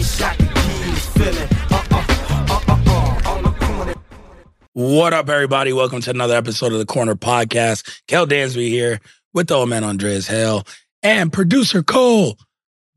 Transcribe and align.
I 0.00 0.02
wish 0.02 0.22
I 0.22 0.34
could 0.34 0.54
give 0.54 0.98
feeling. 1.12 1.48
On 3.26 3.42
the 3.42 3.54
corner. 3.60 3.94
What 4.72 5.12
up, 5.12 5.28
everybody? 5.28 5.74
Welcome 5.74 6.00
to 6.00 6.08
another 6.08 6.36
episode 6.36 6.72
of 6.72 6.78
the 6.78 6.86
Corner 6.86 7.14
Podcast. 7.14 8.00
Kel 8.06 8.26
Dansby 8.26 8.68
here 8.68 9.00
with 9.34 9.48
the 9.48 9.56
old 9.56 9.68
man 9.68 9.84
Andreas 9.84 10.26
Hale 10.26 10.66
and 11.02 11.30
producer 11.30 11.82
Cole, 11.82 12.38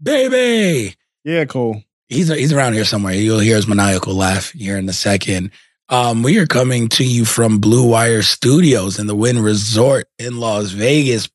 baby. 0.02 0.96
Yeah, 1.26 1.44
Cole. 1.44 1.84
He's 2.08 2.30
he's 2.30 2.54
around 2.54 2.72
here 2.72 2.86
somewhere. 2.86 3.16
You'll 3.16 3.40
hear 3.40 3.58
his 3.58 3.68
maniacal 3.68 4.16
laugh 4.16 4.52
here 4.52 4.78
in 4.78 4.88
a 4.88 4.94
second. 4.94 5.52
Um, 5.90 6.24
we 6.24 6.40
are 6.40 6.48
coming 6.48 6.88
to 6.88 7.04
you 7.04 7.26
from 7.26 7.59
Blue 7.59 7.86
Wire 7.86 8.22
Studios 8.22 8.98
in 8.98 9.08
the 9.08 9.16
Wynn 9.16 9.40
Resort 9.40 10.08
in 10.18 10.40
Las 10.40 10.72
Vegas, 10.72 11.30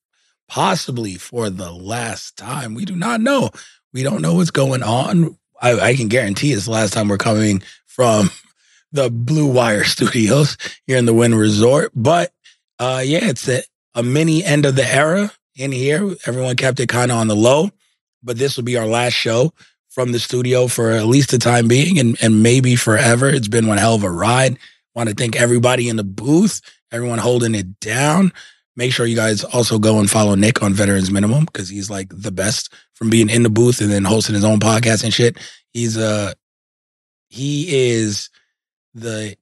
possibly 0.49 1.17
for 1.17 1.51
the 1.51 1.71
last 1.71 2.39
time. 2.39 2.73
We 2.73 2.87
do 2.87 2.97
not 2.97 3.21
know. 3.21 3.51
We 3.93 4.03
don't 4.03 4.23
know 4.23 4.33
what's 4.33 4.51
going 4.51 4.83
on. 4.83 5.37
I, 5.61 5.79
I 5.79 5.95
can 5.95 6.09
guarantee 6.09 6.53
it's 6.53 6.67
the 6.67 6.71
last 6.71 6.93
time 6.93 7.09
we're 7.09 7.19
coming 7.19 7.63
from 7.87 8.31
the 8.93 9.11
Blue 9.11 9.51
Wire 9.51 9.85
Studios 9.85 10.57
here 10.87 10.97
in 10.97 11.07
the 11.07 11.15
Wynn 11.15 11.35
Resort. 11.35 11.93
But 11.95 12.33
uh, 12.79 13.03
yeah, 13.05 13.21
it's 13.23 13.49
a, 13.49 13.63
a 13.95 14.03
mini 14.03 14.45
end 14.45 14.65
of 14.65 14.77
the 14.77 14.87
era 14.87 15.33
in 15.57 15.73
here. 15.73 16.15
Everyone 16.27 16.57
kept 16.57 16.81
it 16.81 16.89
kind 16.89 17.11
of 17.11 17.19
on 17.19 17.29
the 17.29 17.37
low, 17.37 17.71
but 18.23 18.39
this 18.39 18.57
will 18.57 18.65
be 18.65 18.77
our 18.77 18.87
last 18.87 19.15
show 19.15 19.53
from 19.89 20.13
the 20.13 20.19
studio 20.19 20.69
for 20.69 20.91
at 20.93 21.07
least 21.07 21.31
the 21.31 21.39
time 21.39 21.67
being 21.67 21.99
and, 21.99 22.17
and 22.23 22.43
maybe 22.43 22.77
forever. 22.77 23.29
It's 23.29 23.49
been 23.49 23.67
one 23.67 23.79
hell 23.79 23.97
of 23.97 24.05
a 24.05 24.11
ride. 24.11 24.59
Want 24.95 25.09
to 25.09 25.15
thank 25.15 25.37
everybody 25.37 25.89
in 25.89 25.97
the 25.97 26.05
booth, 26.05 26.61
everyone 26.93 27.19
holding 27.19 27.55
it 27.55 27.81
down. 27.81 28.33
Make 28.79 28.93
sure 28.93 29.07
you 29.07 29.17
guys 29.17 29.43
also 29.43 29.81
go 29.81 29.99
and 29.99 30.09
follow 30.09 30.37
Nick 30.37 30.63
on 30.63 30.73
Veterans 30.73 31.11
Minimum 31.11 31.47
because 31.47 31.69
he's 31.69 31.91
like 31.91 32.11
the 32.11 32.31
best 32.31 32.73
from 32.95 33.11
being 33.11 33.29
in 33.29 33.43
the 33.43 33.51
booth 33.51 33.81
and 33.81 33.91
then 33.91 34.05
hosting 34.05 34.37
his 34.37 34.45
own 34.45 34.61
podcast 34.61 35.03
and 35.03 35.13
shit. 35.13 35.37
He's 35.73 35.99
uh 35.99 36.35
he 37.29 37.67
is 37.91 38.31
the 38.95 39.37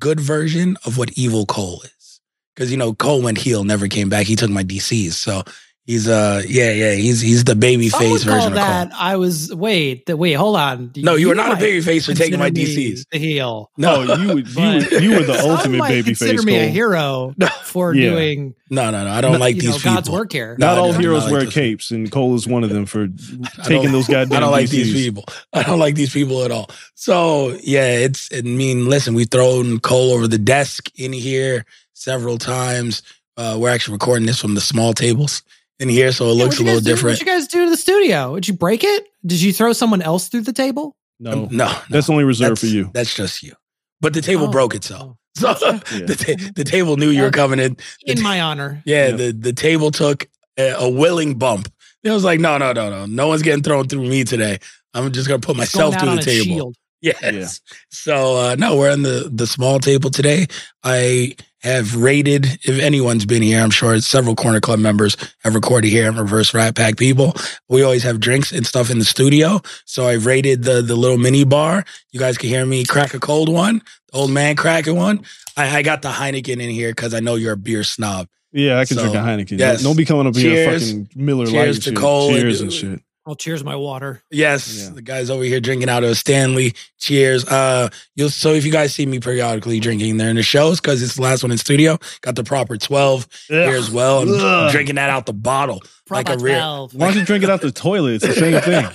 good 0.00 0.18
version 0.18 0.76
of 0.84 0.98
what 0.98 1.16
evil 1.16 1.46
Cole 1.46 1.82
is. 1.82 2.20
Because 2.52 2.72
you 2.72 2.76
know, 2.76 2.92
Cole 2.92 3.22
went 3.22 3.38
heel, 3.38 3.62
never 3.62 3.86
came 3.86 4.08
back. 4.08 4.26
He 4.26 4.34
took 4.34 4.50
my 4.50 4.64
DCs. 4.64 5.12
So 5.12 5.44
he's 5.86 6.08
uh 6.08 6.42
yeah, 6.46 6.70
yeah, 6.72 6.92
he's 6.94 7.20
he's 7.20 7.44
the 7.44 7.54
baby 7.54 7.88
Some 7.88 8.00
would 8.00 8.20
face 8.20 8.24
call 8.24 8.34
version 8.34 8.52
of 8.52 8.58
Cole. 8.58 8.98
I 8.98 9.16
was 9.16 9.54
wait, 9.54 10.06
the, 10.06 10.16
wait, 10.16 10.34
hold 10.34 10.56
on. 10.56 10.92
No, 10.96 11.14
you 11.14 11.30
are 11.32 11.34
not 11.34 11.52
a 11.52 11.56
baby 11.56 11.80
face 11.80 12.06
for 12.06 12.14
taking 12.14 12.38
my 12.38 12.50
DCs. 12.50 13.06
The 13.10 13.18
heel. 13.18 13.70
No, 13.76 14.02
you 14.02 14.38
you 14.38 14.44
But 14.54 15.02
you 15.02 15.10
were 15.16 15.22
the 15.24 15.40
ultimate 15.44 15.78
might 15.78 15.88
baby 15.88 16.04
consider 16.10 16.38
face, 16.38 16.44
me 16.44 16.56
a 16.56 16.66
hero 16.68 17.34
for 17.64 17.94
Yeah. 17.94 18.10
doing 18.10 18.54
No, 18.72 18.90
no, 18.90 19.04
no. 19.04 19.10
I 19.10 19.20
don't 19.20 19.40
like 19.40 19.56
you 19.56 19.62
these 19.62 19.70
know, 19.70 19.76
people. 19.78 19.94
God's 19.94 20.10
work 20.10 20.32
here. 20.32 20.56
Not 20.58 20.76
I 20.76 20.80
all 20.80 20.86
do 20.88 20.92
not 20.92 21.00
heroes 21.00 21.24
like 21.24 21.32
wear 21.32 21.44
those 21.44 21.52
capes, 21.54 21.90
and 21.90 22.10
Cole 22.10 22.34
is 22.36 22.46
one 22.46 22.62
of 22.62 22.70
them 22.70 22.86
for 22.86 23.08
taking 23.64 23.90
those 23.90 24.06
goddamn. 24.06 24.36
I 24.36 24.40
don't 24.40 24.52
like 24.52 24.70
these 24.70 24.92
people. 24.92 25.24
I 25.52 25.62
don't 25.64 25.80
like 25.80 25.96
these 25.96 26.12
people 26.12 26.44
at 26.44 26.52
all. 26.52 26.70
So 26.94 27.58
yeah, 27.62 27.94
it's. 27.96 28.28
I 28.32 28.42
mean, 28.42 28.88
listen, 28.88 29.14
we've 29.14 29.28
thrown 29.30 29.80
Cole 29.80 30.12
over 30.12 30.28
the 30.28 30.38
desk 30.38 30.90
in 30.96 31.12
here 31.12 31.64
several 31.94 32.38
times. 32.38 33.02
Uh, 33.36 33.56
we're 33.58 33.70
actually 33.70 33.94
recording 33.94 34.26
this 34.26 34.38
from 34.40 34.54
the 34.54 34.60
small 34.60 34.92
tables 34.92 35.42
in 35.80 35.88
here, 35.88 36.12
so 36.12 36.26
it 36.26 36.34
Yeah, 36.36 36.44
looks 36.44 36.58
a 36.60 36.62
little 36.62 36.80
do- 36.80 36.84
different. 36.90 37.14
What'd 37.18 37.26
you 37.26 37.32
guys 37.32 37.48
do 37.48 37.64
to 37.64 37.70
the 37.70 37.76
studio? 37.76 38.34
Did 38.36 38.46
you 38.48 38.54
break 38.54 38.84
it? 38.84 39.06
Did 39.26 39.40
you 39.42 39.52
throw 39.52 39.72
someone 39.72 40.02
else 40.02 40.28
through 40.28 40.42
the 40.42 40.52
table? 40.52 40.94
No, 41.18 41.46
no, 41.46 41.48
no, 41.50 41.78
that's 41.90 42.08
only 42.08 42.24
reserved 42.24 42.52
that's, 42.52 42.60
for 42.60 42.66
you. 42.66 42.90
That's 42.94 43.14
just 43.14 43.42
you. 43.42 43.54
But 44.00 44.14
the 44.14 44.22
table 44.22 44.44
Oh, 44.46 44.50
broke 44.50 44.74
itself. 44.74 45.16
oh. 45.16 45.16
So 45.36 45.48
Yeah. 45.92 46.06
the, 46.06 46.14
ta- 46.16 46.50
the 46.54 46.64
table 46.64 46.96
knew 46.96 47.08
you 47.10 47.22
were 47.22 47.30
coming 47.30 47.58
in. 47.58 47.76
In 48.06 48.22
my 48.22 48.40
honor. 48.40 48.82
Yeah, 48.84 49.08
Yeah. 49.08 49.16
the 49.16 49.32
the 49.32 49.52
table 49.52 49.90
took 49.90 50.28
a, 50.58 50.70
a 50.72 50.88
willing 50.88 51.38
bump. 51.38 51.68
It 52.02 52.10
was 52.10 52.24
like, 52.24 52.40
no, 52.40 52.56
no, 52.58 52.72
no, 52.72 52.88
no, 52.90 53.06
no 53.06 53.26
one's 53.28 53.42
getting 53.42 53.62
thrown 53.62 53.86
through 53.88 54.02
me 54.08 54.24
today. 54.24 54.58
I'm 54.94 55.12
just 55.12 55.28
gonna 55.28 55.38
put 55.40 55.58
It's 55.58 55.72
going 55.74 55.90
myself 55.92 56.02
through 56.02 56.16
the 56.16 56.22
table. 56.22 56.44
shield. 56.44 56.76
Yes. 57.02 57.60
So 57.90 58.36
uh, 58.36 58.56
no, 58.58 58.76
we're 58.76 58.90
on 58.92 59.00
the 59.02 59.30
the 59.32 59.46
small 59.46 59.78
table 59.78 60.10
today. 60.10 60.46
I 60.84 61.34
have 61.62 61.94
rated. 61.96 62.44
If 62.64 62.80
anyone's 62.80 63.26
been 63.26 63.42
here, 63.42 63.60
I'm 63.62 63.70
sure 63.70 63.98
several 64.00 64.34
Corner 64.34 64.60
Club 64.60 64.78
members 64.78 65.16
have 65.44 65.54
recorded 65.54 65.88
here 65.88 66.08
and 66.08 66.18
Reverse 66.18 66.52
Rat 66.54 66.74
Pack 66.74 66.96
people. 66.96 67.34
We 67.68 67.82
always 67.82 68.02
have 68.02 68.20
drinks 68.20 68.52
and 68.52 68.66
stuff 68.66 68.90
in 68.90 68.98
the 68.98 69.04
studio. 69.04 69.60
So 69.84 70.06
I've 70.06 70.26
rated 70.26 70.62
the 70.64 70.82
the 70.82 70.96
little 70.96 71.18
mini 71.18 71.44
bar. 71.44 71.84
You 72.12 72.20
guys 72.20 72.38
can 72.38 72.48
hear 72.48 72.64
me 72.66 72.84
crack 72.84 73.14
a 73.14 73.20
cold 73.20 73.48
one, 73.48 73.82
old 74.12 74.30
man 74.30 74.56
cracking 74.56 74.96
one. 74.96 75.24
I, 75.56 75.78
I 75.78 75.82
got 75.82 76.02
the 76.02 76.08
Heineken 76.10 76.60
in 76.60 76.70
here 76.70 76.90
because 76.90 77.12
I 77.14 77.20
know 77.20 77.34
you're 77.34 77.52
a 77.52 77.56
beer 77.56 77.84
snob. 77.84 78.28
Yeah, 78.52 78.78
I 78.78 78.84
can 78.84 78.96
So, 78.96 79.02
drink 79.02 79.14
a 79.16 79.18
Heineken. 79.18 79.58
yes. 79.58 79.82
Don't 79.82 79.96
be 79.96 80.04
coming 80.04 80.26
up 80.26 80.34
here 80.34 80.54
Cheers. 80.66 80.88
fucking 80.90 81.10
Miller. 81.14 81.46
Cheers 81.46 81.76
and 81.76 81.84
to 81.84 81.90
shit. 81.90 81.96
Cole 81.98 82.28
and- 82.30 82.36
Cheers 82.40 82.60
and 82.62 82.72
shit. 82.72 83.02
I'll 83.26 83.34
cheers 83.36 83.62
my 83.62 83.76
water. 83.76 84.22
Yes, 84.30 84.82
Yeah. 84.84 84.94
the 84.94 85.02
guys 85.02 85.28
over 85.30 85.44
here 85.44 85.60
drinking 85.60 85.88
out 85.90 86.02
of 86.04 86.16
Stanley. 86.16 86.74
Cheers. 86.98 87.44
Uh, 87.46 87.90
you'll 88.16 88.30
so 88.30 88.52
if 88.54 88.64
you 88.64 88.72
guys 88.72 88.94
see 88.94 89.04
me 89.06 89.20
periodically 89.20 89.78
drinking 89.78 90.16
there 90.16 90.30
in 90.30 90.36
the 90.36 90.42
shows 90.42 90.80
because 90.80 91.02
it's 91.02 91.16
the 91.16 91.22
last 91.22 91.42
one 91.42 91.52
in 91.52 91.58
studio, 91.58 91.98
got 92.22 92.34
the 92.34 92.44
proper 92.44 92.76
twelve 92.78 93.28
here 93.48 93.76
as 93.76 93.90
well. 93.90 94.20
I'm 94.22 94.28
Ugh. 94.32 94.72
drinking 94.72 94.94
that 94.96 95.10
out 95.10 95.26
the 95.26 95.32
bottle 95.34 95.82
like 96.08 96.28
a 96.28 96.38
real, 96.38 96.88
12. 96.88 96.94
Why 96.94 97.06
don't 97.08 97.16
you 97.18 97.24
drink 97.24 97.44
it 97.44 97.50
out 97.50 97.60
the 97.60 97.70
toilet? 97.70 98.14
It's 98.14 98.26
the 98.26 98.32
same 98.34 98.60
thing. 98.62 98.86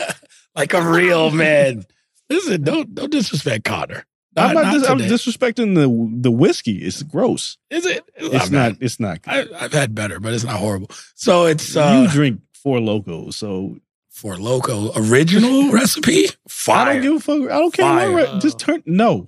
like 0.56 0.74
a 0.74 0.81
real 0.81 1.30
man. 1.31 1.86
Listen, 2.30 2.63
don't 2.63 2.94
don't 2.96 3.12
disrespect 3.12 3.63
Conor. 3.63 4.06
Not, 4.36 4.50
I'm, 4.50 4.53
not 4.56 4.63
not 4.66 4.74
dis- 4.74 4.90
I'm 4.90 4.97
disrespecting 5.00 5.75
the 5.75 6.19
the 6.22 6.31
whiskey. 6.31 6.80
It's 6.80 7.03
gross. 7.03 7.57
Is 7.69 7.86
it? 7.86 8.03
It's 8.18 8.50
not. 8.50 8.74
It's 8.81 9.00
not. 9.00 9.19
I, 9.28 9.45
I've 9.57 9.71
had 9.71 9.94
better, 9.95 10.19
but 10.19 10.33
it's 10.33 10.44
not 10.44 10.57
horrible. 10.60 10.89
So 11.13 11.45
it's 11.45 11.78
uh, 11.78 12.01
you 12.06 12.12
drink 12.12 12.42
Four 12.56 12.80
Lokos, 12.80 13.36
so 13.36 13.78
Four 14.15 14.35
Loko 14.35 14.94
original 14.95 15.71
recipe. 15.73 16.27
Fire. 16.47 16.88
I 16.88 16.94
don't 16.94 17.01
give 17.01 17.13
a 17.15 17.19
fuck. 17.19 17.51
I 17.51 17.59
don't 17.59 17.73
care. 17.73 17.85
Fire. 17.85 18.12
what 18.13 18.41
just 18.41 18.57
turn. 18.59 18.81
No, 18.85 19.27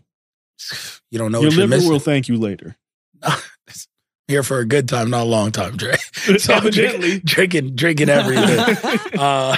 you 1.11 1.19
don't 1.19 1.31
know 1.33 1.41
your 1.41 1.49
what 1.49 1.57
you're 1.57 1.67
liver 1.67 1.89
will 1.91 1.99
thank 1.99 2.29
you 2.29 2.37
later. 2.37 2.77
Here 4.29 4.43
for 4.43 4.59
a 4.59 4.65
good 4.65 4.89
time, 4.89 5.09
not 5.09 5.21
a 5.23 5.29
long 5.29 5.51
time, 5.51 5.77
Dre. 5.77 5.95
So 6.37 6.53
Evidently. 6.55 7.19
drink- 7.19 7.23
drinking, 7.23 7.75
drinking 7.75 8.09
everything. 8.09 8.59
uh, 9.17 9.55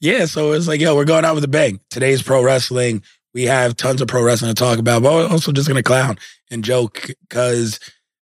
yeah, 0.00 0.24
so 0.24 0.52
it's 0.52 0.66
like, 0.66 0.80
yo, 0.80 0.94
we're 0.96 1.04
going 1.04 1.26
out 1.26 1.34
with 1.34 1.44
a 1.44 1.48
bang. 1.48 1.80
Today's 1.90 2.22
pro 2.22 2.42
wrestling. 2.42 3.02
We 3.34 3.42
have 3.44 3.76
tons 3.76 4.00
of 4.00 4.08
pro 4.08 4.22
wrestling 4.22 4.54
to 4.54 4.58
talk 4.58 4.78
about, 4.78 5.02
but 5.02 5.12
we're 5.12 5.28
also 5.28 5.52
just 5.52 5.68
gonna 5.68 5.82
clown 5.82 6.18
and 6.50 6.64
joke 6.64 7.10
because, 7.28 7.78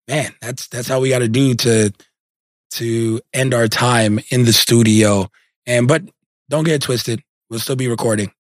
man, 0.09 0.33
that's 0.41 0.69
that's 0.69 0.89
how 0.89 1.01
we 1.01 1.11
got 1.11 1.19
to 1.19 1.29
do 1.29 1.55
to 1.55 1.93
to 2.73 3.21
end 3.35 3.53
our 3.53 3.69
time 3.69 4.19
in 4.31 4.45
the 4.47 4.53
studio. 4.55 5.31
And 5.67 5.87
but 5.87 6.03
don't 6.49 6.65
get 6.65 6.75
it 6.75 6.83
twisted. 6.83 7.23
We'll 7.51 7.61
still 7.61 7.77
be 7.77 7.89
recording. 7.89 8.33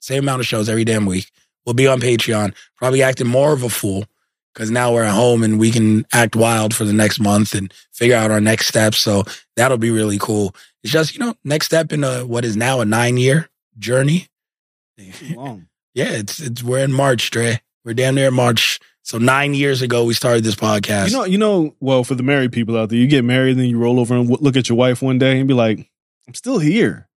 Same 0.00 0.24
amount 0.24 0.40
of 0.40 0.46
shows 0.46 0.68
every 0.68 0.84
damn 0.84 1.06
week. 1.06 1.30
We'll 1.64 1.74
be 1.74 1.86
on 1.86 2.00
Patreon, 2.00 2.54
probably 2.76 3.02
acting 3.02 3.26
more 3.26 3.52
of 3.52 3.62
a 3.62 3.68
fool 3.68 4.04
because 4.52 4.70
now 4.70 4.92
we're 4.92 5.04
at 5.04 5.14
home 5.14 5.42
and 5.42 5.58
we 5.58 5.70
can 5.70 6.06
act 6.12 6.36
wild 6.36 6.74
for 6.74 6.84
the 6.84 6.92
next 6.92 7.18
month 7.18 7.54
and 7.54 7.72
figure 7.92 8.16
out 8.16 8.30
our 8.30 8.40
next 8.40 8.68
steps. 8.68 8.98
So 8.98 9.24
that'll 9.56 9.78
be 9.78 9.90
really 9.90 10.18
cool. 10.18 10.54
It's 10.82 10.92
just, 10.92 11.14
you 11.14 11.20
know, 11.20 11.34
next 11.42 11.66
step 11.66 11.92
in 11.92 12.04
a, 12.04 12.24
what 12.24 12.44
is 12.44 12.56
now 12.56 12.80
a 12.80 12.84
nine 12.84 13.16
year 13.16 13.48
journey. 13.78 14.28
Long. 15.34 15.68
Yeah, 15.94 16.10
it's, 16.10 16.40
it's, 16.40 16.60
we're 16.60 16.80
in 16.82 16.92
March, 16.92 17.30
Dre. 17.30 17.60
We're 17.84 17.94
down 17.94 18.16
there 18.16 18.26
in 18.26 18.34
March. 18.34 18.80
So 19.04 19.16
nine 19.16 19.54
years 19.54 19.80
ago, 19.80 20.02
we 20.04 20.12
started 20.12 20.42
this 20.42 20.56
podcast. 20.56 21.10
You 21.10 21.16
know, 21.16 21.24
you 21.24 21.38
know. 21.38 21.76
Well, 21.78 22.02
for 22.02 22.16
the 22.16 22.24
married 22.24 22.50
people 22.50 22.76
out 22.76 22.88
there, 22.88 22.98
you 22.98 23.06
get 23.06 23.22
married, 23.24 23.58
then 23.58 23.66
you 23.66 23.78
roll 23.78 24.00
over 24.00 24.12
and 24.16 24.28
w- 24.28 24.42
look 24.44 24.56
at 24.56 24.68
your 24.68 24.76
wife 24.76 25.02
one 25.02 25.18
day 25.18 25.38
and 25.38 25.46
be 25.46 25.54
like, 25.54 25.88
"I'm 26.26 26.34
still 26.34 26.58
here. 26.58 27.08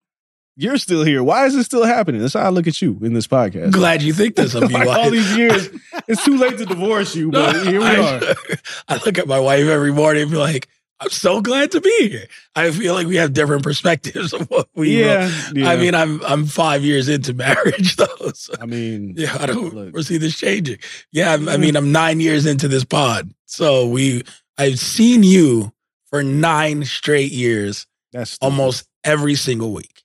You're 0.56 0.78
still 0.78 1.04
here. 1.04 1.22
Why 1.22 1.46
is 1.46 1.54
it 1.54 1.64
still 1.64 1.84
happening?" 1.84 2.20
That's 2.20 2.34
how 2.34 2.40
I 2.40 2.48
look 2.48 2.66
at 2.66 2.80
you 2.80 2.98
in 3.02 3.12
this 3.12 3.26
podcast. 3.26 3.72
glad 3.72 4.02
you 4.02 4.12
think 4.12 4.36
this 4.36 4.54
of 4.54 4.68
me. 4.68 4.74
like 4.74 4.88
all 4.88 5.10
these 5.10 5.36
years, 5.36 5.68
it's 6.08 6.24
too 6.24 6.36
late 6.36 6.58
to 6.58 6.66
divorce 6.66 7.14
you, 7.14 7.30
but 7.30 7.54
here 7.66 7.80
we 7.80 7.86
I, 7.86 8.16
are. 8.16 8.34
I 8.88 9.00
look 9.04 9.18
at 9.18 9.26
my 9.26 9.38
wife 9.38 9.66
every 9.66 9.92
morning 9.92 10.22
and 10.22 10.30
be 10.30 10.36
like, 10.36 10.68
I'm 10.98 11.10
so 11.10 11.42
glad 11.42 11.72
to 11.72 11.80
be 11.80 12.08
here. 12.08 12.26
I 12.54 12.70
feel 12.70 12.94
like 12.94 13.06
we 13.06 13.16
have 13.16 13.34
different 13.34 13.62
perspectives 13.62 14.32
of 14.32 14.48
what 14.50 14.68
we. 14.74 14.98
Yeah, 15.00 15.30
yeah. 15.52 15.68
I 15.68 15.76
mean, 15.76 15.94
I'm 15.94 16.24
I'm 16.24 16.46
five 16.46 16.84
years 16.84 17.08
into 17.08 17.34
marriage 17.34 17.96
though. 17.96 18.30
So 18.34 18.54
I 18.60 18.66
mean, 18.66 19.14
yeah, 19.16 19.36
I 19.38 19.46
don't 19.46 19.74
Look. 19.74 19.90
foresee 19.90 20.16
this 20.16 20.38
changing. 20.38 20.78
Yeah, 21.12 21.34
I 21.34 21.56
mean, 21.58 21.76
I'm 21.76 21.92
nine 21.92 22.20
years 22.20 22.46
into 22.46 22.66
this 22.68 22.84
pod, 22.84 23.30
so 23.44 23.86
we 23.86 24.22
I've 24.56 24.78
seen 24.78 25.22
you 25.22 25.72
for 26.06 26.22
nine 26.22 26.84
straight 26.84 27.32
years, 27.32 27.86
that's 28.12 28.38
almost 28.40 28.88
every 29.04 29.34
single 29.34 29.72
week. 29.72 29.95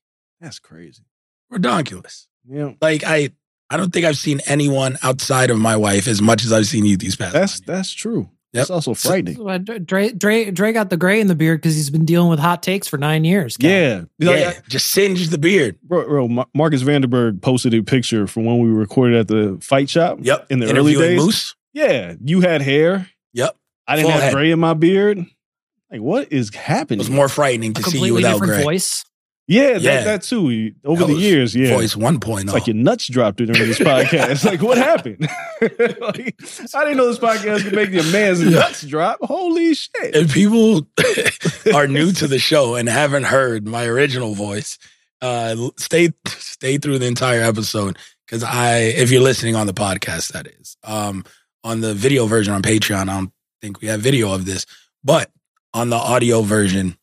That's 0.41 0.59
crazy. 0.59 1.03
Redonkulous. 1.53 2.27
Yeah, 2.49 2.71
Like 2.81 3.03
I, 3.05 3.29
I 3.69 3.77
don't 3.77 3.93
think 3.93 4.05
I've 4.05 4.17
seen 4.17 4.41
anyone 4.47 4.97
outside 5.03 5.49
of 5.51 5.59
my 5.59 5.77
wife 5.77 6.07
as 6.07 6.21
much 6.21 6.43
as 6.43 6.51
I've 6.51 6.65
seen 6.65 6.85
you 6.85 6.97
these 6.97 7.15
past. 7.15 7.33
that's 7.33 7.59
that's 7.61 7.91
true. 7.93 8.29
Yep. 8.53 8.59
That's 8.59 8.69
also 8.69 8.93
frightening. 8.93 9.47
Uh, 9.49 9.59
Dre, 9.59 10.09
Dre, 10.11 10.51
Dre 10.51 10.73
got 10.73 10.89
the 10.89 10.97
gray 10.97 11.21
in 11.21 11.27
the 11.27 11.35
beard 11.35 11.61
because 11.61 11.73
he's 11.73 11.89
been 11.89 12.03
dealing 12.03 12.29
with 12.29 12.39
hot 12.39 12.61
takes 12.61 12.85
for 12.85 12.97
nine 12.97 13.23
years. 13.23 13.55
Cal. 13.55 13.69
Yeah, 13.69 14.03
yeah, 14.17 14.45
Like, 14.47 14.67
just 14.67 14.87
singe 14.87 15.29
the 15.29 15.37
beard. 15.37 15.77
bro, 15.81 16.05
bro. 16.05 16.45
Marcus 16.53 16.83
Vanderberg 16.83 17.41
posted 17.41 17.73
a 17.73 17.81
picture 17.81 18.27
from 18.27 18.43
when 18.43 18.59
we 18.59 18.67
recorded 18.69 19.17
at 19.17 19.29
the 19.29 19.57
fight 19.61 19.89
shop. 19.89 20.17
Yep, 20.21 20.47
in 20.49 20.59
the 20.59 20.73
early 20.75 20.95
days. 20.95 21.21
Moose. 21.23 21.55
Yeah, 21.71 22.15
you 22.21 22.41
had 22.41 22.61
hair. 22.61 23.07
Yep, 23.33 23.55
I 23.87 23.95
didn't 23.95 24.07
Full 24.07 24.11
have 24.15 24.21
head. 24.23 24.33
gray 24.33 24.51
in 24.51 24.59
my 24.59 24.73
beard. 24.73 25.25
Like, 25.89 26.01
what 26.01 26.33
is 26.33 26.53
happening? 26.53 26.99
it 26.99 27.03
was 27.03 27.09
more 27.09 27.29
frightening 27.29 27.73
to 27.75 27.83
see 27.83 28.03
you 28.05 28.15
without 28.15 28.41
gray. 28.41 28.63
voice. 28.63 29.05
Yeah, 29.51 29.73
that, 29.73 29.81
Yeah. 29.81 30.03
that 30.05 30.23
too. 30.23 30.71
Over 30.85 31.05
That 31.05 31.13
the 31.13 31.19
years, 31.19 31.53
yeah. 31.53 31.73
Voice 31.75 31.97
oh. 31.97 31.99
1.0. 31.99 32.41
It's 32.43 32.53
like 32.53 32.67
your 32.67 32.75
nuts 32.75 33.07
dropped 33.07 33.37
during 33.37 33.51
this 33.53 33.79
podcast. 33.79 34.45
like, 34.49 34.61
what 34.61 34.77
happened? 34.77 35.27
like, 35.61 36.35
I 36.73 36.83
didn't 36.85 36.97
know 36.97 37.07
this 37.07 37.19
podcast 37.19 37.63
could 37.63 37.75
make 37.75 37.89
your 37.89 38.09
man's 38.11 38.39
nuts 38.39 38.83
drop. 38.83 39.19
Holy 39.21 39.73
shit! 39.73 40.15
if 40.15 40.33
people 40.33 40.87
are 41.75 41.87
new 41.87 42.13
to 42.13 42.27
the 42.27 42.39
show 42.39 42.75
and 42.75 42.87
haven't 42.87 43.23
heard 43.23 43.67
my 43.67 43.85
original 43.85 44.35
voice, 44.35 44.77
uh, 45.21 45.69
stay 45.77 46.13
stay 46.27 46.77
through 46.77 46.99
the 46.99 47.07
entire 47.07 47.41
episode 47.41 47.97
because 48.25 48.43
I, 48.43 48.77
if 48.77 49.11
you're 49.11 49.21
listening 49.21 49.55
on 49.57 49.67
the 49.67 49.73
podcast, 49.73 50.31
that 50.31 50.47
is, 50.47 50.77
um, 50.85 51.25
on 51.65 51.81
the 51.81 51.93
video 51.93 52.25
version 52.25 52.53
on 52.53 52.61
Patreon, 52.61 53.09
I 53.09 53.15
don't 53.17 53.33
think 53.61 53.81
we 53.81 53.89
have 53.89 53.99
video 53.99 54.33
of 54.33 54.45
this, 54.45 54.65
but 55.03 55.29
on 55.73 55.89
the 55.89 55.97
audio 55.97 56.41
version, 56.41 56.95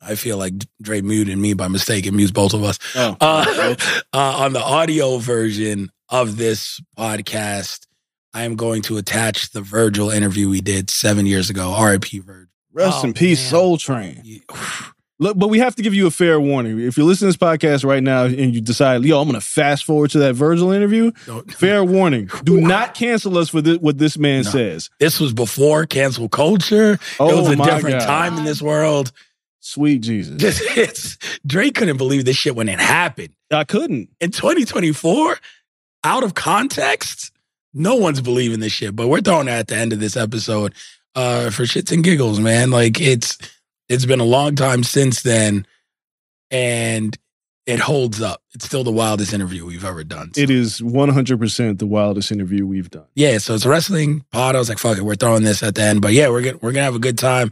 I 0.00 0.14
feel 0.14 0.36
like 0.36 0.54
Dre 0.80 1.00
muted 1.00 1.36
me 1.38 1.54
by 1.54 1.68
mistake 1.68 2.06
and 2.06 2.16
mutes 2.16 2.30
both 2.30 2.54
of 2.54 2.62
us. 2.62 2.78
Oh, 2.94 3.16
Uh, 3.20 3.74
uh, 4.12 4.18
on 4.38 4.52
the 4.52 4.62
audio 4.62 5.18
version 5.18 5.90
of 6.08 6.36
this 6.36 6.80
podcast, 6.96 7.86
I 8.32 8.44
am 8.44 8.54
going 8.56 8.82
to 8.82 8.96
attach 8.96 9.50
the 9.50 9.60
Virgil 9.60 10.10
interview 10.10 10.48
we 10.48 10.60
did 10.60 10.90
seven 10.90 11.26
years 11.26 11.50
ago. 11.50 11.72
R.I.P. 11.72 12.20
Virgil. 12.20 12.46
rest 12.72 12.98
Oh, 13.02 13.06
in 13.08 13.14
peace, 13.14 13.40
man. 13.42 13.50
Soul 13.50 13.76
Train. 13.78 14.20
You- 14.24 14.40
Look, 15.20 15.36
but 15.36 15.48
we 15.48 15.58
have 15.58 15.74
to 15.74 15.82
give 15.82 15.94
you 15.94 16.06
a 16.06 16.12
fair 16.12 16.38
warning. 16.40 16.78
If 16.78 16.96
you're 16.96 17.04
listening 17.04 17.32
to 17.32 17.36
this 17.36 17.48
podcast 17.48 17.84
right 17.84 18.04
now 18.04 18.26
and 18.26 18.54
you 18.54 18.60
decide, 18.60 19.02
yo, 19.04 19.20
I'm 19.20 19.26
going 19.28 19.34
to 19.40 19.44
fast 19.44 19.82
forward 19.84 20.12
to 20.12 20.20
that 20.20 20.34
Virgil 20.36 20.70
interview, 20.70 21.10
don't- 21.26 21.52
fair 21.52 21.82
warning. 21.82 22.30
Do 22.44 22.60
not 22.60 22.94
cancel 22.94 23.36
us 23.36 23.48
for 23.48 23.60
this, 23.60 23.78
what 23.78 23.98
this 23.98 24.16
man 24.16 24.44
No. 24.44 24.50
says. 24.50 24.90
This 25.00 25.18
was 25.18 25.32
before 25.32 25.86
cancel 25.86 26.28
culture. 26.28 27.00
Oh, 27.18 27.30
it 27.30 27.40
was 27.42 27.48
a 27.50 27.56
different 27.56 27.98
God. 27.98 28.06
time 28.06 28.38
in 28.38 28.44
this 28.44 28.62
world. 28.62 29.10
Sweet 29.68 29.98
Jesus. 30.00 31.18
Drake 31.46 31.74
couldn't 31.74 31.98
believe 31.98 32.24
this 32.24 32.36
shit 32.36 32.56
when 32.56 32.68
it 32.70 32.80
happened. 32.80 33.34
I 33.52 33.64
couldn't. 33.64 34.08
In 34.20 34.30
2024, 34.30 35.38
out 36.04 36.22
of 36.24 36.34
context, 36.34 37.32
no 37.74 37.94
one's 37.96 38.20
believing 38.22 38.60
this 38.60 38.72
shit. 38.72 38.96
But 38.96 39.08
we're 39.08 39.20
throwing 39.20 39.48
it 39.48 39.52
at 39.52 39.68
the 39.68 39.76
end 39.76 39.92
of 39.92 40.00
this 40.00 40.16
episode 40.16 40.72
uh, 41.14 41.50
for 41.50 41.64
shits 41.64 41.92
and 41.92 42.02
giggles, 42.02 42.40
man. 42.40 42.70
Like 42.70 42.98
it's 43.00 43.36
it's 43.90 44.06
been 44.06 44.20
a 44.20 44.24
long 44.24 44.54
time 44.54 44.82
since 44.82 45.22
then, 45.22 45.66
and 46.50 47.16
it 47.66 47.80
holds 47.80 48.22
up. 48.22 48.42
It's 48.54 48.64
still 48.64 48.84
the 48.84 48.90
wildest 48.92 49.34
interview 49.34 49.66
we've 49.66 49.84
ever 49.84 50.02
done. 50.04 50.32
So- 50.32 50.40
It 50.40 50.48
is 50.50 50.80
100% 50.80 51.78
the 51.78 51.86
wildest 51.86 52.32
interview 52.32 52.66
we've 52.66 52.88
done. 52.90 53.04
yeah, 53.14 53.36
so 53.38 53.54
it's 53.54 53.66
a 53.66 53.68
wrestling 53.68 54.24
pod. 54.32 54.56
I 54.56 54.58
was 54.58 54.68
like, 54.70 54.78
fuck 54.78 54.96
it, 54.96 55.02
we're 55.04 55.14
throwing 55.16 55.42
this 55.42 55.62
at 55.62 55.74
the 55.74 55.82
end. 55.82 56.00
But 56.00 56.12
yeah, 56.14 56.28
we're 56.30 56.42
gonna 56.42 56.58
we're 56.62 56.72
gonna 56.72 56.84
have 56.84 56.94
a 56.94 56.98
good 57.00 57.18
time. 57.18 57.50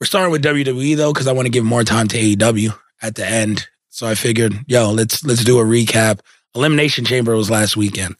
We're 0.00 0.06
starting 0.06 0.32
with 0.32 0.42
WWE 0.44 0.96
though, 0.96 1.12
because 1.12 1.26
I 1.28 1.32
want 1.32 1.46
to 1.46 1.50
give 1.50 1.64
more 1.64 1.84
time 1.84 2.08
to 2.08 2.18
AEW 2.18 2.76
at 3.02 3.14
the 3.14 3.26
end. 3.26 3.66
So 3.90 4.06
I 4.06 4.14
figured, 4.14 4.54
yo, 4.66 4.90
let's 4.90 5.24
let's 5.24 5.44
do 5.44 5.58
a 5.60 5.64
recap. 5.64 6.20
Elimination 6.54 7.04
Chamber 7.04 7.36
was 7.36 7.50
last 7.50 7.76
weekend. 7.76 8.16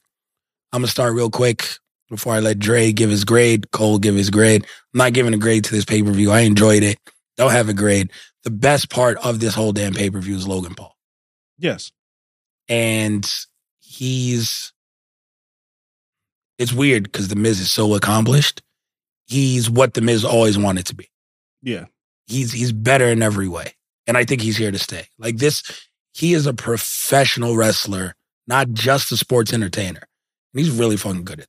I'm 0.72 0.80
gonna 0.80 0.88
start 0.88 1.14
real 1.14 1.30
quick 1.30 1.66
before 2.10 2.32
I 2.34 2.40
let 2.40 2.58
Dre 2.58 2.92
give 2.92 3.10
his 3.10 3.24
grade, 3.24 3.70
Cole 3.72 3.98
give 3.98 4.14
his 4.14 4.30
grade. 4.30 4.62
I'm 4.64 4.98
not 4.98 5.12
giving 5.12 5.34
a 5.34 5.38
grade 5.38 5.64
to 5.64 5.72
this 5.72 5.84
pay 5.84 6.02
per 6.02 6.10
view. 6.12 6.30
I 6.30 6.40
enjoyed 6.40 6.82
it. 6.82 6.98
Don't 7.36 7.50
have 7.50 7.68
a 7.68 7.74
grade. 7.74 8.10
The 8.44 8.50
best 8.50 8.88
part 8.90 9.16
of 9.24 9.40
this 9.40 9.54
whole 9.54 9.72
damn 9.72 9.94
pay 9.94 10.10
per 10.10 10.20
view 10.20 10.36
is 10.36 10.46
Logan 10.46 10.74
Paul 10.74 10.94
Yes. 11.58 11.90
and 12.68 13.28
he's 13.80 14.72
it's 16.58 16.72
weird 16.72 17.04
because 17.04 17.28
the 17.28 17.36
Miz 17.36 17.58
is 17.60 17.70
so 17.72 17.94
accomplished. 17.94 18.62
He's 19.26 19.68
what 19.68 19.94
the 19.94 20.00
Miz 20.00 20.24
always 20.24 20.56
wanted 20.58 20.86
to 20.86 20.94
be. 20.94 21.08
Yeah. 21.64 21.86
He's 22.26 22.52
he's 22.52 22.72
better 22.72 23.06
in 23.06 23.22
every 23.22 23.48
way, 23.48 23.74
and 24.06 24.16
I 24.16 24.24
think 24.24 24.40
he's 24.40 24.56
here 24.56 24.70
to 24.70 24.78
stay. 24.78 25.08
Like 25.18 25.36
this, 25.38 25.62
he 26.14 26.32
is 26.32 26.46
a 26.46 26.54
professional 26.54 27.56
wrestler, 27.56 28.14
not 28.46 28.70
just 28.70 29.12
a 29.12 29.16
sports 29.16 29.52
entertainer, 29.52 30.00
and 30.54 30.60
he's 30.64 30.70
really 30.70 30.96
fucking 30.96 31.24
good 31.24 31.40
at 31.40 31.48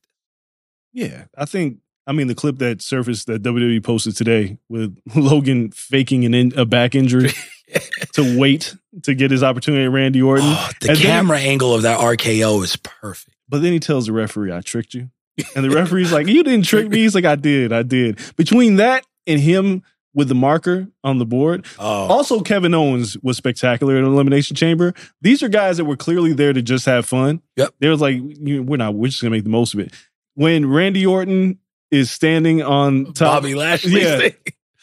Yeah. 0.92 1.24
I 1.36 1.44
think, 1.44 1.78
I 2.06 2.12
mean, 2.12 2.26
the 2.26 2.34
clip 2.34 2.58
that 2.58 2.82
surfaced 2.82 3.26
that 3.26 3.42
WWE 3.42 3.82
posted 3.84 4.16
today 4.16 4.58
with 4.68 4.98
Logan 5.14 5.70
faking 5.70 6.24
an 6.24 6.34
in, 6.34 6.52
a 6.58 6.64
back 6.66 6.94
injury 6.94 7.30
to 8.14 8.38
wait 8.38 8.74
to 9.04 9.14
get 9.14 9.30
his 9.30 9.42
opportunity 9.42 9.84
at 9.84 9.90
Randy 9.90 10.20
Orton. 10.22 10.44
Oh, 10.46 10.70
the 10.80 10.88
And 10.90 10.98
then- 10.98 11.06
camera 11.06 11.38
angle 11.38 11.74
of 11.74 11.82
that 11.82 12.00
RKO 12.00 12.62
is 12.64 12.76
perfect. 12.76 13.36
But 13.48 13.62
then 13.62 13.72
he 13.72 13.80
tells 13.80 14.06
the 14.06 14.12
referee, 14.12 14.52
I 14.52 14.60
tricked 14.60 14.92
you. 14.94 15.10
And 15.54 15.62
the 15.64 15.70
referee's 15.70 16.12
like, 16.12 16.26
You 16.28 16.42
didn't 16.42 16.64
trick 16.64 16.88
me. 16.88 16.98
He's 16.98 17.14
like, 17.14 17.26
I 17.26 17.36
did. 17.36 17.72
I 17.72 17.82
did. 17.82 18.18
Between 18.36 18.76
that 18.76 19.04
and 19.26 19.38
him 19.38 19.82
with 20.16 20.28
the 20.28 20.34
marker 20.34 20.88
on 21.04 21.18
the 21.18 21.26
board, 21.26 21.66
Oh, 21.78 22.06
also 22.08 22.40
Kevin 22.40 22.74
Owens 22.74 23.16
was 23.22 23.36
spectacular 23.36 23.96
in 23.96 24.04
Elimination 24.04 24.56
Chamber. 24.56 24.94
These 25.20 25.42
are 25.44 25.48
guys 25.48 25.76
that 25.76 25.84
were 25.84 25.96
clearly 25.96 26.32
there 26.32 26.52
to 26.52 26.62
just 26.62 26.86
have 26.86 27.06
fun. 27.06 27.42
Yep. 27.56 27.74
They 27.78 27.88
was 27.88 28.00
like, 28.00 28.16
you 28.18 28.62
We're 28.64 28.78
not, 28.78 28.94
we're 28.94 29.08
just 29.08 29.20
going 29.22 29.30
to 29.30 29.36
make 29.36 29.44
the 29.44 29.50
most 29.50 29.74
of 29.74 29.80
it. 29.80 29.92
When 30.34 30.68
Randy 30.68 31.06
Orton 31.06 31.58
is 31.90 32.10
standing 32.10 32.62
on 32.62 33.12
top, 33.12 33.36
of 33.36 33.42
Bobby 33.42 33.54
Lashley. 33.54 34.02
Yeah. 34.02 34.30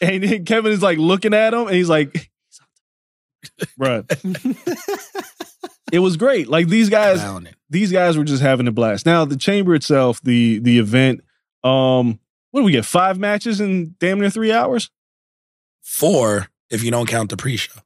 and 0.00 0.46
Kevin 0.46 0.72
is 0.72 0.82
like 0.82 0.98
looking 0.98 1.34
at 1.34 1.52
him 1.52 1.66
and 1.66 1.76
he's 1.76 1.88
like. 1.90 2.30
Bruh. 3.78 4.06
It 5.92 5.98
was 6.00 6.16
great. 6.16 6.48
Like 6.48 6.66
these 6.68 6.88
guys, 6.90 7.22
these 7.70 7.92
guys 7.92 8.16
were 8.16 8.24
just 8.24 8.42
having 8.42 8.66
a 8.66 8.72
blast. 8.72 9.06
Now 9.06 9.24
the 9.24 9.36
chamber 9.36 9.74
itself, 9.74 10.20
the 10.22 10.58
the 10.58 10.78
event, 10.78 11.20
um, 11.62 12.18
what 12.50 12.60
do 12.60 12.64
we 12.64 12.72
get? 12.72 12.84
Five 12.84 13.18
matches 13.18 13.60
in 13.60 13.94
damn 14.00 14.18
near 14.18 14.30
three 14.30 14.50
hours. 14.50 14.90
Four, 15.84 16.48
if 16.70 16.82
you 16.82 16.90
don't 16.90 17.06
count 17.08 17.30
the 17.30 17.36
pre-show. 17.36 17.80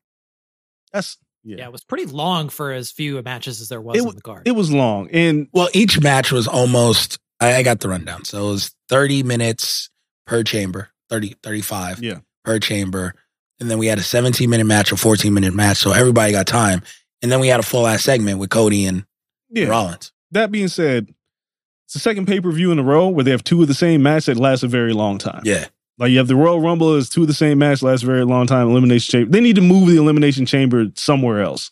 That's 0.92 1.18
yeah. 1.44 1.56
Yeah, 1.58 1.64
it 1.66 1.72
was 1.72 1.84
pretty 1.84 2.06
long 2.06 2.48
for 2.48 2.72
as 2.72 2.90
few 2.90 3.20
matches 3.22 3.60
as 3.60 3.68
there 3.68 3.80
was 3.80 3.96
It 3.96 4.06
in 4.06 4.14
the 4.14 4.20
card. 4.22 4.46
It 4.46 4.52
was 4.52 4.70
long, 4.72 5.08
and 5.10 5.48
Well, 5.52 5.68
each 5.72 6.00
match 6.00 6.32
was 6.32 6.48
almost, 6.48 7.18
I, 7.40 7.56
I 7.56 7.62
got 7.62 7.80
the 7.80 7.88
rundown. 7.88 8.24
So 8.24 8.48
it 8.48 8.52
was 8.52 8.74
30 8.88 9.22
minutes 9.22 9.90
per 10.26 10.42
chamber, 10.42 10.88
30, 11.10 11.36
35 11.42 12.02
Yeah. 12.02 12.18
per 12.44 12.58
chamber. 12.58 13.14
And 13.60 13.70
then 13.70 13.78
we 13.78 13.86
had 13.86 13.98
a 13.98 14.02
17 14.02 14.48
minute 14.48 14.64
match, 14.64 14.92
a 14.92 14.96
14 14.96 15.32
minute 15.34 15.54
match. 15.54 15.78
So 15.78 15.92
everybody 15.92 16.32
got 16.32 16.46
time. 16.46 16.82
And 17.22 17.30
then 17.32 17.40
we 17.40 17.48
had 17.48 17.60
a 17.60 17.64
full 17.64 17.86
ass 17.86 18.04
segment 18.04 18.38
with 18.38 18.50
Cody 18.50 18.84
and 18.86 19.04
yeah. 19.50 19.66
Rollins. 19.66 20.12
That 20.30 20.50
being 20.52 20.68
said, 20.68 21.12
it's 21.86 21.94
the 21.94 22.00
second 22.00 22.26
pay 22.26 22.40
per 22.40 22.50
view 22.52 22.70
in 22.72 22.78
a 22.78 22.82
row 22.82 23.08
where 23.08 23.24
they 23.24 23.30
have 23.30 23.42
two 23.42 23.62
of 23.62 23.68
the 23.68 23.74
same 23.74 24.02
match 24.02 24.26
that 24.26 24.36
lasts 24.36 24.62
a 24.62 24.68
very 24.68 24.92
long 24.92 25.18
time. 25.18 25.42
Yeah. 25.44 25.66
Like 25.98 26.10
you 26.12 26.18
have 26.18 26.28
the 26.28 26.36
Royal 26.36 26.60
Rumble 26.60 26.94
is 26.94 27.08
two 27.08 27.22
of 27.22 27.26
the 27.28 27.34
same 27.34 27.58
match 27.58 27.82
lasts 27.82 28.04
a 28.04 28.06
very 28.06 28.24
long 28.24 28.46
time. 28.46 28.68
Elimination 28.68 29.10
Chamber. 29.12 29.30
They 29.32 29.40
need 29.40 29.56
to 29.56 29.62
move 29.62 29.88
the 29.88 29.96
Elimination 29.96 30.46
Chamber 30.46 30.86
somewhere 30.94 31.40
else 31.42 31.70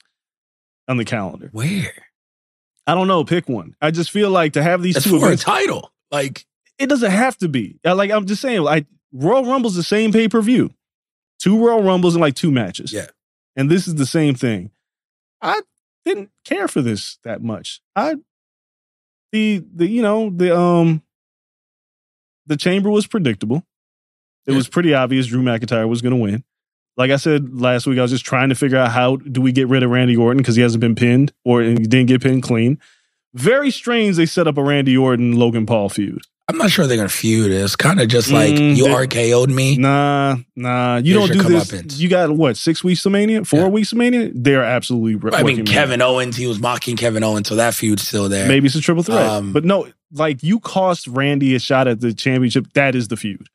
on 0.88 0.96
the 0.96 1.04
calendar. 1.04 1.48
Where? 1.52 1.92
I 2.86 2.94
don't 2.94 3.08
know. 3.08 3.24
Pick 3.24 3.48
one. 3.48 3.74
I 3.80 3.90
just 3.90 4.10
feel 4.10 4.30
like 4.30 4.54
to 4.54 4.62
have 4.62 4.82
these 4.82 4.94
That's 4.94 5.06
two 5.06 5.20
for 5.20 5.30
a 5.30 5.36
title. 5.36 5.92
Like, 6.10 6.44
It 6.78 6.88
doesn't 6.88 7.10
have 7.10 7.36
to 7.38 7.48
be. 7.48 7.78
Like 7.84 8.10
I'm 8.10 8.26
just 8.26 8.42
saying, 8.42 8.62
like 8.62 8.86
Royal 9.12 9.44
Rumble's 9.44 9.74
the 9.76 9.82
same 9.82 10.12
pay 10.12 10.28
per 10.28 10.40
view, 10.42 10.70
two 11.40 11.64
Royal 11.64 11.82
Rumbles 11.82 12.14
and 12.14 12.20
like 12.20 12.34
two 12.34 12.50
matches. 12.50 12.92
Yeah. 12.92 13.06
and 13.56 13.70
this 13.70 13.86
is 13.88 13.94
the 13.94 14.06
same 14.06 14.34
thing. 14.34 14.70
I 15.40 15.60
didn't 16.04 16.30
care 16.44 16.68
for 16.68 16.82
this 16.82 17.18
that 17.24 17.42
much. 17.42 17.80
I 17.94 18.16
the 19.32 19.64
the 19.74 19.86
you 19.88 20.02
know 20.02 20.30
the 20.30 20.56
um 20.56 21.02
the 22.46 22.56
chamber 22.56 22.90
was 22.90 23.06
predictable. 23.06 23.64
It 24.46 24.52
Yeah. 24.52 24.56
was 24.56 24.68
pretty 24.68 24.94
obvious 24.94 25.26
Drew 25.26 25.42
McIntyre 25.42 25.88
was 25.88 26.02
going 26.02 26.12
to 26.12 26.16
win. 26.20 26.44
Like 26.96 27.10
I 27.10 27.16
said 27.16 27.60
last 27.60 27.86
week, 27.86 27.98
I 27.98 28.02
was 28.02 28.10
just 28.10 28.24
trying 28.24 28.48
to 28.48 28.54
figure 28.54 28.78
out 28.78 28.90
how 28.92 29.16
do 29.16 29.40
we 29.40 29.52
get 29.52 29.68
rid 29.68 29.82
of 29.82 29.90
Randy 29.90 30.16
Orton 30.16 30.38
because 30.38 30.56
he 30.56 30.62
hasn't 30.62 30.80
been 30.80 30.94
pinned 30.94 31.32
or 31.44 31.62
he 31.62 31.74
didn't 31.74 32.06
get 32.06 32.22
pinned 32.22 32.42
clean. 32.42 32.78
Very 33.34 33.70
strange 33.70 34.16
they 34.16 34.24
set 34.24 34.46
up 34.48 34.56
a 34.56 34.62
Randy 34.62 34.96
Orton 34.96 35.32
Logan 35.36 35.66
Paul 35.66 35.90
feud. 35.90 36.22
I'm 36.48 36.56
not 36.58 36.70
sure 36.70 36.86
they're 36.86 36.96
gonna 36.96 37.08
feud. 37.08 37.50
It's 37.50 37.74
kind 37.76 38.00
of 38.00 38.06
just 38.08 38.30
like 38.30 38.54
Mm, 38.54 38.76
you 38.76 38.84
they- 38.84 38.90
RKO'd 38.94 39.50
me. 39.50 39.76
Nah, 39.76 40.36
nah, 40.54 40.96
you 40.98 41.18
Here's 41.18 41.28
don't 41.30 41.42
do 41.42 41.48
this. 41.48 41.98
You 41.98 42.08
got 42.08 42.30
what 42.30 42.56
six 42.56 42.84
weeks 42.84 43.04
of 43.04 43.10
Mania, 43.12 43.44
four 43.44 43.62
Yeah. 43.62 43.66
weeks 43.68 43.90
of 43.92 43.98
Mania. 43.98 44.30
They're 44.32 44.62
absolutely. 44.62 45.28
I 45.34 45.42
mean, 45.42 45.66
Kevin 45.66 46.00
Owens, 46.00 46.36
he 46.36 46.46
was 46.46 46.60
mocking 46.60 46.96
Kevin 46.96 47.24
Owens, 47.24 47.48
so 47.48 47.56
that 47.56 47.74
feud's 47.74 48.06
still 48.06 48.28
there. 48.28 48.46
Maybe 48.46 48.66
it's 48.66 48.76
a 48.76 48.80
triple 48.80 49.02
threat. 49.02 49.26
Um, 49.26 49.52
but 49.52 49.64
no, 49.64 49.88
like 50.14 50.42
you 50.44 50.60
cost 50.60 51.08
Randy 51.08 51.54
a 51.56 51.58
shot 51.58 51.88
at 51.88 52.00
the 52.00 52.14
championship. 52.14 52.68
That 52.74 52.94
is 52.94 53.08
the 53.08 53.16
feud. 53.16 53.48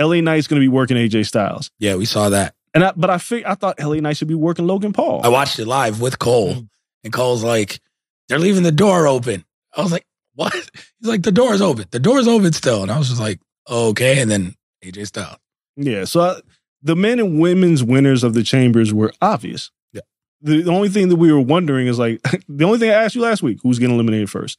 LA 0.00 0.20
Knight's 0.20 0.46
going 0.46 0.60
to 0.60 0.64
be 0.64 0.68
working 0.68 0.96
AJ 0.96 1.26
Styles. 1.26 1.70
Yeah, 1.78 1.96
we 1.96 2.04
saw 2.04 2.28
that. 2.30 2.54
And 2.74 2.84
I, 2.84 2.92
but 2.96 3.10
I 3.10 3.18
think 3.18 3.46
I 3.46 3.54
thought 3.54 3.80
LA 3.80 3.96
Knight 3.96 4.16
should 4.16 4.28
be 4.28 4.34
working 4.34 4.66
Logan 4.66 4.92
Paul. 4.92 5.20
I 5.24 5.28
watched 5.28 5.58
it 5.58 5.66
live 5.66 6.00
with 6.00 6.18
Cole, 6.18 6.54
Mm. 6.54 6.68
and 7.04 7.12
Cole's 7.12 7.42
like, 7.44 7.80
"They're 8.28 8.38
leaving 8.38 8.62
the 8.62 8.72
door 8.72 9.06
open." 9.08 9.44
I 9.76 9.82
was 9.82 9.90
like, 9.92 10.06
"What?" 10.34 10.52
He's 11.00 11.08
like, 11.08 11.22
"The 11.22 11.32
door's 11.32 11.60
open. 11.60 11.86
The 11.90 11.98
door's 11.98 12.28
open 12.28 12.52
still." 12.52 12.82
And 12.82 12.90
I 12.90 12.98
was 12.98 13.08
just 13.08 13.20
like, 13.20 13.40
"Okay." 13.68 14.20
And 14.20 14.30
then 14.30 14.54
AJ 14.84 15.06
Styles. 15.08 15.36
yeah. 15.76 16.04
So 16.04 16.20
I, 16.20 16.40
the 16.82 16.94
men 16.96 17.18
and 17.18 17.40
women's 17.40 17.82
winners 17.84 18.22
of 18.24 18.34
the 18.34 18.42
chambers 18.42 18.94
were 18.94 19.12
obvious. 19.20 19.70
Yeah. 19.92 20.00
The, 20.40 20.62
the 20.62 20.70
only 20.72 20.88
thing 20.88 21.08
that 21.10 21.16
we 21.16 21.32
were 21.32 21.40
wondering 21.40 21.88
is 21.88 21.98
like 21.98 22.20
the 22.48 22.64
only 22.64 22.78
thing 22.78 22.90
I 22.90 22.94
asked 22.94 23.16
you 23.16 23.22
last 23.22 23.42
week: 23.42 23.58
who's 23.64 23.78
getting 23.80 23.94
eliminated 23.96 24.30
first? 24.30 24.58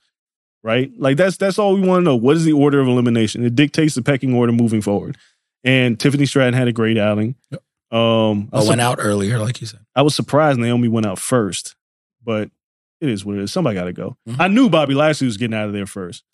Right? 0.63 0.91
Like 0.97 1.17
that's 1.17 1.37
that's 1.37 1.57
all 1.57 1.73
we 1.73 1.81
want 1.87 2.01
to 2.01 2.03
know. 2.03 2.15
What 2.15 2.35
is 2.35 2.43
the 2.45 2.51
order 2.53 2.79
of 2.81 2.87
elimination? 2.87 3.43
It 3.43 3.55
dictates 3.55 3.95
the 3.95 4.03
pecking 4.03 4.33
order 4.35 4.51
moving 4.51 4.81
forward. 4.81 5.17
And 5.63 5.99
Tiffany 5.99 6.25
Stratton 6.25 6.53
had 6.53 6.67
a 6.67 6.73
great 6.73 6.97
outing. 6.97 7.35
Yep. 7.51 7.61
Um, 7.91 8.49
I 8.51 8.57
I 8.57 8.59
was 8.59 8.69
went 8.69 8.81
out 8.81 8.97
earlier, 9.01 9.37
like 9.39 9.61
you 9.61 9.67
said. 9.67 9.81
I 9.95 10.01
was 10.01 10.15
surprised 10.15 10.59
Naomi 10.59 10.87
went 10.87 11.05
out 11.05 11.19
first, 11.19 11.75
but 12.23 12.49
it 13.01 13.09
is 13.09 13.25
what 13.25 13.35
it 13.37 13.41
is. 13.43 13.51
Somebody 13.51 13.75
got 13.75 13.85
to 13.85 13.93
go. 13.93 14.17
Mhm. 14.27 14.37
I 14.39 14.47
knew 14.47 14.69
Bobby 14.69 14.93
Lashley 14.93 15.25
was 15.27 15.37
getting 15.37 15.55
out 15.57 15.67
of 15.67 15.73
there 15.73 15.85
first. 15.85 16.23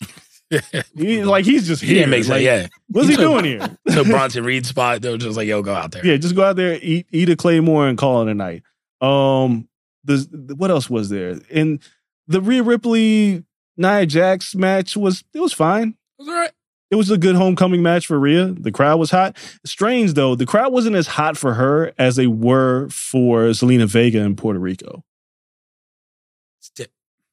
He, 0.96 1.22
like 1.24 1.44
he's 1.44 1.66
just 1.68 1.82
he 1.82 1.88
here. 1.88 1.96
didn't 1.96 2.10
make 2.10 2.24
sense. 2.24 2.30
Like, 2.36 2.42
Yeah, 2.42 2.68
What's 2.88 3.06
He 3.08 3.12
he 3.12 3.16
took- 3.18 3.42
doing 3.42 3.44
here? 3.44 3.78
so 3.90 4.02
Bronson 4.10 4.44
Reed 4.44 4.64
spot. 4.64 5.02
They 5.02 5.10
were 5.10 5.18
just 5.18 5.36
like, 5.36 5.46
"Yo, 5.46 5.60
go 5.60 5.74
out 5.74 5.90
there." 5.92 6.06
yeah, 6.06 6.16
just 6.16 6.34
go 6.34 6.42
out 6.42 6.56
there, 6.56 6.78
eat 6.80 7.06
eat 7.12 7.28
a 7.28 7.36
claymore, 7.36 7.86
and 7.86 7.98
call 7.98 8.22
it 8.26 8.30
a 8.30 8.34
night. 8.34 8.62
Um, 9.02 9.68
the 10.04 10.54
what 10.56 10.70
else 10.70 10.88
was 10.88 11.10
there? 11.10 11.38
And 11.52 11.80
the 12.28 12.40
Rhea 12.40 12.62
Ripley 12.62 13.44
Nia 13.76 14.06
Jax 14.06 14.54
match 14.54 14.96
was 14.96 15.22
it 15.34 15.40
was 15.40 15.52
fine. 15.52 15.88
it 16.18 16.22
was 16.22 16.28
all 16.28 16.34
right. 16.34 16.50
It 16.90 16.96
was 16.96 17.10
a 17.10 17.18
good 17.18 17.36
homecoming 17.36 17.82
match 17.82 18.06
for 18.06 18.18
Rhea. 18.18 18.46
The 18.46 18.72
crowd 18.72 18.98
was 18.98 19.10
hot. 19.10 19.36
Strange 19.64 20.14
though, 20.14 20.34
the 20.34 20.46
crowd 20.46 20.72
wasn't 20.72 20.96
as 20.96 21.06
hot 21.06 21.36
for 21.36 21.54
her 21.54 21.92
as 21.98 22.16
they 22.16 22.26
were 22.26 22.88
for 22.88 23.44
Zelina 23.48 23.86
Vega 23.86 24.20
in 24.20 24.36
Puerto 24.36 24.58
Rico. 24.58 25.04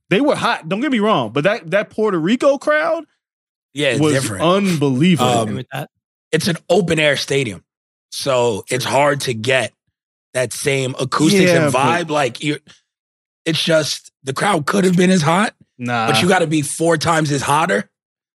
They 0.10 0.22
were 0.22 0.36
hot. 0.36 0.70
Don't 0.70 0.82
get 0.82 0.92
me 0.92 1.00
wrong, 1.00 1.32
but 1.32 1.46
that 1.46 1.72
that 1.72 1.90
Puerto 1.90 2.20
Rico 2.20 2.58
crowd 2.60 3.06
Yeah, 3.74 3.90
it's 3.90 4.00
was 4.00 4.14
different. 4.14 4.44
unbelievable. 4.44 5.30
Um, 5.30 5.42
agree 5.44 5.56
with 5.58 5.68
that. 5.74 5.90
it's 6.32 6.48
an 6.48 6.58
open 6.70 7.00
air 7.00 7.18
stadium, 7.18 7.64
so 8.12 8.64
it's 8.70 8.86
hard 8.86 9.22
to 9.22 9.34
get 9.34 9.74
that 10.34 10.54
same 10.54 10.94
acoustics 11.00 11.52
Yeah, 11.52 11.66
and 11.66 11.74
vibe. 11.74 12.10
Like 12.12 12.44
you, 12.44 12.60
it's 13.46 13.62
just 13.64 14.12
the 14.24 14.34
crowd 14.34 14.68
could 14.68 14.84
have 14.84 14.96
been 14.96 15.10
as 15.10 15.24
hot, 15.24 15.56
nah, 15.80 16.08
but 16.08 16.22
you 16.22 16.28
got 16.28 16.40
to 16.40 16.48
be 16.48 16.62
four 16.62 16.98
times 16.98 17.32
as 17.32 17.42
hotter, 17.42 17.90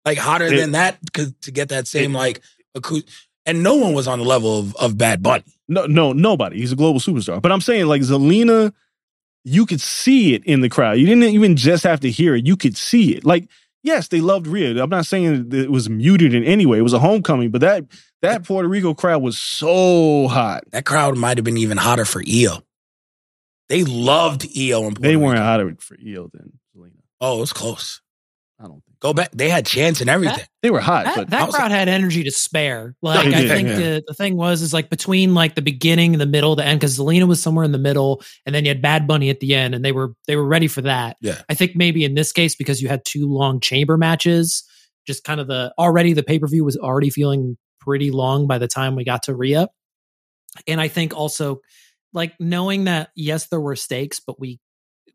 like 0.09 0.19
hotter 0.19 0.47
It- 0.47 0.57
than 0.57 0.73
that, 0.73 0.99
to 1.15 1.51
get 1.53 1.69
that 1.71 1.87
same 1.87 2.13
like 2.13 2.41
acoustic. 2.75 3.11
And 3.47 3.63
no 3.63 3.77
one 3.77 3.95
was 3.95 4.07
on 4.07 4.19
the 4.19 4.25
level 4.27 4.59
of, 4.59 4.77
of 4.77 4.99
Bad 4.99 5.23
Bunny. 5.23 5.45
no, 5.69 5.87
no, 5.87 6.13
nobody. 6.13 6.59
He's 6.59 6.73
a 6.73 6.77
global 6.77 7.01
superstar. 7.01 7.41
But 7.41 7.51
I'm 7.51 7.61
saying, 7.63 7.87
like 7.87 8.03
Zelina, 8.03 8.73
you 9.45 9.65
could 9.65 9.81
see 9.81 10.35
it 10.35 10.45
in 10.45 10.61
the 10.61 10.69
crowd. 10.69 10.99
You 10.99 11.07
didn't 11.07 11.23
even 11.25 11.57
just 11.57 11.85
have 11.85 12.01
to 12.01 12.11
hear 12.11 12.35
it; 12.35 12.47
you 12.47 12.57
could 12.57 12.77
see 12.77 13.15
it. 13.17 13.25
Like, 13.25 13.49
yes, 13.83 14.09
they 14.09 14.21
loved 14.21 14.47
Rhea. 14.47 14.83
I'm 14.83 14.91
not 14.91 15.07
saying 15.07 15.49
it 15.53 15.71
was 15.71 15.89
muted 15.89 16.35
in 16.35 16.45
any 16.45 16.67
way. 16.67 16.79
It 16.79 16.83
was 16.83 16.93
a 16.93 16.99
homecoming, 16.99 17.51
but 17.51 17.61
that 17.63 17.85
that 18.21 18.45
Puerto 18.45 18.69
Rico 18.69 18.93
crowd 18.95 19.23
was 19.23 19.39
so 19.39 20.29
hot. 20.29 20.65
That 20.73 20.85
crowd 20.85 21.17
might 21.17 21.39
have 21.39 21.45
been 21.45 21.57
even 21.57 21.79
hotter 21.79 22.05
for 22.05 22.23
EO. 22.27 22.59
They 23.71 23.85
loved 23.85 24.45
EO 24.57 24.79
in 24.89 24.95
Puerto 24.95 25.01
They 25.03 25.17
weren't 25.17 25.35
Rico. 25.39 25.45
hotter 25.45 25.77
for 25.81 25.97
EO 26.01 26.29
than 26.35 26.59
Zelina. 26.77 26.93
Oh, 27.21 27.39
it 27.39 27.41
was 27.41 27.53
close. 27.53 28.01
I 28.59 28.65
don't 28.65 28.83
think 28.85 28.88
Go 29.01 29.13
back. 29.13 29.31
They 29.31 29.49
had 29.49 29.65
chance 29.65 30.01
and 30.01 30.11
everything. 30.11 30.45
they 30.63 30.71
were 30.71 30.81
hot, 30.81 31.05
That, 31.05 31.17
but 31.17 31.31
that 31.31 31.43
I 31.43 31.45
was 31.45 31.55
crowd 31.55 31.71
had 31.71 31.89
energy 31.89 32.25
to 32.25 32.33
spare. 32.33 32.97
Like 33.01 33.27
they 33.27 33.35
I 33.35 33.41
did, 33.43 33.49
think 33.49 33.69
yeah. 33.69 33.77
the, 33.77 34.05
the 34.09 34.15
thing 34.15 34.37
was 34.37 34.61
is 34.61 34.73
like 34.73 34.91
between 34.91 35.35
like 35.35 35.55
the 35.55 35.63
beginning, 35.63 36.19
the 36.19 36.27
middle, 36.27 36.57
the 36.57 36.65
end, 36.65 36.81
because 36.81 36.99
Zelina 36.99 37.29
was 37.29 37.41
somewhere 37.41 37.65
in 37.65 37.71
the 37.71 37.79
middle, 37.79 38.23
and 38.45 38.53
then 38.53 38.65
you 38.65 38.71
had 38.71 38.83
Bad 38.83 39.07
Bunny 39.07 39.31
at 39.31 39.39
the 39.39 39.55
end, 39.55 39.77
and 39.77 39.85
they 39.85 39.93
were 39.93 40.15
they 40.27 40.35
were 40.35 40.47
ready 40.47 40.67
for 40.67 40.81
that. 40.83 41.17
Yeah. 41.21 41.41
I 41.49 41.55
think 41.55 41.77
maybe 41.77 42.05
in 42.05 42.15
this 42.15 42.33
case 42.33 42.57
because 42.57 42.83
you 42.83 42.89
had 42.89 43.05
two 43.05 43.29
long 43.29 43.61
chamber 43.61 43.97
matches, 43.97 44.65
just 45.07 45.23
kind 45.23 45.41
of 45.41 45.47
the 45.47 45.73
already 45.79 46.13
the 46.13 46.25
pay 46.25 46.41
per 46.41 46.49
view 46.49 46.65
was 46.65 46.77
already 46.77 47.11
feeling 47.11 47.57
pretty 47.81 48.11
long 48.11 48.49
by 48.49 48.59
the 48.59 48.69
time 48.69 48.97
we 48.97 49.05
got 49.05 49.23
to 49.25 49.35
Rhea, 49.35 49.69
and 50.67 50.81
I 50.81 50.89
think 50.89 51.17
also 51.17 51.61
like 52.13 52.33
knowing 52.41 52.85
that 52.85 53.11
yes 53.15 53.47
there 53.47 53.61
were 53.61 53.77
stakes, 53.77 54.19
but 54.19 54.41
we 54.41 54.55
it 54.55 54.59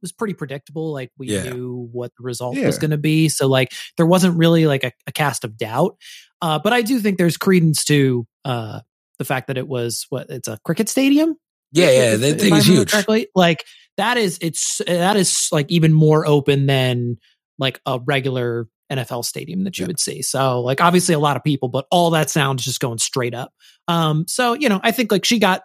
was 0.03 0.11
pretty 0.11 0.35
predictable. 0.35 0.93
Like 0.93 1.11
we 1.17 1.29
Yeah. 1.29 1.43
knew 1.49 1.89
what 1.91 2.11
the 2.17 2.23
result 2.23 2.55
Yeah. 2.57 2.67
was 2.67 2.77
going 2.77 2.91
to 2.91 2.97
be, 2.97 3.27
so 3.29 3.47
like 3.47 3.71
there 3.97 4.05
wasn't 4.05 4.37
really 4.37 4.67
like 4.67 4.83
a, 4.83 4.91
a 5.07 5.11
cast 5.11 5.43
of 5.43 5.57
doubt. 5.57 5.95
Uh, 6.41 6.59
but 6.59 6.73
I 6.73 6.83
do 6.83 6.99
think 6.99 7.17
there's 7.17 7.37
credence 7.37 7.83
to 7.85 8.27
uh, 8.45 8.81
the 9.17 9.25
fact 9.25 9.47
that 9.47 9.57
it 9.57 9.67
was 9.67 10.05
what 10.09 10.29
it's 10.29 10.47
a 10.47 10.59
cricket 10.63 10.89
stadium. 10.89 11.35
Yeah, 11.71 11.89
yeah. 11.89 12.13
If- 12.13 12.19
That 12.21 12.29
if 12.35 12.41
thing 12.41 12.55
is 12.55 12.67
huge. 12.67 12.91
Correctly. 12.91 13.27
Like 13.33 13.63
that 13.97 14.17
is 14.17 14.37
it's 14.41 14.81
that 14.85 15.15
is 15.17 15.47
like 15.51 15.65
even 15.71 15.93
more 15.93 16.27
open 16.27 16.67
than 16.67 17.17
like 17.57 17.79
a 17.85 17.99
regular 18.05 18.67
NFL 18.91 19.23
stadium 19.25 19.63
that 19.63 19.77
you 19.77 19.83
Yeah. 19.83 19.87
would 19.87 19.99
see. 19.99 20.21
So 20.21 20.61
like 20.61 20.81
obviously 20.81 21.15
a 21.15 21.19
lot 21.19 21.37
of 21.37 21.43
people, 21.43 21.69
but 21.69 21.85
all 21.89 22.09
that 22.11 22.29
sound 22.29 22.59
is 22.59 22.65
just 22.65 22.79
going 22.79 22.97
straight 22.99 23.33
up. 23.33 23.51
Um, 23.87 24.25
so 24.27 24.53
you 24.53 24.69
know, 24.69 24.79
I 24.83 24.91
think 24.91 25.11
like 25.11 25.25
she 25.25 25.39
got 25.39 25.61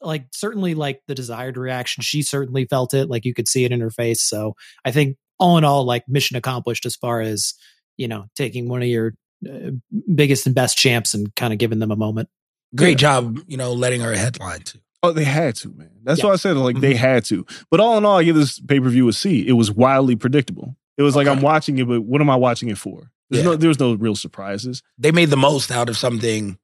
like 0.00 0.26
certainly 0.32 0.74
like 0.74 1.00
the 1.06 1.14
desired 1.14 1.56
reaction. 1.56 2.02
She 2.02 2.22
certainly 2.22 2.64
felt 2.66 2.94
it. 2.94 3.08
Like 3.08 3.24
you 3.24 3.34
could 3.34 3.48
see 3.48 3.64
it 3.64 3.72
in 3.72 3.80
her 3.80 3.90
face. 3.90 4.22
So 4.22 4.54
I 4.84 4.90
think 4.90 5.16
all 5.38 5.56
in 5.58 5.64
all, 5.64 5.84
like 5.84 6.08
mission 6.08 6.36
accomplished 6.36 6.86
as 6.86 6.96
far 6.96 7.20
as 7.20 7.54
you 7.96 8.08
know 8.08 8.26
taking 8.36 8.68
one 8.68 8.82
of 8.82 8.88
your 8.88 9.14
uh, 9.48 9.70
biggest 10.14 10.46
and 10.46 10.54
best 10.54 10.76
champs 10.76 11.14
and 11.14 11.34
kind 11.34 11.52
of 11.52 11.58
giving 11.58 11.78
them 11.78 11.90
a 11.90 11.96
moment. 11.96 12.28
Great 12.76 12.90
Yeah. 13.00 13.20
job, 13.20 13.40
you 13.46 13.56
know, 13.56 13.72
letting 13.72 14.00
her 14.02 14.12
headline 14.14 14.60
too. 14.60 14.78
Oh, 15.02 15.12
they 15.12 15.24
had 15.24 15.56
to, 15.56 15.70
man. 15.70 15.90
That's 16.04 16.20
Yeah. 16.20 16.26
why 16.26 16.32
I 16.34 16.36
said 16.36 16.56
like 16.58 16.76
Mm-hmm. 16.76 16.82
they 16.82 16.94
had 16.94 17.24
to. 17.26 17.46
But 17.70 17.80
all 17.80 17.96
in 17.96 18.04
all, 18.04 18.18
I 18.18 18.22
give 18.24 18.36
this 18.36 18.60
pay 18.60 18.80
per 18.80 18.88
view 18.90 19.08
a 19.08 19.12
C. 19.14 19.46
It 19.48 19.52
was 19.52 19.70
wildly 19.72 20.14
predictable. 20.16 20.76
It 20.98 21.02
was 21.02 21.16
like 21.16 21.26
I'm 21.26 21.40
watching 21.40 21.78
it, 21.78 21.88
but 21.88 22.02
what 22.02 22.20
am 22.20 22.28
I 22.28 22.36
watching 22.36 22.68
it 22.68 22.76
for? 22.76 23.10
There's 23.30 23.42
Yeah. 23.44 23.52
no, 23.52 23.56
there 23.56 23.68
was 23.68 23.80
no 23.80 23.94
real 23.94 24.14
surprises. 24.14 24.82
They 24.98 25.10
made 25.12 25.30
the 25.30 25.36
most 25.38 25.70
out 25.70 25.88
of 25.88 25.96
something 25.96 26.58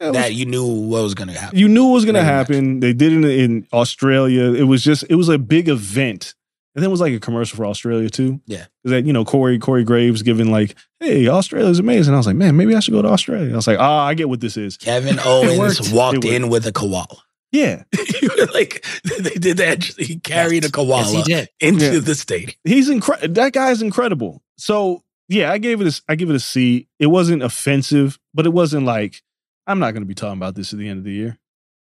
It 0.00 0.06
was- 0.06 0.14
that 0.14 0.34
you 0.34 0.46
knew 0.46 0.64
what 0.64 1.02
was 1.02 1.14
going 1.14 1.28
to 1.28 1.38
happen. 1.38 1.58
you 1.58 1.68
knew 1.68 1.88
it 1.90 1.92
was 1.92 2.04
going 2.04 2.14
to 2.14 2.20
Very 2.22 2.36
much. 2.38 2.48
happen. 2.48 2.80
They 2.80 2.92
did 2.92 3.12
it 3.12 3.16
in, 3.16 3.24
in 3.24 3.66
Australia. 3.72 4.52
It 4.52 4.64
was 4.64 4.82
just 4.84 5.04
it 5.10 5.16
was 5.16 5.28
a 5.28 5.38
big 5.38 5.68
event, 5.68 6.34
and 6.74 6.82
then 6.82 6.88
it 6.88 6.92
was 6.92 7.00
like 7.00 7.12
a 7.14 7.18
commercial 7.20 7.56
for 7.56 7.66
Australia 7.66 8.08
too. 8.08 8.40
Yeah. 8.46 8.66
'Cause 8.84 8.90
that 8.92 9.06
you 9.06 9.12
know 9.12 9.24
Corey 9.24 9.58
Corey 9.58 9.82
Graves 9.84 10.22
giving 10.22 10.50
like, 10.52 10.76
"Hey, 11.00 11.26
Australia's 11.28 11.78
amazing." 11.80 12.14
I 12.14 12.16
was 12.16 12.26
like, 12.26 12.36
"Man, 12.36 12.56
maybe 12.56 12.74
I 12.76 12.80
should 12.80 12.92
go 12.92 13.02
to 13.02 13.08
Australia." 13.08 13.52
I 13.52 13.56
was 13.56 13.66
like, 13.66 13.78
"Ah, 13.80 14.04
I 14.06 14.14
get 14.14 14.28
what 14.28 14.40
this 14.40 14.56
is." 14.56 14.76
Kevin 14.76 15.18
Owens 15.24 15.90
walked 15.90 16.24
in 16.24 16.48
with 16.48 16.66
a 16.66 16.72
koala. 16.72 17.06
Yeah, 17.50 17.82
like 18.54 18.84
they 19.18 19.30
did 19.30 19.56
that. 19.56 19.82
He 19.98 20.18
carried 20.20 20.64
a 20.64 20.70
koala 20.70 21.00
Yes, 21.02 21.12
he 21.14 21.22
did. 21.34 21.48
into 21.60 21.94
Yeah. 21.94 22.00
the 22.00 22.14
stadium. 22.14 22.52
he's 22.64 22.88
incredible. 22.88 23.32
That 23.34 23.52
guy's 23.52 23.80
incredible. 23.82 24.42
So 24.58 25.02
yeah, 25.28 25.50
I 25.50 25.58
gave 25.58 25.80
it 25.80 25.86
a 25.88 26.00
I 26.08 26.14
give 26.14 26.30
it 26.30 26.36
a 26.36 26.40
C. 26.40 26.88
It 26.98 27.06
wasn't 27.06 27.42
offensive, 27.42 28.18
but 28.34 28.46
it 28.46 28.52
wasn't 28.52 28.84
like 28.86 29.22
I'm 29.68 29.78
not 29.78 29.92
going 29.92 30.02
to 30.02 30.08
be 30.08 30.14
talking 30.14 30.38
about 30.38 30.56
this 30.56 30.72
at 30.72 30.80
the 30.80 30.88
end 30.88 30.98
of 30.98 31.04
the 31.04 31.12
year. 31.12 31.38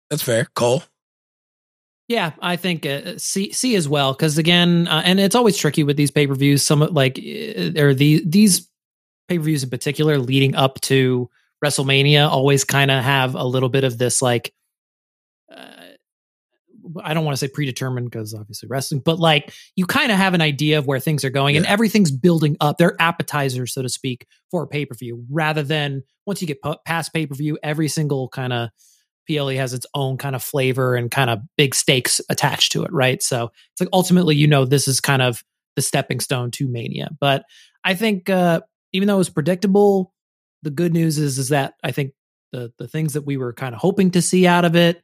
That's 0.09 0.23
fair. 0.23 0.47
Cole. 0.55 0.83
Yeah, 2.09 2.33
I 2.41 2.57
think 2.57 2.87
uh, 2.87 3.19
C 3.19 3.53
C 3.53 3.77
as 3.77 3.89
well 3.89 4.13
because 4.13 4.39
again, 4.39 4.87
uh, 4.89 5.03
and 5.05 5.19
it's 5.19 5.35
always 5.35 5.57
tricky 5.57 5.83
with 5.83 5.97
these 5.97 6.11
pay 6.11 6.27
per 6.27 6.35
views. 6.35 6.63
Some 6.63 6.81
like 6.81 7.19
uh, 7.19 7.81
or 7.81 7.95
the 7.95 8.23
these 8.27 8.69
pay 9.29 9.39
per 9.39 9.45
views 9.45 9.65
in 9.65 9.71
particular 9.71 10.19
leading 10.19 10.55
up 10.55 10.81
to 10.83 11.31
WrestleMania 11.65 12.29
always 12.29 12.63
kind 12.63 12.91
of 12.91 13.03
have 13.03 13.35
a 13.35 13.45
little 13.45 13.71
bit 13.71 13.85
of 13.85 13.97
this 13.97 14.21
like 14.21 14.49
uh, 14.49 14.51
I 17.03 17.15
don't 17.15 17.25
want 17.25 17.35
to 17.35 17.39
say 17.39 17.49
predetermined 17.49 18.11
because 18.11 18.35
obviously 18.35 18.69
wrestling, 18.69 19.01
but 19.05 19.19
like 19.19 19.53
you 19.77 19.87
kind 19.87 20.13
of 20.13 20.19
have 20.19 20.35
an 20.35 20.41
idea 20.41 20.79
of 20.79 20.87
where 20.87 21.01
things 21.01 21.25
are 21.25 21.31
going 21.31 21.57
and 21.57 21.67
everything's 21.67 22.11
building 22.11 22.57
up. 22.61 22.79
They're 22.79 22.97
appetizers, 23.01 23.73
so 23.73 23.83
to 23.83 23.89
speak, 23.89 24.27
for 24.51 24.65
a 24.65 24.67
pay 24.67 24.87
per 24.87 24.95
view 24.95 25.25
rather 25.31 25.63
than 25.63 26.03
once 26.27 26.41
you 26.41 26.47
get 26.47 26.63
pu- 26.63 26.77
past 26.85 27.13
pay 27.13 27.27
per 27.27 27.35
view, 27.35 27.59
every 27.63 27.89
single 27.89 28.29
kind 28.29 28.53
of 28.53 28.71
PLE 29.29 29.57
has 29.57 29.73
its 29.73 29.87
own 29.95 30.19
kind 30.19 30.37
of 30.37 30.43
flavor 30.43 30.95
and 30.95 31.11
kind 31.11 31.31
of 31.31 31.41
big 31.57 31.75
stakes 31.75 32.21
attached 32.29 32.73
to 32.73 32.85
it, 32.85 32.93
right? 32.93 33.23
So 33.23 33.51
it's 33.73 33.81
like 33.81 33.89
ultimately, 33.93 34.37
you 34.37 34.47
know, 34.47 34.65
this 34.65 34.87
is 34.87 35.01
kind 35.01 35.23
of 35.23 35.43
the 35.77 35.83
stepping 35.83 36.21
stone 36.21 36.51
to 36.53 36.69
Mania. 36.69 37.11
But 37.21 37.45
I 37.83 37.95
think 37.95 38.29
uh, 38.31 38.61
even 38.93 39.09
though 39.09 39.15
it 39.15 39.19
was 39.19 39.31
predictable, 39.31 40.13
the 40.63 40.71
good 40.71 40.93
news 40.93 41.19
is 41.19 41.39
is 41.39 41.49
that 41.51 41.75
I 41.83 41.93
think 41.93 42.13
the 42.53 42.73
the 42.79 42.89
things 42.89 43.15
that 43.15 43.23
we 43.23 43.37
were 43.37 43.53
kind 43.53 43.75
of 43.75 43.81
hoping 43.81 44.13
to 44.13 44.23
see 44.23 44.47
out 44.47 44.65
of 44.65 44.77
it 44.77 45.03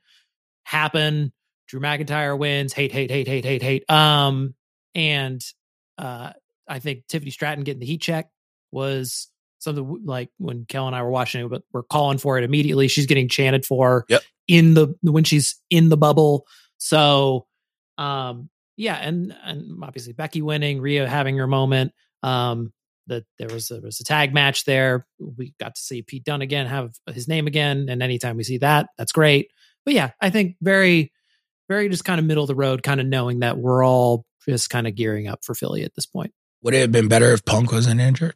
happen. 0.65 1.33
Drew 1.71 1.81
McIntyre 1.81 2.37
wins. 2.37 2.73
Hate, 2.73 2.91
hate, 2.91 3.11
hate, 3.11 3.29
hate, 3.29 3.45
hate, 3.45 3.63
hate. 3.63 3.89
Um, 3.89 4.55
and 4.95 5.41
uh, 5.99 6.33
I 6.67 6.81
think 6.81 7.07
Tiffany 7.07 7.31
Stratton 7.31 7.63
getting 7.63 7.79
the 7.79 7.87
heat 7.87 8.01
check 8.03 8.29
was 8.73 9.29
something 9.61 10.03
like 10.05 10.31
when 10.39 10.65
Kel 10.65 10.87
and 10.89 10.97
I 10.97 11.03
were 11.03 11.11
watching 11.11 11.45
it, 11.45 11.49
but 11.49 11.63
we're 11.73 11.85
calling 11.85 12.19
for 12.19 12.39
it 12.39 12.45
immediately. 12.45 12.89
She's 12.89 13.07
getting 13.07 13.29
chanted 13.29 13.65
for 13.65 14.05
Yep. 14.09 14.23
in 14.49 14.75
the 14.75 14.95
when 15.03 15.23
she's 15.25 15.57
in 15.71 15.91
the 15.91 15.97
bubble. 15.97 16.45
So, 16.79 17.47
um, 17.99 18.49
yeah, 18.77 18.97
and 18.97 19.37
and 19.45 19.85
obviously 19.85 20.13
Becky 20.13 20.43
winning, 20.43 20.81
Rhea 20.81 21.07
having 21.07 21.37
her 21.37 21.47
moment. 21.47 21.93
Um, 22.23 22.73
that 23.07 23.25
there 23.39 23.49
was 23.49 23.69
there 23.69 23.81
was 23.81 24.01
a 24.01 24.05
tag 24.05 24.33
match 24.35 24.65
there. 24.65 25.07
We 25.19 25.55
got 25.61 25.75
to 25.75 25.81
see 25.81 26.03
Pete 26.03 26.25
Dunne 26.25 26.43
again 26.43 26.67
have 26.67 26.95
his 27.13 27.29
name 27.29 27.47
again, 27.47 27.89
and 27.89 28.03
anytime 28.03 28.37
we 28.37 28.45
see 28.45 28.59
that, 28.59 28.89
that's 28.99 29.13
great. 29.13 29.51
But 29.85 29.95
yeah, 29.95 30.11
I 30.21 30.31
think 30.31 30.57
very, 30.61 31.13
very 31.71 31.89
just 31.89 32.05
kind 32.05 32.19
of 32.19 32.27
middle 32.27 32.43
of 32.43 32.49
the 32.49 32.55
road, 32.57 32.83
kind 32.83 33.01
of 33.01 33.07
knowing 33.07 33.39
that 33.41 33.57
we're 33.57 33.85
all 33.87 34.27
just 34.47 34.69
kind 34.71 34.87
of 34.89 34.95
gearing 34.97 35.29
up 35.29 35.45
for 35.45 35.55
Philly 35.55 35.85
at 35.85 35.95
this 35.95 36.05
point. 36.05 36.33
Would 36.63 36.75
it 36.75 36.81
have 36.81 36.93
been 36.93 37.07
better 37.09 37.31
if 37.33 37.45
Punk 37.45 37.71
wasn't 37.73 38.01
injured? 38.01 38.35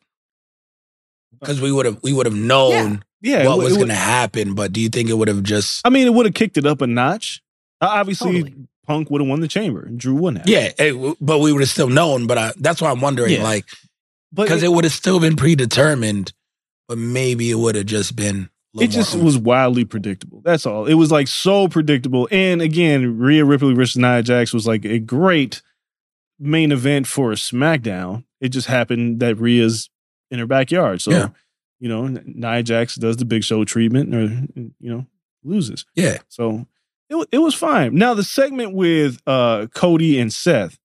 Because 1.41 1.61
we 1.61 1.73
would 1.73 1.85
have 1.85 1.99
we 2.03 2.12
would 2.12 2.26
have 2.26 2.35
known 2.35 3.05
Yeah, 3.21 3.47
what 3.49 3.59
it, 3.61 3.64
was 3.64 3.76
going 3.76 3.88
to 3.88 3.95
happen. 3.95 4.55
But 4.55 4.73
do 4.73 4.81
you 4.81 4.88
think 4.88 5.11
it 5.11 5.14
would 5.14 5.29
have 5.29 5.43
just? 5.43 5.87
I 5.87 5.91
mean, 5.91 6.07
it 6.07 6.14
would 6.14 6.26
have 6.26 6.35
kicked 6.35 6.57
it 6.57 6.64
up 6.64 6.81
a 6.81 6.87
notch. 6.87 7.43
Uh, 7.81 7.88
Obviously, 7.91 8.43
Totally. 8.45 8.69
Punk 8.87 9.11
would 9.11 9.21
have 9.21 9.29
won 9.29 9.41
the 9.41 9.49
chamber, 9.49 9.83
and 9.83 9.99
Drew 9.99 10.14
wouldn't 10.14 10.47
have. 10.47 10.49
Yeah, 10.49 10.71
it- 10.79 11.17
but 11.21 11.41
we 11.41 11.53
would 11.53 11.61
have 11.61 11.69
still 11.69 11.88
known. 11.91 12.26
But 12.26 12.38
I, 12.38 12.53
that's 12.57 12.81
why 12.81 12.91
I'm 12.91 13.00
wondering, 13.00 13.33
Yeah. 13.33 13.43
like, 13.43 13.64
because 14.33 14.62
it, 14.62 14.67
it 14.67 14.73
would 14.73 14.85
have 14.85 14.93
still 14.93 15.19
been 15.21 15.37
predetermined, 15.37 16.33
but 16.88 16.99
maybe 16.99 17.50
it 17.50 17.57
would 17.57 17.75
have 17.75 17.87
just 17.87 18.14
been. 18.14 18.49
Little 18.75 18.83
it 18.90 18.93
just 18.95 19.14
was 19.16 19.38
wildly 19.38 19.85
predictable. 19.85 20.43
That's 20.45 20.66
all. 20.66 20.87
It 20.87 20.95
was 20.95 21.11
like 21.12 21.28
so 21.28 21.69
predictable. 21.69 22.28
And 22.31 22.61
again, 22.61 23.19
Rhea 23.19 23.45
Ripley 23.45 23.73
versus 23.75 23.97
Nia 23.97 24.23
Jax 24.23 24.52
was 24.52 24.66
like 24.66 24.85
a 24.85 24.99
great 24.99 25.62
main 26.38 26.73
event 26.73 27.07
for 27.07 27.31
SmackDown. 27.33 28.25
It 28.40 28.49
just 28.50 28.66
happened 28.66 29.21
that 29.21 29.37
Rhea's 29.38 29.88
in 30.31 30.38
her 30.40 30.47
backyard. 30.47 31.00
So, 31.00 31.12
Yeah. 31.12 31.28
you 31.78 31.88
know, 31.88 32.07
Nia 32.09 32.62
Jax 32.62 32.97
does 32.97 33.16
the 33.16 33.25
big 33.25 33.45
show 33.45 33.64
treatment 33.64 34.14
or, 34.14 34.23
you 34.81 34.90
know, 34.90 35.07
loses. 35.45 35.85
yeah. 35.95 36.19
So 36.28 36.66
it, 37.09 37.28
it 37.31 37.38
was 37.38 37.54
fine. 37.54 37.95
Now, 37.95 38.14
the 38.14 38.25
segment 38.25 38.75
with 38.75 39.21
uh, 39.26 39.66
Cody 39.75 40.19
and 40.19 40.33
Seth 40.33 40.78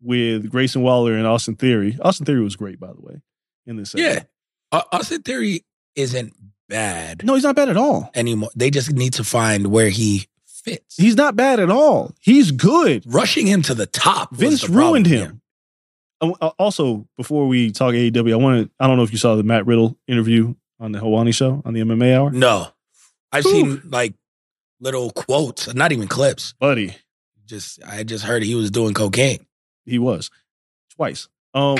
with 0.00 0.50
Grayson 0.50 0.82
Waller 0.82 1.14
and 1.14 1.26
Austin 1.26 1.56
Theory. 1.56 1.98
Austin 2.00 2.24
Theory 2.26 2.42
was 2.42 2.54
great, 2.54 2.78
by 2.78 2.92
the 2.92 3.00
way, 3.00 3.20
in 3.66 3.76
this 3.76 3.90
segment. 3.90 4.26
Yeah. 4.72 4.82
Austin 4.92 5.22
Theory 5.22 5.64
isn't 5.96 6.34
bad 6.68 7.24
No, 7.24 7.34
he's 7.34 7.44
not 7.44 7.56
bad 7.56 7.68
at 7.68 7.76
all. 7.76 8.10
anymore. 8.14 8.50
They 8.56 8.70
just 8.70 8.92
need 8.92 9.14
to 9.14 9.24
find 9.24 9.68
where 9.68 9.88
he 9.88 10.26
fits. 10.46 10.96
He's 10.96 11.16
not 11.16 11.36
bad 11.36 11.60
at 11.60 11.70
all. 11.70 12.14
He's 12.20 12.50
good. 12.50 13.02
rushing 13.06 13.46
him 13.46 13.62
to 13.62 13.74
the 13.74 13.86
top. 13.86 14.34
Vince 14.34 14.62
the 14.62 14.72
ruined 14.72 15.06
him. 15.06 15.40
Uh, 16.20 16.32
uh, 16.40 16.50
Also, 16.58 17.06
before 17.16 17.46
we 17.48 17.70
talk 17.70 17.94
AEW, 17.94 18.32
I 18.32 18.36
want 18.36 18.66
to. 18.66 18.70
I 18.80 18.86
don't 18.86 18.96
know 18.96 19.02
if 19.04 19.12
you 19.12 19.18
saw 19.18 19.36
the 19.36 19.42
Matt 19.44 19.66
Riddle 19.66 19.96
interview 20.08 20.54
on 20.80 20.92
the 20.92 20.98
Helwani 20.98 21.32
show 21.34 21.62
on 21.64 21.74
the 21.74 21.80
MMA 21.80 22.14
Hour, 22.16 22.30
No, 22.30 22.68
I've 23.32 23.44
Whew. 23.44 23.52
seen 23.52 23.82
like 23.90 24.14
little 24.80 25.10
quotes, 25.10 25.72
not 25.74 25.92
even 25.92 26.06
clips. 26.08 26.54
buddy. 26.60 26.94
Just 27.46 27.82
I 27.84 28.02
just 28.04 28.24
heard 28.24 28.42
he 28.42 28.54
was 28.54 28.70
doing 28.70 28.94
cocaine. 28.94 29.46
He 29.86 29.98
was 29.98 30.30
twice. 30.94 31.28
Um, 31.54 31.78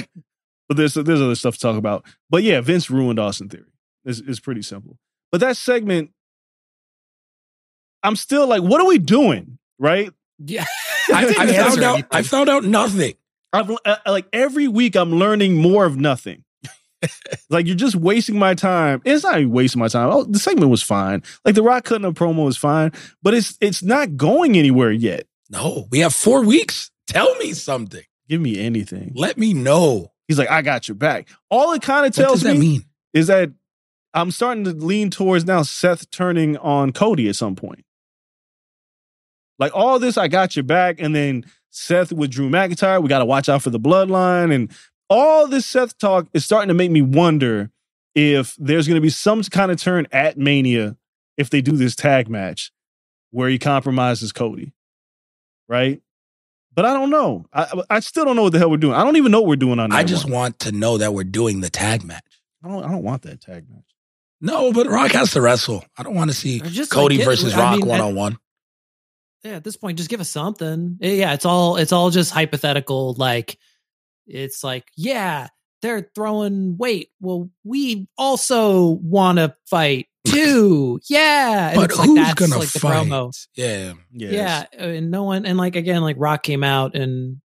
but 0.69 0.77
there's 0.77 0.95
there's 0.95 1.21
other 1.21 1.35
stuff 1.35 1.55
to 1.55 1.61
talk 1.61 1.77
about. 1.77 2.05
But 2.31 2.43
yeah, 2.43 2.61
Vince 2.61 2.91
ruined 2.91 3.19
Austin 3.19 3.49
Theory. 3.49 3.68
It's, 4.09 4.21
it's 4.21 4.41
pretty 4.41 4.63
simple. 4.63 4.97
But 5.31 5.43
that 5.43 5.57
segment, 5.57 6.11
I'm 8.03 8.17
still 8.17 8.47
like, 8.47 8.63
what 8.63 8.81
are 8.81 8.87
we 8.87 8.99
doing? 8.99 9.59
Right? 9.79 10.11
Yeah, 10.39 10.65
I, 11.13 11.27
I 11.27 11.47
found 11.53 11.83
out. 11.83 11.93
anything. 11.95 12.09
I 12.11 12.23
found 12.23 12.49
out 12.49 12.65
nothing. 12.65 13.15
I've 13.53 13.71
uh, 13.85 13.97
like 14.07 14.27
every 14.33 14.69
week 14.69 14.97
I'm 14.97 15.13
learning 15.13 15.57
more 15.57 15.85
of 15.85 15.97
nothing. 15.97 16.45
like 17.51 17.67
you're 17.67 17.77
just 17.77 17.97
wasting 17.97 18.39
my 18.39 18.55
time. 18.55 19.01
It's 19.05 19.25
not 19.25 19.41
even 19.41 19.53
wasting 19.53 19.81
my 19.81 19.89
time. 19.89 20.11
Oh, 20.11 20.25
the 20.25 20.39
segment 20.39 20.71
was 20.71 20.83
fine. 20.83 21.23
Like 21.45 21.55
the 21.55 21.63
Rock 21.63 21.85
cutting 21.85 22.05
a 22.05 22.13
promo 22.13 22.45
was 22.45 22.57
fine, 22.57 22.93
but 23.23 23.35
it's 23.35 23.57
it's 23.61 23.83
not 23.83 24.17
going 24.17 24.57
anywhere 24.57 24.91
yet. 24.91 25.27
No, 25.51 25.87
we 25.91 26.01
have 26.01 26.15
four 26.15 26.45
weeks. 26.45 26.91
Tell 27.07 27.35
me 27.37 27.53
something. 27.53 28.03
Give 28.29 28.41
me 28.41 28.59
anything. 28.59 29.13
Let 29.15 29.39
me 29.39 29.55
know. 29.55 30.13
He's 30.29 30.39
like, 30.39 30.51
I 30.51 30.61
got 30.61 30.89
your 30.89 30.95
back. 30.95 31.29
All 31.51 31.73
it 31.73 31.81
kind 31.83 32.05
of 32.05 32.15
tells 32.15 32.45
me 32.45 32.59
mean? 32.59 32.85
is 33.15 33.29
that 33.29 33.51
I'm 34.15 34.31
starting 34.31 34.65
to 34.65 34.73
lean 34.73 35.11
towards 35.11 35.45
now 35.45 35.63
Seth 35.63 36.11
turning 36.11 36.57
on 36.59 36.93
Cody 36.93 37.29
at 37.29 37.37
some 37.37 37.55
point. 37.55 37.85
Like 39.59 39.75
all 39.75 39.99
this, 39.99 40.17
I 40.17 40.29
got 40.29 40.57
your 40.57 40.63
back, 40.63 41.01
and 41.01 41.15
then 41.15 41.45
Seth 41.71 42.13
with 42.13 42.31
Drew 42.31 42.49
McIntyre, 42.49 43.03
we 43.03 43.09
got 43.09 43.19
to 43.19 43.25
watch 43.25 43.49
out 43.49 43.63
for 43.63 43.71
the 43.71 43.81
bloodline, 43.81 44.55
and 44.55 44.73
all 45.11 45.47
this 45.47 45.67
Seth 45.67 45.99
talk 45.99 46.29
is 46.33 46.45
starting 46.45 46.69
to 46.69 46.75
make 46.75 46.91
me 46.91 47.03
wonder 47.03 47.71
if 48.15 48.57
there's 48.59 48.87
going 48.87 48.97
to 48.97 49.01
be 49.01 49.11
some 49.11 49.43
kind 49.43 49.71
of 49.71 49.81
turn 49.81 50.07
at 50.13 50.39
Mania 50.39 50.97
if 51.37 51.51
they 51.51 51.61
do 51.61 51.73
this 51.73 51.95
tag 51.95 52.29
match 52.29 52.73
where 53.31 53.49
he 53.49 53.59
compromises 53.59 54.33
Cody, 54.33 54.73
right? 55.69 56.01
But 56.75 56.85
I 56.85 56.95
don't 56.95 57.11
know. 57.11 57.47
I 57.53 57.83
I 57.91 58.01
still 58.01 58.25
don't 58.25 58.37
know 58.37 58.45
what 58.45 58.53
the 58.53 58.59
hell 58.59 58.71
we're 58.71 58.77
doing. 58.77 58.95
I 58.95 59.03
don't 59.03 59.17
even 59.17 59.33
know 59.33 59.41
what 59.41 59.49
we're 59.49 59.57
doing 59.57 59.79
on. 59.81 59.93
I 59.93 60.05
just 60.05 60.25
one. 60.25 60.33
want 60.33 60.59
to 60.61 60.73
know 60.73 60.99
that 60.99 61.13
we're 61.13 61.25
doing 61.25 61.61
the 61.61 61.71
tag 61.71 62.05
match. 62.05 62.23
I 62.65 62.69
don't. 62.69 62.85
I 62.85 62.91
don't 62.91 63.03
want 63.03 63.23
that 63.23 63.41
tag 63.41 63.69
match. 63.69 63.88
No, 64.41 64.73
but 64.73 64.87
Rock 64.87 65.11
has 65.13 65.33
to 65.33 65.41
wrestle. 65.41 65.85
I 65.97 66.03
don't 66.03 66.15
want 66.15 66.31
to 66.31 66.37
see 66.37 66.61
just, 66.61 66.91
Cody 66.91 67.17
like, 67.17 67.25
get- 67.25 67.31
versus 67.31 67.55
I 67.55 67.59
Rock 67.59 67.79
mean, 67.79 67.87
one 67.89 68.01
at- 68.01 68.07
on 68.07 68.15
one. 68.15 68.37
yeah. 69.45 69.53
At 69.57 69.65
this 69.65 69.77
point, 69.77 69.99
just 69.99 70.11
give 70.11 70.21
us 70.21 70.31
something. 70.31 70.99
Eh, 71.03 71.15
yeah, 71.15 71.33
it's 71.35 71.45
all 71.45 71.77
it's 71.77 71.93
all 71.93 72.11
just 72.11 72.31
hypothetical. 72.33 73.15
Like 73.15 73.59
it's 74.27 74.63
like, 74.63 74.85
yeah, 74.97 75.49
they're 75.83 76.11
throwing 76.15 76.77
weight. 76.77 77.09
Well, 77.21 77.51
we 77.65 78.07
also 78.17 78.89
want 79.03 79.39
to 79.39 79.57
fight 79.69 80.07
too. 80.27 81.01
Yeah, 81.09 81.69
and 81.71 81.77
But 81.77 81.91
it's 81.91 81.99
like 81.99 82.07
who's 82.07 82.17
that's 82.17 82.35
gonna 82.35 82.59
like 82.59 82.69
the 82.71 82.79
fight? 82.81 83.07
promo. 83.09 83.47
Yeah, 83.57 83.95
Yeah, 84.13 84.67
and 84.77 85.11
no 85.11 85.25
one, 85.25 85.47
and 85.47 85.57
like 85.59 85.75
again, 85.77 86.03
like 86.03 86.17
Rock 86.19 86.43
came 86.43 86.63
out 86.63 86.95
and 86.95 87.41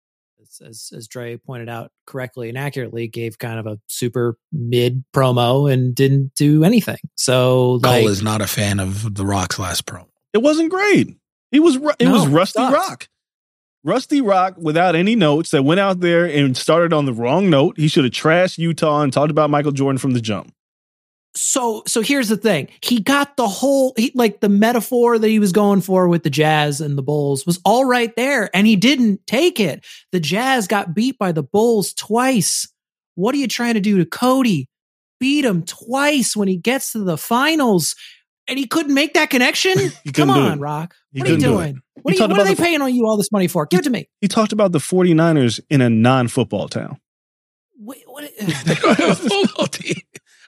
as, 0.62 0.68
as 0.68 0.94
as 0.96 1.08
Dre 1.08 1.38
pointed 1.38 1.70
out 1.70 1.92
correctly 2.06 2.50
and 2.50 2.58
accurately, 2.58 3.08
gave 3.08 3.38
kind 3.38 3.60
of 3.60 3.68
a 3.68 3.80
super 3.88 4.38
mid 4.52 5.04
promo 5.14 5.72
and 5.72 5.96
didn't 5.96 6.34
do 6.36 6.64
anything. 6.64 6.98
So 7.16 7.80
Cole 7.84 7.92
like, 7.92 8.06
is 8.06 8.22
not 8.22 8.42
a 8.42 8.48
fan 8.48 8.80
of 8.80 9.16
the 9.16 9.26
Rock's 9.26 9.60
last 9.60 9.86
promo. 9.86 10.08
It 10.34 10.42
wasn't 10.42 10.70
great. 10.72 11.16
It 11.52 11.60
was 11.60 11.76
it 11.76 12.06
No, 12.06 12.14
was 12.14 12.28
Rusty 12.28 12.60
sucked. 12.60 12.74
Rock. 12.74 13.08
Rusty 13.84 14.22
Rock 14.22 14.56
without 14.58 14.96
any 14.96 15.16
notes 15.16 15.52
that 15.52 15.64
went 15.64 15.80
out 15.80 16.00
there 16.00 16.26
and 16.26 16.56
started 16.56 16.94
on 16.94 17.06
the 17.06 17.14
wrong 17.14 17.50
note. 17.50 17.78
He 17.78 17.88
should 17.88 18.06
have 18.06 18.14
trashed 18.14 18.58
Utah 18.58 19.02
and 19.02 19.12
talked 19.12 19.32
about 19.32 19.50
Michael 19.50 19.74
Jordan 19.74 19.98
from 19.98 20.14
the 20.14 20.22
jump. 20.22 20.54
So 21.36 21.84
so 21.88 22.02
here's 22.02 22.30
the 22.30 22.38
thing. 22.38 22.68
He 22.82 23.00
got 23.00 23.38
the 23.38 23.48
whole 23.48 23.94
he, 23.98 24.12
like 24.16 24.40
the 24.40 24.50
metaphor 24.50 25.18
that 25.18 25.28
he 25.28 25.40
was 25.40 25.52
going 25.52 25.82
for 25.82 26.08
with 26.08 26.24
the 26.24 26.30
jazz 26.30 26.80
and 26.80 26.98
the 26.98 27.02
bulls 27.02 27.46
was 27.46 27.60
all 27.66 27.86
right 27.86 28.16
there 28.16 28.50
and 28.56 28.68
he 28.68 28.76
didn't 28.76 29.26
take 29.26 29.60
it. 29.60 29.86
The 30.12 30.20
jazz 30.20 30.68
got 30.68 30.94
beat 30.94 31.18
by 31.18 31.32
the 31.32 31.44
bulls 31.44 31.94
twice. 31.94 32.68
What 33.16 33.34
are 33.36 33.40
you 33.40 33.48
trying 33.48 33.74
to 33.76 33.80
do 33.80 33.98
to 33.98 34.06
cody? 34.06 34.70
Beat 35.20 35.46
him 35.46 35.64
twice 35.64 36.36
when 36.36 36.48
he 36.48 36.58
gets 36.58 36.92
to 36.92 37.00
the 37.00 37.18
finals 37.18 37.96
and 38.48 38.60
he 38.60 38.68
couldn't 38.68 38.94
make 38.94 39.14
that 39.14 39.30
connection? 39.30 39.78
Come 40.14 40.30
on 40.30 40.60
rock. 40.60 40.96
He 41.14 41.20
what 41.22 41.30
are 41.30 41.32
you 41.34 41.40
doing? 41.40 41.82
What, 42.02 42.14
are, 42.14 42.18
you, 42.18 42.28
what 42.28 42.40
are 42.40 42.44
they 42.44 42.54
the- 42.56 42.62
paying 42.62 42.82
on 42.82 42.94
you 42.94 43.08
all 43.08 43.18
this 43.18 43.32
money 43.32 43.48
for? 43.48 43.66
Give 43.66 43.80
it 43.80 43.84
to 43.84 43.90
me. 43.90 44.10
He 44.20 44.28
talked 44.28 44.52
about 44.52 44.72
the 44.72 44.80
49ers 44.80 45.60
in 45.70 45.82
a 45.82 45.90
non-football 45.90 46.68
town. 46.68 47.00
Wait, 47.80 48.04
what, 48.06 48.30
They 48.66 48.76
don't 48.76 48.98
have 48.98 49.10
a 49.12 49.16
football 49.16 49.68
team. 49.68 50.02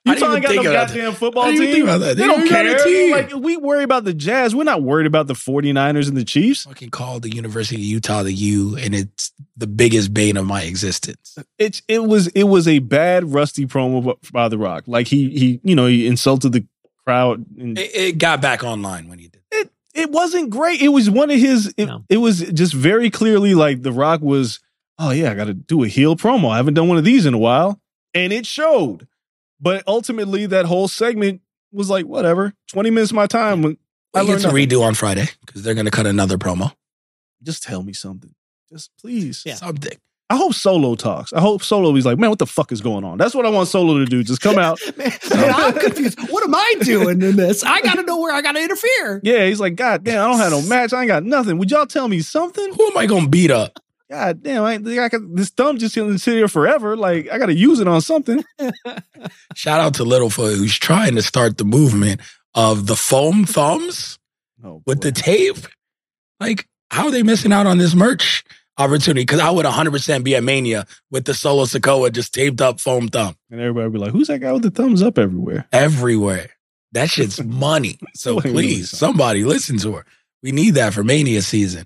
I 0.07 0.13
didn't 0.13 0.21
Utah 0.21 0.25
even 0.25 0.35
ain't 0.35 0.43
got 0.43 0.49
think 0.51 0.63
no 0.65 0.69
that. 0.71 0.87
goddamn 0.89 1.13
football 1.13 1.43
I 1.43 1.51
didn't 1.51 1.59
team. 1.61 1.69
even 1.69 1.75
think 1.75 1.87
about 1.87 1.97
that. 1.99 2.17
They, 2.17 2.21
They 2.21 2.27
don't 2.27 2.39
don't 2.47 2.49
care. 2.49 3.11
Like 3.11 3.33
we 3.43 3.57
worry 3.57 3.83
about 3.83 4.03
the 4.03 4.13
Jazz. 4.13 4.53
We're 4.55 4.63
not 4.63 4.83
worried 4.83 5.07
about 5.07 5.27
the 5.27 5.33
49ers 5.33 6.07
and 6.07 6.15
the 6.15 6.23
Chiefs. 6.23 6.63
Fucking 6.63 6.91
call 6.91 7.19
the 7.19 7.29
University 7.35 7.75
of 7.77 7.81
Utah 7.81 8.21
the 8.23 8.31
U, 8.33 8.77
and 8.77 8.93
it's 8.93 9.31
the 9.57 9.67
biggest 9.67 10.13
bane 10.13 10.37
of 10.37 10.45
my 10.45 10.61
existence. 10.63 11.37
It's 11.57 11.81
it 11.87 12.03
was 12.03 12.27
it 12.27 12.43
was 12.43 12.67
a 12.67 12.79
bad 12.79 13.33
rusty 13.33 13.65
promo 13.65 14.15
by 14.31 14.47
the 14.47 14.57
Rock. 14.57 14.83
Like 14.87 15.07
he 15.07 15.29
he 15.29 15.59
you 15.63 15.75
know 15.75 15.87
he 15.87 16.05
insulted 16.07 16.51
the 16.51 16.65
crowd 17.05 17.45
and 17.57 17.77
It, 17.77 17.95
it 17.95 18.17
got 18.17 18.41
back 18.41 18.63
online 18.63 19.07
when 19.09 19.19
he 19.19 19.27
did. 19.29 19.41
it 19.51 19.69
It 19.95 20.11
wasn't 20.11 20.49
great. 20.51 20.81
It 20.81 20.89
was 20.89 21.09
one 21.09 21.31
of 21.31 21.39
his. 21.39 21.73
It, 21.77 21.85
No. 21.87 22.03
it 22.09 22.17
was 22.17 22.39
just 22.51 22.73
very 22.73 23.09
clearly 23.09 23.55
like 23.55 23.81
The 23.81 23.91
Rock 23.91 24.21
was. 24.21 24.59
Oh 24.99 25.09
yeah, 25.11 25.31
I 25.31 25.33
got 25.35 25.45
to 25.45 25.53
do 25.53 25.83
a 25.83 25.87
heel 25.87 26.15
promo. 26.15 26.51
I 26.51 26.57
haven't 26.57 26.75
done 26.75 26.87
one 26.87 26.97
of 26.97 27.03
these 27.03 27.25
in 27.25 27.33
a 27.33 27.37
while, 27.39 27.81
and 28.13 28.31
it 28.31 28.45
showed. 28.45 29.07
But 29.65 29.83
ultimately, 29.87 30.45
that 30.45 30.65
whole 30.67 30.87
segment 30.87 31.41
was 31.71 31.89
like 31.89 32.05
whatever. 32.05 32.53
Twenty 32.71 32.91
minutes 32.91 33.09
of 33.11 33.15
my 33.15 33.25
time. 33.25 33.63
When 33.63 33.77
I 34.13 34.19
I 34.19 34.25
get 34.25 34.37
to 34.41 34.47
nothing. 34.47 34.67
redo 34.69 34.83
on 34.83 34.93
Friday 34.93 35.27
because 35.43 35.63
they're 35.63 35.73
going 35.73 35.85
to 35.85 35.91
cut 35.91 36.05
another 36.05 36.37
promo. 36.37 36.71
Just 37.41 37.63
tell 37.63 37.81
me 37.81 37.91
something. 37.91 38.33
Just 38.69 38.91
please. 39.01 39.41
Yeah. 39.43 39.55
Something. 39.55 39.97
I 40.29 40.37
hope 40.37 40.53
Solo 40.53 40.93
talks. 40.95 41.33
I 41.33 41.39
hope 41.39 41.61
Solo 41.63 41.95
is 41.95 42.05
like, 42.05 42.17
man, 42.19 42.29
what 42.29 42.37
the 42.39 42.45
fuck 42.47 42.71
is 42.71 42.81
going 42.81 43.03
on? 43.03 43.17
That's 43.17 43.33
what 43.35 43.45
I 43.45 43.49
want 43.49 43.67
Solo 43.67 43.97
to 43.97 44.05
do. 44.05 44.23
Just 44.23 44.41
come 44.41 44.57
out. 44.67 44.79
Man, 44.97 45.11
man, 45.31 45.53
I'm 45.55 45.73
confused. 45.73 46.19
What 46.29 46.43
am 46.43 46.53
I 46.53 46.75
doing 46.81 47.21
in 47.23 47.35
this? 47.35 47.63
I 47.63 47.81
got 47.81 47.95
to 47.95 48.03
know 48.03 48.19
where 48.19 48.33
I 48.33 48.41
got 48.41 48.53
to 48.53 48.63
interfere. 48.63 49.19
Yeah, 49.23 49.45
he's 49.47 49.59
like, 49.59 49.75
God 49.75 50.03
damn, 50.03 50.23
I 50.23 50.27
don't 50.31 50.37
have 50.39 50.51
no 50.51 50.61
match. 50.61 50.93
I 50.93 51.01
ain't 51.01 51.07
got 51.07 51.23
nothing. 51.23 51.57
Would 51.57 51.69
y'all 51.71 51.85
tell 51.87 52.07
me 52.07 52.21
something? 52.21 52.73
Who 52.73 52.87
am 52.87 52.97
I 52.97 53.05
going 53.07 53.23
to 53.25 53.29
beat 53.29 53.51
up? 53.51 53.79
God 54.09 54.43
damn, 54.43 54.63
I, 54.63 54.73
I 54.75 55.09
got, 55.09 55.21
this 55.33 55.49
thumb 55.49 55.77
just 55.77 55.95
gonna 55.95 56.19
sit 56.19 56.35
here 56.35 56.47
forever. 56.47 56.95
Like, 56.95 57.29
I 57.31 57.37
got 57.39 57.47
to 57.47 57.55
use 57.55 57.79
it 57.79 57.87
on 57.87 58.01
something. 58.01 58.43
Shout 59.55 59.79
out 59.79 59.95
to 59.95 60.03
Littlefoot 60.03 60.57
who's 60.57 60.77
trying 60.77 61.15
to 61.15 61.21
start 61.21 61.57
the 61.57 61.65
movement 61.65 62.21
of 62.53 62.87
the 62.87 62.95
foam 62.95 63.45
thumbs 63.45 64.19
Oh, 64.63 64.81
with 64.85 65.01
the 65.01 65.11
tape. 65.11 65.57
Like, 66.39 66.67
how 66.89 67.05
are 67.05 67.11
they 67.11 67.23
missing 67.23 67.51
out 67.51 67.67
on 67.67 67.77
this 67.77 67.93
merch 67.93 68.43
opportunity? 68.77 69.21
Because 69.21 69.39
I 69.39 69.49
would 69.49 69.65
100% 69.65 70.23
be 70.23 70.35
at 70.35 70.43
Mania 70.43 70.85
with 71.11 71.25
the 71.25 71.33
Solo 71.33 71.65
Sikoa 71.65 72.11
just 72.11 72.33
taped 72.33 72.61
up 72.61 72.79
foam 72.79 73.07
thumb 73.07 73.35
and 73.51 73.59
everybody 73.59 73.89
be 73.89 73.97
like, 73.99 74.11
who's 74.11 74.27
that 74.27 74.39
guy 74.39 74.51
with 74.51 74.63
the 74.63 74.71
thumbs 74.71 75.01
up 75.03 75.17
everywhere? 75.17 75.67
everywhere. 75.71 76.49
That 76.93 77.09
shit's 77.09 77.43
money. 77.43 77.99
So 78.13 78.39
please, 78.39 78.89
somebody 78.89 79.43
listen 79.43 79.77
to 79.79 79.93
her. 79.93 80.05
We 80.41 80.51
need 80.51 80.75
that 80.75 80.93
for 80.93 81.03
Mania 81.03 81.41
season. 81.41 81.85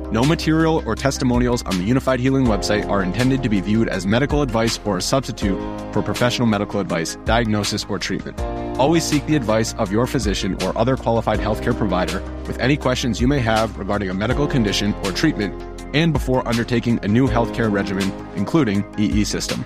No 0.11 0.25
material 0.25 0.83
or 0.85 0.93
testimonials 0.93 1.63
on 1.63 1.77
the 1.77 1.89
Unifyd 1.89 2.19
Healing 2.19 2.45
website 2.45 2.85
are 2.89 3.01
intended 3.01 3.41
to 3.43 3.49
be 3.49 3.61
viewed 3.61 3.87
as 3.87 4.05
medical 4.05 4.41
advice 4.41 4.77
or 4.83 4.97
a 4.97 5.01
substitute 5.01 5.57
for 5.93 6.01
professional 6.01 6.47
medical 6.47 6.81
advice, 6.81 7.15
diagnosis, 7.23 7.85
or 7.87 7.97
treatment. 7.97 8.37
Always 8.77 9.05
seek 9.05 9.25
the 9.25 9.37
advice 9.37 9.73
of 9.75 9.89
your 9.89 10.05
physician 10.07 10.61
or 10.63 10.77
other 10.77 10.97
qualified 10.97 11.39
healthcare 11.39 11.77
provider 11.77 12.19
with 12.45 12.59
any 12.59 12.75
questions 12.75 13.21
you 13.21 13.27
may 13.27 13.39
have 13.39 13.77
regarding 13.79 14.09
a 14.09 14.13
medical 14.13 14.47
condition 14.47 14.93
or 15.05 15.13
treatment 15.13 15.53
and 15.95 16.11
before 16.11 16.45
undertaking 16.45 16.99
a 17.03 17.07
new 17.07 17.25
healthcare 17.27 17.71
regimen, 17.71 18.11
including 18.35 18.83
EE 18.97 19.23
system. 19.23 19.63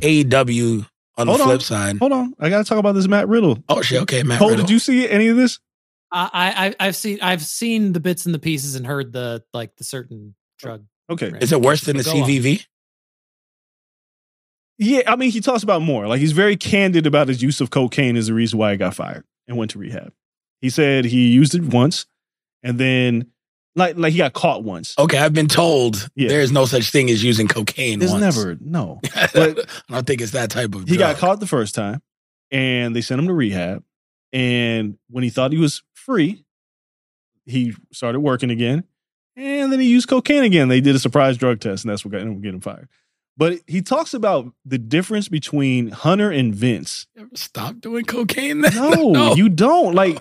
AEW 0.00 0.50
E 0.82 0.86
on 1.16 1.26
Hold 1.26 1.40
the 1.40 1.42
on. 1.44 1.48
flip 1.48 1.62
side. 1.62 1.98
Hold 1.98 2.12
on. 2.12 2.34
I 2.38 2.48
got 2.48 2.58
to 2.58 2.64
talk 2.64 2.78
about 2.78 2.92
this 2.92 3.08
Matt 3.08 3.26
Riddle. 3.26 3.58
Oh 3.68 3.82
shit, 3.82 4.02
okay, 4.02 4.22
Matt. 4.22 4.38
Cole, 4.38 4.50
Riddle. 4.50 4.64
did 4.66 4.70
you 4.70 4.78
see 4.78 5.08
any 5.08 5.26
of 5.28 5.36
this? 5.36 5.58
I, 6.12 6.74
I 6.78 6.86
I've 6.86 6.96
seen 6.96 7.18
I've 7.20 7.42
seen 7.42 7.92
the 7.92 8.00
bits 8.00 8.26
and 8.26 8.34
the 8.34 8.38
pieces 8.38 8.74
and 8.74 8.86
heard 8.86 9.12
the 9.12 9.42
like 9.52 9.76
the 9.76 9.84
certain 9.84 10.34
oh, 10.34 10.56
drug. 10.58 10.84
Okay. 11.10 11.30
Right. 11.30 11.42
Is 11.42 11.52
it 11.52 11.60
worse 11.60 11.82
than 11.82 11.96
the 11.96 12.04
Go 12.04 12.10
on. 12.12 12.28
CVV? 12.28 12.64
Yeah, 14.78 15.02
I 15.06 15.16
mean, 15.16 15.30
he 15.30 15.40
talks 15.40 15.62
about 15.62 15.80
more. 15.82 16.06
Like, 16.06 16.20
he's 16.20 16.32
very 16.32 16.56
candid 16.56 17.06
about 17.06 17.28
his 17.28 17.42
use 17.42 17.60
of 17.60 17.70
cocaine 17.70 18.16
as 18.16 18.26
the 18.26 18.34
reason 18.34 18.58
why 18.58 18.72
he 18.72 18.76
got 18.76 18.94
fired 18.94 19.24
and 19.48 19.56
went 19.56 19.70
to 19.70 19.78
rehab. 19.78 20.12
He 20.60 20.68
said 20.70 21.04
he 21.06 21.28
used 21.28 21.54
it 21.54 21.62
once 21.62 22.06
and 22.62 22.78
then, 22.78 23.30
like, 23.74 23.96
like 23.96 24.12
he 24.12 24.18
got 24.18 24.34
caught 24.34 24.64
once. 24.64 24.94
Okay, 24.98 25.18
I've 25.18 25.32
been 25.32 25.48
told 25.48 26.08
Yeah. 26.14 26.28
there 26.28 26.40
is 26.40 26.52
no 26.52 26.66
such 26.66 26.90
thing 26.90 27.08
as 27.10 27.24
using 27.24 27.48
cocaine. 27.48 28.00
There's 28.00 28.10
once. 28.10 28.20
never, 28.20 28.56
no. 28.60 29.00
I 29.14 29.54
don't 29.88 30.06
think 30.06 30.20
it's 30.20 30.32
that 30.32 30.50
type 30.50 30.74
of. 30.74 30.88
He 30.88 30.96
got 30.96 31.16
caught 31.16 31.40
the 31.40 31.46
first 31.46 31.74
time 31.74 32.02
and 32.50 32.94
they 32.94 33.00
sent 33.00 33.18
him 33.18 33.28
to 33.28 33.34
rehab. 33.34 33.82
And 34.32 34.98
when 35.08 35.24
he 35.24 35.30
thought 35.30 35.52
he 35.52 35.58
was 35.58 35.82
free, 36.06 36.44
he 37.44 37.74
started 37.92 38.20
working 38.20 38.50
again. 38.50 38.84
And 39.36 39.70
then 39.70 39.80
he 39.80 39.86
used 39.88 40.08
cocaine 40.08 40.44
again. 40.44 40.68
They 40.68 40.80
did 40.80 40.96
a 40.96 40.98
surprise 40.98 41.36
drug 41.36 41.60
test, 41.60 41.84
and 41.84 41.90
that's 41.90 42.04
what 42.04 42.12
got 42.12 42.22
him, 42.22 42.40
get 42.40 42.54
him 42.54 42.60
fired. 42.62 42.88
But 43.36 43.58
he 43.66 43.82
talks 43.82 44.14
about 44.14 44.50
the 44.64 44.78
difference 44.78 45.28
between 45.28 45.90
Hunter 45.90 46.30
and 46.30 46.54
Vince. 46.54 47.06
Stop 47.34 47.80
doing 47.80 48.06
cocaine. 48.06 48.62
Then? 48.62 48.72
No, 49.12 49.34
you 49.36 49.50
don't. 49.50 49.94
Like, 49.94 50.18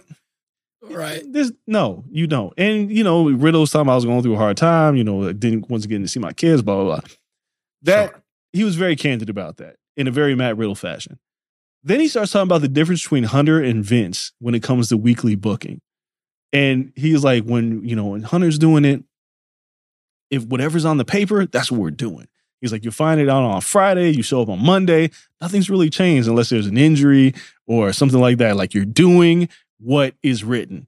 right. 0.84 1.24
This 1.32 1.54
no, 1.66 2.04
you 2.12 2.28
don't. 2.28 2.54
And 2.58 2.92
you 2.92 3.06
know, 3.06 3.30
Riddle's 3.30 3.72
time 3.72 3.90
I 3.90 3.96
was 3.96 4.04
going 4.04 4.22
through 4.22 4.34
a 4.34 4.38
hard 4.38 4.58
time. 4.58 4.98
You 4.98 5.06
know, 5.06 5.30
I 5.30 5.32
didn't 5.32 5.70
once 5.70 5.86
again 5.86 6.02
to 6.02 6.10
see 6.10 6.20
my 6.20 6.34
kids. 6.34 6.62
Blah 6.62 6.76
blah 6.76 6.84
blah. 6.84 7.00
That 7.84 8.10
Sure. 8.10 8.24
he 8.52 8.64
was 8.66 8.76
very 8.76 8.98
candid 8.98 9.30
about 9.30 9.58
that 9.58 9.78
in 9.96 10.08
a 10.10 10.12
very 10.12 10.36
Matt 10.36 10.58
Riddle 10.58 10.76
fashion. 10.76 11.18
Then 11.86 12.00
he 12.00 12.08
starts 12.08 12.32
talking 12.32 12.48
about 12.48 12.62
the 12.62 12.68
difference 12.68 13.04
between 13.04 13.26
Hunter 13.26 13.62
and 13.62 13.86
Vince 13.86 14.34
when 14.40 14.56
it 14.56 14.64
comes 14.64 14.90
to 14.90 14.98
weekly 14.98 15.36
booking. 15.36 15.82
And 16.52 16.92
he's 16.96 17.24
like, 17.24 17.44
when 17.44 17.88
you 17.88 17.96
know, 17.96 18.08
when 18.08 18.24
Hunter's 18.24 18.58
doing 18.58 18.86
it, 18.86 19.04
if 20.32 20.44
whatever's 20.46 20.84
on 20.84 20.98
the 20.98 21.06
paper, 21.06 21.46
that's 21.46 21.72
what 21.72 21.80
we're 21.80 21.92
doing. 21.92 22.28
He's 22.60 22.72
like, 22.72 22.84
you 22.84 22.90
find 22.90 23.22
it 23.22 23.30
out 23.30 23.44
on 23.44 23.62
Friday, 23.62 24.10
you 24.10 24.24
show 24.24 24.42
up 24.42 24.50
on 24.50 24.66
Monday, 24.66 25.12
nothing's 25.40 25.70
really 25.70 25.92
changed 25.92 26.28
unless 26.28 26.50
there's 26.50 26.66
an 26.66 26.78
injury 26.78 27.36
or 27.68 27.94
something 27.94 28.20
like 28.20 28.40
that. 28.40 28.56
Like 28.56 28.74
you're 28.74 28.84
doing 28.84 29.48
what 29.78 30.16
is 30.24 30.44
written. 30.44 30.88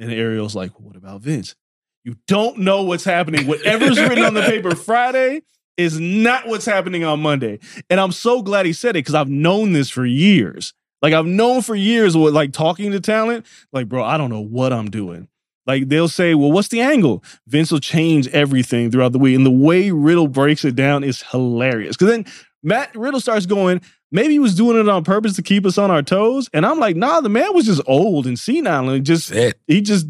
And 0.00 0.10
Ariel's 0.10 0.56
like, 0.56 0.72
what 0.80 0.96
about 0.96 1.20
Vince? 1.20 1.54
You 2.02 2.16
don't 2.26 2.58
know 2.58 2.82
what's 2.82 3.04
happening. 3.04 3.46
Whatever's 3.46 4.00
written 4.00 4.24
on 4.24 4.34
the 4.34 4.42
paper 4.42 4.74
Friday 4.74 5.42
is 5.76 5.98
not 5.98 6.46
what's 6.46 6.66
happening 6.66 7.04
on 7.04 7.20
Monday. 7.20 7.58
And 7.90 8.00
I'm 8.00 8.12
so 8.12 8.42
glad 8.42 8.66
he 8.66 8.72
said 8.72 8.90
it 8.90 9.00
because 9.04 9.14
I've 9.14 9.28
known 9.28 9.72
this 9.72 9.90
for 9.90 10.06
years. 10.06 10.72
Like 11.02 11.12
I've 11.12 11.26
known 11.26 11.62
for 11.62 11.74
years 11.74 12.16
with 12.16 12.34
like 12.34 12.52
talking 12.52 12.92
to 12.92 13.00
talent, 13.00 13.46
like, 13.72 13.88
bro, 13.88 14.02
I 14.02 14.16
don't 14.16 14.30
know 14.30 14.40
what 14.40 14.72
I'm 14.72 14.90
doing. 14.90 15.28
Like 15.66 15.88
they'll 15.88 16.08
say, 16.08 16.34
well, 16.34 16.52
what's 16.52 16.68
the 16.68 16.80
angle? 16.80 17.24
Vince 17.46 17.70
will 17.70 17.80
change 17.80 18.28
everything 18.28 18.90
throughout 18.90 19.12
the 19.12 19.18
week. 19.18 19.36
And 19.36 19.46
the 19.46 19.50
way 19.50 19.90
Riddle 19.90 20.28
breaks 20.28 20.64
it 20.64 20.76
down 20.76 21.04
is 21.04 21.22
hilarious. 21.22 21.96
Because 21.96 22.08
then 22.08 22.26
Matt 22.62 22.94
Riddle 22.94 23.20
starts 23.20 23.46
going, 23.46 23.80
maybe 24.12 24.34
he 24.34 24.38
was 24.38 24.54
doing 24.54 24.78
it 24.78 24.88
on 24.88 25.04
purpose 25.04 25.34
to 25.36 25.42
keep 25.42 25.66
us 25.66 25.78
on 25.78 25.90
our 25.90 26.02
toes. 26.02 26.48
And 26.52 26.64
I'm 26.64 26.78
like, 26.78 26.96
nah, 26.96 27.20
the 27.20 27.28
man 27.28 27.54
was 27.54 27.66
just 27.66 27.82
old 27.86 28.26
and 28.26 28.38
senile 28.38 28.88
and 28.88 29.04
just 29.04 29.32
he 29.66 29.80
just 29.80 30.06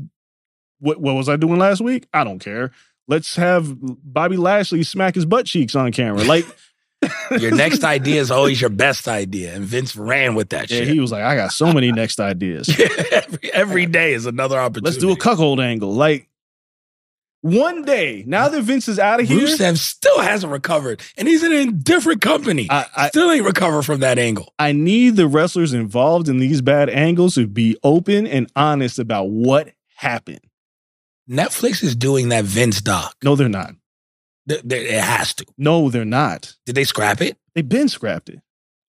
what 0.78 1.00
what 1.00 1.14
was 1.14 1.28
I 1.28 1.36
doing 1.36 1.58
last 1.58 1.80
week? 1.80 2.06
I 2.12 2.24
don't 2.24 2.38
care. 2.38 2.70
Let's 3.06 3.36
have 3.36 3.76
Bobby 3.80 4.36
Lashley 4.36 4.82
smack 4.82 5.14
his 5.14 5.26
butt 5.26 5.46
cheeks 5.46 5.74
on 5.74 5.92
camera. 5.92 6.24
Like 6.24 6.46
Your 7.40 7.54
next 7.54 7.84
idea 7.84 8.20
is 8.20 8.30
always 8.30 8.60
your 8.60 8.70
best 8.70 9.08
idea. 9.08 9.54
And 9.54 9.64
Vince 9.64 9.96
ran 9.96 10.34
with 10.34 10.50
that 10.50 10.70
yeah, 10.70 10.78
shit. 10.78 10.88
he 10.88 11.00
was 11.00 11.12
like, 11.12 11.22
I 11.22 11.36
got 11.36 11.52
so 11.52 11.72
many 11.72 11.92
next 11.92 12.20
ideas. 12.20 12.68
every, 13.10 13.52
every 13.52 13.86
day 13.86 14.14
is 14.14 14.26
another 14.26 14.58
opportunity. 14.58 14.86
Let's 14.86 14.98
do 14.98 15.12
a 15.12 15.16
cuckold 15.16 15.60
angle. 15.60 15.92
Like 15.92 16.28
one 17.40 17.82
day, 17.82 18.24
now 18.26 18.48
that 18.48 18.62
Vince 18.62 18.88
is 18.88 18.98
out 18.98 19.20
of 19.20 19.28
here, 19.28 19.46
Rusev 19.46 19.76
still 19.76 20.20
hasn't 20.20 20.50
recovered, 20.50 21.02
and 21.18 21.28
he's 21.28 21.44
in 21.44 21.52
a 21.52 21.70
different 21.70 22.22
company. 22.22 22.68
I, 22.70 22.86
I, 22.96 23.08
still 23.08 23.30
ain't 23.30 23.44
recovered 23.44 23.82
from 23.82 24.00
that 24.00 24.18
angle. 24.18 24.54
I 24.58 24.72
need 24.72 25.16
the 25.16 25.26
wrestlers 25.26 25.74
involved 25.74 26.30
in 26.30 26.38
these 26.38 26.62
bad 26.62 26.88
angles 26.88 27.34
to 27.34 27.46
be 27.46 27.76
open 27.82 28.26
and 28.26 28.50
honest 28.56 28.98
about 28.98 29.24
what 29.28 29.72
happened. 29.96 30.40
Netflix 31.30 31.82
is 31.82 31.96
doing 31.96 32.28
that 32.30 32.44
Vince 32.44 32.80
doc. 32.80 33.16
No, 33.22 33.34
they're 33.36 33.48
not. 33.48 33.74
Th- 34.48 34.62
th- 34.62 34.90
It 34.90 35.00
has 35.02 35.34
to. 35.34 35.46
No, 35.56 35.88
they're 35.90 36.04
not. 36.04 36.54
Did 36.66 36.74
they 36.74 36.84
scrap 36.84 37.20
it? 37.20 37.38
They've 37.54 37.68
been 37.68 37.88
scrapped 37.88 38.28
it. 38.28 38.40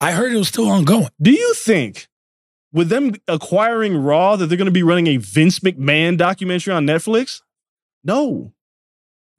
I 0.01 0.11
heard 0.11 0.33
it 0.33 0.37
was 0.37 0.49
still 0.49 0.67
ongoing. 0.69 1.07
Do 1.21 1.31
you 1.31 1.53
think 1.53 2.07
with 2.73 2.89
them 2.89 3.13
acquiring 3.27 3.95
Raw 3.95 4.35
that 4.35 4.47
they're 4.47 4.57
going 4.57 4.65
to 4.65 4.71
be 4.71 4.83
running 4.83 5.07
a 5.07 5.17
Vince 5.17 5.59
McMahon 5.59 6.17
documentary 6.17 6.73
on 6.73 6.85
Netflix? 6.85 7.41
No. 8.03 8.53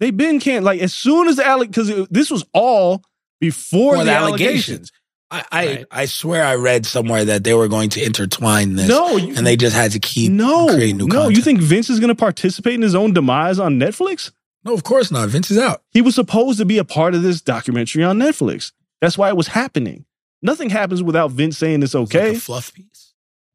They've 0.00 0.16
been 0.16 0.40
can't 0.40 0.64
like 0.64 0.80
as 0.80 0.94
soon 0.94 1.28
as 1.28 1.36
the 1.36 1.42
alleg 1.42 1.66
because 1.68 2.08
this 2.08 2.30
was 2.30 2.44
all 2.54 3.02
before 3.40 3.94
For 3.94 3.98
the, 3.98 4.04
the 4.06 4.10
allegations. 4.12 4.90
allegations. 4.90 4.92
I 5.30 5.44
I, 5.50 5.66
Right. 5.66 5.86
I 5.90 6.04
swear 6.06 6.44
I 6.44 6.54
read 6.54 6.86
somewhere 6.86 7.24
that 7.24 7.42
they 7.44 7.54
were 7.54 7.68
going 7.68 7.90
to 7.90 8.04
intertwine 8.04 8.76
this, 8.76 8.88
No, 8.88 9.16
you, 9.16 9.34
and 9.36 9.46
they 9.46 9.56
just 9.56 9.74
had 9.74 9.90
to 9.92 9.98
keep 9.98 10.30
no, 10.32 10.68
creating 10.68 10.98
new 10.98 11.06
no. 11.08 11.14
content. 11.16 11.36
You 11.36 11.42
think 11.42 11.60
Vince 11.60 11.90
is 11.90 11.98
going 12.00 12.08
to 12.08 12.14
participate 12.14 12.74
in 12.74 12.82
his 12.82 12.94
own 12.94 13.12
demise 13.12 13.58
on 13.58 13.78
Netflix? 13.80 14.30
No, 14.64 14.72
of 14.74 14.84
course 14.84 15.10
not. 15.10 15.28
Vince 15.28 15.50
is 15.50 15.58
out. 15.58 15.82
He 15.90 16.00
was 16.02 16.14
supposed 16.14 16.58
to 16.58 16.64
be 16.64 16.78
a 16.78 16.84
part 16.84 17.14
of 17.14 17.22
this 17.22 17.40
documentary 17.40 18.02
on 18.04 18.18
Netflix. 18.18 18.72
That's 19.00 19.16
why 19.18 19.28
it 19.28 19.36
was 19.36 19.48
happening. 19.48 20.04
Nothing 20.42 20.70
happens 20.70 21.02
without 21.02 21.30
Vince 21.32 21.56
saying 21.58 21.82
it's 21.82 21.94
It's 21.94 22.14
like 22.14 22.22
okay. 22.24 22.36
a 22.36 22.38
fluff 22.40 22.72
piece. 22.74 23.12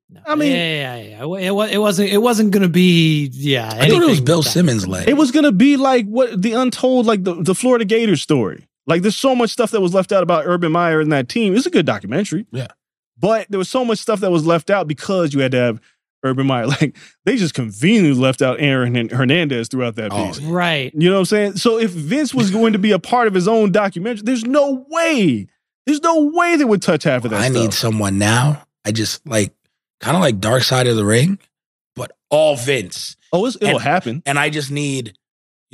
No. 0.09 0.19
I 0.25 0.35
mean- 0.35 0.51
yeah, 0.51 0.95
yeah, 0.97 1.01
yeah. 1.03 1.21
It, 1.47 1.53
wa- 1.55 1.63
it 1.67 1.77
wasn't. 1.77 2.09
It 2.09 2.17
wasn't 2.17 2.51
going 2.51 2.63
to 2.63 2.69
be. 2.69 3.29
Yeah, 3.33 3.67
I 3.67 3.87
thought 3.89 4.03
it 4.03 4.09
was 4.09 4.19
Bill 4.19 4.43
Simmons 4.43 4.85
led. 4.87 5.07
It 5.07 5.13
was 5.15 5.31
gonna 5.31 5.53
be 5.53 5.77
like 5.77 6.05
what 6.05 6.41
the 6.41 6.51
untold, 6.53 7.05
like 7.05 7.23
the, 7.23 7.35
the 7.41 7.55
Florida 7.55 7.85
Gators 7.85 8.21
story. 8.21 8.67
Like 8.87 9.01
there's 9.03 9.15
so 9.17 9.35
much 9.35 9.49
stuff 9.51 9.71
that 9.71 9.81
was 9.81 9.93
left 9.93 10.11
out 10.11 10.23
about 10.23 10.45
Urban 10.47 10.71
Meyer 10.71 10.99
and 10.99 11.11
that 11.11 11.29
team. 11.29 11.55
It's 11.55 11.65
a 11.65 11.69
good 11.71 11.85
documentary. 11.85 12.45
Yeah. 12.51 12.67
But 13.17 13.47
there 13.49 13.59
was 13.59 13.69
so 13.69 13.85
much 13.85 13.99
stuff 13.99 14.19
that 14.21 14.31
was 14.31 14.45
left 14.45 14.69
out 14.69 14.87
because 14.87 15.33
you 15.33 15.41
had 15.41 15.51
to 15.51 15.57
have 15.59 15.81
Urban 16.23 16.47
Meyer. 16.47 16.65
Like 16.81 16.97
they 17.25 17.37
just 17.37 17.53
conveniently 17.53 18.13
left 18.19 18.41
out 18.41 18.57
Aaron 18.59 19.09
Hernandez 19.09 19.67
throughout 19.67 19.95
that 19.95 20.11
Oh, 20.11 20.27
piece. 20.27 20.39
yeah. 20.39 20.49
Right. 20.51 20.91
You 20.95 21.09
know 21.09 21.15
what 21.15 21.19
I'm 21.21 21.25
saying? 21.25 21.55
So 21.57 21.77
if 21.77 21.91
Vince 21.91 22.33
was 22.33 22.49
going 22.51 22.73
to 22.73 22.79
be 22.79 22.91
a 22.91 22.99
part 22.99 23.27
of 23.27 23.33
his 23.35 23.47
own 23.47 23.71
documentary, 23.71 24.23
there's 24.25 24.45
no 24.45 24.85
way. 24.89 25.47
There's 25.85 26.01
no 26.01 26.31
way 26.33 26.55
they 26.57 26.65
would 26.65 26.81
touch 26.81 27.03
half 27.03 27.23
of 27.25 27.31
that 27.31 27.41
I 27.41 27.49
stuff. 27.49 27.61
need 27.61 27.73
someone 27.73 28.17
now. 28.17 28.63
I 28.85 28.91
just 28.91 29.25
like 29.27 29.53
kind 29.99 30.15
of 30.17 30.21
like 30.21 30.39
Dark 30.39 30.63
Side 30.63 30.87
of 30.87 30.95
the 30.95 31.05
Ring, 31.05 31.37
but 31.95 32.11
all 32.29 32.55
Vince. 32.55 33.15
oh, 33.33 33.45
it's, 33.45 33.55
it'll 33.57 33.69
and- 33.75 33.81
happen. 33.81 34.23
And 34.25 34.39
I 34.39 34.49
just 34.49 34.71
need 34.71 35.13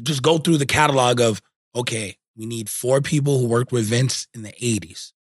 just 0.02 0.22
go 0.22 0.38
through 0.38 0.58
the 0.58 0.66
catalog 0.66 1.20
of 1.22 1.42
okay, 1.76 2.18
we 2.38 2.46
need 2.46 2.70
four 2.70 3.02
people 3.02 3.40
who 3.40 3.48
worked 3.48 3.72
with 3.72 3.86
Vince 3.86 4.28
in 4.34 4.44
the 4.44 4.54
80s 4.62 5.12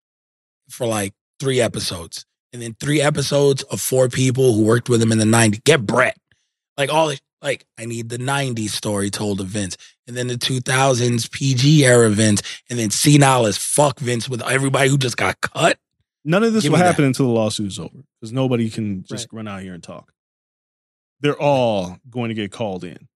for 0.68 0.87
like 0.87 1.14
three 1.40 1.61
episodes. 1.61 2.26
And 2.52 2.62
then 2.62 2.76
three 2.79 3.00
episodes 3.00 3.62
of 3.64 3.81
four 3.81 4.09
people 4.09 4.52
who 4.52 4.62
worked 4.62 4.88
with 4.88 5.02
him 5.02 5.12
in 5.12 5.18
the 5.18 5.24
90s. 5.24 5.64
Get 5.64 5.85
Brett. 5.85 6.16
Like 6.76 6.92
all 6.92 7.12
like 7.42 7.64
I 7.79 7.85
need 7.87 8.09
the 8.09 8.18
90s 8.18 8.70
story 8.70 9.11
told 9.11 9.40
of 9.40 9.48
Vince. 9.48 9.76
And 10.07 10.16
then 10.16 10.29
the 10.29 10.37
2000s 10.37 11.31
PG 11.31 11.85
era 11.85 12.09
Vince. 12.11 12.42
And 12.70 12.79
then 12.79 12.90
senile 12.90 13.46
as 13.46 13.59
fuck 13.59 13.98
Vince 13.98 14.29
with 14.29 14.42
everybody 14.42 14.88
who 14.88 14.98
just 14.98 15.16
got 15.16 15.40
cut. 15.40 15.79
None 16.24 16.42
of 16.42 16.52
this 16.52 16.64
Give 16.64 16.72
will 16.72 16.79
me 16.79 16.83
that. 16.83 16.88
happen 16.90 17.05
until 17.05 17.26
the 17.26 17.33
lawsuit 17.33 17.68
is 17.68 17.79
over 17.79 17.98
because 18.20 18.33
nobody 18.33 18.68
can 18.68 19.05
just 19.05 19.29
run 19.33 19.46
out 19.46 19.62
here 19.62 19.74
and 19.74 19.83
talk. 19.83 20.12
They're 21.20 21.40
all 21.40 21.98
going 22.11 22.29
to 22.29 22.35
get 22.35 22.52
called 22.52 22.85
in. 22.85 23.09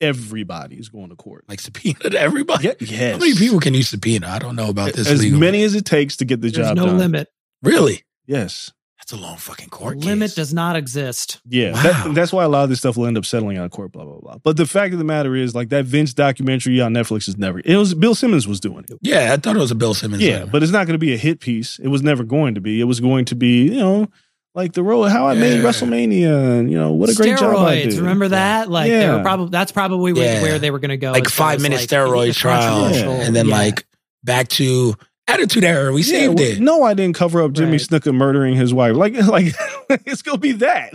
Everybody's 0.00 0.88
going 0.88 1.08
to 1.10 1.16
court. 1.16 1.44
Like 1.48 1.60
subpoena 1.60 1.98
to 2.10 2.20
everybody. 2.20 2.68
Yeah, 2.68 2.74
yes. 2.80 3.12
How 3.12 3.18
many 3.18 3.34
people 3.34 3.60
can 3.60 3.74
you 3.74 3.82
subpoena? 3.82 4.28
I 4.28 4.38
don't 4.38 4.56
know 4.56 4.68
about 4.68 4.92
this. 4.94 5.08
as 5.08 5.20
legally. 5.22 5.40
many 5.40 5.62
as 5.64 5.74
it 5.74 5.84
takes 5.84 6.16
to 6.18 6.24
get 6.24 6.40
the 6.40 6.50
There's 6.50 6.66
job 6.68 6.76
no 6.76 6.86
done. 6.86 6.98
limit. 6.98 7.28
Really? 7.62 8.02
Yes. 8.26 8.72
That's 8.98 9.12
a 9.12 9.16
long 9.16 9.36
fucking 9.36 9.68
court 9.68 9.98
limit 9.98 10.30
case. 10.30 10.34
does 10.34 10.52
not 10.54 10.74
exist. 10.74 11.40
Yeah. 11.48 11.72
Wow. 11.72 11.82
That- 11.82 12.14
that's 12.14 12.32
why 12.32 12.42
a 12.44 12.48
lot 12.48 12.64
of 12.64 12.70
this 12.70 12.80
stuff 12.80 12.96
will 12.96 13.06
end 13.06 13.16
up 13.16 13.24
settling 13.24 13.56
out 13.56 13.64
of 13.66 13.70
court, 13.70 13.92
blah, 13.92 14.04
blah, 14.04 14.18
blah. 14.20 14.38
But 14.42 14.56
the 14.56 14.66
fact 14.66 14.92
of 14.94 14.98
the 14.98 15.04
matter 15.04 15.36
is, 15.36 15.54
like, 15.54 15.68
that 15.68 15.84
Vince 15.84 16.12
documentary 16.12 16.80
on 16.80 16.92
Netflix 16.92 17.28
is 17.28 17.36
never, 17.38 17.60
it 17.64 17.76
was 17.76 17.94
Bill 17.94 18.14
Simmons 18.16 18.48
was 18.48 18.58
doing 18.58 18.84
it. 18.90 18.98
Yeah, 19.02 19.32
I 19.32 19.36
thought 19.36 19.54
it 19.54 19.60
was 19.60 19.70
a 19.70 19.74
Bill 19.76 19.94
Simmons. 19.94 20.22
Yeah, 20.22 20.38
letter. 20.40 20.50
but 20.50 20.62
it's 20.62 20.72
not 20.72 20.86
going 20.86 20.94
to 20.94 20.98
be 20.98 21.14
a 21.14 21.18
hit 21.18 21.40
piece. 21.40 21.78
It 21.78 21.88
was 21.88 22.02
never 22.02 22.24
going 22.24 22.54
to 22.56 22.60
be. 22.60 22.80
It 22.80 22.84
was 22.84 22.98
going 23.00 23.26
to 23.26 23.36
be, 23.36 23.64
you 23.64 23.78
know, 23.78 24.08
like 24.56 24.72
the 24.72 24.82
role 24.82 25.04
how 25.06 25.28
I 25.28 25.34
made 25.34 25.58
Yeah. 25.58 25.68
WrestleMania 25.68 26.58
and, 26.58 26.70
you 26.70 26.76
know, 26.78 26.90
what 26.92 27.10
a 27.10 27.14
great 27.14 27.38
job 27.38 27.54
I 27.56 27.76
steroids. 27.76 27.90
did. 27.90 27.98
Remember 28.00 28.28
that? 28.28 28.68
Like 28.70 28.90
they 28.90 29.00
Yeah. 29.02 29.16
were 29.16 29.22
probably 29.22 29.50
that's 29.50 29.70
probably 29.70 30.12
where, 30.12 30.34
Yeah. 30.36 30.42
where 30.42 30.58
they 30.58 30.70
were 30.72 30.78
going 30.80 30.88
to 30.90 30.96
go. 30.96 31.12
like 31.12 31.28
five 31.28 31.56
as, 31.58 31.62
minute 31.62 31.80
like, 31.80 31.88
steroid 31.88 32.34
trial, 32.34 32.84
controversial- 32.86 33.12
and 33.20 33.36
then 33.36 33.46
yeah. 33.48 33.56
like 33.56 33.86
back 34.24 34.48
to 34.48 34.94
Attitude 35.28 35.62
Era. 35.64 35.92
We 35.92 36.00
Yeah, 36.02 36.06
saved 36.20 36.38
well, 36.38 36.48
it. 36.48 36.60
No, 36.60 36.82
I 36.84 36.94
didn't 36.94 37.16
cover 37.16 37.42
up 37.42 37.52
Jimmy 37.52 37.72
Right. 37.72 37.80
Snuka 37.80 38.14
murdering 38.14 38.54
his 38.56 38.72
wife. 38.72 38.96
Like, 38.96 39.14
like 39.28 39.54
it's 40.06 40.22
gonna 40.22 40.38
be 40.38 40.52
that. 40.52 40.94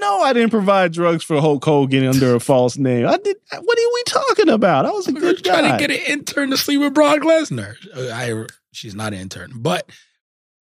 No, 0.00 0.20
I 0.22 0.32
didn't 0.32 0.48
provide 0.50 0.92
drugs 0.92 1.22
for 1.22 1.38
Hulk 1.40 1.62
Hogan 1.64 2.06
under 2.06 2.34
a 2.34 2.40
false 2.40 2.78
name. 2.78 3.06
I 3.06 3.18
did. 3.18 3.36
What 3.52 3.78
are 3.78 3.92
we 3.94 4.02
talking 4.06 4.48
about? 4.48 4.86
I 4.86 4.90
was 4.90 5.06
a 5.06 5.12
We 5.12 5.20
were 5.20 5.32
good 5.34 5.44
trying 5.44 5.64
guy. 5.64 5.76
to 5.78 5.86
get 5.86 5.90
an 5.90 6.12
intern 6.12 6.50
to 6.50 6.56
sleep 6.56 6.80
with 6.80 6.94
Brock 6.94 7.18
Lesnar. 7.20 7.74
Uh, 7.94 8.10
I, 8.12 8.46
she's 8.72 8.94
not 8.94 9.12
an 9.12 9.20
intern, 9.20 9.52
but 9.56 9.88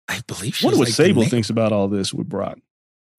I 0.08 0.20
believe 0.26 0.56
she's 0.56 0.64
Wonder 0.64 0.78
what 0.78 0.88
like 0.88 0.94
Sable 0.94 1.24
thinks 1.24 1.50
about 1.50 1.72
all 1.72 1.88
this 1.88 2.14
with 2.14 2.28
Brock. 2.28 2.58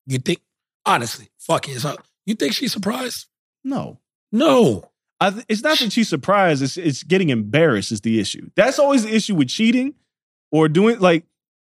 You 0.06 0.18
think? 0.18 0.40
Honestly, 0.86 1.28
fuck 1.38 1.68
it. 1.68 1.84
You 2.24 2.34
think 2.34 2.54
she's 2.54 2.72
surprised? 2.72 3.26
No, 3.64 3.98
No. 4.32 4.90
Th- 5.20 5.44
it's 5.48 5.62
not 5.62 5.78
that 5.78 5.92
she's 5.92 6.08
surprised. 6.08 6.62
It's 6.62 6.76
it's 6.76 7.02
getting 7.02 7.30
embarrassed 7.30 7.90
is 7.90 8.02
the 8.02 8.20
issue. 8.20 8.50
That's 8.54 8.78
always 8.78 9.02
the 9.02 9.12
issue 9.14 9.34
with 9.34 9.48
cheating 9.48 9.94
or 10.52 10.68
doing 10.68 11.00
like 11.00 11.24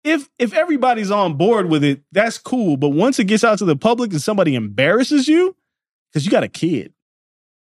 if 0.04 0.28
if 0.39 0.51
everybody's 0.54 1.12
on 1.12 1.36
board 1.36 1.69
with 1.69 1.84
it, 1.84 2.01
that's 2.12 2.39
cool. 2.39 2.75
But 2.75 2.89
once 2.89 3.19
it 3.19 3.25
gets 3.25 3.43
out 3.43 3.60
to 3.60 3.65
the 3.65 3.75
public 3.75 4.12
and 4.12 4.21
somebody 4.21 4.56
embarrasses 4.56 5.28
you, 5.28 5.56
because 6.12 6.25
you 6.25 6.32
got 6.32 6.43
a 6.43 6.47
kid, 6.47 6.93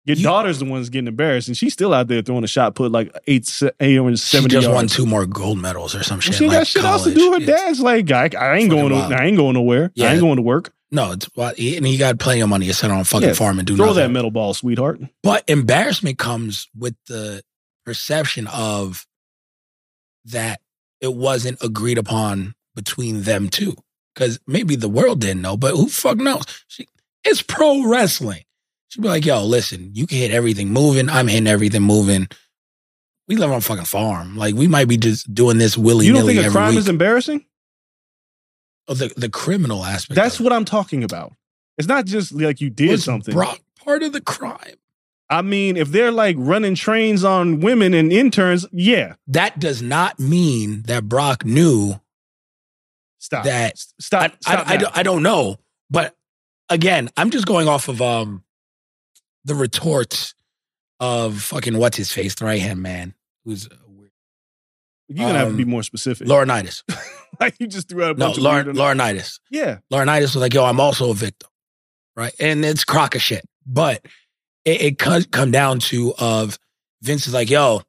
your 0.04 0.16
You- 0.16 0.22
daughter's 0.24 0.58
the 0.58 0.64
one's 0.64 0.88
getting 0.90 1.06
embarrassed, 1.08 1.48
and 1.48 1.56
she's 1.56 1.72
still 1.72 1.94
out 1.94 2.08
there 2.08 2.22
throwing 2.22 2.44
a 2.44 2.48
shot, 2.48 2.74
put 2.74 2.90
like 2.92 3.14
eight, 3.26 3.48
eight 3.80 3.98
or 3.98 4.10
She 4.10 4.16
seventy 4.16 4.52
just 4.52 4.64
yards. 4.64 4.74
won 4.74 4.86
two 4.88 5.06
more 5.06 5.26
gold 5.26 5.58
medals 5.58 5.94
or 5.94 6.02
some 6.02 6.18
shit. 6.20 6.34
she 6.34 6.44
in, 6.44 6.50
got 6.50 6.58
like, 6.58 6.66
shit 6.66 6.84
else 6.84 7.04
to 7.04 7.14
do. 7.14 7.32
Her 7.32 7.40
It's- 7.40 7.46
dad's 7.62 7.80
like, 7.80 8.10
I, 8.10 8.30
I 8.38 8.56
ain't 8.56 8.70
going. 8.70 8.88
To. 8.90 8.96
I 8.96 9.24
ain't 9.26 9.36
going 9.36 9.54
nowhere. 9.54 9.92
I 10.00 10.12
ain't 10.12 10.20
going 10.20 10.36
to 10.36 10.42
work. 10.42 10.72
No, 10.90 11.12
it's, 11.12 11.28
well, 11.34 11.48
and 11.58 11.86
he 11.86 11.96
got 11.96 12.18
plenty 12.18 12.42
of 12.42 12.48
money 12.50 12.66
to 12.66 12.74
sit 12.74 12.90
on 12.90 13.00
a 13.00 13.04
fucking 13.04 13.28
Yeah, 13.28 13.34
farm 13.34 13.58
and 13.58 13.66
do 13.66 13.76
Throw 13.76 13.86
nothing. 13.86 14.02
that 14.02 14.08
metal 14.10 14.30
ball, 14.30 14.52
sweetheart. 14.52 15.00
But 15.22 15.42
embarrassment 15.48 16.18
comes 16.18 16.68
with 16.76 16.94
the 17.06 17.42
perception 17.86 18.46
of 18.48 19.06
that 20.26 20.60
it 21.00 21.14
wasn't 21.14 21.62
agreed 21.62 21.96
upon 21.98 22.54
between 22.74 23.22
them 23.22 23.48
two. 23.48 23.74
Because 24.14 24.38
maybe 24.46 24.76
the 24.76 24.90
world 24.90 25.20
didn't 25.20 25.40
know, 25.40 25.56
but 25.56 25.70
who 25.74 25.88
fuck 25.88 26.18
knows? 26.18 26.44
She, 26.68 26.86
it's 27.24 27.40
pro 27.40 27.86
wrestling. 27.88 28.42
She'd 28.92 29.00
be 29.00 29.08
like, 29.08 29.24
yo, 29.24 29.42
listen, 29.46 29.90
you 29.94 30.06
can 30.06 30.18
hit 30.18 30.32
everything 30.32 30.68
moving. 30.68 31.08
I'm 31.08 31.26
hitting 31.26 31.46
everything 31.46 31.80
moving. 31.80 32.28
We 33.26 33.36
live 33.36 33.50
on 33.50 33.56
a 33.56 33.60
fucking 33.62 33.86
farm. 33.86 34.36
Like, 34.36 34.54
we 34.54 34.68
might 34.68 34.86
be 34.86 34.98
just 34.98 35.32
doing 35.32 35.56
this 35.56 35.78
willy 35.78 36.04
You 36.04 36.12
don't 36.12 36.22
nilly 36.22 36.34
think 36.34 36.42
a 36.44 36.46
every 36.48 36.58
crime 36.58 36.70
week. 36.72 36.78
is 36.80 36.88
embarrassing? 36.90 37.46
oh, 38.88 38.92
the, 38.94 39.10
the 39.16 39.30
criminal 39.30 39.82
aspect. 39.82 40.14
That's 40.16 40.38
of 40.40 40.44
what 40.44 40.52
I'm 40.52 40.66
talking 40.66 41.04
about. 41.04 41.32
It's 41.78 41.88
not 41.88 42.04
just 42.04 42.32
like 42.32 42.60
you 42.60 42.68
did 42.68 42.90
Was 42.90 43.04
something. 43.04 43.32
Brock 43.32 43.60
part 43.82 44.02
of 44.02 44.12
the 44.12 44.20
crime. 44.20 44.74
I 45.30 45.40
mean, 45.40 45.78
if 45.78 45.88
they're 45.88 46.12
like 46.12 46.36
running 46.38 46.74
trains 46.74 47.24
on 47.24 47.60
women 47.60 47.94
and 47.94 48.12
interns, 48.12 48.66
yeah, 48.72 49.14
That 49.26 49.58
does 49.58 49.80
not 49.80 50.20
mean 50.20 50.82
that 50.82 51.08
Brock 51.08 51.46
knew 51.46 51.98
stop. 53.20 53.44
that 53.44 53.78
stop. 53.78 54.22
I, 54.22 54.34
stop 54.42 54.68
I, 54.68 54.74
I, 54.74 54.76
now. 54.76 54.80
don't, 54.82 54.98
I 54.98 55.02
don't 55.02 55.22
know, 55.22 55.56
but 55.88 56.14
again, 56.68 57.08
I'm 57.16 57.30
just 57.30 57.46
going 57.46 57.68
off 57.68 57.88
of 57.88 58.02
um 58.02 58.44
the 59.44 59.54
retorts 59.54 60.34
of 61.00 61.40
fucking 61.42 61.76
what's 61.78 61.96
his 61.96 62.12
face, 62.12 62.34
the 62.36 62.44
right 62.44 62.60
hand 62.60 62.80
man, 62.82 63.14
who's 63.44 63.66
uh, 63.66 63.74
weird. 63.88 64.10
You're 65.08 65.26
gonna 65.26 65.38
have 65.38 65.48
to 65.48 65.54
be 65.54 65.64
Um, 65.64 65.70
more 65.70 65.82
specific. 65.82 66.26
Laurinaitis. 66.28 66.82
like 67.40 67.56
you 67.58 67.66
just 67.66 67.88
threw 67.88 68.04
out 68.04 68.16
a 68.16 68.18
No, 68.18 68.26
bunch 68.26 68.36
of 68.38 68.42
Lauren, 68.44 68.66
weird- 68.66 68.76
Laurinaitis. 68.76 69.40
Yeah, 69.50 69.78
Laurinaitis 69.92 70.22
was 70.22 70.36
like, 70.36 70.54
yo, 70.54 70.64
I'm 70.64 70.80
also 70.80 71.10
a 71.10 71.14
victim. 71.14 71.48
Right. 72.16 72.32
And 72.38 72.64
it's 72.64 72.84
crock 72.84 73.14
of 73.14 73.22
shit. 73.22 73.44
But 73.66 74.04
it, 74.64 74.82
it 74.82 74.98
could 74.98 75.30
come 75.32 75.50
down 75.50 75.78
to 75.80 76.14
of 76.18 76.58
Vince 77.02 77.26
is 77.26 77.32
like, 77.34 77.48
yo, 77.50 77.80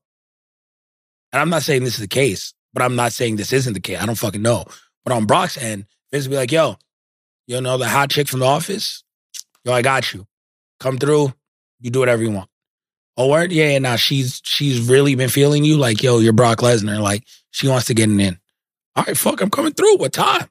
and 1.31 1.41
I'm 1.41 1.49
not 1.49 1.63
saying 1.63 1.83
this 1.83 1.95
is 1.95 1.99
the 1.99 2.07
case, 2.07 2.53
but 2.73 2.81
I'm 2.83 2.95
not 2.95 3.11
saying 3.13 3.35
this 3.35 3.53
isn't 3.53 3.73
the 3.73 3.79
case. 3.79 3.99
I 3.99 4.05
don't 4.05 4.15
fucking 4.17 4.41
know. 4.41 4.65
But 5.03 5.13
on 5.13 5.25
Brock's 5.25 5.57
end, 5.57 5.85
Vince 6.11 6.25
would 6.25 6.31
be 6.31 6.37
like, 6.37 6.51
yo, 6.51 6.77
you 7.47 7.59
know 7.59 7.77
the 7.77 7.87
hot 7.89 8.09
chick 8.11 8.27
from 8.27 8.39
the 8.39 8.45
office? 8.45 9.03
Yo, 9.65 9.73
I 9.73 9.81
got 9.81 10.13
you. 10.13 10.25
Come 10.79 10.97
through. 10.97 11.33
You 11.83 11.91
do 11.91 11.99
whatever 11.99 12.23
you 12.23 12.31
want. 12.31 12.49
Oh, 13.17 13.27
word? 13.27 13.51
Yeah, 13.51 13.69
yeah, 13.69 13.79
now 13.79 13.97
she's 13.97 14.41
she's 14.43 14.89
really 14.89 15.13
been 15.13 15.29
feeling 15.29 15.63
you. 15.63 15.77
Like, 15.77 16.01
yo, 16.01 16.17
you're 16.17 16.33
Brock 16.33 16.59
Lesnar. 16.59 16.99
Like, 16.99 17.23
she 17.51 17.67
wants 17.67 17.85
to 17.87 17.93
get 17.93 18.09
it 18.09 18.19
in. 18.19 18.39
All 18.95 19.03
right, 19.05 19.17
fuck, 19.17 19.41
I'm 19.41 19.51
coming 19.51 19.73
through. 19.73 19.97
What 19.97 20.13
time? 20.13 20.49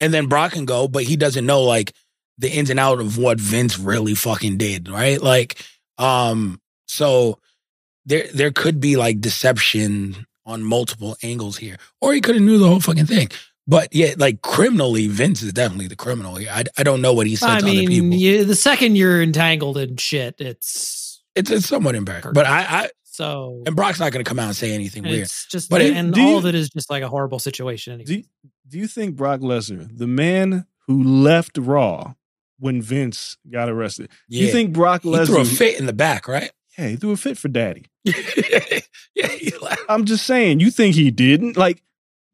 And 0.00 0.12
then 0.12 0.26
Brock 0.26 0.52
can 0.52 0.64
go, 0.64 0.88
but 0.88 1.04
he 1.04 1.16
doesn't 1.16 1.44
know 1.46 1.62
like 1.62 1.92
the 2.38 2.50
ins 2.50 2.70
and 2.70 2.80
out 2.80 3.00
of 3.00 3.18
what 3.18 3.38
Vince 3.38 3.78
really 3.78 4.14
fucking 4.14 4.56
did, 4.56 4.88
right? 4.88 5.20
Like, 5.20 5.62
um, 5.98 6.60
so 6.86 7.38
there 8.06 8.26
there 8.32 8.50
could 8.50 8.80
be 8.80 8.96
like 8.96 9.20
deception 9.20 10.26
on 10.46 10.62
multiple 10.62 11.16
angles 11.22 11.58
here, 11.58 11.76
or 12.00 12.14
he 12.14 12.22
could 12.22 12.34
have 12.34 12.44
knew 12.44 12.58
the 12.58 12.66
whole 12.66 12.80
fucking 12.80 13.06
thing. 13.06 13.28
But 13.70 13.94
yeah, 13.94 14.14
like 14.18 14.42
criminally, 14.42 15.06
Vince 15.06 15.42
is 15.42 15.52
definitely 15.52 15.86
the 15.86 15.94
criminal 15.94 16.34
here. 16.34 16.50
I, 16.52 16.64
I 16.76 16.82
don't 16.82 17.00
know 17.00 17.12
what 17.12 17.28
he 17.28 17.36
said 17.36 17.48
I 17.50 17.60
to 17.60 17.66
other 17.66 17.72
mean, 17.74 17.88
people. 17.88 18.18
you, 18.18 18.44
the 18.44 18.56
second 18.56 18.96
you're 18.96 19.22
entangled 19.22 19.78
in 19.78 19.96
shit, 19.96 20.34
it's 20.40 21.22
It's 21.36 21.52
it's 21.52 21.66
somewhat 21.68 21.94
embarrassing, 21.94 22.32
but 22.32 22.46
I, 22.46 22.60
I 22.68 22.90
so. 23.04 23.62
and 23.66 23.76
Brock's 23.76 24.00
not 24.00 24.10
going 24.10 24.24
to 24.24 24.28
come 24.28 24.40
out 24.40 24.46
and 24.48 24.56
say 24.56 24.72
anything 24.72 25.04
weird. 25.04 25.20
It's 25.22 25.46
just, 25.46 25.70
But 25.70 25.82
it- 25.82 25.96
and 25.96 26.12
do 26.12 26.20
all 26.20 26.30
you- 26.32 26.38
of 26.38 26.46
it 26.46 26.56
is 26.56 26.68
just 26.70 26.90
like 26.90 27.04
a 27.04 27.08
horrible 27.08 27.38
situation. 27.38 27.92
Anyway. 27.92 28.06
Do 28.06 28.14
you, 28.14 28.24
do 28.68 28.78
you 28.78 28.86
think 28.88 29.14
Brock 29.14 29.38
Lesnar, 29.40 29.88
the 29.96 30.08
man 30.08 30.66
who 30.88 31.04
left 31.04 31.56
Raw 31.56 32.14
when 32.58 32.82
Vince 32.82 33.36
got 33.48 33.68
arrested, 33.68 34.10
Yeah, 34.28 34.46
you 34.46 34.52
think 34.52 34.72
Brock 34.72 35.02
he 35.04 35.24
threw 35.26 35.40
a 35.42 35.44
fit 35.44 35.78
in 35.78 35.86
the 35.86 35.92
back, 35.92 36.26
right? 36.26 36.50
Yeah, 36.76 36.88
he 36.88 36.96
threw 36.96 37.12
a 37.12 37.16
fit 37.16 37.38
for 37.38 37.46
Daddy. 37.48 37.84
yeah, 38.04 39.28
he. 39.28 39.52
I'm 39.88 40.04
just 40.06 40.26
saying. 40.26 40.60
You 40.60 40.70
think 40.70 40.94
he 40.94 41.10
didn't? 41.10 41.56
Like, 41.56 41.82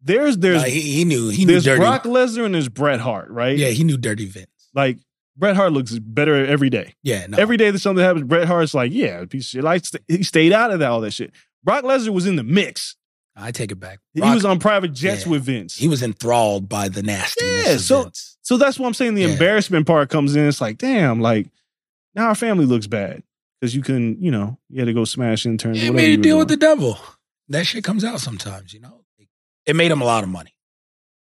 there's 0.06 0.38
there's 0.38 0.62
Nah, 0.62 0.68
he, 0.68 0.80
he 0.80 1.04
knew 1.04 1.28
he 1.28 1.44
knew 1.44 1.52
there's 1.52 1.64
dirty. 1.64 1.80
Brock 1.80 2.04
Lesnar 2.04 2.44
and 2.46 2.54
there's 2.54 2.68
Bret 2.68 3.00
Hart, 3.00 3.28
right? 3.30 3.56
yeah, 3.56 3.68
he 3.68 3.84
knew 3.84 3.96
dirty 3.98 4.26
Vince. 4.26 4.48
Like 4.74 4.98
Bret 5.36 5.56
Hart 5.56 5.72
looks 5.72 5.98
better 5.98 6.46
every 6.46 6.70
day. 6.70 6.94
Yeah, 7.02 7.26
no. 7.26 7.36
Every 7.38 7.56
day 7.58 7.70
that 7.70 7.78
something 7.80 8.02
happens, 8.04 8.24
Bret 8.24 8.46
Hart's 8.46 8.72
like, 8.74 8.92
yeah, 8.92 9.24
piece 9.26 9.44
of 9.44 9.48
shit. 9.48 9.64
Like 9.64 9.84
he 10.08 10.22
stayed 10.22 10.52
out 10.52 10.70
of 10.70 10.78
that 10.80 10.90
all 10.90 11.00
that 11.02 11.12
shit. 11.12 11.32
Brock 11.62 11.84
Lesnar 11.84 12.10
was 12.10 12.26
in 12.26 12.36
the 12.36 12.44
mix. 12.44 12.96
I 13.38 13.50
take 13.52 13.70
it 13.70 13.76
back. 13.80 13.98
He 14.14 14.20
was 14.22 14.46
on 14.46 14.58
private 14.58 14.94
jets 14.94 15.24
Yeah. 15.26 15.32
with 15.32 15.42
Vince. 15.42 15.76
he 15.76 15.88
was 15.88 16.02
enthralled 16.02 16.70
by 16.70 16.88
the 16.88 17.02
nastiness 17.02 17.66
Yeah, 17.66 17.76
so- 17.76 18.02
Vince. 18.04 18.38
so 18.40 18.56
that's 18.56 18.78
what 18.78 18.86
I'm 18.86 18.94
saying. 18.94 19.14
The 19.14 19.22
Yeah. 19.22 19.28
embarrassment 19.32 19.86
part 19.86 20.08
comes 20.08 20.34
in. 20.36 20.46
It's 20.48 20.60
like, 20.62 20.78
damn, 20.78 21.20
like 21.20 21.48
now 22.14 22.28
our 22.28 22.34
family 22.34 22.64
looks 22.64 22.86
bad 22.86 23.22
because 23.60 23.74
you 23.74 23.82
couldn't, 23.82 24.22
you 24.22 24.30
know, 24.30 24.58
you 24.70 24.78
had 24.80 24.86
to 24.86 24.94
go 24.94 25.04
smash 25.04 25.44
interns. 25.44 25.76
It 25.76 25.80
whatever 25.90 25.96
made 25.96 26.06
you 26.08 26.14
a 26.14 26.16
were 26.16 26.22
deal 26.22 26.38
with 26.38 26.48
the 26.48 26.56
devil. 26.56 26.98
That 27.50 27.66
shit 27.66 27.84
comes 27.84 28.04
out 28.04 28.20
sometimes, 28.20 28.72
you 28.72 28.80
know. 28.80 29.02
It 29.66 29.76
made 29.76 29.90
him 29.90 30.00
a 30.00 30.04
lot 30.04 30.22
of 30.24 30.30
money. 30.30 30.54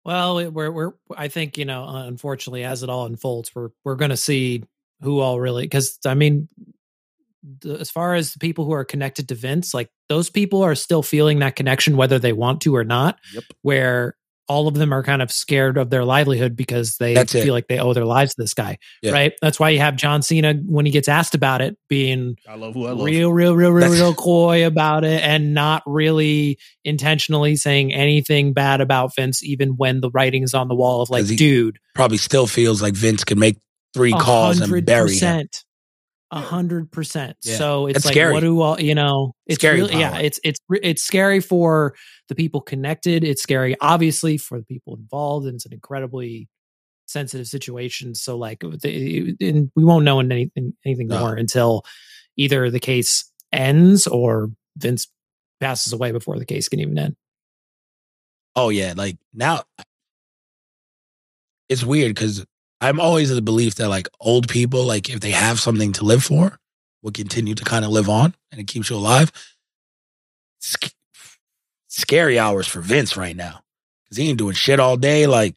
Well, 0.04 0.38
it- 0.38 0.52
we're 0.52 0.70
we're 0.70 0.92
I 1.16 1.28
think 1.28 1.56
you 1.58 1.64
know, 1.64 1.84
unfortunately, 1.86 2.64
as 2.64 2.82
it 2.82 2.90
all 2.90 3.06
unfolds, 3.06 3.54
we're 3.54 3.70
we're 3.84 3.96
going 3.96 4.10
to 4.10 4.16
see 4.16 4.62
who 5.00 5.20
all 5.20 5.40
really 5.40 5.64
because 5.64 5.98
I 6.06 6.14
mean, 6.14 6.48
the, 7.60 7.74
as 7.78 7.90
far 7.90 8.14
as 8.14 8.32
the 8.32 8.38
people 8.38 8.64
who 8.64 8.72
are 8.72 8.84
connected 8.84 9.28
to 9.28 9.34
Vince, 9.34 9.74
like 9.74 9.90
those 10.08 10.30
people 10.30 10.62
are 10.62 10.74
still 10.74 11.02
feeling 11.02 11.38
that 11.40 11.56
connection 11.56 11.96
whether 11.96 12.18
they 12.18 12.32
want 12.32 12.60
to 12.62 12.76
or 12.76 12.84
not. 12.84 13.18
Yep. 13.34 13.44
Where 13.62 14.16
all 14.48 14.68
of 14.68 14.74
them 14.74 14.92
are 14.92 15.02
kind 15.02 15.22
of 15.22 15.32
scared 15.32 15.78
of 15.78 15.88
their 15.90 16.04
livelihood 16.04 16.54
because 16.54 16.96
they 16.98 17.14
That's 17.14 17.34
it. 17.34 17.44
feel 17.44 17.54
like 17.54 17.66
they 17.68 17.78
owe 17.78 17.94
their 17.94 18.04
lives 18.04 18.34
to 18.34 18.42
this 18.42 18.52
guy, 18.54 18.76
Yeah. 19.02 19.12
right? 19.12 19.32
That's 19.40 19.58
why 19.58 19.70
you 19.70 19.78
have 19.78 19.96
John 19.96 20.20
Cena 20.22 20.54
when 20.66 20.84
he 20.84 20.92
gets 20.92 21.08
asked 21.08 21.34
about 21.34 21.62
it 21.62 21.78
being 21.88 22.36
I 22.46 22.56
love 22.56 22.74
who 22.74 22.86
I 22.86 22.90
love. 22.90 23.04
real, 23.06 23.32
real, 23.32 23.54
real, 23.56 23.70
real, 23.70 23.90
real 23.90 24.14
coy 24.14 24.66
about 24.66 25.04
it 25.04 25.22
and 25.22 25.54
not 25.54 25.82
really 25.86 26.58
intentionally 26.84 27.56
saying 27.56 27.92
anything 27.94 28.52
bad 28.52 28.80
about 28.80 29.14
Vince, 29.16 29.42
even 29.42 29.70
when 29.70 30.00
the 30.00 30.10
writing 30.10 30.42
is 30.42 30.52
on 30.54 30.68
the 30.68 30.74
wall 30.74 31.00
of 31.00 31.08
like, 31.10 31.22
'Cause 31.22 31.30
he- 31.30 31.36
dude, 31.36 31.78
Probably 31.94 32.18
still 32.18 32.46
feels 32.46 32.82
like 32.82 32.94
Vince 32.94 33.24
could 33.24 33.38
make 33.38 33.56
three 33.94 34.12
a 34.12 34.18
calls 34.18 34.56
and 34.58 34.66
hundred 34.66 34.84
bury 34.86 35.08
him. 35.10 35.14
percent. 35.14 35.64
A 36.30 36.40
hundred 36.40 36.90
percent. 36.90 37.36
So 37.40 37.86
it's 37.86 37.94
That's 37.94 38.06
like, 38.06 38.14
scary. 38.14 38.32
what 38.32 38.40
do 38.40 38.60
all 38.60 38.80
you 38.80 38.94
know? 38.96 39.34
It's 39.46 39.60
Scary 39.60 39.76
really, 39.82 40.00
yeah. 40.00 40.18
It's 40.18 40.40
it's 40.42 40.58
it's 40.82 41.02
scary 41.02 41.38
for 41.38 41.94
the 42.28 42.34
people 42.34 42.60
connected. 42.60 43.24
It's 43.24 43.42
scary, 43.42 43.76
obviously, 43.80 44.36
for 44.38 44.58
the 44.58 44.64
people 44.64 44.96
involved, 44.96 45.46
and 45.46 45.56
it's 45.56 45.66
an 45.66 45.72
incredibly 45.72 46.48
sensitive 47.06 47.46
situation. 47.46 48.14
So 48.14 48.36
like, 48.38 48.62
and 48.62 49.70
we 49.76 49.84
won't 49.84 50.04
know 50.04 50.20
anything 50.20 50.74
anything 50.84 51.08
No. 51.08 51.20
more 51.20 51.34
until 51.34 51.84
either 52.36 52.70
the 52.70 52.80
case 52.80 53.30
ends 53.52 54.06
or 54.06 54.50
Vince 54.76 55.08
passes 55.60 55.92
away 55.92 56.12
before 56.12 56.38
the 56.38 56.46
case 56.46 56.68
can 56.68 56.80
even 56.80 56.98
end. 56.98 57.16
Oh 58.56 58.68
yeah, 58.70 58.94
like 58.96 59.18
now 59.32 59.62
it's 61.68 61.84
weird 61.84 62.14
because 62.14 62.44
I'm 62.80 63.00
always 63.00 63.30
of 63.30 63.36
the 63.36 63.42
belief 63.42 63.76
that 63.76 63.88
like 63.88 64.08
old 64.20 64.48
people, 64.48 64.84
like 64.84 65.08
if 65.10 65.20
they 65.20 65.30
have 65.30 65.58
something 65.60 65.92
to 65.94 66.04
live 66.04 66.24
for, 66.24 66.58
will 67.02 67.12
continue 67.12 67.54
to 67.54 67.64
kind 67.64 67.84
of 67.84 67.90
live 67.90 68.08
on 68.08 68.34
and 68.50 68.60
it 68.60 68.66
keeps 68.66 68.90
you 68.90 68.96
alive. 68.96 69.30
Sc- 71.94 72.00
scary 72.00 72.38
hours 72.38 72.66
for 72.66 72.80
Vince 72.80 73.16
right 73.16 73.36
now 73.36 73.60
because 74.04 74.16
he 74.18 74.28
ain't 74.28 74.38
doing 74.38 74.54
shit 74.54 74.80
all 74.80 74.96
day. 74.96 75.26
Like 75.26 75.54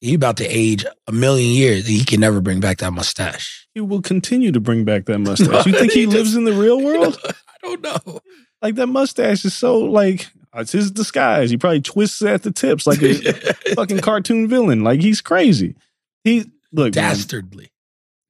he 0.00 0.14
about 0.14 0.36
to 0.38 0.46
age 0.46 0.84
a 1.06 1.12
million 1.12 1.52
years. 1.52 1.86
He 1.86 2.04
can 2.04 2.20
never 2.20 2.40
bring 2.40 2.60
back 2.60 2.78
that 2.78 2.92
mustache. 2.92 3.66
He 3.74 3.80
will 3.80 4.02
continue 4.02 4.52
to 4.52 4.60
bring 4.60 4.84
back 4.84 5.06
that 5.06 5.18
mustache. 5.20 5.66
You 5.66 5.72
think 5.72 5.92
he 5.92 6.00
He 6.00 6.06
lives 6.06 6.30
just- 6.30 6.36
in 6.38 6.44
the 6.44 6.52
real 6.52 6.80
world? 6.84 7.18
I 7.24 7.32
don't 7.62 7.82
know. 7.82 8.20
Like 8.62 8.74
that 8.76 8.86
mustache 8.88 9.44
is 9.44 9.54
so 9.54 9.78
like 9.78 10.28
it's 10.54 10.72
his 10.72 10.90
disguise. 10.90 11.50
He 11.50 11.56
probably 11.58 11.82
twists 11.82 12.22
at 12.22 12.42
the 12.42 12.50
tips 12.50 12.86
like 12.86 13.02
a 13.02 13.14
fucking 13.74 14.00
cartoon 14.00 14.48
villain. 14.48 14.82
Like 14.84 15.00
he's 15.00 15.20
crazy. 15.20 15.76
He 16.24 16.50
look, 16.72 16.94
man, 16.94 17.10
dastardly. 17.10 17.70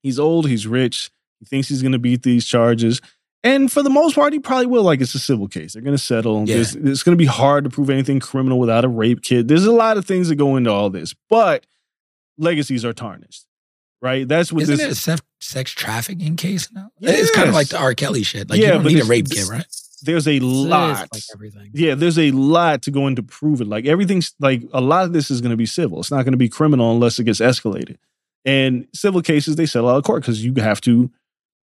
he's 0.02 0.18
old, 0.18 0.48
he's 0.48 0.66
rich. 0.66 1.10
He 1.38 1.46
thinks 1.46 1.68
he's 1.68 1.82
going 1.82 1.92
to 1.92 1.98
beat 1.98 2.22
these 2.22 2.44
charges. 2.46 3.00
And 3.46 3.70
for 3.72 3.82
the 3.82 3.90
most 3.90 4.14
part, 4.14 4.32
he 4.32 4.38
probably 4.38 4.66
will. 4.66 4.82
Like 4.82 5.00
it's 5.00 5.14
a 5.14 5.18
civil 5.18 5.48
case. 5.48 5.72
They're 5.74 5.82
going 5.82 5.96
to 5.96 6.02
settle. 6.02 6.40
Yeah. 6.48 6.56
There's- 6.56 6.74
It's 6.74 7.02
going 7.02 7.16
to 7.16 7.22
be 7.22 7.26
hard 7.26 7.64
to 7.64 7.70
prove 7.70 7.90
anything 7.90 8.20
criminal 8.20 8.58
without 8.58 8.84
a 8.84 8.88
rape 8.88 9.22
kit. 9.22 9.48
There's 9.48 9.64
a 9.66 9.72
lot 9.72 9.96
of 9.96 10.04
things 10.04 10.28
that 10.28 10.36
go 10.36 10.56
into 10.56 10.70
all 10.70 10.90
this, 10.90 11.14
but 11.30 11.66
legacies 12.38 12.84
are 12.84 12.92
tarnished, 12.92 13.46
right? 14.02 14.26
That's 14.26 14.52
what 14.52 14.62
Isn't 14.64 14.76
this 14.78 15.06
it 15.08 15.20
a 15.20 15.22
sex, 15.40 15.70
trafficking 15.70 16.36
case 16.36 16.70
now? 16.72 16.90
It's 17.00 17.30
kind 17.30 17.48
of 17.48 17.54
like 17.54 17.68
the 17.68 17.78
R. 17.78 17.94
Kelly 17.94 18.22
shit. 18.22 18.50
Like 18.50 18.58
you 18.58 18.64
Yeah, 18.66 18.72
don't 18.72 18.82
but 18.82 18.92
need 18.92 19.02
a 19.02 19.06
rape 19.06 19.28
kit, 19.30 19.48
right? 19.48 19.64
there's 20.02 20.28
a 20.28 20.38
lot. 20.40 21.08
like 21.12 21.22
everything. 21.34 21.70
Yeah, 21.72 21.94
there's 21.94 22.18
a 22.18 22.30
lot 22.30 22.82
to 22.82 22.90
go 22.90 23.06
into 23.06 23.22
prove 23.22 23.60
it. 23.62 23.66
Like 23.66 23.86
everything's 23.86 24.34
like 24.38 24.62
a 24.72 24.80
lot 24.80 25.04
of 25.04 25.12
this 25.12 25.30
is 25.30 25.40
going 25.40 25.50
to 25.52 25.56
be 25.56 25.66
civil. 25.66 25.98
It's 26.00 26.10
not 26.10 26.24
going 26.24 26.32
to 26.32 26.38
be 26.38 26.48
criminal 26.50 26.92
unless 26.92 27.18
it 27.18 27.24
gets 27.24 27.40
escalated. 27.40 27.96
And 28.44 28.86
civil 28.92 29.22
cases 29.22 29.56
they 29.56 29.66
settle 29.66 29.88
out 29.88 29.96
of 29.96 30.04
court 30.04 30.22
because 30.22 30.44
you 30.44 30.52
have 30.58 30.80
to 30.82 31.10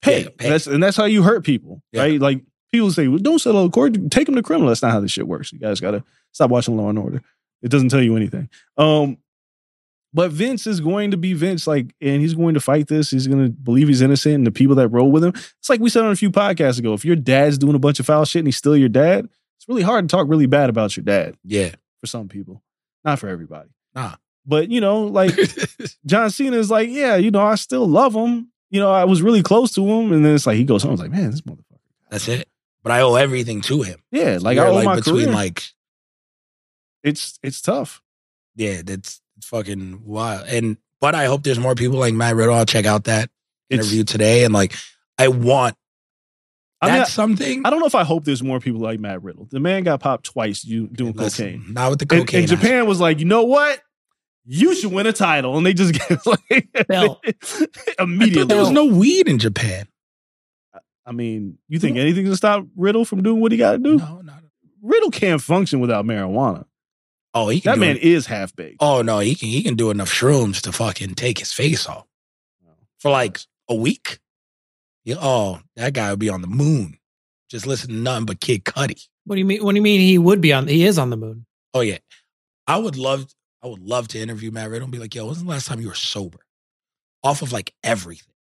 pay. 0.03 0.23
Yeah, 0.25 0.29
pay. 0.37 0.49
That's 0.51 0.67
and 0.67 0.83
that's 0.83 0.97
how 0.97 1.05
you 1.05 1.23
hurt 1.23 1.45
people, 1.45 1.83
Yeah. 1.93 2.03
right? 2.03 2.21
Like 2.21 2.43
people 2.73 2.91
say, 2.91 3.09
well, 3.09 3.19
don't 3.19 3.39
settle 3.39 3.65
of 3.65 3.73
court. 3.73 3.95
Take 4.11 4.27
them 4.27 4.35
to 4.37 4.43
criminal. 4.43 4.69
That's 4.69 4.83
not 4.83 4.93
how 4.93 5.01
this 5.01 5.11
shit 5.13 5.27
works. 5.29 5.53
You 5.53 5.59
guys 5.59 5.81
got 5.81 5.93
to 5.93 6.05
stop 6.33 6.51
watching 6.51 6.77
Law 6.77 6.89
and 6.91 6.99
Order. 6.99 7.23
It 7.63 7.71
doesn't 7.71 7.89
tell 7.89 8.03
you 8.03 8.17
anything. 8.17 8.49
Um, 8.77 9.19
but 10.13 10.31
Vince 10.31 10.67
is 10.67 10.81
going 10.81 11.11
to 11.11 11.17
be 11.17 11.33
Vince, 11.35 11.67
like, 11.67 11.95
and 12.01 12.23
he's 12.23 12.33
going 12.35 12.55
to 12.55 12.61
fight 12.61 12.87
this. 12.87 13.11
He's 13.11 13.27
going 13.27 13.45
to 13.45 13.51
believe 13.51 13.89
he's 13.89 14.01
innocent, 14.01 14.35
and 14.37 14.47
the 14.47 14.51
people 14.51 14.77
that 14.77 14.89
roll 14.89 15.11
with 15.11 15.23
him. 15.25 15.33
It's 15.35 15.69
like 15.69 15.81
we 15.81 15.91
said 15.91 16.05
on 16.05 16.13
a 16.13 16.17
few 16.17 16.31
podcasts 16.31 16.79
ago. 16.79 16.95
If 16.95 17.05
your 17.05 17.17
dad's 17.17 17.59
doing 17.59 17.75
a 17.75 17.79
bunch 17.79 18.01
of 18.01 18.07
foul 18.07 18.25
shit 18.25 18.41
and 18.41 18.47
he's 18.49 18.57
still 18.57 18.77
your 18.77 18.89
dad, 18.89 19.27
it's 19.59 19.69
really 19.69 19.83
hard 19.83 20.09
to 20.09 20.15
talk 20.17 20.27
really 20.29 20.47
bad 20.47 20.71
about 20.71 20.97
your 20.97 21.05
dad 21.05 21.37
Yeah. 21.45 21.71
for 22.01 22.07
some 22.07 22.29
people, 22.29 22.63
not 23.05 23.19
for 23.19 23.29
everybody. 23.29 23.69
Nah. 23.95 24.15
But 24.47 24.71
you 24.71 24.81
know, 24.81 25.01
like 25.03 25.35
John 26.07 26.31
Cena 26.31 26.57
is 26.57 26.71
like, 26.71 26.89
yeah, 26.89 27.17
you 27.17 27.31
know, 27.31 27.41
I 27.45 27.57
still 27.57 27.87
love 27.87 28.15
him. 28.15 28.51
You 28.71 28.81
know, 28.81 28.91
I 28.91 29.05
was 29.05 29.23
really 29.23 29.43
close 29.43 29.73
to 29.75 29.87
him, 29.87 30.13
and 30.13 30.25
then 30.25 30.35
it's 30.35 30.47
like 30.47 30.57
he 30.57 30.65
goes 30.65 30.83
home. 30.83 30.91
I 30.91 30.93
was 30.93 31.01
like, 31.01 31.11
man, 31.13 31.31
this 31.31 31.41
motherfucker. 31.43 31.79
That's 32.11 32.29
it. 32.29 32.49
But 32.83 32.93
I 32.93 33.01
owe 33.01 33.15
everything 33.15 33.61
to 33.63 33.83
him. 33.83 33.99
Yeah, 34.11 34.39
like 34.41 34.57
You're, 34.57 34.67
I 34.67 34.69
owe 34.71 34.83
my 34.83 34.97
between 34.97 35.25
career. 35.27 35.35
like 35.35 35.63
it's 37.03 37.39
it's 37.43 37.61
tough. 37.61 38.03
yeah, 38.55 38.83
that's 38.85 39.21
it's 39.37 39.47
fucking 39.47 40.03
wild. 40.05 40.47
And 40.49 40.77
but 41.01 41.15
I 41.15 41.27
hope 41.27 41.43
there's 41.43 41.59
more 41.59 41.75
people 41.75 41.99
like 41.99 42.15
Matt 42.15 42.37
Riddle. 42.37 42.55
I'll 42.55 42.67
check 42.67 42.87
out 42.87 43.05
that 43.05 43.31
It's- 43.71 43.87
interview 43.87 44.05
today. 44.05 44.45
And 44.45 44.53
like 44.55 44.75
I 45.19 45.29
want 45.29 45.77
I 46.81 46.87
mean, 46.89 46.99
that's 46.99 47.13
something. 47.13 47.65
I 47.65 47.71
don't 47.71 47.81
know 47.81 47.87
if 47.87 47.95
I 47.95 48.05
hope 48.05 48.25
there's 48.25 48.43
more 48.43 48.61
people 48.61 48.81
like 48.81 49.01
Matt 49.01 49.23
Riddle. 49.23 49.49
The 49.51 49.61
man 49.61 49.83
got 49.85 50.01
popped 50.01 50.27
twice 50.27 50.65
you 50.65 50.89
doing 50.89 51.15
Listen, 51.15 51.47
cocaine. 51.63 51.73
Not 51.73 51.91
with 51.91 51.99
the 52.01 52.15
And, 52.17 52.27
cocaine. 52.27 52.41
and 52.41 52.49
Japan 52.49 52.87
was 52.87 53.01
like, 53.01 53.19
you 53.19 53.25
know 53.25 53.45
what? 53.45 53.81
You 54.47 54.75
should 54.75 54.93
win 54.93 55.07
a 55.07 55.13
title, 55.13 55.57
and 55.57 55.67
they 55.67 55.75
just 55.75 55.93
get 56.09 56.25
like 56.27 56.87
Bill. 56.89 57.21
I 57.27 57.33
thought 57.43 57.69
immediately. 57.99 58.45
there 58.45 58.59
was 58.59 58.71
no 58.71 58.85
weed 58.87 59.29
in 59.29 59.39
Japan. 59.39 59.87
I 61.05 61.13
mean, 61.13 61.59
you 61.69 61.79
think 61.79 61.97
anything's 61.97 62.27
gonna 62.27 62.37
stop 62.37 62.67
Riddle 62.77 63.05
from 63.05 63.23
doing 63.23 63.41
what 63.41 63.53
he 63.53 63.59
got 63.59 63.73
to 63.73 63.79
do? 63.79 63.97
No, 63.99 64.21
not. 64.23 64.43
Riddle 64.83 65.11
can't 65.11 65.41
function 65.41 65.81
without 65.81 66.05
marijuana. 66.05 66.65
Oh, 67.35 67.49
he 67.49 67.61
can 67.61 67.71
That 67.71 67.75
do 67.77 67.81
man 67.81 67.97
it. 67.97 68.03
is 68.03 68.27
half 68.27 68.55
baked. 68.57 68.77
Oh 68.81 69.03
no, 69.03 69.19
he 69.21 69.35
can 69.35 69.49
he 69.49 69.63
can 69.63 69.77
do 69.77 69.91
enough 69.91 70.11
shrooms 70.11 70.61
to 70.63 70.73
fucking 70.73 71.15
take 71.15 71.39
his 71.39 71.53
face 71.53 71.87
off 71.89 72.07
for 72.99 73.11
like 73.11 73.39
a 73.69 73.75
week. 73.75 74.19
Yeah, 75.05 75.17
oh, 75.21 75.61
that 75.77 75.93
guy 75.93 76.11
would 76.11 76.19
be 76.19 76.31
on 76.31 76.41
the 76.41 76.49
moon, 76.49 76.99
just 77.51 77.67
listening 77.67 77.99
to 77.99 78.03
nothing 78.03 78.27
but 78.27 78.41
Kid 78.41 78.65
Cudi. 78.65 79.07
What 79.25 79.37
do 79.37 79.39
you 79.41 79.45
mean? 79.45 79.63
What 79.63 79.73
do 79.73 79.77
you 79.77 79.83
mean 79.83 80.01
he 80.01 80.19
would 80.19 80.41
be 80.41 80.53
on? 80.53 80.67
He 80.67 80.85
is 80.85 80.99
on 80.99 81.11
the 81.11 81.17
moon. 81.17 81.47
Oh 81.75 81.81
yeah, 81.83 81.99
I 82.67 82.79
would 82.79 82.97
love 82.97 83.27
I 83.67 83.71
would 83.71 83.83
love 83.83 84.07
to 84.09 84.21
interview 84.21 84.53
Matt 84.53 84.71
Riddle 84.71 84.85
and 84.85 84.93
be 84.93 84.99
like, 84.99 85.15
yo, 85.15 85.27
when's 85.27 85.43
the 85.43 85.49
last 85.49 85.67
time 85.67 85.81
you 85.81 85.89
were 85.89 85.95
sober, 85.95 86.39
off 87.25 87.43
of 87.43 87.53
like 87.53 87.75
everything, 87.83 88.35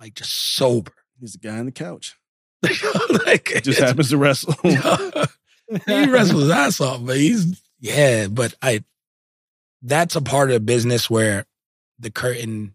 like 0.00 0.14
just 0.14 0.54
sober. 0.56 0.92
He's 1.20 1.32
the 1.32 1.38
guy 1.38 1.58
on 1.58 1.66
the 1.66 1.72
couch. 1.72 2.16
like 3.26 3.48
He 3.48 3.60
just 3.60 3.80
happens 3.80 4.10
to 4.10 4.16
wrestle. 4.16 4.54
he 4.62 6.10
wrestles 6.10 6.42
his 6.42 6.50
ass 6.50 6.80
off, 6.80 7.04
but 7.04 7.18
he's 7.18 7.60
yeah. 7.80 8.28
But 8.28 8.54
I, 8.62 8.82
that's 9.82 10.16
a 10.16 10.22
part 10.22 10.50
of 10.50 10.54
the 10.54 10.60
business 10.60 11.10
where 11.10 11.44
the 11.98 12.10
curtain 12.10 12.74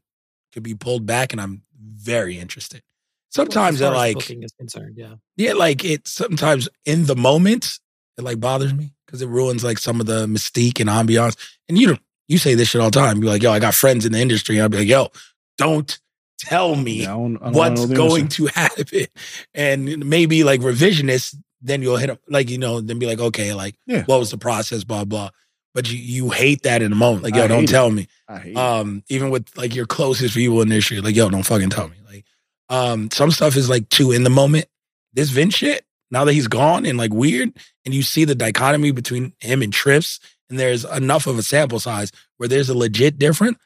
could 0.53 0.63
be 0.63 0.75
pulled 0.75 1.07
back, 1.07 1.33
and 1.33 1.41
I'm 1.41 1.63
very 1.79 2.37
interested. 2.37 2.83
Sometimes 3.29 3.75
As 3.75 3.81
it 3.81 3.85
far 3.85 3.93
as 3.93 3.97
like 3.97 4.15
booking 4.17 4.43
is 4.43 4.51
concerned, 4.51 4.95
yeah. 4.97 5.15
yeah, 5.35 5.53
like 5.53 5.83
it. 5.83 6.07
Sometimes 6.07 6.69
in 6.85 7.05
the 7.05 7.15
moment, 7.15 7.79
it 8.21 8.25
like 8.25 8.39
bothers 8.39 8.73
me 8.73 8.93
because 9.05 9.21
it 9.21 9.27
ruins 9.27 9.63
like 9.63 9.77
some 9.77 9.99
of 9.99 10.05
the 10.05 10.25
mystique 10.27 10.79
and 10.79 10.89
ambiance. 10.89 11.35
And 11.67 11.77
you 11.77 11.87
don't 11.87 11.99
you 12.27 12.37
say 12.37 12.55
this 12.55 12.69
shit 12.69 12.79
all 12.81 12.89
the 12.89 12.99
time. 12.99 13.21
You're 13.21 13.31
like, 13.31 13.43
yo, 13.43 13.51
I 13.51 13.59
got 13.59 13.73
friends 13.75 14.05
in 14.05 14.13
the 14.13 14.19
industry, 14.19 14.55
and 14.55 14.63
I'll 14.63 14.69
be 14.69 14.77
like, 14.79 14.87
yo, 14.87 15.09
don't 15.57 15.99
tell 16.39 16.75
me 16.75 17.01
Yeah, 17.03 17.13
I 17.13 17.17
don't- 17.17 17.37
I 17.37 17.45
don't 17.51 17.53
what's 17.53 17.85
going 17.87 18.27
to 18.29 18.45
happen 18.55 19.05
and 19.53 20.05
maybe 20.09 20.43
like 20.43 20.59
revisionist 20.61 21.35
then 21.61 21.83
you'll 21.83 21.97
hit 21.97 22.09
up 22.09 22.19
like 22.27 22.49
you 22.49 22.57
know 22.57 22.81
then 22.81 22.97
be 22.97 23.05
like 23.05 23.19
okay 23.19 23.53
like 23.53 23.75
Yeah. 23.85 24.03
what 24.05 24.17
was 24.19 24.31
the 24.31 24.39
process 24.39 24.83
blah 24.83 25.05
blah 25.05 25.29
but 25.75 25.91
you, 25.91 25.99
you 25.99 26.29
hate 26.31 26.63
that 26.63 26.81
in 26.81 26.89
the 26.89 26.95
moment 26.95 27.23
like 27.23 27.35
yo 27.35 27.43
I 27.43 27.47
don't 27.47 27.59
hate 27.59 27.69
it. 27.69 27.73
tell 27.73 27.91
me 27.91 28.07
I 28.27 28.39
hate 28.39 28.51
it. 28.53 28.57
um 28.57 29.03
even 29.07 29.29
with 29.29 29.55
like 29.55 29.75
your 29.75 29.85
closest 29.85 30.33
people 30.33 30.61
in 30.63 30.69
the 30.69 30.73
industry 30.75 30.99
like 30.99 31.15
yo 31.15 31.29
don't 31.29 31.43
fucking 31.43 31.69
tell 31.69 31.87
me 31.89 31.97
like 32.11 32.25
um 32.69 33.11
some 33.11 33.29
stuff 33.29 33.55
is 33.55 33.69
like 33.69 33.87
too 33.89 34.11
in 34.11 34.23
the 34.23 34.31
moment 34.31 34.65
this 35.13 35.29
Vince 35.29 35.53
shit 35.53 35.85
now 36.11 36.25
that 36.25 36.33
he's 36.33 36.47
gone 36.47 36.85
and 36.85 36.97
like 36.97 37.13
weird 37.13 37.51
and 37.85 37.93
you 37.93 38.03
see 38.03 38.25
the 38.25 38.35
dichotomy 38.35 38.91
between 38.91 39.33
him 39.39 39.61
and 39.61 39.73
Trips 39.73 40.19
and 40.49 40.59
there's 40.59 40.85
enough 40.85 41.27
of 41.27 41.39
a 41.39 41.43
sample 41.43 41.79
size 41.79 42.11
where 42.37 42.49
there's 42.49 42.69
a 42.69 42.77
legit 42.77 43.17
difference 43.17 43.57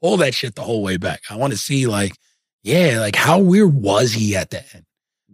pull 0.00 0.16
that 0.18 0.34
shit 0.34 0.54
the 0.54 0.62
whole 0.62 0.82
way 0.82 0.96
back 0.96 1.22
I 1.30 1.36
want 1.36 1.52
to 1.52 1.58
see 1.58 1.86
like 1.86 2.12
yeah 2.62 3.00
like 3.00 3.16
how 3.16 3.38
weird 3.38 3.74
was 3.74 4.12
he 4.12 4.36
at 4.36 4.50
the 4.50 4.62
end 4.74 4.84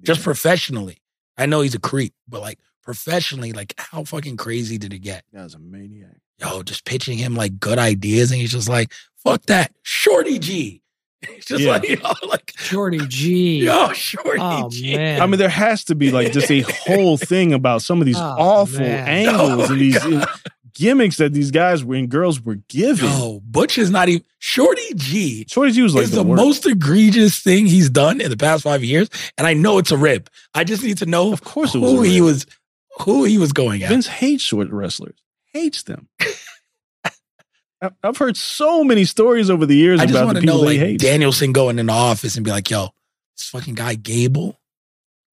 just 0.02 0.22
professionally. 0.22 0.98
I 1.36 1.46
know 1.46 1.60
he's 1.60 1.74
a 1.74 1.80
creep, 1.80 2.14
but 2.28 2.40
like 2.40 2.58
professionally, 2.82 3.52
like 3.52 3.74
how 3.76 4.04
fucking 4.04 4.36
crazy 4.36 4.78
did 4.78 4.92
it 4.92 5.00
get? 5.00 5.24
That 5.32 5.44
was 5.44 5.54
a 5.54 5.58
maniac. 5.58 6.16
Yo, 6.38 6.62
just 6.62 6.84
pitching 6.84 7.18
him 7.18 7.34
like 7.34 7.60
good 7.60 7.78
ideas, 7.78 8.30
and 8.30 8.40
he's 8.40 8.52
just 8.52 8.68
like, 8.68 8.92
"Fuck 9.16 9.42
that, 9.42 9.72
Shorty 9.82 10.38
G." 10.38 10.82
He's 11.28 11.44
just 11.46 11.62
Yeah. 11.62 11.70
like, 11.72 11.88
yo, 11.88 12.12
like, 12.28 12.52
Shorty 12.56 12.98
G. 13.08 13.64
yo, 13.64 13.92
Shorty 13.92 14.38
oh 14.40 14.68
G. 14.70 14.96
man. 14.96 15.20
I 15.20 15.26
mean, 15.26 15.38
there 15.38 15.48
has 15.48 15.84
to 15.84 15.94
be 15.94 16.10
like 16.10 16.32
just 16.32 16.50
a 16.50 16.60
whole 16.86 17.16
thing 17.16 17.52
about 17.52 17.82
some 17.82 18.00
of 18.00 18.06
these 18.06 18.18
Oh, 18.18 18.22
awful 18.38 18.80
man. 18.80 19.06
angles 19.08 19.68
Oh, 19.68 19.72
and 19.72 19.80
these 19.80 19.98
God. 19.98 20.28
gimmicks 20.74 21.16
that 21.18 21.32
these 21.34 21.50
guys 21.50 21.84
were 21.84 21.96
and 21.96 22.08
girls 22.08 22.40
were 22.40 22.54
given. 22.68 23.08
Yo, 23.10 23.40
Butch 23.44 23.76
is 23.76 23.90
not 23.90 24.08
even 24.08 24.24
Shorty 24.38 24.94
G. 24.94 25.44
Shorty 25.48 25.72
G 25.72 25.82
was 25.82 25.94
like 25.94 26.04
is 26.04 26.10
the, 26.12 26.22
the 26.24 26.34
most 26.34 26.64
egregious 26.66 27.38
thing 27.40 27.66
he's 27.66 27.90
done 27.90 28.20
in 28.20 28.30
the 28.30 28.36
past 28.36 28.62
five 28.62 28.82
years, 28.82 29.10
and 29.36 29.46
I 29.46 29.52
know 29.54 29.76
it's 29.78 29.90
a 29.90 29.98
rib. 29.98 30.30
I 30.54 30.64
just 30.64 30.82
need 30.82 30.98
to 30.98 31.06
know 31.06 31.32
Of 31.32 31.44
course, 31.44 31.74
it 31.74 31.78
was. 31.78 31.90
who 31.92 32.02
he 32.02 32.20
was, 32.22 32.46
who 33.02 33.24
he 33.24 33.36
was 33.36 33.52
going 33.52 33.82
at. 33.82 33.90
Vince 33.90 34.06
hates 34.06 34.42
short 34.42 34.70
wrestlers. 34.70 35.18
Hates 35.52 35.82
them. 35.82 36.08
I've 38.02 38.16
heard 38.18 38.36
so 38.36 38.84
many 38.84 39.04
stories 39.04 39.48
over 39.48 39.64
the 39.66 39.76
years 39.76 40.00
I 40.00 40.04
just 40.04 40.14
about 40.16 40.26
want 40.26 40.34
the 40.36 40.40
to 40.40 40.46
know, 40.46 40.52
people 40.54 40.66
like 40.66 40.78
hate. 40.78 41.00
Danielson 41.00 41.52
going 41.52 41.78
in 41.78 41.86
the 41.86 41.92
office 41.92 42.36
and 42.36 42.44
be 42.44 42.50
like, 42.50 42.68
"Yo, 42.70 42.88
this 43.36 43.48
fucking 43.48 43.74
guy 43.74 43.94
Gable, 43.94 44.60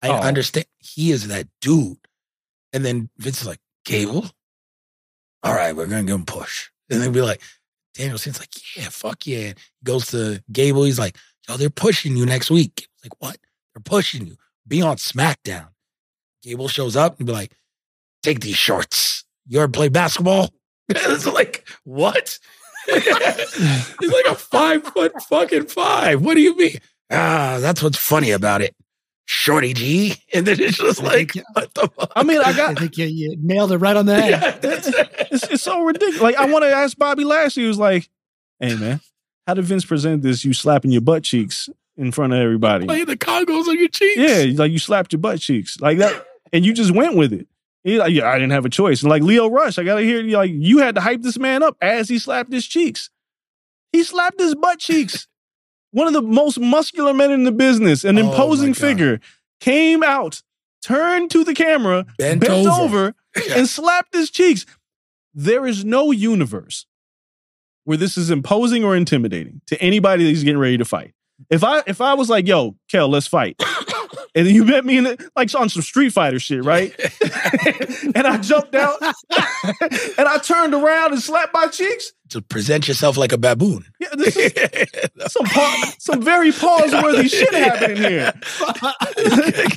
I 0.02 0.10
Oh. 0.10 0.14
understand 0.22 0.66
he 0.80 1.12
is 1.12 1.28
that 1.28 1.48
dude." 1.62 1.98
And 2.74 2.86
then 2.86 3.10
Vince 3.18 3.42
is 3.42 3.48
like, 3.48 3.60
"Gable, 3.86 4.30
all 5.44 5.54
right, 5.54 5.76
we're 5.76 5.88
gonna 5.88 6.04
give 6.04 6.16
him 6.16 6.26
push." 6.26 6.70
And 6.90 7.02
then 7.02 7.12
be 7.12 7.22
like, 7.22 7.42
Danielson's 7.96 8.40
like, 8.40 8.50
"Yeah, 8.78 8.90
fuck 8.90 9.26
yeah." 9.28 9.48
He 9.50 9.54
goes 9.84 10.08
to 10.08 10.42
Gable. 10.52 10.84
He's 10.84 11.00
like, 11.00 11.18
"Yo, 11.50 11.58
they're 11.58 11.70
pushing 11.70 12.16
you 12.16 12.26
next 12.26 12.50
week." 12.50 12.88
Like, 13.04 13.20
what? 13.22 13.38
They're 13.74 13.82
pushing 13.84 14.26
you. 14.26 14.38
Be 14.68 14.82
on 14.82 14.98
SmackDown. 14.98 15.70
Gable 16.44 16.68
shows 16.70 16.96
up 16.96 17.18
and 17.18 17.28
be 17.28 17.34
like, 17.34 17.54
"Take 18.24 18.40
these 18.40 18.56
shorts. 18.58 19.26
You 19.48 19.60
ever 19.60 19.68
play 19.72 19.90
basketball?" 19.90 20.54
it's 20.90 21.26
like, 21.26 21.68
what? 21.84 22.38
He's 22.88 23.06
like 24.12 24.26
a 24.30 24.36
five 24.36 24.84
foot 24.84 25.12
fucking 25.24 25.66
five. 25.68 26.22
What 26.22 26.36
do 26.36 26.42
you 26.42 26.56
mean? 26.56 26.78
Ah, 27.12 27.58
that's 27.60 27.84
what's 27.84 27.98
funny 27.98 28.32
about 28.32 28.62
it. 28.62 28.76
Shorty 29.26 29.74
G. 29.74 30.16
And 30.34 30.48
then 30.48 30.60
it's 30.62 30.78
just 30.78 31.02
I 31.02 31.06
like, 31.06 31.34
think- 31.34 31.46
what 31.54 31.74
the 31.74 31.88
fuck? 31.90 32.12
I 32.16 32.24
mean, 32.24 32.40
I 32.40 32.54
got. 32.54 32.70
I 32.72 32.74
got 32.74 32.80
think 32.80 32.98
you, 32.98 33.06
you 33.08 33.36
nailed 33.42 33.72
it 33.74 33.78
right 33.78 33.96
on 33.98 34.06
the 34.06 34.16
head. 34.22 34.32
Yeah, 34.64 34.72
it's, 35.32 35.44
it's 35.50 35.64
so 35.64 35.82
ridiculous. 35.84 36.22
Like, 36.22 36.36
I 36.38 36.46
want 36.50 36.64
to 36.64 36.72
ask 36.72 36.98
Bobby 36.98 37.26
Lashley, 37.26 37.64
he 37.64 37.68
was 37.68 37.78
like, 37.80 38.10
hey, 38.62 38.76
man, 38.76 39.02
how 39.46 39.54
did 39.56 39.66
Vince 39.66 39.84
present 39.84 40.22
this? 40.24 40.46
You 40.46 40.54
slapping 40.54 40.92
your 40.92 41.02
butt 41.02 41.24
cheeks 41.24 41.68
in 41.98 42.14
front 42.14 42.32
of 42.32 42.40
everybody. 42.40 42.86
Playing 42.86 43.06
the 43.08 43.18
Congos 43.18 43.68
on 43.68 43.78
your 43.78 43.90
cheeks. 43.90 44.18
Yeah, 44.18 44.54
like 44.56 44.72
you 44.72 44.80
slapped 44.80 45.12
your 45.12 45.20
butt 45.20 45.40
cheeks 45.42 45.78
like 45.82 45.98
that, 45.98 46.26
and 46.54 46.66
you 46.66 46.72
just 46.72 46.92
went 46.92 47.18
with 47.18 47.34
it. 47.34 47.48
He 47.88 47.98
like, 47.98 48.12
yeah, 48.12 48.30
I 48.30 48.34
didn't 48.34 48.52
have 48.52 48.66
a 48.66 48.70
choice. 48.70 49.02
And 49.02 49.10
like 49.10 49.24
Lio 49.24 49.48
Rush, 49.50 49.80
I 49.80 49.84
gotta 49.86 50.02
hear 50.02 50.22
you 50.22 50.36
like 50.36 50.52
you 50.54 50.80
had 50.80 50.96
to 50.96 51.02
hype 51.02 51.22
this 51.22 51.40
man 51.40 51.64
up 51.64 51.78
as 51.82 52.10
he 52.10 52.20
slapped 52.20 52.52
his 52.52 52.68
cheeks. 52.68 53.10
He 53.94 54.04
slapped 54.04 54.40
his 54.42 54.56
butt 54.56 54.80
cheeks. 54.80 55.28
One 55.92 56.06
of 56.06 56.12
the 56.14 56.22
most 56.22 56.60
muscular 56.60 57.14
men 57.14 57.32
in 57.32 57.44
the 57.46 57.52
business, 57.54 58.04
an 58.04 58.18
Oh, 58.18 58.22
imposing 58.30 58.74
figure, 58.74 59.22
came 59.62 60.04
out, 60.04 60.42
turned 60.84 61.32
to 61.32 61.46
the 61.46 61.54
camera, 61.54 62.06
Bent 62.20 62.42
bent, 62.42 62.68
over. 62.68 62.76
over, 62.78 63.16
and 63.56 63.70
slapped 63.70 64.14
his 64.14 64.30
cheeks. 64.30 64.66
There 65.34 65.66
is 65.66 65.86
no 65.86 66.12
universe 66.12 66.86
where 67.86 67.96
this 67.98 68.18
is 68.18 68.30
imposing 68.30 68.84
or 68.84 68.98
intimidating 68.98 69.62
to 69.68 69.82
anybody 69.82 70.26
that 70.26 70.30
he's 70.30 70.44
getting 70.44 70.60
ready 70.60 70.78
to 70.78 70.84
fight. 70.86 71.14
If 71.50 71.64
I 71.64 71.84
if 71.88 72.02
I 72.02 72.16
was 72.16 72.30
like, 72.30 72.48
yo, 72.48 72.76
Kel, 72.92 73.08
let's 73.08 73.28
fight. 73.28 73.56
And 74.38 74.46
then 74.46 74.54
you 74.54 74.66
met 74.66 74.86
me 74.86 74.98
in 75.00 75.06
the, 75.06 75.32
like 75.36 75.54
on 75.56 75.68
some 75.68 75.82
Street 75.82 76.12
Fighter 76.14 76.38
shit, 76.40 76.64
right? 76.64 76.94
and 78.16 78.28
I 78.28 78.38
jumped 78.38 78.76
out 78.76 79.02
and 79.02 80.28
I 80.28 80.38
turned 80.44 80.76
around 80.76 81.14
and 81.14 81.22
slapped 81.22 81.56
my 81.56 81.66
cheeks. 81.68 82.14
to 82.30 82.42
present 82.44 82.88
yourself 82.88 83.18
like 83.18 83.32
a 83.32 83.38
baboon. 83.40 83.84
Yeah, 84.00 84.10
this 84.16 84.38
is 84.38 84.52
some 85.32 85.46
pa- 85.46 85.94
some 85.98 86.22
very 86.22 86.52
pause 86.52 86.94
worthy 86.94 87.28
shit 87.30 87.52
happening 87.52 87.98
here. 87.98 88.32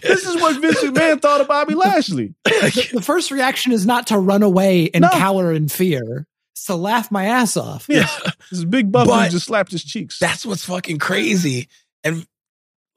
this 0.03 0.27
is 0.27 0.37
what 0.41 0.61
Vince 0.61 0.83
McMahon 0.83 1.21
thought 1.23 1.41
of 1.41 1.49
Bobby 1.49 1.75
Lashley. 1.75 2.35
the, 2.45 2.91
the 2.95 3.03
first 3.03 3.31
reaction 3.31 3.73
is 3.73 3.87
not 3.87 4.09
to 4.09 4.19
run 4.19 4.43
away 4.43 4.91
and 4.93 5.03
No. 5.03 5.09
cower 5.11 5.53
in 5.53 5.69
fear. 5.69 6.27
It's 6.53 6.67
to 6.67 6.75
laugh 6.75 7.11
my 7.11 7.25
ass 7.27 7.57
off. 7.57 7.87
Yeah, 7.89 8.09
this 8.51 8.65
big 8.65 8.93
buff 8.93 9.07
But- 9.07 9.23
dude 9.25 9.33
just 9.33 9.47
slapped 9.47 9.73
his 9.73 9.85
cheeks. 9.85 10.19
That's 10.19 10.45
what's 10.45 10.65
fucking 10.65 10.99
crazy 10.99 11.69
and 12.05 12.27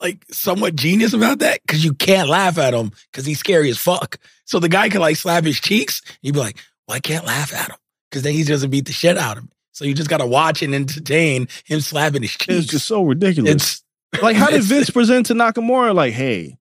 like 0.04 0.24
somewhat 0.30 0.76
genius 0.76 1.14
about 1.14 1.39
that 1.39 1.62
because 1.66 1.84
you 1.84 1.93
can't 1.93 2.30
laugh 2.30 2.58
at 2.58 2.74
him 2.74 2.91
because 3.12 3.26
he's 3.26 3.39
scary 3.39 3.70
as 3.70 3.78
fuck. 3.78 4.18
So 4.45 4.60
the 4.60 4.70
guy 4.70 4.89
can 4.89 5.01
like 5.01 5.16
slap 5.16 5.45
his 5.45 5.60
cheeks. 5.60 6.01
You'd 6.22 6.34
be 6.34 6.39
like, 6.39 6.58
well, 6.88 6.97
I 6.97 6.99
can't 6.99 7.26
laugh 7.26 7.54
at 7.54 7.70
him 7.70 7.78
because 8.12 8.24
then 8.24 8.34
he 8.34 8.43
doesn't 8.43 8.70
beat 8.70 8.86
the 8.86 8.93
shit 8.93 9.18
out 9.18 9.38
of 9.38 9.45
me. 9.45 9.49
So 9.72 9.86
you 9.86 9.93
just 9.95 10.10
got 10.10 10.18
to 10.18 10.28
watch 10.28 10.62
and 10.62 10.76
entertain 10.76 11.47
him 11.66 11.80
slapping 11.80 12.22
his 12.22 12.32
cheeks. 12.32 12.54
it's 12.54 12.68
just 12.68 12.86
so 12.86 13.04
ridiculous. 13.04 13.51
It's 13.54 13.84
like, 14.22 14.36
how 14.36 14.51
did 14.51 14.62
Vince 14.64 14.89
present 14.89 15.28
to 15.28 15.34
Nakamura? 15.34 15.95
Like, 15.95 16.14
hey, 16.14 16.58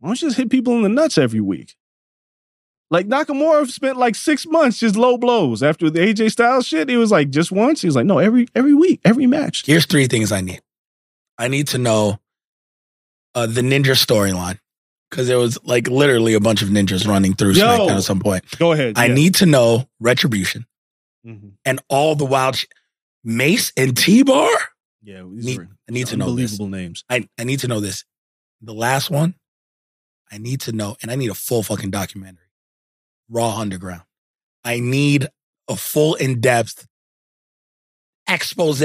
why 0.00 0.08
don't 0.08 0.20
you 0.20 0.28
just 0.28 0.36
hit 0.36 0.50
people 0.50 0.74
in 0.74 0.82
the 0.82 0.88
nuts 0.88 1.16
every 1.16 1.40
week? 1.40 1.74
Like 2.90 3.06
Nakamura 3.06 3.66
spent 3.68 3.96
like 3.96 4.14
six 4.14 4.46
months 4.46 4.78
just 4.78 4.94
low 4.94 5.16
blows 5.16 5.62
after 5.62 5.88
the 5.88 6.00
AJ 6.00 6.32
Styles 6.32 6.66
shit. 6.66 6.88
He 6.88 6.96
was 6.96 7.10
like 7.10 7.30
just 7.30 7.50
once. 7.50 7.80
He 7.80 7.88
was 7.88 7.96
like, 7.96 8.06
no, 8.06 8.18
every 8.18 8.46
every 8.54 8.74
week, 8.74 9.00
every 9.04 9.26
match. 9.26 9.64
Here's 9.64 9.86
three 9.86 10.06
things 10.06 10.30
I 10.30 10.42
need. 10.42 10.60
I 11.38 11.48
need 11.48 11.68
to 11.68 11.78
know 11.78 12.20
uh, 13.34 13.46
the 13.46 13.60
ninja 13.60 13.92
storyline 13.94 14.58
because 15.10 15.28
there 15.28 15.38
was 15.38 15.58
like 15.64 15.88
literally 15.88 16.34
a 16.34 16.40
bunch 16.40 16.62
of 16.62 16.68
ninjas 16.68 17.06
running 17.06 17.34
through 17.34 17.52
Yo. 17.52 17.64
SmackDown 17.66 17.96
at 17.96 18.02
some 18.02 18.20
point. 18.20 18.44
Go 18.58 18.72
ahead. 18.72 18.94
I 18.96 19.08
need 19.08 19.36
to 19.36 19.46
know 19.46 19.88
retribution 20.00 20.66
Mhm. 21.26 21.52
and 21.64 21.80
all 21.88 22.14
the 22.14 22.24
wild 22.24 22.56
sh- 22.56 22.66
Mace 23.22 23.72
and 23.76 23.96
T 23.96 24.22
Bar. 24.22 24.50
Yeah, 25.02 25.22
Need- 25.26 25.60
I 25.88 25.92
need 25.92 26.06
to 26.08 26.16
know 26.16 26.34
this. 26.34 26.52
unbelievable 26.52 26.68
names. 26.68 27.04
I, 27.10 27.28
I 27.38 27.44
need 27.44 27.60
to 27.60 27.68
know 27.68 27.80
this. 27.80 28.04
The 28.62 28.74
last 28.74 29.10
one, 29.10 29.34
I 30.32 30.38
need 30.38 30.60
to 30.62 30.72
know, 30.72 30.96
and 31.02 31.10
I 31.10 31.16
need 31.16 31.30
a 31.30 31.34
full 31.34 31.62
fucking 31.62 31.90
documentary. 31.90 32.46
Raw 33.28 33.56
Underground. 33.58 34.02
I 34.64 34.80
need 34.80 35.28
a 35.68 35.76
full 35.76 36.14
in 36.14 36.40
depth 36.40 36.86
expose 38.28 38.80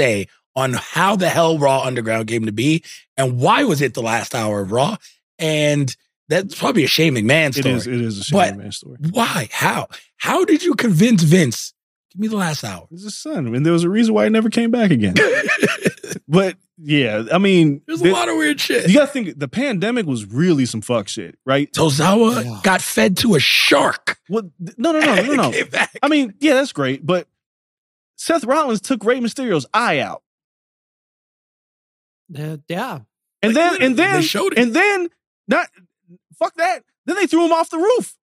on 0.56 0.72
how 0.74 1.16
the 1.16 1.28
hell 1.28 1.58
Raw 1.58 1.82
Underground 1.82 2.28
came 2.28 2.46
to 2.46 2.52
be 2.52 2.82
and 3.16 3.38
why 3.38 3.64
was 3.64 3.80
it 3.80 3.94
the 3.94 4.02
last 4.02 4.34
hour 4.34 4.60
of 4.60 4.72
Raw. 4.72 4.96
And 5.38 5.94
that's 6.28 6.54
probably 6.58 6.84
a 6.84 6.88
Shane 6.88 7.14
McMahon 7.14 7.48
It 7.50 7.54
story. 7.62 7.74
is. 7.74 7.86
It 7.86 8.00
is 8.00 8.18
a 8.18 8.24
Shane 8.24 8.38
But- 8.38 8.54
McMahon 8.54 8.74
story. 8.74 8.96
Why? 9.10 9.48
How? 9.52 9.88
How 10.18 10.44
did 10.44 10.62
you 10.62 10.74
convince 10.74 11.22
Vince? 11.22 11.72
Give 12.12 12.20
me 12.20 12.28
the 12.28 12.36
last 12.36 12.64
hour. 12.64 12.88
It's 12.90 13.04
his 13.04 13.16
son, 13.16 13.54
and 13.54 13.64
there 13.64 13.72
was 13.72 13.84
a 13.84 13.88
reason 13.88 14.12
why 14.14 14.24
he 14.24 14.30
never 14.30 14.50
came 14.50 14.72
back 14.72 14.90
again. 14.90 15.14
but 16.28 16.56
yeah, 16.76 17.22
I 17.32 17.38
mean, 17.38 17.82
There's 17.86 18.02
a 18.02 18.10
lot 18.10 18.28
of 18.28 18.36
weird 18.36 18.60
shit. 18.60 18.88
you 18.88 18.94
got 18.94 19.06
to 19.06 19.12
think 19.12 19.38
the 19.38 19.46
pandemic 19.48 20.06
was 20.06 20.24
really 20.26 20.66
some 20.66 20.80
fuck 20.80 21.06
shit, 21.08 21.38
right? 21.46 21.70
Tozawa 21.72 22.44
Yeah. 22.44 22.60
got 22.64 22.82
fed 22.82 23.16
to 23.18 23.36
a 23.36 23.40
shark. 23.40 24.18
What? 24.28 24.46
No, 24.76 24.92
no, 24.92 25.00
no, 25.00 25.14
no, 25.22 25.34
no. 25.34 25.50
Came 25.52 25.68
back. 25.68 25.96
I 26.02 26.08
mean, 26.08 26.34
yeah, 26.40 26.54
that's 26.54 26.72
great, 26.72 27.06
but 27.06 27.28
Seth 28.16 28.44
Rollins 28.44 28.80
took 28.80 29.04
Rey 29.04 29.20
Mysterio's 29.20 29.66
eye 29.72 30.00
out, 30.00 30.22
Uh, 32.38 32.56
yeah. 32.68 33.00
and 33.42 33.54
Like, 33.54 33.72
then 33.72 33.82
and 33.82 33.96
then 33.96 34.14
they 34.20 34.22
showed 34.22 34.52
it. 34.52 34.58
and 34.58 34.74
then 34.74 35.08
not 35.48 35.68
fuck 36.38 36.54
that. 36.56 36.84
Then 37.06 37.16
they 37.16 37.26
threw 37.26 37.44
him 37.46 37.52
off 37.52 37.70
the 37.70 37.78
roof. 37.78 38.16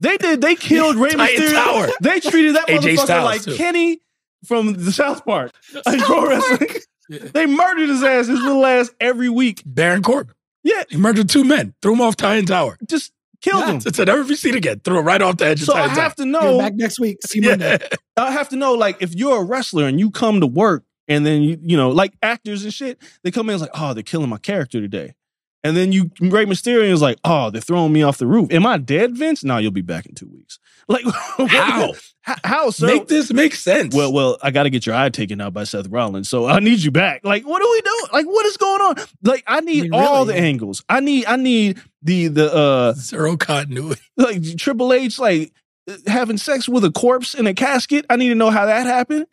They 0.00 0.16
did. 0.16 0.40
They 0.40 0.54
killed 0.70 0.96
Rey 0.96 1.10
Titan 1.10 1.42
Mysterio. 1.46 1.52
Tower. 1.64 1.88
They 2.00 2.20
treated 2.20 2.56
that 2.56 2.68
AJ 2.68 2.78
motherfucker 2.80 2.98
Styles, 3.04 3.24
like 3.24 3.42
too. 3.42 3.54
Kenny 3.56 4.00
from 4.46 4.74
the 4.74 4.92
South 4.92 5.24
Park. 5.24 5.52
Like 5.86 6.00
pro 6.00 6.28
wrestling. 6.28 6.68
Yeah. 7.08 7.18
They 7.32 7.46
murdered 7.46 7.88
his 7.90 8.02
ass, 8.02 8.26
his 8.28 8.40
little 8.40 8.64
ass, 8.64 8.90
every 9.00 9.28
week. 9.28 9.62
Baron 9.66 10.02
Corbin. 10.02 10.34
Yeah, 10.62 10.82
He 10.88 10.96
murdered 10.96 11.28
two 11.28 11.44
men. 11.44 11.74
Threw 11.82 11.92
him 11.92 12.00
off 12.00 12.16
Titan 12.16 12.46
Tower. 12.46 12.78
just 12.88 13.12
killed 13.42 13.60
Yeah, 13.60 13.72
him. 13.72 13.80
It's 13.84 13.98
a 13.98 14.06
never 14.06 14.24
be 14.24 14.34
seen 14.36 14.56
again. 14.56 14.80
Threw 14.80 14.98
him 15.00 15.04
right 15.04 15.20
off 15.20 15.36
the 15.36 15.44
edge 15.46 15.60
of 15.60 15.66
So 15.66 15.74
I 15.74 15.80
Titan 15.82 15.94
Tower. 15.96 16.02
have 16.04 16.14
to 16.16 16.22
You're 16.24 16.32
know. 16.32 16.58
back 16.58 16.72
next 16.76 16.98
week. 16.98 17.18
See 17.26 17.40
you 17.42 17.50
Monday. 17.50 17.78
Yeah. 17.80 17.96
I 18.16 18.30
have 18.32 18.48
to 18.50 18.56
know, 18.56 18.72
like, 18.72 19.02
if 19.02 19.14
you're 19.14 19.42
a 19.42 19.44
wrestler 19.44 19.86
and 19.86 20.00
you 20.00 20.10
come 20.10 20.40
to 20.40 20.46
work 20.46 20.84
and 21.08 21.24
then 21.24 21.42
you, 21.42 21.58
you 21.62 21.76
know, 21.76 21.90
like 21.90 22.14
actors 22.22 22.64
and 22.64 22.72
shit, 22.72 22.98
they 23.22 23.30
come 23.30 23.50
in 23.50 23.60
like, 23.60 23.70
oh, 23.74 23.94
they're 23.94 24.02
killing 24.02 24.28
my 24.28 24.38
character 24.38 24.80
today. 24.80 25.14
And 25.64 25.74
then 25.74 25.92
you, 25.92 26.10
Rey 26.20 26.44
Mysterio 26.44 26.90
is 26.90 27.00
like, 27.00 27.18
oh, 27.24 27.48
they're 27.48 27.62
throwing 27.62 27.90
me 27.92 28.02
off 28.02 28.18
the 28.18 28.26
roof. 28.26 28.52
Am 28.52 28.66
I 28.66 28.76
dead, 28.76 29.16
Vince? 29.16 29.42
No, 29.42 29.56
you'll 29.56 29.70
be 29.70 29.80
back 29.80 30.06
in 30.06 30.14
two 30.14 30.28
weeks. 30.28 30.58
Like, 30.86 31.02
How? 31.48 31.94
How? 32.20 32.36
how 32.44 32.70
sir? 32.70 32.86
Make 32.88 33.08
this 33.08 33.32
make 33.32 33.54
sense. 33.54 33.94
well, 33.94 34.12
well, 34.12 34.36
I 34.42 34.50
got 34.50 34.64
to 34.64 34.70
get 34.70 34.84
your 34.84 34.94
eye 34.94 35.08
taken 35.08 35.40
out 35.40 35.54
by 35.54 35.64
Seth 35.64 35.88
Rollins, 35.88 36.28
so 36.28 36.46
I 36.46 36.60
need 36.60 36.80
you 36.80 36.90
back. 36.90 37.22
Like, 37.24 37.46
what 37.46 37.62
are 37.62 37.70
we 37.70 37.80
doing? 37.80 38.10
Like, 38.12 38.26
what 38.26 38.44
is 38.44 38.58
going 38.58 38.80
on? 38.82 38.96
Like, 39.22 39.44
I 39.46 39.60
need 39.60 39.84
mean, 39.84 39.94
all 39.94 40.26
really. 40.26 40.34
the 40.34 40.40
angles. 40.40 40.84
I 40.86 41.00
need, 41.00 41.24
I 41.24 41.36
need 41.36 41.80
the 42.02 42.28
the 42.28 42.54
uh 42.54 42.92
zero 42.94 43.38
continuity. 43.38 44.00
like 44.18 44.42
Triple 44.58 44.92
H 44.92 45.18
like 45.18 45.52
having 46.06 46.36
sex 46.36 46.68
with 46.68 46.84
a 46.84 46.90
corpse 46.90 47.32
in 47.34 47.46
a 47.46 47.54
casket. 47.54 48.04
I 48.10 48.16
need 48.16 48.28
to 48.28 48.34
know 48.34 48.50
how 48.50 48.66
that 48.66 48.86
happened. 48.86 49.26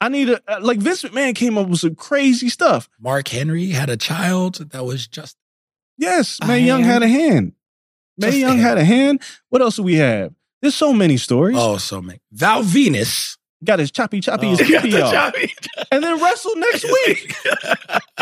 I 0.00 0.08
need 0.08 0.28
a 0.30 0.40
uh, 0.46 0.60
like 0.60 0.78
Vince 0.78 1.02
McMahon 1.02 1.34
came 1.34 1.58
up 1.58 1.68
with 1.68 1.80
some 1.80 1.94
crazy 1.96 2.48
stuff. 2.48 2.88
Mark 3.00 3.28
Henry 3.28 3.66
had 3.70 3.90
a 3.90 3.96
child 3.96 4.56
that 4.70 4.84
was 4.84 5.06
just 5.06 5.36
Yes, 5.96 6.38
Mae 6.46 6.60
Young 6.60 6.84
had 6.84 7.02
a 7.02 7.08
hand. 7.08 7.52
May 8.16 8.28
Just 8.28 8.38
Young 8.38 8.50
hand. 8.58 8.60
had 8.60 8.78
a 8.78 8.84
hand. 8.84 9.20
What 9.48 9.62
else 9.62 9.76
do 9.76 9.82
we 9.82 9.96
have? 9.96 10.32
There's 10.62 10.74
so 10.76 10.92
many 10.92 11.16
stories. 11.16 11.56
oh 11.58 11.76
so 11.78 12.00
many. 12.00 12.20
Val 12.32 12.62
Venis. 12.62 13.36
Got 13.64 13.80
his 13.80 13.90
choppy 13.90 14.20
choppy 14.20 14.46
Oh, 14.46 14.50
his 14.50 14.58
the 14.68 15.08
choppy- 15.10 15.52
and 15.90 16.02
then 16.04 16.22
wrestle 16.22 16.54
next 16.56 16.84
week. 17.06 17.34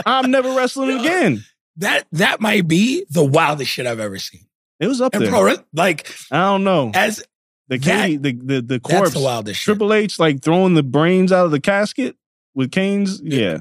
I'm 0.06 0.30
never 0.30 0.52
wrestling 0.54 0.98
again. 0.98 1.44
that 1.76 2.06
that 2.12 2.40
might 2.40 2.66
be 2.66 3.04
the 3.10 3.22
wildest 3.24 3.70
shit 3.70 3.86
I've 3.86 4.00
ever 4.00 4.18
seen. 4.18 4.46
It 4.80 4.86
was 4.86 5.00
up 5.02 5.14
And 5.14 5.24
there. 5.24 5.30
pro 5.30 5.54
like 5.74 6.10
I 6.30 6.38
don't 6.38 6.64
know. 6.64 6.90
as 6.94 7.22
The 7.68 7.78
that- 7.78 8.06
Katie, 8.06 8.16
the 8.16 8.32
the 8.32 8.54
the 8.62 8.80
that's 8.82 8.94
corpse. 8.94 9.14
the 9.14 9.20
wildest 9.20 9.60
shit. 9.60 9.64
Triple 9.64 9.92
H 9.92 10.18
like 10.18 10.42
throwing 10.42 10.74
the 10.74 10.82
brains 10.82 11.32
out 11.32 11.44
of 11.46 11.50
the 11.50 11.60
casket 11.60 12.16
with 12.54 12.70
Kane's. 12.70 13.20
Yeah, 13.22 13.58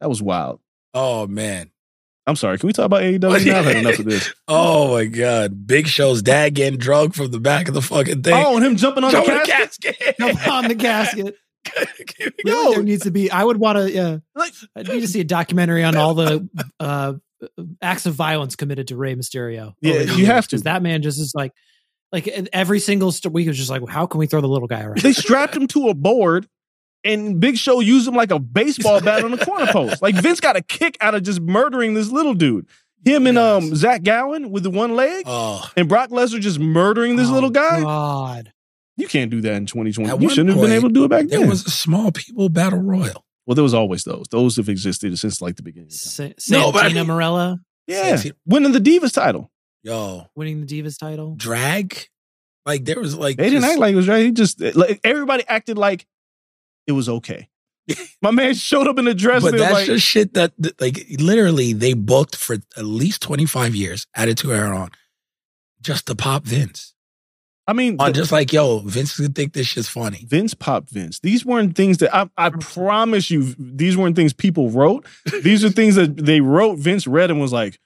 that 0.00 0.08
was 0.08 0.22
wild. 0.22 0.60
Oh 0.94 1.26
man. 1.26 1.70
I'm 2.24 2.36
sorry. 2.36 2.56
Can 2.56 2.68
we 2.68 2.72
talk 2.72 2.86
about 2.86 3.02
AEW 3.02 3.20
now? 3.46 3.58
I've 3.58 3.64
had 3.64 3.76
enough 3.78 3.98
of 3.98 4.04
this. 4.04 4.32
Oh 4.46 4.92
my 4.94 5.06
god. 5.06 5.66
Big 5.66 5.88
Show's 5.88 6.22
dad 6.22 6.54
getting 6.54 6.78
drugged 6.78 7.16
from 7.16 7.32
the 7.32 7.40
back 7.40 7.66
of 7.66 7.74
the 7.74 7.82
fucking 7.82 8.22
thing. 8.22 8.34
Oh, 8.34 8.56
and 8.56 8.64
him 8.64 8.76
jumping 8.76 9.02
on 9.02 9.10
the 9.10 9.16
Jumping 9.22 9.44
casket. 9.52 9.98
casket. 9.98 10.16
Jump 10.20 10.46
on 10.48 10.68
the 10.68 10.74
casket. 10.76 11.34
Give 12.18 12.32
me- 12.44 12.52
Really, 12.52 12.64
Yo. 12.64 12.72
there 12.74 12.82
needs 12.84 13.02
to 13.04 13.10
be. 13.10 13.28
I 13.30 13.42
would 13.42 13.56
want 13.56 13.78
to. 13.78 13.90
Yeah, 13.90 14.18
Like, 14.36 14.52
I 14.76 14.82
need 14.82 15.00
to 15.00 15.08
see 15.08 15.20
a 15.20 15.24
documentary 15.24 15.82
on 15.82 15.96
all 15.96 16.14
the 16.14 16.48
uh, 16.78 17.14
acts 17.80 18.06
of 18.06 18.14
violence 18.14 18.54
committed 18.54 18.88
to 18.88 18.96
Rey 18.96 19.14
Mysterio. 19.16 19.74
Yeah, 19.80 20.02
you 20.02 20.26
have 20.26 20.46
to. 20.48 20.58
That 20.58 20.82
man 20.82 21.02
just 21.02 21.18
is 21.20 21.32
like, 21.34 21.52
like 22.12 22.28
every 22.52 22.78
single 22.80 23.10
st- 23.12 23.32
week 23.32 23.46
it 23.46 23.50
was 23.50 23.58
just 23.58 23.70
like, 23.70 23.86
how 23.88 24.06
can 24.06 24.18
we 24.18 24.26
throw 24.26 24.40
the 24.40 24.48
little 24.48 24.68
guy 24.68 24.82
around? 24.82 24.98
they 24.98 25.12
strapped 25.12 25.56
him 25.56 25.66
to 25.68 25.88
a 25.88 25.94
board, 25.94 26.46
and 27.04 27.40
Big 27.40 27.56
Show 27.56 27.80
used 27.80 28.06
him 28.06 28.14
like 28.14 28.30
a 28.30 28.38
baseball 28.38 29.00
bat 29.00 29.24
on 29.24 29.30
the 29.30 29.38
corner 29.44 29.66
post. 29.72 30.02
Like 30.02 30.14
Vince 30.16 30.40
got 30.40 30.56
a 30.56 30.62
kick 30.62 30.96
out 31.00 31.14
of 31.14 31.22
just 31.22 31.40
murdering 31.40 31.94
this 31.94 32.10
little 32.10 32.34
dude. 32.34 32.66
Him 33.04 33.26
and 33.26 33.36
um 33.38 33.74
Zach 33.74 34.02
Gowen 34.04 34.50
with 34.52 34.62
the 34.62 34.70
one 34.70 34.94
leg, 34.94 35.24
Oh, 35.26 35.68
and 35.76 35.88
Brock 35.88 36.10
Lesnar 36.10 36.40
just 36.40 36.60
murdering 36.60 37.16
this 37.16 37.28
Oh, 37.28 37.32
little 37.32 37.50
guy. 37.50 37.80
God, 37.80 38.52
You 38.96 39.08
can't 39.08 39.30
do 39.30 39.40
that 39.40 39.54
in 39.54 39.66
2020. 39.66 40.08
At 40.10 40.20
you 40.22 40.28
shouldn't 40.28 40.50
have 40.50 40.60
been 40.62 40.70
able 40.72 40.88
to 40.88 40.94
do 40.94 41.04
it 41.04 41.08
back 41.08 41.26
there 41.26 41.40
then. 41.40 41.48
was 41.48 41.66
a 41.66 41.70
small 41.70 42.12
people 42.12 42.48
battle 42.48 42.78
royal. 42.80 43.24
well, 43.46 43.54
there 43.56 43.64
was 43.64 43.74
always 43.74 44.04
those. 44.04 44.26
Those 44.30 44.56
have 44.56 44.68
existed 44.68 45.18
since 45.18 45.40
like 45.40 45.56
the 45.56 45.62
beginning. 45.64 45.88
Of 45.88 46.14
time. 46.16 46.34
Sa- 46.38 46.54
No, 46.56 46.70
but 46.70 46.78
I 46.78 46.82
Santina 46.88 47.04
mean- 47.04 47.10
Marella 47.16 47.58
Yeah, 47.88 48.16
Sexy- 48.16 48.32
winning 48.46 48.70
the 48.72 48.78
Divas 48.80 49.12
title. 49.12 49.50
Yo, 49.82 50.26
winning 50.36 50.64
the 50.64 50.66
Divas 50.82 50.98
title. 50.98 51.34
drag. 51.36 51.96
Like 52.64 52.84
there 52.84 53.00
was 53.00 53.16
like 53.16 53.36
They 53.36 53.44
didn't 53.50 53.62
just- 53.62 53.72
act 53.72 53.80
like 53.80 53.92
it 53.92 53.96
was 53.96 54.08
right. 54.08 54.24
He 54.24 54.30
just 54.30 54.62
eh, 54.62 54.72
like 54.74 55.00
everybody 55.02 55.44
acted 55.48 55.76
like 55.78 56.06
it 56.86 56.92
was 56.92 57.08
okay. 57.08 57.48
My 58.22 58.30
man 58.30 58.54
showed 58.54 58.86
up 58.86 58.98
in 58.98 59.08
a 59.08 59.14
dress. 59.14 59.42
But 59.42 59.54
and 59.54 59.60
that's 59.60 59.72
like, 59.74 59.86
just 59.86 60.06
shit 60.06 60.34
that, 60.34 60.52
that, 60.58 60.80
like, 60.80 61.04
literally, 61.18 61.72
they 61.72 61.94
booked 61.94 62.36
for 62.36 62.54
at 62.76 62.84
least 62.84 63.22
25 63.22 63.74
years, 63.74 64.06
Attitude 64.14 64.52
Era 64.52 64.76
on, 64.76 64.90
just 65.80 66.06
to 66.06 66.14
pop 66.14 66.44
Vince. 66.44 66.94
I 67.66 67.72
mean, 67.72 67.96
On 67.98 68.06
the- 68.12 68.12
just 68.12 68.30
like, 68.30 68.52
yo, 68.52 68.78
Vince 68.80 69.16
could 69.16 69.34
think 69.34 69.52
this 69.52 69.66
shit's 69.66 69.88
funny. 69.88 70.24
Vince 70.28 70.54
popped 70.54 70.90
Vince. 70.90 71.18
These 71.20 71.44
weren't 71.44 71.74
things 71.76 71.98
that 71.98 72.14
I, 72.14 72.28
I 72.36 72.50
promise 72.50 73.30
you. 73.32 73.54
These 73.58 73.96
weren't 73.96 74.14
things 74.14 74.32
people 74.32 74.70
wrote. 74.70 75.04
These 75.42 75.64
are 75.64 75.70
things 75.70 75.96
that 75.96 76.16
they 76.16 76.40
wrote. 76.40 76.78
Vince 76.78 77.06
read 77.08 77.30
and 77.32 77.40
was 77.40 77.52
like, 77.52 77.78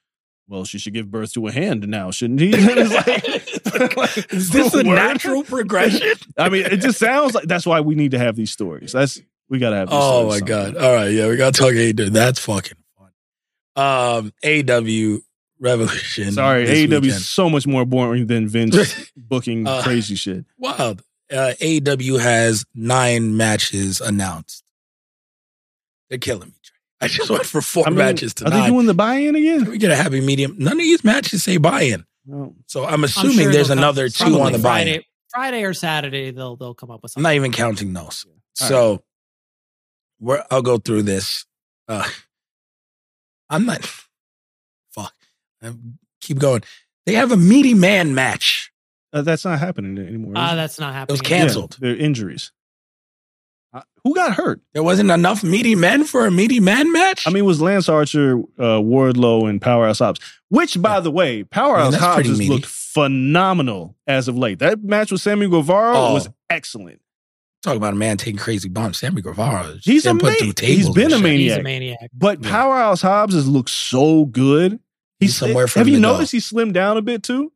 "Well, 0.48 0.64
she 0.64 0.78
should 0.78 0.94
give 0.94 1.10
birth 1.10 1.32
to 1.34 1.46
a 1.46 1.52
hand 1.52 1.86
now, 1.88 2.10
shouldn't 2.10 2.40
he?" 2.40 2.50
Like- 2.56 3.96
like, 3.96 4.32
Is 4.32 4.50
this 4.50 4.72
a 4.74 4.78
word? 4.78 4.86
natural 4.86 5.42
progression? 5.42 6.14
I 6.38 6.48
mean, 6.48 6.64
it 6.66 6.78
just 6.78 6.98
sounds 6.98 7.34
like 7.34 7.44
that's 7.44 7.66
why 7.66 7.80
we 7.80 7.94
need 7.94 8.12
to 8.12 8.18
have 8.18 8.36
these 8.36 8.50
stories. 8.50 8.92
That's 8.92 9.20
we 9.48 9.58
got 9.58 9.70
to 9.70 9.76
have. 9.76 9.88
These 9.90 9.98
oh 10.00 10.28
my 10.28 10.36
stories 10.38 10.42
God. 10.72 10.76
All 10.76 10.94
right. 10.94 11.10
Yeah, 11.12 11.28
we 11.28 11.36
got 11.36 11.54
to 11.54 11.60
talk 11.60 11.74
AW. 11.74 12.10
That's 12.10 12.38
fucking 12.40 12.78
fun. 12.96 13.10
Um, 13.76 14.32
AW 14.44 15.18
Revolution. 15.60 16.32
Sorry, 16.32 16.66
AEW 16.66 17.06
is 17.06 17.26
so 17.28 17.48
much 17.50 17.66
more 17.66 17.84
boring 17.84 18.26
than 18.26 18.46
Vince 18.48 19.10
booking 19.16 19.66
Uh, 19.66 19.82
crazy 19.82 20.14
shit. 20.14 20.44
Wild. 20.58 21.02
Uh, 21.30 21.54
AEW 21.60 22.20
has 22.20 22.64
nine 22.74 23.36
matches 23.36 24.00
announced. 24.00 24.62
They're 26.08 26.18
killing 26.18 26.48
me. 26.50 26.54
Trey. 27.00 27.06
I 27.06 27.08
just 27.08 27.30
went 27.30 27.46
for 27.46 27.60
four 27.62 27.84
I 27.86 27.90
mean, 27.90 27.98
matches 27.98 28.34
to 28.34 28.46
are 28.46 28.50
they 28.50 28.58
nine. 28.60 28.70
doing 28.72 28.86
the 28.86 28.94
buy-in 28.94 29.34
Can 29.34 29.36
again? 29.36 29.64
we 29.70 29.78
get 29.78 29.90
a 29.90 29.96
happy 29.96 30.20
medium? 30.20 30.56
None 30.58 30.72
of 30.74 30.78
these 30.78 31.04
matches 31.04 31.44
say 31.44 31.56
buy-in. 31.58 32.04
No. 32.26 32.54
So 32.66 32.84
I'm 32.84 32.94
I'm 32.94 33.04
assuming 33.04 33.36
sure 33.36 33.52
there's 33.52 33.68
they'll 33.68 33.76
come- 33.76 33.84
another 33.84 34.08
two 34.08 34.40
on 34.40 34.52
the 34.52 34.58
buy-in. 34.58 34.86
Friday, 34.86 35.06
Friday 35.30 35.62
or 35.64 35.74
Saturday. 35.74 36.30
They'll 36.32 36.56
they'll 36.56 36.74
come 36.74 36.90
up 36.90 37.02
with 37.02 37.10
I'm 37.16 37.22
something. 37.22 37.22
not 37.24 37.34
even 37.34 37.52
counting 37.52 37.92
those. 37.92 38.24
All 38.60 38.66
So 38.68 39.02
we're, 40.20 40.42
I'll 40.50 40.62
go 40.62 40.78
through 40.78 41.02
this. 41.02 41.44
Uh, 41.88 42.08
I'm 43.50 43.66
not. 43.66 43.84
Fuck. 44.90 45.14
Um, 45.62 45.98
keep 46.20 46.38
going. 46.38 46.62
They 47.04 47.14
have 47.14 47.30
a 47.30 47.36
meaty 47.36 47.74
man 47.74 48.14
match. 48.14 48.72
Uh, 49.12 49.22
that's 49.22 49.44
not 49.44 49.58
happening 49.60 49.96
anymore. 50.04 50.32
is 50.32 50.36
Ah, 50.36 50.52
it? 50.54 50.56
that's 50.56 50.80
not 50.80 50.92
happening. 50.94 51.14
It 51.16 51.20
was 51.20 51.28
canceled. 51.28 51.76
Yeah, 51.80 51.88
they're 51.90 51.96
injuries. 51.98 52.50
Uh, 53.72 53.82
who 54.04 54.14
got 54.14 54.32
hurt? 54.34 54.60
There 54.72 54.82
wasn't 54.82 55.10
enough 55.10 55.42
meaty 55.44 55.74
men 55.74 56.04
for 56.04 56.26
a 56.26 56.30
meaty 56.30 56.60
man 56.60 56.90
match. 56.92 57.26
I 57.26 57.30
mean, 57.30 57.44
it 57.44 57.46
was 57.46 57.60
Lance 57.60 57.88
Archer, 57.88 58.38
uh, 58.58 58.80
Wardlow, 58.80 59.48
and 59.50 59.60
Powerhouse 59.60 59.98
Hobbs. 59.98 60.20
Which, 60.48 60.80
by 60.80 61.00
the 61.00 61.10
way, 61.10 61.44
Powerhouse 61.44 61.92
that's 61.92 62.02
Hobbs 62.02 62.14
pretty 62.14 62.28
has 62.30 62.38
meaty. 62.38 62.52
looked 62.52 62.66
phenomenal 62.66 63.96
as 64.06 64.28
of 64.28 64.36
late. 64.36 64.58
That 64.60 64.82
match 64.82 65.10
with 65.12 65.20
Sammy 65.20 65.48
Guevara 65.48 65.94
Oh. 65.96 66.14
was 66.14 66.28
excellent. 66.50 67.00
talk 67.62 67.74
about 67.76 67.94
a 67.94 67.96
man 67.96 68.16
taking 68.16 68.38
crazy 68.38 68.68
bombs. 68.68 68.96
Sammy 68.98 69.20
Guevara. 69.22 69.74
He's 69.82 70.06
a 70.06 70.10
been 70.10 70.18
put 70.18 70.28
ma- 70.34 70.38
through 70.38 70.52
tables. 70.52 70.76
he's 70.86 70.90
been 70.94 71.12
a 71.12 71.18
maniac. 71.18 71.38
He's 71.40 71.56
a 71.58 71.62
maniac. 71.64 72.10
But 72.14 72.44
Yeah. 72.44 72.50
Powerhouse 72.50 73.02
Hobbs 73.02 73.34
has 73.34 73.48
looked 73.48 73.70
so 73.70 74.24
good. 74.26 74.78
He's 75.18 75.34
somewhere 75.36 75.66
for 75.66 75.80
Have 75.80 75.88
you 75.88 75.96
to 75.96 76.00
go. 76.02 76.12
noticed 76.12 76.30
he 76.30 76.38
slimmed 76.38 76.74
down 76.74 76.96
a 76.96 77.02
bit 77.02 77.24
too? 77.24 77.50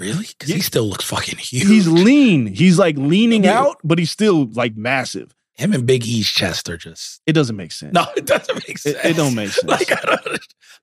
Really? 0.00 0.24
Because 0.28 0.48
Yeah. 0.48 0.56
he 0.56 0.62
still 0.62 0.86
looks 0.88 1.04
fucking 1.04 1.38
huge. 1.38 1.66
He's 1.68 1.86
lean. 1.86 2.46
He's 2.46 2.78
like 2.78 2.96
leaning 2.96 3.44
Yeah. 3.44 3.60
out, 3.60 3.76
but 3.84 3.98
he's 3.98 4.10
still 4.10 4.48
like 4.52 4.76
massive. 4.76 5.34
him 5.56 5.74
and 5.74 5.84
Big 5.84 6.06
E's 6.06 6.26
chest 6.26 6.70
are 6.70 6.78
just 6.78 7.20
It 7.26 7.34
doesn't 7.34 7.54
make 7.54 7.70
sense. 7.70 7.92
no, 7.92 8.06
it 8.16 8.24
doesn't 8.24 8.66
make 8.66 8.78
sense. 8.78 8.96
it 9.04 9.14
don't 9.14 9.34
make 9.34 9.50
sense. 9.50 9.64
Like 9.68 9.92
I 9.92 10.00
don't, 10.06 10.26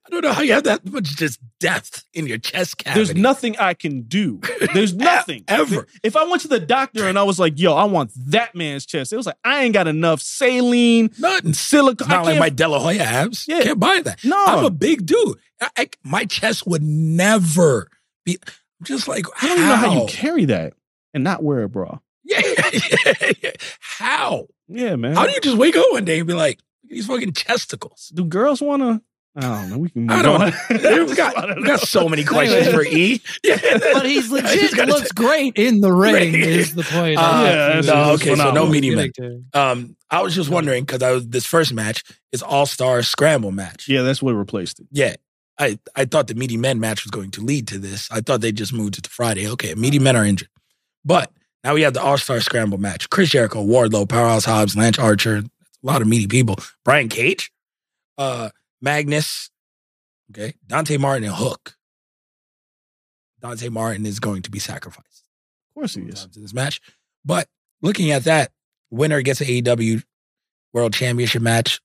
I 0.06 0.10
don't 0.10 0.22
know 0.22 0.32
how 0.32 0.42
you 0.42 0.52
have 0.52 0.62
that 0.64 0.86
much 0.86 1.16
just 1.16 1.40
depth 1.58 2.04
in 2.14 2.28
your 2.28 2.38
chest 2.38 2.78
cavity. 2.78 2.96
There's 3.04 3.16
nothing 3.16 3.56
I 3.58 3.74
can 3.74 4.02
do. 4.02 4.40
There's 4.74 4.94
nothing 5.12 5.42
ever. 5.48 5.88
If 6.04 6.14
I 6.14 6.22
went 6.30 6.42
to 6.42 6.48
the 6.48 6.60
doctor 6.60 7.08
and 7.08 7.18
I 7.18 7.24
was 7.24 7.40
like, 7.40 7.58
"Yo, 7.58 7.74
I 7.74 7.84
want 7.86 8.12
that 8.30 8.54
man's 8.54 8.86
chest," 8.86 9.12
it 9.12 9.16
was 9.16 9.26
like, 9.26 9.34
"I 9.44 9.64
ain't 9.64 9.74
got 9.74 9.88
enough 9.88 10.22
saline, 10.22 11.10
Nothing. 11.18 11.54
silicone." 11.54 12.08
Not 12.08 12.24
like 12.26 12.38
my 12.38 12.48
De 12.48 12.68
La 12.68 12.78
Hoya 12.78 13.02
abs. 13.02 13.46
Yeah. 13.48 13.62
Can't 13.64 13.80
buy 13.80 14.00
that. 14.04 14.22
no. 14.22 14.36
I'm 14.46 14.64
a 14.64 14.70
big 14.70 15.04
dude. 15.06 15.38
I, 15.60 15.70
I- 15.76 15.90
my 16.04 16.24
chest 16.24 16.68
would 16.68 16.84
never 16.84 17.88
be. 18.24 18.38
I'm 18.80 18.84
just 18.84 19.08
like, 19.08 19.26
I 19.42 19.48
don't 19.48 19.58
even 19.58 19.68
know 19.68 19.76
how 19.76 19.92
you 20.00 20.06
carry 20.06 20.44
that 20.46 20.74
and 21.14 21.24
not 21.24 21.42
wear 21.42 21.62
a 21.62 21.68
bra. 21.68 21.98
Yeah, 22.24 22.42
yeah, 22.44 23.32
yeah. 23.42 23.50
How? 23.80 24.48
Yeah, 24.68 24.96
man. 24.96 25.14
How 25.14 25.24
do 25.24 25.32
you 25.32 25.40
just 25.40 25.56
wake 25.56 25.76
up 25.76 25.86
one 25.92 26.04
day 26.04 26.18
and 26.18 26.28
be 26.28 26.34
like, 26.34 26.60
these 26.84 27.06
fucking 27.06 27.32
chesticles? 27.32 28.08
do 28.12 28.22
girls 28.26 28.60
want 28.60 28.82
to? 28.82 29.00
I 29.34 29.40
don't 29.40 29.70
know. 29.70 29.78
We 29.78 29.88
can. 29.88 30.06
Move 30.06 30.18
I 30.18 30.22
don't 30.22 30.42
on. 30.42 30.50
know. 30.50 31.04
we 31.06 31.14
got, 31.14 31.56
we 31.56 31.62
got 31.62 31.80
so 31.80 32.08
many 32.08 32.24
questions 32.24 32.68
for 32.68 32.84
E. 32.84 33.22
Yeah. 33.44 33.78
But 33.94 34.04
he's 34.04 34.30
legit 34.30 34.60
He's 34.60 34.74
gotta 34.74 34.92
looks 34.92 35.12
great 35.12 35.56
in 35.56 35.80
the 35.80 35.92
ring. 35.92 36.12
Right. 36.14 36.34
Is 36.34 36.74
the 36.74 36.82
point? 36.82 37.18
Uh, 37.18 37.44
yeah, 37.44 37.80
no, 37.80 37.82
that's 37.82 38.22
okay, 38.22 38.34
so 38.34 38.52
no 38.52 38.66
phenomenal. 38.66 38.68
meaty 38.68 39.42
Um, 39.54 39.96
I 40.10 40.22
was 40.22 40.34
just 40.34 40.50
wondering 40.50 40.84
because 40.84 41.02
I 41.02 41.12
was 41.12 41.28
this 41.28 41.46
first 41.46 41.72
match 41.72 42.02
is 42.32 42.42
All 42.42 42.66
Star 42.66 43.02
Scramble 43.02 43.52
match. 43.52 43.88
Yeah, 43.88 44.02
that's 44.02 44.20
what 44.20 44.32
replaced 44.32 44.80
it. 44.80 44.86
Yeah. 44.90 45.14
I, 45.58 45.78
I 45.96 46.04
thought 46.04 46.28
the 46.28 46.34
meaty 46.34 46.56
men 46.56 46.78
match 46.78 47.04
was 47.04 47.10
going 47.10 47.30
to 47.32 47.40
lead 47.40 47.66
to 47.68 47.78
this. 47.78 48.08
I 48.10 48.20
thought 48.20 48.40
they 48.40 48.52
just 48.52 48.72
moved 48.72 48.98
it 48.98 49.04
to 49.04 49.10
Friday. 49.10 49.48
Okay, 49.48 49.74
meaty 49.74 49.98
men 49.98 50.14
are 50.16 50.24
injured. 50.24 50.48
But 51.04 51.32
now 51.64 51.74
we 51.74 51.82
have 51.82 51.94
the 51.94 52.02
All 52.02 52.16
Star 52.18 52.40
Scramble 52.40 52.78
match. 52.78 53.10
Chris 53.10 53.30
Jericho, 53.30 53.64
Wardlow, 53.64 54.08
Powerhouse 54.08 54.44
Hobbs, 54.44 54.76
Lance 54.76 54.98
Archer, 54.98 55.36
a 55.38 55.42
lot 55.82 56.00
of 56.02 56.08
meaty 56.08 56.26
people. 56.28 56.56
Brian 56.84 57.08
Cage, 57.08 57.50
uh, 58.18 58.50
Magnus, 58.80 59.50
okay, 60.30 60.54
Dante 60.66 60.96
Martin, 60.96 61.24
and 61.24 61.34
Hook. 61.34 61.74
Dante 63.40 63.68
Martin 63.68 64.06
is 64.06 64.18
going 64.20 64.42
to 64.42 64.50
be 64.50 64.58
sacrificed 64.58 65.24
Of 65.70 65.74
course 65.74 65.94
he 65.94 66.02
is. 66.02 66.28
in 66.36 66.42
this 66.42 66.52
match. 66.54 66.80
But 67.24 67.48
looking 67.82 68.10
at 68.10 68.24
that, 68.24 68.50
winner 68.90 69.22
gets 69.22 69.40
an 69.40 69.46
AEW 69.48 70.02
World 70.72 70.92
Championship 70.94 71.42
match. 71.42 71.80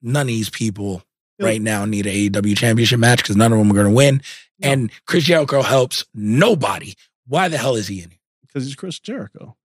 None 0.00 0.22
of 0.22 0.26
these 0.28 0.50
people. 0.50 1.02
Right 1.42 1.60
now 1.60 1.84
need 1.84 2.06
an 2.06 2.12
AEW 2.12 2.56
Championship 2.56 2.98
match 3.00 3.18
because 3.22 3.36
none 3.36 3.52
of 3.52 3.58
them 3.58 3.70
are 3.70 3.74
going 3.74 3.86
to 3.86 3.92
win. 3.92 4.22
No. 4.60 4.70
And 4.70 4.90
Chris 5.06 5.24
Jericho 5.24 5.62
helps 5.62 6.04
nobody. 6.14 6.94
Why 7.26 7.48
the 7.48 7.58
hell 7.58 7.76
is 7.76 7.88
he 7.88 8.02
in 8.02 8.10
here? 8.10 8.18
because 8.46 8.66
he's 8.66 8.74
Chris 8.74 8.98
Jericho. 8.98 9.56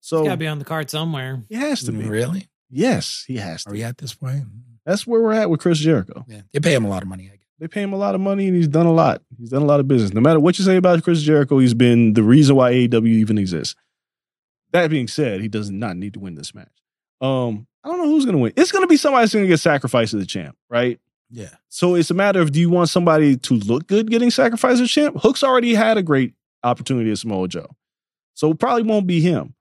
It's 0.00 0.08
So 0.08 0.24
got 0.24 0.32
to 0.32 0.36
be 0.36 0.46
on 0.46 0.58
the 0.58 0.64
card 0.66 0.90
somewhere. 0.90 1.42
he 1.48 1.54
has 1.54 1.82
to 1.84 1.92
be. 1.92 2.04
Really? 2.08 2.48
Yes, 2.70 3.24
he 3.26 3.36
has 3.38 3.64
to. 3.64 3.70
Are 3.70 3.72
to. 3.72 3.78
we 3.78 3.84
at 3.84 3.98
this 3.98 4.14
point? 4.14 4.44
That's 4.84 5.06
where 5.06 5.20
we're 5.22 5.32
at 5.32 5.48
with 5.48 5.60
Chris 5.60 5.78
Jericho. 5.78 6.24
Yeah. 6.28 6.42
They 6.52 6.60
pay 6.60 6.74
him 6.74 6.84
a 6.84 6.88
lot 6.88 7.02
of 7.02 7.08
money, 7.08 7.24
I 7.32 7.36
guess. 7.36 7.46
They 7.58 7.68
pay 7.68 7.82
him 7.82 7.92
a 7.92 7.96
lot 7.96 8.14
of 8.14 8.20
money, 8.20 8.48
and 8.48 8.56
he's 8.56 8.66
done 8.68 8.86
a 8.86 8.92
lot. 8.92 9.22
He's 9.38 9.50
done 9.50 9.62
a 9.62 9.66
lot 9.66 9.78
of 9.80 9.86
business. 9.88 10.12
No 10.12 10.20
matter 10.20 10.40
what 10.40 10.58
you 10.58 10.64
say 10.64 10.76
about 10.76 11.02
Chris 11.04 11.22
Jericho, 11.22 11.58
he's 11.58 11.74
been 11.74 12.12
the 12.14 12.22
reason 12.22 12.56
why 12.56 12.72
AEW 12.72 13.06
even 13.06 13.38
exists. 13.38 13.76
That 14.72 14.90
being 14.90 15.06
said, 15.08 15.40
he 15.40 15.48
does 15.48 15.70
not 15.70 15.96
need 15.96 16.14
to 16.14 16.20
win 16.20 16.34
this 16.34 16.54
match. 16.54 16.72
Um, 17.20 17.66
I 17.84 17.88
don't 17.88 17.98
know 17.98 18.06
who's 18.06 18.24
going 18.24 18.36
to 18.36 18.42
win. 18.42 18.52
It's 18.56 18.72
going 18.72 18.82
to 18.84 18.88
be 18.88 18.96
somebody 18.96 19.24
that's 19.24 19.32
going 19.34 19.44
to 19.44 19.48
get 19.48 19.60
sacrificed 19.60 20.14
as 20.14 20.20
the 20.20 20.26
champ, 20.26 20.56
right? 20.70 21.00
Yeah. 21.30 21.50
So 21.68 21.94
it's 21.94 22.10
a 22.10 22.14
matter 22.14 22.40
of 22.40 22.52
do 22.52 22.60
you 22.60 22.70
want 22.70 22.90
somebody 22.90 23.36
to 23.36 23.54
look 23.54 23.86
good 23.86 24.10
getting 24.10 24.30
sacrificed 24.30 24.74
as 24.74 24.80
a 24.82 24.86
champ? 24.86 25.16
Hook's 25.20 25.42
already 25.42 25.74
had 25.74 25.96
a 25.96 26.02
great 26.02 26.34
opportunity 26.62 27.10
as 27.10 27.20
Samoa 27.20 27.48
Joe, 27.48 27.74
so 28.34 28.50
it 28.50 28.58
probably 28.58 28.82
won't 28.82 29.06
be 29.06 29.20
him. 29.20 29.54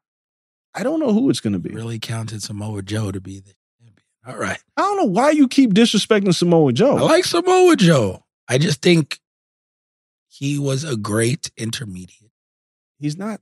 I 0.73 0.83
don't 0.83 0.99
know 0.99 1.13
who 1.13 1.29
it's 1.29 1.39
going 1.39 1.53
to 1.53 1.59
be. 1.59 1.71
Really 1.71 1.99
counted 1.99 2.43
Samoa 2.43 2.81
Joe 2.81 3.11
to 3.11 3.19
be 3.19 3.39
the 3.39 3.53
champion. 3.79 4.05
All 4.25 4.37
right. 4.37 4.59
I 4.77 4.81
don't 4.81 4.97
know 4.97 5.03
why 5.05 5.31
you 5.31 5.47
keep 5.47 5.73
disrespecting 5.73 6.33
Samoa 6.33 6.73
Joe. 6.73 6.97
I 6.97 7.01
like 7.01 7.25
Samoa 7.25 7.75
Joe. 7.75 8.23
I 8.47 8.57
just 8.57 8.81
think 8.81 9.19
he 10.27 10.59
was 10.59 10.83
a 10.83 10.95
great 10.95 11.51
intermediate. 11.57 12.31
He's 12.99 13.17
not. 13.17 13.41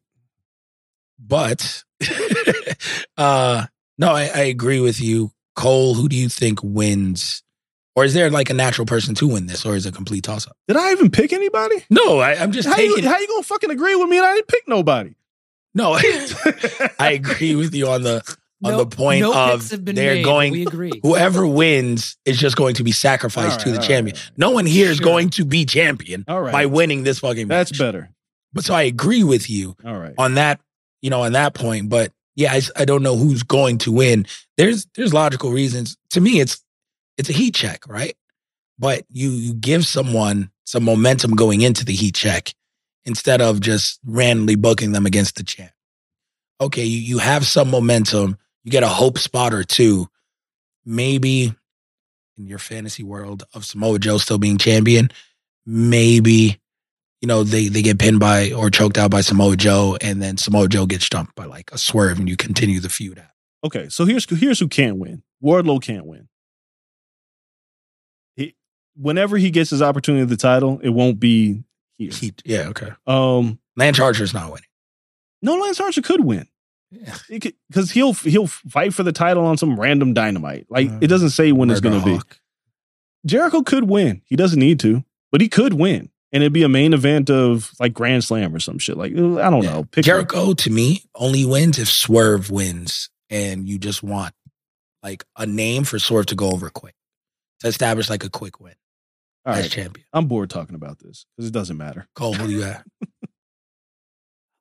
But 1.20 1.84
uh 3.18 3.68
no, 4.00 4.14
I, 4.14 4.24
I 4.34 4.40
agree 4.46 4.80
with 4.80 5.00
you. 5.00 5.32
Coale, 5.56 5.94
who 5.94 6.10
do 6.10 6.16
you 6.16 6.30
think 6.30 6.60
wins? 6.64 7.44
Or 7.96 8.06
is 8.06 8.14
there 8.14 8.30
like 8.32 8.50
a 8.50 8.54
natural 8.54 8.86
person 8.86 9.14
to 9.16 9.28
win 9.28 9.46
this, 9.48 9.66
or 9.66 9.76
is 9.76 9.86
it 9.86 9.90
a 9.90 9.92
complete 9.96 10.24
toss 10.24 10.48
up? 10.48 10.56
Did 10.68 10.78
I 10.78 10.92
even 10.94 11.12
pick 11.12 11.34
anybody? 11.34 11.84
No, 11.90 12.20
I, 12.20 12.36
I'm 12.36 12.52
just 12.52 12.68
How 12.68 12.78
you, 12.78 13.02
how 13.08 13.18
you 13.20 13.28
gonna 13.28 13.44
fucking 13.44 13.70
agree 13.72 13.96
with 13.96 14.08
me 14.10 14.18
and 14.18 14.26
I 14.26 14.36
didn't 14.36 14.48
pick 14.48 14.68
nobody? 14.68 15.16
no. 15.76 15.94
I 17.00 17.12
agree 17.12 17.56
with 17.56 17.76
you 17.76 17.88
on 17.90 18.02
the 18.04 18.24
on 18.64 18.76
the 18.78 18.86
point 18.86 19.22
no 19.22 19.34
of 19.34 19.60
picks 19.60 19.72
have 19.72 19.86
been 19.86 19.96
they're 19.96 20.16
made. 20.16 20.24
going 20.26 20.52
We 20.52 20.66
agree. 20.66 21.00
whoever 21.04 21.46
wins 21.48 22.18
is 22.26 22.38
just 22.38 22.56
going 22.58 22.76
to 22.76 22.84
be 22.84 22.92
sacrificed 22.92 23.60
All 23.60 23.64
to 23.66 23.72
the 23.72 23.78
all 23.78 23.84
champion. 23.84 24.16
right, 24.16 24.24
all 24.26 24.30
right. 24.32 24.38
No 24.38 24.50
one 24.52 24.66
here 24.66 24.90
is 24.90 24.98
Sure. 24.98 25.06
going 25.06 25.30
to 25.32 25.46
be 25.46 25.66
champion 25.66 26.26
All 26.28 26.42
right. 26.42 26.52
by 26.52 26.66
winning 26.66 27.04
this 27.04 27.20
fucking 27.20 27.48
match. 27.48 27.70
That's 27.70 27.78
better. 27.80 28.10
But 28.54 28.64
so 28.66 28.74
I 28.74 28.84
agree 28.84 29.24
with 29.24 29.50
you 29.50 29.76
All 29.86 29.98
right. 29.98 30.14
on 30.18 30.34
that, 30.36 30.60
you 31.02 31.10
know, 31.10 31.22
on 31.22 31.34
that 31.34 31.54
point. 31.54 31.88
But 31.90 32.12
yeah, 32.36 32.60
I 32.76 32.86
don't 32.86 33.04
know 33.04 33.16
who's 33.16 33.44
going 33.44 33.80
to 33.80 33.92
win. 33.92 34.26
There's 34.58 34.86
there's 34.96 35.14
logical 35.14 35.52
reasons. 35.52 35.98
To 36.12 36.22
me, 36.22 36.40
it's 36.40 36.64
it's 37.18 37.30
a 37.30 37.34
heat 37.34 37.56
check, 37.56 37.88
right? 37.88 38.16
But 38.78 39.06
you 39.10 39.32
you 39.32 39.54
give 39.54 39.86
someone 39.86 40.52
some 40.64 40.84
momentum 40.84 41.36
going 41.36 41.62
into 41.62 41.84
the 41.84 41.94
heat 41.94 42.16
check 42.16 42.54
instead 43.06 43.42
of 43.42 43.60
just 43.60 44.00
randomly 44.06 44.56
booking 44.56 44.92
them 44.92 45.06
against 45.06 45.36
the 45.36 45.44
champ. 45.44 45.72
Okay, 46.62 46.84
you, 46.84 47.00
you 47.00 47.18
have 47.18 47.46
some 47.46 47.70
momentum. 47.70 48.38
You 48.64 48.72
get 48.72 48.84
a 48.84 48.88
hope 48.88 49.18
spot 49.18 49.54
or 49.54 49.64
two. 49.64 50.08
Maybe 50.86 51.54
in 52.38 52.48
your 52.48 52.60
fantasy 52.60 53.04
world 53.04 53.44
of 53.54 53.66
Samoa 53.66 54.00
Joe 54.00 54.18
still 54.18 54.38
being 54.38 54.58
champion, 54.58 55.12
maybe 55.66 56.60
you 57.22 57.28
know, 57.28 57.44
they, 57.44 57.68
they 57.68 57.82
get 57.82 58.00
pinned 58.00 58.20
by 58.20 58.52
or 58.52 58.70
choked 58.70 58.98
out 58.98 59.12
by 59.12 59.22
Samoa 59.22 59.56
Joe, 59.58 59.98
and 60.02 60.22
then 60.22 60.38
Samoa 60.38 60.68
Joe 60.68 60.86
gets 60.86 61.08
jumped 61.10 61.36
by 61.36 61.46
like 61.46 61.70
a 61.72 61.78
swerve, 61.78 62.18
and 62.20 62.30
you 62.30 62.38
continue 62.38 62.80
the 62.80 62.90
feud 62.90 63.20
out. 63.20 63.26
Okay, 63.66 63.90
so 63.90 64.06
here's 64.06 64.26
here's 64.30 64.60
who 64.60 64.68
can't 64.70 64.98
win. 64.98 65.22
Wardlow 65.44 65.82
can't 65.82 66.06
win. 66.06 66.30
He, 68.36 68.56
whenever 68.96 69.38
he 69.38 69.52
gets 69.52 69.70
his 69.70 69.82
opportunity 69.82 70.24
of 70.24 70.30
the 70.30 70.38
title, 70.38 70.80
it 70.82 70.90
won't 70.90 71.20
be 71.20 71.64
here. 71.98 72.12
He, 72.14 72.34
yeah, 72.46 72.68
okay. 72.70 72.92
Um, 73.08 73.60
Lance 73.76 74.00
Archer's 74.00 74.34
not 74.34 74.48
winning. 74.52 74.64
no, 75.42 75.56
Lance 75.56 75.80
Archer 75.80 76.02
could 76.02 76.24
win 76.24 76.48
Yeah. 76.92 77.16
because 77.30 77.92
he'll 77.92 78.14
he'll 78.14 78.48
fight 78.48 78.94
for 78.94 79.04
the 79.04 79.12
title 79.12 79.46
on 79.46 79.58
some 79.58 79.80
random 79.80 80.14
dynamite. 80.14 80.68
Like 80.70 80.90
Uh, 80.90 81.00
it 81.02 81.08
doesn't 81.08 81.32
say 81.32 81.52
when 81.52 81.70
it's 81.70 81.82
going 81.82 82.00
to 82.00 82.06
be. 82.06 82.20
Jericho 83.26 83.62
could 83.62 83.84
win. 83.90 84.22
He 84.26 84.36
doesn't 84.38 84.60
need 84.60 84.80
to, 84.82 85.04
but 85.32 85.42
he 85.42 85.50
could 85.50 85.74
win, 85.74 86.10
and 86.32 86.44
it'd 86.44 86.54
be 86.54 86.64
a 86.64 86.70
main 86.70 86.94
event 86.94 87.30
of 87.30 87.72
like 87.80 87.94
Grand 87.94 88.24
Slam 88.24 88.56
or 88.56 88.60
some 88.60 88.78
shit. 88.80 88.98
Like 88.98 89.12
I 89.14 89.16
don't 89.16 89.64
Yeah. 89.64 89.74
know. 89.74 89.84
Pick 89.86 90.06
Jericho 90.06 90.54
to 90.54 90.70
me 90.70 91.04
only 91.16 91.46
wins 91.46 91.80
if 91.80 91.90
Swerve 91.90 92.50
wins, 92.52 93.10
and 93.30 93.68
you 93.68 93.78
just 93.80 94.04
want 94.04 94.34
like 95.04 95.24
a 95.38 95.46
name 95.46 95.84
for 95.86 95.98
Swerve 96.00 96.28
to 96.28 96.36
go 96.36 96.52
over 96.52 96.70
quick 96.70 96.96
to 97.62 97.68
establish 97.68 98.10
like 98.10 98.24
a 98.24 98.30
quick 98.30 98.60
win 98.60 98.76
All 99.46 99.54
as 99.54 99.62
right, 99.64 99.72
champion. 99.72 100.06
I'm 100.14 100.28
bored 100.28 100.50
talking 100.50 100.76
about 100.76 101.00
this 101.00 101.26
because 101.36 101.48
it 101.50 101.54
doesn't 101.54 101.78
matter. 101.78 102.08
Coale, 102.16 102.34
who 102.34 102.48
do 102.48 102.54
you 102.54 102.62
have? 102.64 102.84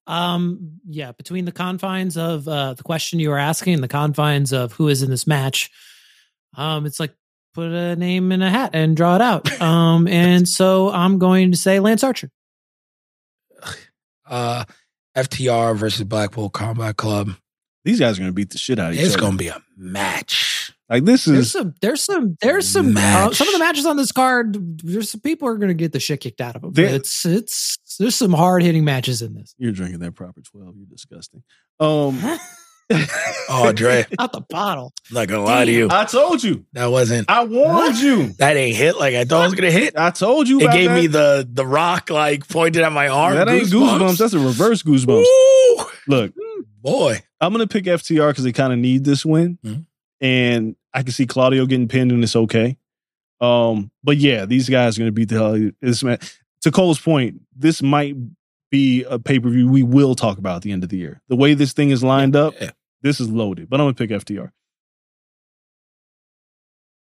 Um, 0.07 0.81
yeah, 0.89 1.12
between 1.12 1.45
the 1.45 1.53
confines 1.53 2.16
of 2.16 2.49
uh, 2.49 2.73
the 2.75 2.83
question 2.83 3.19
you 3.19 3.29
were 3.29 3.39
asking 3.39 3.75
and 3.75 3.83
the 3.83 3.89
confines 3.89 4.53
of 4.55 4.73
who 4.73 4.89
is 4.89 5.03
in 5.03 5.11
this 5.11 5.27
match, 5.27 5.71
um, 6.57 6.87
it's 6.87 6.99
like 6.99 7.14
put 7.59 7.72
a 7.72 7.96
name 7.96 8.30
in 8.30 8.40
a 8.40 8.48
hat 8.50 8.70
and 8.74 8.96
draw 8.96 9.16
it 9.16 9.20
out. 9.22 9.48
Um, 9.61 10.06
and 10.06 10.48
so 10.48 10.90
I'm 10.90 11.18
going 11.18 11.50
to 11.50 11.56
say 11.59 11.80
Lance 11.80 12.04
Archer. 12.04 12.30
Uh, 14.26 14.64
FTR 15.16 15.76
versus 15.76 16.04
Blackpool 16.04 16.50
Combat 16.50 16.96
Club. 16.96 17.30
These 17.84 17.98
guys 18.00 18.16
are 18.18 18.20
going 18.22 18.30
to 18.30 18.34
beat 18.34 18.50
the 18.50 18.59
shit 18.59 18.78
out 18.78 18.90
of 18.90 18.94
each 18.94 19.00
It's 19.00 19.14
other. 19.14 19.22
gonna 19.22 19.36
be 19.36 19.48
a 19.48 19.61
match. 19.76 20.72
like 20.88 21.04
this 21.04 21.26
is 21.26 21.32
There's 21.32 21.46
is 21.46 21.52
some, 21.52 21.74
there's 21.80 22.04
some, 22.04 22.36
there's 22.40 22.68
some, 22.68 22.88
uh, 22.88 22.92
Match. 22.92 23.34
some 23.36 23.48
of 23.48 23.52
the 23.54 23.59
matches 23.59 23.86
on 23.86 23.96
this 23.96 24.12
card. 24.12 24.56
There's 24.84 25.11
some 25.11 25.20
people 25.22 25.48
are 25.48 25.56
going 25.56 25.68
to 25.68 25.74
get 25.74 25.92
the 25.92 26.00
shit 26.00 26.20
kicked 26.20 26.40
out 26.40 26.54
of 26.56 26.62
them. 26.62 26.72
There- 26.74 26.94
it's, 26.94 27.24
it's, 27.26 27.78
there's 27.98 28.14
some 28.16 28.32
hard 28.32 28.62
hitting 28.62 28.84
matches 28.84 29.22
in 29.22 29.34
this. 29.34 29.54
you're 29.59 29.72
drinking 29.72 30.00
that 30.00 30.14
proper 30.14 30.40
twelve. 30.42 30.76
You're 30.76 30.86
disgusting. 30.86 31.42
Um, 31.80 32.20
Oh, 33.51 33.72
Dre, 33.72 34.05
Out 34.18 34.32
the 34.32 34.43
bottle. 34.43 34.93
I'm 35.11 35.14
not 35.14 35.28
gonna 35.28 35.43
lie 35.43 35.64
to 35.64 35.72
you. 35.72 35.89
I 35.91 36.05
told 36.05 36.43
you. 36.43 36.66
That 36.74 36.86
wasn't 36.86 37.30
I 37.30 37.45
warned 37.45 37.97
you. 37.99 38.28
that 38.39 38.57
ain't 38.57 38.76
hit 38.76 38.99
like 38.99 39.14
I 39.14 39.24
thought 39.24 39.45
it 39.45 39.47
was 39.47 39.55
gonna 39.55 39.70
hit. 39.70 39.97
I 39.97 40.11
told 40.11 40.49
you. 40.49 40.61
It 40.61 40.64
about 40.64 40.74
gave 40.74 40.89
that. 40.91 40.95
me 40.95 41.07
the 41.07 41.49
the 41.51 41.66
rock 41.66 42.11
like 42.11 42.47
pointed 42.47 42.82
at 42.82 42.93
my 42.93 43.09
arm. 43.09 43.34
that 43.36 43.49
ain't 43.49 43.68
goosebumps. 43.68 44.18
That's 44.18 44.34
a 44.34 44.39
reverse 44.39 44.82
goosebumps. 44.82 45.24
Ooh, 45.24 45.84
Look, 46.07 46.34
boy. 46.82 47.20
I'm 47.41 47.53
gonna 47.53 47.66
pick 47.66 47.84
FTR 47.84 48.28
because 48.30 48.45
they 48.45 48.53
kind 48.53 48.72
of 48.72 48.78
need 48.78 49.05
this 49.05 49.24
win, 49.24 49.59
Mhm. 49.64 49.86
and 50.20 50.76
I 50.93 51.03
can 51.03 51.12
see 51.12 51.26
Claudio 51.26 51.64
getting 51.66 51.89
pinned, 51.89 52.12
and 52.12 52.22
it's 52.22 52.36
okay. 52.36 52.76
Um, 53.41 53.91
but 54.03 54.16
yeah, 54.18 54.45
these 54.47 54.68
guys 54.68 54.97
are 54.99 55.01
gonna 55.03 55.12
beat 55.12 55.28
the 55.28 55.36
hell. 55.36 55.47
out 55.55 55.57
of 55.61 55.74
This 55.80 56.03
man, 56.03 56.18
to 56.62 56.70
Coale's 56.70 57.01
point, 57.01 57.41
this 57.57 57.82
might 57.82 58.16
be 58.70 59.05
a 59.05 59.18
pay 59.18 59.39
per 59.41 59.49
view 59.49 59.68
we 59.68 59.82
will 59.82 60.14
talk 60.14 60.36
about 60.39 60.57
at 60.57 60.62
the 60.62 60.72
end 60.72 60.82
of 60.82 60.91
the 60.91 60.97
year. 60.99 61.22
The 61.28 61.36
way 61.36 61.55
this 61.55 61.72
thing 61.72 61.91
is 61.91 62.03
lined 62.03 62.36
up, 62.36 62.55
Yeah. 62.61 62.70
This 63.03 63.20
is 63.20 63.28
loaded. 63.28 63.68
But 63.70 63.80
I'm 63.80 63.86
gonna 63.86 63.94
pick 63.94 64.11
FTR. 64.11 64.51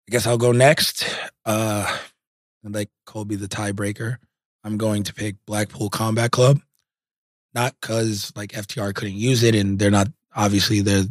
I 0.09 0.11
guess 0.11 0.27
I'll 0.27 0.39
go 0.39 0.53
next. 0.53 1.07
Uh, 1.45 1.99
and 2.63 2.75
like 2.75 2.91
Colby, 3.07 3.37
the 3.37 3.49
tiebreaker. 3.49 4.19
I'm 4.63 4.77
going 4.79 5.03
to 5.05 5.15
pick 5.15 5.37
Blackpool 5.47 5.91
Combat 5.91 6.31
Club. 6.31 6.61
Not 7.55 7.75
because 7.81 8.33
like 8.35 8.53
FTR 8.53 8.95
couldn't 8.95 9.15
use 9.17 9.43
it, 9.43 9.55
and 9.55 9.79
they're 9.79 9.91
not 9.91 10.09
obviously 10.35 10.81
they're 10.81 11.05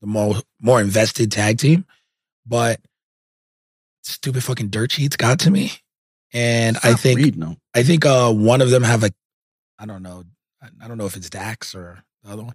the 0.00 0.06
more 0.06 0.34
more 0.60 0.80
invested 0.80 1.32
tag 1.32 1.58
team, 1.58 1.86
but 2.46 2.80
stupid 4.02 4.44
fucking 4.44 4.68
dirt 4.68 4.92
sheets 4.92 5.16
got 5.16 5.40
to 5.40 5.50
me, 5.50 5.72
and 6.34 6.76
I 6.84 6.94
think 6.94 7.18
them. 7.36 7.56
I 7.74 7.82
think 7.82 8.04
uh 8.04 8.30
one 8.32 8.60
of 8.60 8.68
them 8.70 8.82
have 8.82 9.04
a 9.04 9.10
I 9.78 9.86
don't 9.86 10.02
know 10.02 10.24
I- 10.62 10.68
I 10.84 10.88
don't 10.88 10.98
know 10.98 11.06
if 11.06 11.16
it's 11.16 11.30
Dax 11.30 11.74
or 11.74 12.02
the 12.24 12.30
other 12.32 12.42
one 12.42 12.54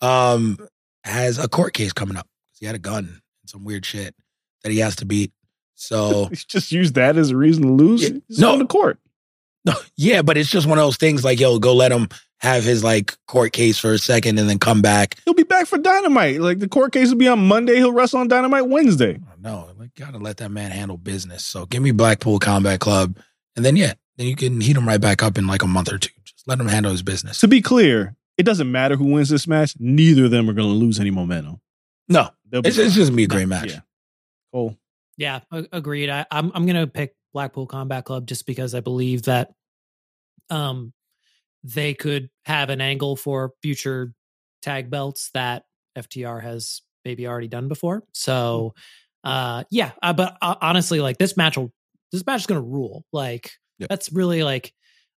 um 0.00 0.58
has 1.04 1.38
a 1.38 1.48
court 1.48 1.72
case 1.72 1.92
coming 1.92 2.16
up. 2.16 2.26
He 2.58 2.66
had 2.66 2.74
a 2.74 2.78
gun 2.78 3.06
and 3.06 3.50
some 3.50 3.64
weird 3.64 3.86
shit 3.86 4.14
that 4.62 4.70
he 4.70 4.78
has 4.78 4.96
to 4.96 5.06
beat. 5.06 5.32
So 5.74 6.26
He's 6.30 6.44
just 6.44 6.72
use 6.72 6.92
that 6.92 7.16
as 7.16 7.30
a 7.30 7.36
reason 7.36 7.62
to 7.62 7.72
lose. 7.72 8.02
Yeah, 8.02 8.18
no. 8.38 8.52
on 8.52 8.58
the 8.58 8.66
court. 8.66 8.98
no, 9.64 9.74
yeah, 9.96 10.22
but 10.22 10.36
it's 10.36 10.50
just 10.50 10.66
one 10.66 10.78
of 10.78 10.84
those 10.84 10.96
things 10.98 11.24
like 11.24 11.40
yo, 11.40 11.58
go 11.58 11.74
let 11.74 11.92
him 11.92 12.08
have 12.38 12.64
his 12.64 12.82
like 12.82 13.16
court 13.26 13.52
case 13.52 13.78
for 13.78 13.92
a 13.92 13.98
second 13.98 14.38
and 14.38 14.48
then 14.48 14.58
come 14.58 14.80
back. 14.82 15.16
He'll 15.24 15.34
be 15.34 15.42
back 15.42 15.66
for 15.66 15.78
Dynamite. 15.78 16.40
Like 16.40 16.58
the 16.58 16.68
court 16.68 16.92
case 16.92 17.08
will 17.10 17.18
be 17.18 17.28
on 17.28 17.46
Monday. 17.46 17.76
He'll 17.76 17.92
wrestle 17.92 18.20
on 18.20 18.28
Dynamite 18.28 18.68
Wednesday. 18.68 19.18
No, 19.38 19.68
like 19.78 19.94
gotta 19.94 20.18
let 20.18 20.38
that 20.38 20.50
man 20.50 20.70
handle 20.70 20.96
business. 20.98 21.44
So 21.44 21.66
give 21.66 21.82
me 21.82 21.92
Blackpool 21.92 22.38
Combat 22.38 22.80
Club, 22.80 23.16
and 23.56 23.64
then 23.64 23.76
yeah, 23.76 23.94
then 24.16 24.26
you 24.26 24.36
can 24.36 24.60
heat 24.60 24.76
him 24.76 24.86
right 24.86 25.00
back 25.00 25.22
up 25.22 25.38
in 25.38 25.46
like 25.46 25.62
a 25.62 25.66
month 25.66 25.90
or 25.92 25.98
two. 25.98 26.10
Just 26.24 26.46
let 26.46 26.60
him 26.60 26.68
handle 26.68 26.92
his 26.92 27.02
business. 27.02 27.40
To 27.40 27.48
be 27.48 27.60
clear, 27.62 28.14
it 28.40 28.46
doesn't 28.46 28.72
matter 28.72 28.96
who 28.96 29.04
wins 29.12 29.28
this 29.28 29.46
match. 29.46 29.74
Neither 29.78 30.24
of 30.24 30.30
them 30.30 30.48
are 30.48 30.54
going 30.54 30.68
to 30.68 30.74
lose 30.74 30.98
any 30.98 31.10
momentum. 31.10 31.60
No, 32.08 32.30
it's, 32.52 32.78
it's 32.78 32.94
just 32.94 33.10
gonna 33.10 33.16
be 33.16 33.24
a 33.24 33.28
great 33.28 33.46
match. 33.46 33.70
Yeah. 33.70 33.80
Coale. 34.52 34.76
Yeah, 35.16 35.40
agreed. 35.52 36.08
I, 36.10 36.26
I'm 36.30 36.50
I'm 36.54 36.66
gonna 36.66 36.86
pick 36.86 37.14
Blackpool 37.32 37.66
Combat 37.66 38.04
Club 38.04 38.26
just 38.26 38.46
because 38.46 38.74
I 38.74 38.80
believe 38.80 39.22
that 39.24 39.52
um 40.48 40.92
they 41.62 41.94
could 41.94 42.30
have 42.46 42.70
an 42.70 42.80
angle 42.80 43.14
for 43.16 43.52
future 43.62 44.12
tag 44.62 44.90
belts 44.90 45.30
that 45.34 45.64
FTR 45.96 46.42
has 46.42 46.82
maybe 47.04 47.28
already 47.28 47.48
done 47.48 47.68
before. 47.68 48.02
So 48.12 48.74
uh 49.22 49.62
yeah, 49.70 49.92
uh, 50.02 50.12
but 50.14 50.36
uh, 50.42 50.56
honestly 50.60 51.00
like 51.00 51.18
this 51.18 51.36
match 51.36 51.56
will 51.56 51.72
this 52.10 52.26
match 52.26 52.40
is 52.40 52.46
gonna 52.46 52.60
rule. 52.60 53.04
Like 53.12 53.52
Yeah. 53.78 53.86
that's 53.88 54.10
really 54.10 54.42
like 54.42 54.72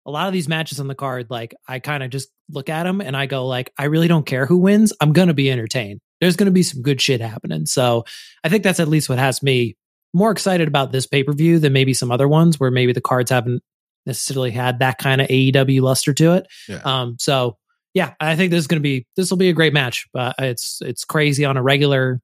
a 0.06 0.10
lot 0.10 0.26
of 0.26 0.32
these 0.32 0.48
matches 0.48 0.80
on 0.80 0.88
the 0.88 0.94
card 0.94 1.28
like 1.30 1.54
I 1.68 1.78
kind 1.78 2.02
of 2.02 2.10
just 2.10 2.28
look 2.50 2.68
at 2.68 2.82
them 2.84 3.00
and 3.00 3.16
I 3.16 3.26
go 3.26 3.46
like 3.46 3.72
I 3.78 3.84
really 3.84 4.08
don't 4.08 4.26
care 4.26 4.46
who 4.46 4.58
wins. 4.58 4.92
I'm 5.00 5.12
gonna 5.12 5.34
be 5.34 5.50
entertained. 5.50 6.00
There's 6.20 6.36
gonna 6.36 6.50
be 6.50 6.62
some 6.62 6.82
good 6.82 7.00
shit 7.00 7.20
happening. 7.20 7.66
So 7.66 8.04
I 8.44 8.48
think 8.48 8.64
that's 8.64 8.80
at 8.80 8.88
least 8.88 9.08
what 9.08 9.18
has 9.18 9.42
me 9.42 9.76
more 10.14 10.30
excited 10.30 10.68
about 10.68 10.92
this 10.92 11.06
pay 11.06 11.22
per 11.24 11.32
view 11.32 11.58
than 11.58 11.72
maybe 11.72 11.94
some 11.94 12.10
other 12.10 12.28
ones 12.28 12.58
where 12.60 12.70
maybe 12.70 12.92
the 12.92 13.00
cards 13.00 13.30
haven't 13.30 13.62
necessarily 14.04 14.50
had 14.50 14.80
that 14.80 14.98
kind 14.98 15.20
of 15.20 15.28
AEW 15.28 15.80
luster 15.80 16.12
to 16.14 16.32
it. 16.34 16.46
Yeah. 16.68 16.80
Um, 16.84 17.16
so 17.18 17.56
yeah, 17.94 18.14
I 18.20 18.36
think 18.36 18.50
this 18.50 18.58
is 18.60 18.66
going 18.66 18.80
to 18.80 18.82
be 18.82 19.06
this 19.16 19.30
will 19.30 19.36
be 19.38 19.48
a 19.50 19.52
great 19.54 19.72
match. 19.72 20.06
But 20.12 20.34
it's 20.38 20.78
it's 20.82 21.04
crazy 21.04 21.44
on 21.44 21.56
a 21.56 21.62
regular 21.62 22.20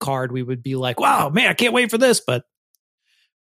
card. 0.00 0.32
We 0.32 0.42
would 0.42 0.62
be 0.62 0.74
like, 0.76 0.98
wow, 0.98 1.28
man, 1.28 1.48
I 1.48 1.54
can't 1.54 1.74
wait 1.74 1.90
for 1.90 1.98
this. 1.98 2.20
But 2.26 2.44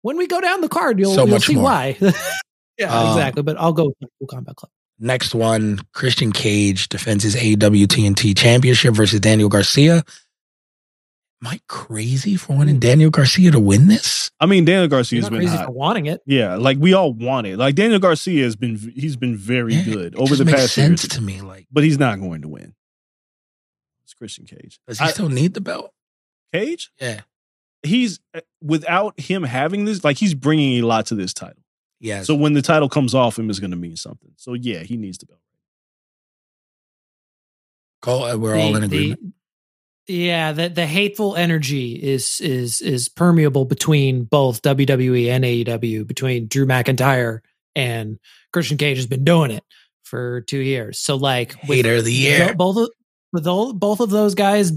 when 0.01 0.17
we 0.17 0.25
go 0.27 0.41
down 0.41 0.61
the 0.61 0.69
card, 0.69 0.99
you'll, 0.99 1.13
So 1.13 1.21
you'll 1.25 1.35
much 1.35 1.45
see 1.45 1.55
more. 1.55 1.63
why. 1.65 1.97
yeah, 2.79 2.91
Um, 2.97 3.07
exactly. 3.17 3.43
But 3.43 3.57
I'll 3.59 3.73
go 3.73 3.85
with 3.87 3.99
Blackpool 3.99 4.27
Combat 4.27 4.55
Club. 4.55 4.71
Next 5.01 5.33
one, 5.35 5.79
Christian 5.93 6.31
Cage 6.31 6.89
defends 6.89 7.23
his 7.23 7.35
AEW 7.35 7.85
TNT 7.87 8.35
Championship 8.37 8.93
versus 8.95 9.19
Daniel 9.19 9.47
Garcia. 9.49 10.03
Am 11.41 11.47
I 11.47 11.61
crazy 11.69 12.35
for 12.35 12.57
wanting 12.57 12.79
Daniel 12.79 13.09
Garcia 13.09 13.51
to 13.51 13.59
win 13.61 13.87
this? 13.87 14.29
I 14.41 14.45
mean, 14.45 14.65
Daniel 14.65 14.89
Garcia 14.89 15.17
You're 15.19 15.23
has 15.23 15.29
been 15.29 15.39
crazy 15.39 15.55
hot. 15.55 15.67
for 15.67 15.71
wanting 15.71 16.07
it. 16.07 16.21
Yeah, 16.25 16.55
like 16.55 16.77
we 16.79 16.93
all 16.93 17.13
want 17.13 17.47
it. 17.47 17.57
Like 17.57 17.75
Daniel 17.75 17.99
Garcia 17.99 18.43
has 18.43 18.57
been, 18.57 18.75
he's 18.93 19.15
been 19.15 19.37
very 19.37 19.73
Yeah, 19.75 19.83
good 19.85 20.13
it 20.15 20.15
over 20.15 20.27
just 20.35 20.39
the 20.39 20.45
makes 20.45 20.59
past 20.59 20.73
sense 20.73 21.03
years, 21.05 21.13
to 21.15 21.21
me. 21.21 21.39
Like, 21.39 21.67
but 21.71 21.85
he's 21.85 21.97
not 21.97 22.19
going 22.19 22.41
to 22.41 22.49
win. 22.49 22.73
It's 24.03 24.13
Christian 24.13 24.45
Cage. 24.45 24.79
does 24.85 24.99
he 24.99 25.05
I- 25.05 25.11
still 25.11 25.29
need 25.29 25.53
the 25.53 25.61
belt? 25.61 25.93
Cage? 26.53 26.91
Yeah, 26.99 27.21
He's 27.83 28.19
uh, 28.33 28.41
without 28.61 29.17
him 29.17 29.43
having 29.43 29.85
this, 29.85 30.03
like 30.03 30.17
he's 30.17 30.33
bringing 30.33 30.83
a 30.83 30.85
lot 30.85 31.05
to 31.05 31.15
this 31.15 31.33
title. 31.33 31.63
Yeah. 31.99 32.23
So 32.23 32.33
when 32.35 32.53
the 32.53 32.61
title 32.61 32.87
comes 32.89 33.13
off 33.13 33.37
him, 33.37 33.49
is 33.49 33.59
going 33.59 33.71
to 33.71 33.77
mean 33.77 33.95
something. 33.95 34.31
So 34.37 34.53
yeah, 34.53 34.79
he 34.79 34.95
needs 34.97 35.17
the 35.17 35.25
belt. 35.25 35.39
Coale, 38.01 38.23
uh, 38.23 38.37
we're 38.37 38.55
all 38.57 38.73
The- 38.73 38.81
in 38.83 38.89
the- 38.89 38.97
agreement. 38.97 39.33
yeah, 40.07 40.51
the 40.53 40.69
the 40.69 40.85
hateful 40.85 41.35
energy 41.35 41.93
is 42.01 42.39
is 42.39 42.81
is 42.81 43.09
permeable 43.09 43.65
between 43.65 44.23
both 44.23 44.61
WWE 44.61 45.29
and 45.29 45.43
AEW, 45.43 46.07
between 46.07 46.47
Drew 46.47 46.65
McIntyre 46.65 47.39
and 47.75 48.17
Christian 48.53 48.77
Cage 48.77 48.97
has 48.97 49.05
been 49.07 49.23
doing 49.25 49.51
it 49.51 49.63
for 50.03 50.41
two 50.41 50.59
years. 50.59 50.99
So 50.99 51.15
like 51.17 51.55
with 51.67 51.77
Hater 51.77 51.95
of 51.97 52.05
the 52.05 52.13
year. 52.13 52.53
both 52.55 52.77
of, 52.77 52.89
with 53.31 53.45
all, 53.45 53.73
both 53.73 53.99
of 53.99 54.09
those 54.09 54.33
guys 54.33 54.71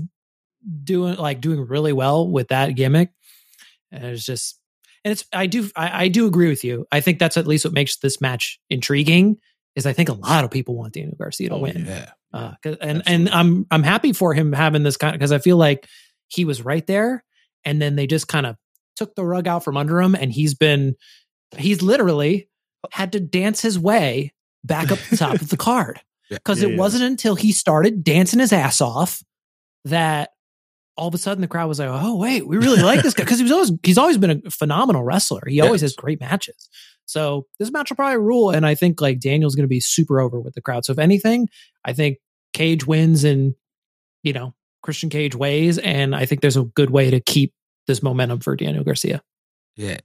doing 0.85 1.17
like 1.17 1.41
doing 1.41 1.61
really 1.67 1.93
well 1.93 2.29
with 2.29 2.49
that 2.49 2.75
gimmick, 2.75 3.11
and 3.93 4.05
it's 4.05 4.27
just 4.27 4.59
and 5.05 5.13
it's 5.13 5.25
I 5.33 5.47
do 5.47 5.69
I, 5.77 6.05
I 6.05 6.09
do 6.09 6.27
agree 6.27 6.49
with 6.49 6.65
you. 6.65 6.87
I 6.93 7.01
think 7.01 7.19
that's 7.19 7.37
at 7.37 7.47
least 7.47 7.65
what 7.65 7.75
makes 7.75 7.97
this 7.99 8.21
match 8.21 8.59
intriguing. 8.71 9.37
Is 9.75 9.87
I 9.87 9.93
think 9.95 10.09
a 10.11 10.15
lot 10.15 10.45
of 10.45 10.51
people 10.51 10.77
want 10.77 10.93
Daniel 10.95 11.17
Garcia 11.19 11.49
to 11.49 11.55
Oh, 11.55 11.59
win. 11.61 11.87
yeah. 11.87 12.11
Uh, 12.33 12.53
and 12.81 13.03
and 13.07 13.29
I'm 13.31 13.67
I'm 13.71 13.83
happy 13.83 14.13
for 14.13 14.35
him 14.35 14.53
having 14.53 14.83
this 14.83 14.97
kind 14.97 15.13
because 15.15 15.33
I 15.33 15.39
feel 15.39 15.57
like 15.57 15.87
he 16.29 16.45
was 16.45 16.63
right 16.65 16.87
there, 16.87 17.25
and 17.65 17.81
then 17.81 17.97
they 17.97 18.07
just 18.07 18.29
kind 18.29 18.47
of 18.47 18.57
took 18.97 19.15
the 19.15 19.25
rug 19.25 19.47
out 19.49 19.65
from 19.65 19.77
under 19.77 20.01
him, 20.01 20.15
and 20.15 20.33
he's 20.33 20.55
been 20.55 20.95
he's 21.57 21.83
literally 21.83 22.49
had 22.91 23.13
to 23.13 23.21
dance 23.21 23.61
his 23.61 23.79
way 23.79 24.33
back 24.65 24.91
up 24.93 24.99
the 25.11 25.17
top 25.17 25.35
of 25.41 25.49
the 25.49 25.57
card 25.57 26.01
Yeah. 26.31 26.37
because 26.39 26.63
Yeah, 26.63 26.69
it 26.69 26.73
yeah. 26.73 26.79
wasn't 26.79 27.05
until 27.05 27.35
he 27.35 27.53
started 27.53 28.03
dancing 28.05 28.41
his 28.41 28.53
ass 28.53 28.81
off 28.81 29.23
that 29.85 30.31
all 31.03 31.09
of 31.09 31.15
a 31.15 31.19
sudden 31.19 31.41
the 31.43 31.49
crowd 31.49 31.67
was 31.67 31.81
like, 31.81 31.89
"Oh 31.91 32.17
wait, 32.17 32.47
we 32.47 32.57
really 32.59 32.81
like 32.83 33.03
this 33.03 33.13
guy," 33.13 33.25
because 33.25 33.39
he 33.39 33.43
was 33.43 33.51
always 33.53 33.73
he's 33.83 33.99
always 33.99 34.19
been 34.19 34.43
a 34.47 34.51
phenomenal 34.51 35.03
wrestler. 35.03 35.43
He 35.49 35.61
always 35.61 35.83
Yes. 35.83 35.91
has 35.91 35.97
great 35.97 36.21
matches. 36.21 36.69
So 37.07 37.47
this 37.59 37.73
match 37.73 37.91
will 37.91 37.97
probably 37.97 38.19
rule, 38.19 38.51
and 38.51 38.65
I 38.65 38.77
think 38.77 39.01
like 39.01 39.19
Daniel's 39.19 39.57
going 39.57 39.65
to 39.65 39.69
be 39.69 39.81
super 39.81 40.21
over 40.21 40.39
with 40.41 40.55
the 40.55 40.63
crowd. 40.63 40.85
So 40.85 40.93
if 40.93 40.99
anything, 41.01 41.49
I 41.85 41.93
think 41.93 42.19
Cage 42.53 42.87
wins 42.87 43.25
in 43.25 43.57
you 44.23 44.33
know 44.33 44.55
Christian 44.83 45.11
Cage 45.11 45.35
ways, 45.35 45.79
and 45.79 46.15
I 46.15 46.25
think 46.25 46.41
there's 46.41 46.57
a 46.57 46.63
good 46.63 46.91
way 46.91 47.11
to 47.11 47.19
keep 47.21 47.53
this 47.89 48.01
momentum 48.03 48.39
for 48.41 48.55
Daniel 48.55 48.85
Garcia. 48.85 49.23
Yeah. 49.77 49.99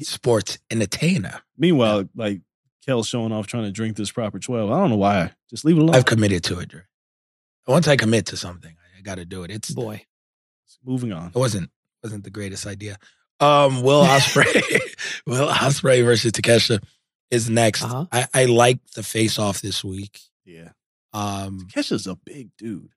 Sports 0.00 0.58
entertainer. 0.70 1.42
Meanwhile, 1.56 2.08
like 2.16 2.40
Kel 2.84 3.04
showing 3.04 3.30
off 3.30 3.46
trying 3.46 3.64
to 3.64 3.70
drink 3.70 3.96
this 3.96 4.10
proper 4.10 4.38
twelve. 4.40 4.70
I 4.72 4.78
don't 4.80 4.90
know 4.90 4.96
why. 4.96 5.32
Just 5.50 5.64
leave 5.64 5.76
it 5.76 5.82
alone. 5.82 5.94
I've 5.94 6.04
committed 6.06 6.42
to 6.44 6.58
it, 6.58 6.68
Drew. 6.70 6.80
Once 7.68 7.86
I 7.86 7.94
commit 7.96 8.26
to 8.26 8.36
something, 8.36 8.74
I 9.02 9.04
got 9.04 9.16
to 9.16 9.24
do 9.24 9.42
it. 9.42 9.50
It's 9.50 9.70
Boy, 9.72 10.04
Moving 10.84 11.12
on. 11.12 11.28
It 11.28 11.34
wasn't 11.34 11.70
wasn't 12.02 12.24
the 12.24 12.30
greatest 12.30 12.66
idea. 12.66 12.96
Um, 13.40 13.82
Will 13.82 14.04
Ospreay, 14.06 14.80
Will 15.26 15.48
Ospreay 15.48 16.04
versus 16.04 16.30
Takeshita 16.32 16.82
is 17.30 17.50
next. 17.50 17.82
Uh-huh. 17.82 18.06
I, 18.12 18.26
I 18.32 18.44
like 18.44 18.78
the 18.94 19.02
face 19.02 19.38
off 19.38 19.60
this 19.60 19.82
week. 19.82 20.20
Yeah, 20.44 20.70
Um, 21.12 21.66
Kesha's 21.74 22.06
a 22.06 22.14
big 22.16 22.50
dude. 22.58 22.90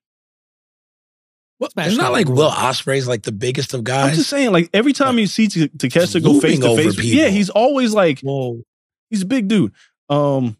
well, 1.58 1.70
Smash 1.70 1.88
it's 1.88 1.96
not 1.96 2.12
like 2.12 2.26
rule. 2.28 2.36
Will 2.36 2.50
Ospreay's 2.50 3.08
like 3.08 3.22
the 3.22 3.32
biggest 3.32 3.72
of 3.74 3.82
guys. 3.84 4.10
I'm 4.10 4.14
just 4.14 4.30
saying, 4.30 4.52
like 4.52 4.70
every 4.74 4.92
time 4.92 5.18
you 5.18 5.26
see 5.26 5.48
T- 5.48 5.68
Takeshita 5.68 6.22
go 6.22 6.38
face 6.40 6.58
to 6.60 6.76
face, 6.76 6.94
people. 6.96 7.10
yeah, 7.10 7.28
he's 7.28 7.50
always 7.50 7.94
like 7.94 8.20
whoa, 8.20 8.62
he's 9.10 9.22
a 9.22 9.26
big 9.26 9.48
dude. 9.48 9.72
Um, 10.08 10.56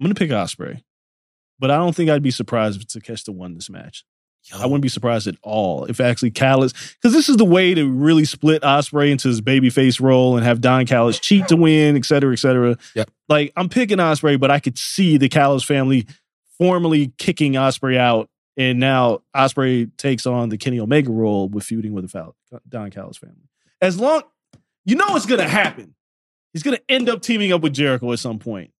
I'm 0.00 0.04
gonna 0.04 0.14
pick 0.14 0.30
Ospreay, 0.30 0.82
but 1.58 1.70
I 1.70 1.76
don't 1.76 1.94
think 1.94 2.10
I'd 2.10 2.22
be 2.22 2.30
surprised 2.30 2.80
if 2.80 2.86
Takeshita 2.86 3.30
won 3.34 3.54
this 3.54 3.70
match. 3.70 4.04
I 4.52 4.66
wouldn't 4.66 4.82
be 4.82 4.88
surprised 4.88 5.26
at 5.26 5.36
all 5.42 5.84
if 5.84 6.00
actually 6.00 6.32
Callis, 6.32 6.72
because 6.72 7.12
this 7.12 7.28
is 7.28 7.36
the 7.36 7.44
way 7.44 7.74
to 7.74 7.88
really 7.88 8.24
split 8.24 8.62
Ospreay 8.62 9.10
into 9.10 9.28
his 9.28 9.40
babyface 9.40 10.00
role 10.00 10.36
and 10.36 10.44
have 10.44 10.60
Don 10.60 10.86
Callis 10.86 11.20
cheat 11.20 11.46
to 11.48 11.56
win, 11.56 11.96
et 11.96 12.04
cetera, 12.04 12.32
et 12.32 12.38
cetera. 12.38 12.76
Yep. 12.94 13.10
Like 13.28 13.52
I'm 13.56 13.68
picking 13.68 13.98
Ospreay, 13.98 14.40
but 14.40 14.50
I 14.50 14.58
could 14.58 14.76
see 14.76 15.18
the 15.18 15.28
Callis 15.28 15.62
family 15.62 16.06
formally 16.58 17.12
kicking 17.18 17.52
Ospreay 17.52 17.96
out, 17.96 18.28
and 18.56 18.80
now 18.80 19.22
Ospreay 19.36 19.90
takes 19.96 20.26
on 20.26 20.48
the 20.48 20.58
Kenny 20.58 20.80
Omega 20.80 21.10
role 21.10 21.48
with 21.48 21.64
feuding 21.64 21.92
with 21.92 22.04
the 22.04 22.08
Fal- 22.08 22.34
Don 22.68 22.90
Callis 22.90 23.18
family. 23.18 23.48
As 23.80 24.00
long 24.00 24.22
you 24.84 24.96
know 24.96 25.14
it's 25.16 25.26
gonna 25.26 25.48
happen, 25.48 25.94
he's 26.52 26.62
gonna 26.62 26.80
end 26.88 27.08
up 27.08 27.22
teaming 27.22 27.52
up 27.52 27.60
with 27.60 27.72
Jericho 27.72 28.12
at 28.12 28.18
some 28.18 28.38
point. 28.38 28.72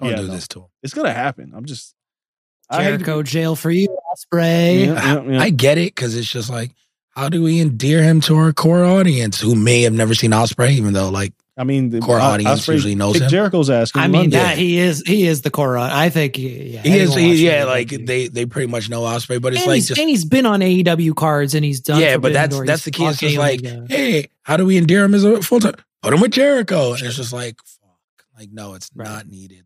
don't 0.00 0.10
yeah, 0.10 0.16
do 0.16 0.26
no. 0.26 0.34
this 0.34 0.48
to 0.48 0.60
him. 0.60 0.66
It's 0.82 0.94
gonna 0.94 1.12
happen. 1.12 1.52
I'm 1.54 1.64
just 1.64 1.92
I 1.92 1.92
hate 1.92 1.92
to 1.92 1.92
be- 1.92 2.55
Jericho 2.72 3.22
jail 3.22 3.54
for 3.56 3.70
you, 3.70 3.88
Ospreay. 4.12 4.86
Yeah, 4.86 5.14
yeah, 5.14 5.22
yeah. 5.22 5.40
I 5.40 5.50
get 5.50 5.78
it 5.78 5.94
because 5.94 6.16
it's 6.16 6.30
just 6.30 6.50
like, 6.50 6.72
how 7.10 7.28
do 7.28 7.42
we 7.42 7.60
endear 7.60 8.02
him 8.02 8.20
to 8.22 8.36
our 8.36 8.52
core 8.52 8.84
audience 8.84 9.40
who 9.40 9.54
may 9.54 9.82
have 9.82 9.92
never 9.92 10.14
seen 10.14 10.32
Ospreay, 10.32 10.72
even 10.72 10.92
though 10.92 11.08
like 11.10 11.32
I 11.58 11.64
mean, 11.64 11.88
the 11.88 12.00
Core 12.00 12.20
I- 12.20 12.32
audience 12.34 12.66
Ospreay- 12.66 12.72
usually 12.74 12.94
knows 12.96 13.18
him. 13.18 13.30
Jericho's 13.30 13.70
asking. 13.70 14.02
I 14.02 14.08
mean 14.08 14.14
London. 14.22 14.40
that 14.40 14.58
he 14.58 14.78
is 14.78 15.02
he 15.06 15.26
is 15.26 15.40
the 15.40 15.50
core. 15.50 15.78
I 15.78 16.10
think 16.10 16.36
yeah, 16.36 16.82
He 16.82 16.98
is, 16.98 17.14
he, 17.14 17.28
watching 17.28 17.44
yeah, 17.46 17.62
AEW. 17.62 17.66
like 17.66 17.88
they 18.06 18.28
they 18.28 18.44
pretty 18.44 18.70
much 18.70 18.90
know 18.90 19.02
Ospreay, 19.02 19.40
but 19.40 19.54
it's 19.54 19.62
and, 19.62 19.70
like 19.70 19.76
he's, 19.76 19.88
just 19.88 19.98
and 20.00 20.10
he's 20.10 20.26
been 20.26 20.44
on 20.44 20.60
AEW 20.60 21.16
cards 21.16 21.54
and 21.54 21.64
he's 21.64 21.80
done. 21.80 22.00
yeah, 22.00 22.18
but 22.18 22.34
that's 22.34 22.60
that's 22.60 22.84
the 22.84 22.90
He's 22.90 22.96
key. 22.98 23.06
It's 23.06 23.18
just 23.20 23.36
like, 23.38 23.64
uh, 23.64 23.86
hey, 23.88 24.28
how 24.42 24.58
do 24.58 24.66
we 24.66 24.76
endear 24.76 25.02
him 25.04 25.14
as 25.14 25.24
a 25.24 25.40
full 25.42 25.60
time? 25.60 25.74
Put 26.02 26.12
him 26.12 26.20
with 26.20 26.32
Jericho, 26.32 26.92
and 26.92 27.02
it's 27.02 27.16
just 27.16 27.32
like, 27.32 27.56
fuck, 27.64 28.26
like 28.38 28.50
no, 28.52 28.74
it's 28.74 28.90
Right. 28.94 29.08
not 29.08 29.26
needed. 29.26 29.64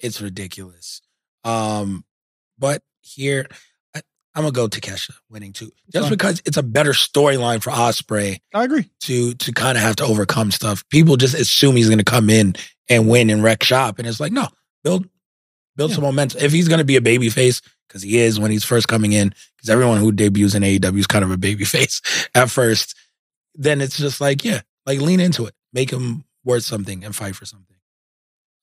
It's 0.00 0.20
ridiculous. 0.20 1.00
Um, 1.44 2.04
but 2.64 2.82
here, 3.02 3.46
I, 3.94 4.00
I'm 4.34 4.42
gonna 4.44 4.52
go 4.52 4.68
to 4.68 4.80
Kesha 4.80 5.10
winning 5.30 5.52
too, 5.52 5.70
just 5.92 6.04
Fine. 6.04 6.10
because 6.16 6.42
it's 6.46 6.56
a 6.56 6.62
better 6.62 6.92
storyline 6.92 7.62
for 7.62 7.70
Ospreay 7.70 8.40
I 8.54 8.64
agree. 8.64 8.88
to 9.02 9.34
to 9.34 9.52
kind 9.52 9.76
of 9.76 9.84
have 9.84 9.96
to 9.96 10.04
overcome 10.04 10.50
stuff. 10.50 10.82
People 10.88 11.16
just 11.18 11.34
assume 11.34 11.76
he's 11.76 11.90
gonna 11.90 12.04
come 12.04 12.30
in 12.30 12.56
and 12.88 13.06
win 13.08 13.28
and 13.30 13.42
wreck 13.42 13.62
shop, 13.62 13.98
and 13.98 14.08
it's 14.08 14.20
like, 14.20 14.32
no, 14.32 14.48
build 14.82 15.06
build 15.76 15.90
Yeah. 15.90 15.96
some 15.96 16.04
momentum. 16.04 16.40
If 16.40 16.52
he's 16.52 16.68
gonna 16.68 16.84
be 16.84 16.96
a 16.96 17.02
baby 17.02 17.28
face, 17.28 17.60
because 17.86 18.00
he 18.02 18.16
is 18.18 18.40
when 18.40 18.50
he's 18.50 18.64
first 18.64 18.88
coming 18.88 19.12
in, 19.12 19.34
because 19.56 19.68
everyone 19.68 19.98
who 19.98 20.10
debuts 20.10 20.54
in 20.54 20.62
AEW 20.62 20.98
is 20.98 21.06
kind 21.06 21.24
of 21.24 21.30
a 21.30 21.36
baby 21.36 21.64
face 21.64 22.00
at 22.34 22.48
first, 22.50 22.94
then 23.54 23.80
it's 23.82 23.98
just 23.98 24.20
like, 24.22 24.42
yeah, 24.44 24.62
like 24.86 25.00
lean 25.00 25.20
into 25.20 25.44
it, 25.46 25.54
make 25.74 25.90
him 25.90 26.24
worth 26.44 26.64
something 26.64 27.04
and 27.04 27.14
fight 27.14 27.36
for 27.36 27.44
something. 27.44 27.73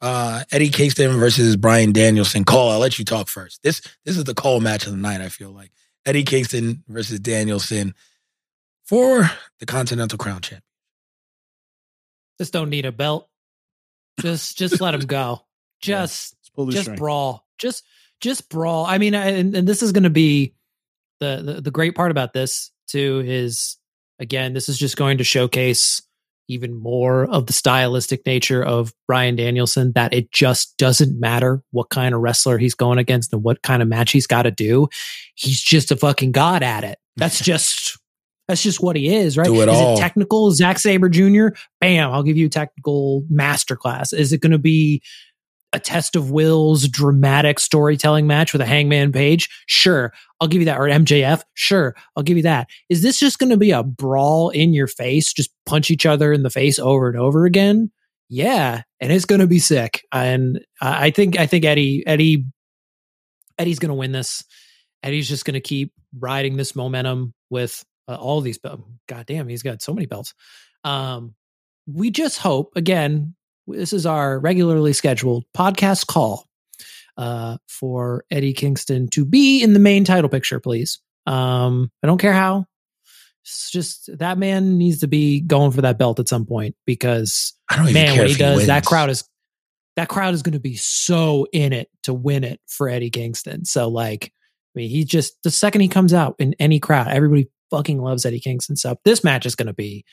Uh, 0.02 0.44
Eddie 0.52 0.70
Kingston 0.70 1.20
versus 1.20 1.56
Bryan 1.56 1.92
Danielson. 1.92 2.44
Call. 2.44 2.72
I'll 2.72 2.80
let 2.80 2.98
you 2.98 3.06
talk 3.06 3.28
first. 3.28 3.62
This 3.64 3.82
this 4.04 4.18
is 4.18 4.24
the 4.24 4.34
call 4.34 4.60
match 4.60 4.86
of 4.86 4.92
the 4.92 4.98
night. 4.98 5.22
I 5.22 5.30
feel 5.30 5.52
like 5.52 5.72
Eddie 6.06 6.24
Kingston 6.24 6.84
versus 6.88 7.20
Danielson 7.20 7.94
for 8.86 9.30
the 9.60 9.66
Continental 9.66 10.18
Crown 10.18 10.42
Champ. 10.42 10.64
just 12.40 12.52
don't 12.52 12.70
need 12.70 12.86
a 12.86 12.92
belt. 12.92 13.30
Just 14.20 14.58
just 14.58 14.82
let 14.82 14.94
him 14.94 15.02
go. 15.02 15.42
Just 15.82 16.36
pull 16.56 16.68
just 16.68 16.84
string. 16.84 16.98
brawl. 16.98 17.44
Just 17.58 17.84
just 18.20 18.50
brawl. 18.50 18.86
I 18.86 19.00
mean, 19.00 19.16
and, 19.16 19.56
and 19.56 19.68
this 19.68 19.82
is 19.82 19.92
going 19.92 20.04
to 20.04 20.12
be 20.12 20.54
the, 21.20 21.42
the 21.44 21.62
the 21.62 21.72
great 21.72 21.96
part 21.96 22.12
about 22.12 22.34
this 22.34 22.70
too 22.88 23.24
is 23.26 23.78
again, 24.20 24.54
this 24.54 24.70
is 24.70 24.78
just 24.78 24.96
going 24.96 25.18
to 25.18 25.24
showcase 25.24 26.04
even 26.52 26.74
more 26.74 27.26
of 27.26 27.48
the 27.48 27.54
stylistic 27.54 28.26
nature 28.26 28.64
of 28.64 28.94
Bryan 29.08 29.36
Danielson. 29.36 29.92
That 29.94 30.14
it 30.14 30.32
just 30.32 30.78
doesn't 30.78 31.20
matter 31.20 31.64
what 31.72 31.90
kind 31.90 32.14
of 32.14 32.22
wrestler 32.22 32.58
he's 32.58 32.76
going 32.76 33.00
against 33.00 33.34
and 33.34 33.44
what 33.44 33.62
kind 33.62 33.82
of 33.82 33.88
match 33.88 34.12
he's 34.12 34.28
got 34.28 34.44
to 34.44 34.52
do. 34.52 34.88
He's 35.36 35.62
just 35.62 35.92
a 35.92 35.96
fucking 35.96 36.32
god 36.32 36.64
at 36.64 36.84
it. 36.84 37.00
That's 37.18 37.40
just. 37.44 37.98
That's 38.48 38.64
just 38.64 38.82
what 38.82 38.98
he 38.98 39.08
is, 39.08 39.38
right? 39.38 39.46
Do 39.46 39.62
it 39.62 39.70
is 39.70 39.76
all. 39.78 39.96
it 39.96 40.02
technical? 40.02 40.52
Zack 40.52 40.78
Sabre 40.78 41.08
Jr. 41.08 41.50
Bam! 41.80 42.12
I'll 42.12 42.24
give 42.24 42.36
you 42.36 42.48
a 42.48 42.50
technical 42.50 43.24
masterclass. 43.32 44.14
Is 44.14 44.34
it 44.34 44.42
going 44.42 44.52
to 44.52 44.58
be 44.58 45.02
a 45.74 45.80
test 45.80 46.16
of 46.16 46.32
wills, 46.32 46.88
dramatic 46.88 47.60
storytelling 47.60 48.28
match 48.28 48.54
with 48.54 48.62
a 48.62 48.66
hangman 48.66 49.12
page? 49.12 49.50
Sure, 49.68 50.14
I'll 50.40 50.48
give 50.48 50.62
you 50.62 50.66
that. 50.66 50.80
Or 50.80 50.84
MJF? 50.84 51.44
Sure, 51.54 51.96
I'll 52.16 52.24
give 52.24 52.38
you 52.38 52.44
that. 52.44 52.68
Is 52.90 53.02
this 53.02 53.20
just 53.20 53.40
going 53.40 53.50
to 53.50 53.58
be 53.58 53.72
a 53.72 53.84
brawl 53.84 54.50
in 54.50 54.74
your 54.74 54.88
face, 54.88 55.34
just 55.34 55.52
punch 55.66 55.92
each 55.92 56.06
other 56.06 56.34
in 56.34 56.44
the 56.44 56.50
face 56.50 56.80
over 56.80 57.08
and 57.08 57.18
over 57.18 57.46
again? 57.46 57.92
Yeah, 58.30 58.84
and 59.00 59.12
it's 59.12 59.26
going 59.26 59.42
to 59.42 59.48
be 59.48 59.60
sick. 59.60 60.06
And 60.12 60.62
I 60.82 61.12
think 61.12 61.38
I 61.38 61.48
think 61.48 61.66
Eddie 61.66 62.04
Eddie 62.08 62.46
Eddie's 63.58 63.80
going 63.80 63.90
to 63.90 63.96
win 63.96 64.12
this. 64.12 64.44
Eddie's 65.04 65.28
just 65.28 65.46
going 65.46 65.56
to 65.56 65.62
keep 65.62 65.94
riding 66.18 66.58
this 66.58 66.76
momentum 66.76 67.34
with 67.50 67.84
uh, 68.08 68.16
all 68.16 68.42
these 68.42 68.58
belts. 68.58 68.84
God 69.08 69.26
damn, 69.26 69.48
he's 69.48 69.64
got 69.64 69.82
so 69.82 69.94
many 69.94 70.06
belts. 70.06 70.34
Um, 70.84 71.36
we 71.88 72.12
just 72.12 72.40
hope 72.40 72.74
again 72.76 73.36
this 73.72 73.94
is 73.94 74.06
our 74.06 74.40
regularly 74.40 74.94
scheduled 74.94 75.46
podcast 75.56 76.08
call 76.08 76.48
uh, 77.18 77.58
for 77.68 78.26
Eddie 78.32 78.54
Kingston 78.54 79.08
to 79.10 79.26
be 79.26 79.62
in 79.62 79.74
the 79.74 79.80
main 79.80 80.04
title 80.04 80.30
picture, 80.30 80.60
please. 80.60 81.00
Um, 81.28 81.92
I 82.04 82.08
don't 82.08 82.18
care 82.18 82.34
how. 82.34 82.66
It's 83.44 83.72
just 83.72 84.18
that 84.20 84.38
man 84.38 84.78
needs 84.78 85.00
to 85.00 85.08
be 85.08 85.42
going 85.42 85.72
for 85.72 85.82
that 85.82 85.98
belt 85.98 86.20
at 86.20 86.28
some 86.28 86.46
point 86.46 86.76
because 86.86 87.54
I 87.70 87.78
don't 87.78 87.92
man, 87.92 88.18
what 88.18 88.28
he 88.28 88.36
does, 88.36 88.68
that 88.68 88.86
crowd 88.86 89.10
is 89.10 89.28
that 89.96 90.10
crowd 90.10 90.34
is 90.34 90.44
going 90.44 90.54
to 90.54 90.60
be 90.60 90.76
so 90.76 91.48
in 91.52 91.74
it 91.74 91.90
to 92.04 92.14
win 92.14 92.44
it 92.44 92.60
for 92.68 92.88
Eddie 92.88 93.10
Kingston. 93.10 93.66
So 93.66 93.90
like, 93.90 94.32
I 94.76 94.80
mean, 94.80 94.90
he 94.90 95.04
just 95.04 95.42
the 95.44 95.52
second 95.52 95.82
he 95.82 95.88
comes 95.88 96.14
out 96.14 96.36
in 96.38 96.56
any 96.60 96.80
crowd, 96.80 97.08
everybody 97.08 97.50
fucking 97.72 98.00
loves 98.00 98.26
Eddie 98.26 98.40
Kingston. 98.40 98.76
So 98.76 98.98
this 99.06 99.24
match 99.24 99.46
is 99.46 99.56
going 99.56 99.68
to 99.68 99.74
be. 99.74 100.06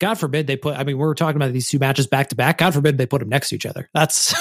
God 0.00 0.14
forbid 0.14 0.46
they 0.46 0.56
put. 0.56 0.76
I 0.76 0.84
mean, 0.84 0.98
we're 0.98 1.14
talking 1.14 1.36
about 1.36 1.52
these 1.52 1.68
two 1.68 1.78
matches 1.78 2.06
back 2.06 2.28
to 2.28 2.34
back. 2.34 2.58
God 2.58 2.74
forbid 2.74 2.98
they 2.98 3.06
put 3.06 3.20
them 3.20 3.28
next 3.28 3.50
to 3.50 3.54
each 3.54 3.66
other. 3.66 3.88
That's 3.94 4.34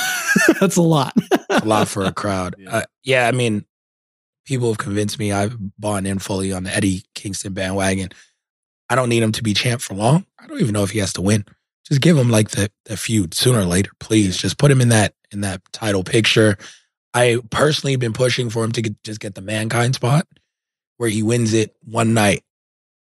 that's 0.60 0.78
a 0.78 0.82
lot. 0.82 1.14
a 1.50 1.66
lot 1.66 1.88
for 1.88 2.04
a 2.04 2.12
crowd. 2.14 2.56
Yeah. 2.58 2.76
Uh, 2.78 2.84
yeah, 3.04 3.28
I 3.28 3.32
mean, 3.32 3.66
people 4.46 4.70
have 4.70 4.78
convinced 4.78 5.20
me 5.20 5.32
I've 5.32 5.56
bought 5.80 6.06
in 6.06 6.20
fully 6.20 6.52
on 6.52 6.64
the 6.64 6.76
Eddie 6.76 7.04
Kingston 7.16 7.54
bandwagon. 7.54 8.10
I 8.90 8.96
don't 8.96 9.10
need 9.10 9.24
him 9.24 9.32
to 9.34 9.44
be 9.44 9.54
champ 9.54 9.82
for 9.82 9.94
long. 9.94 10.26
I 10.40 10.48
don't 10.48 10.60
even 10.60 10.74
know 10.74 10.84
if 10.84 10.92
he 10.92 11.00
has 11.00 11.14
to 11.14 11.22
win. 11.22 11.46
Just 11.88 12.02
give 12.02 12.18
him 12.18 12.30
like 12.30 12.52
the, 12.52 12.72
the 12.86 12.98
feud 12.98 13.34
sooner 13.34 13.60
or 13.60 13.66
later, 13.66 13.92
please. 14.00 14.38
Just 14.38 14.58
put 14.58 14.72
him 14.72 14.82
in 14.82 14.90
that 14.90 15.14
in 15.32 15.42
that 15.42 15.62
title 15.72 16.04
picture. 16.04 16.58
I 17.14 17.40
personally 17.50 17.96
been 17.96 18.14
pushing 18.14 18.50
for 18.50 18.64
him 18.64 18.72
to 18.74 18.82
get, 18.82 19.04
just 19.04 19.20
get 19.20 19.36
the 19.36 19.42
mankind 19.42 19.96
spot 19.96 20.28
where 20.98 21.10
he 21.10 21.24
wins 21.24 21.54
it 21.54 21.76
one 21.84 22.14
night, 22.14 22.44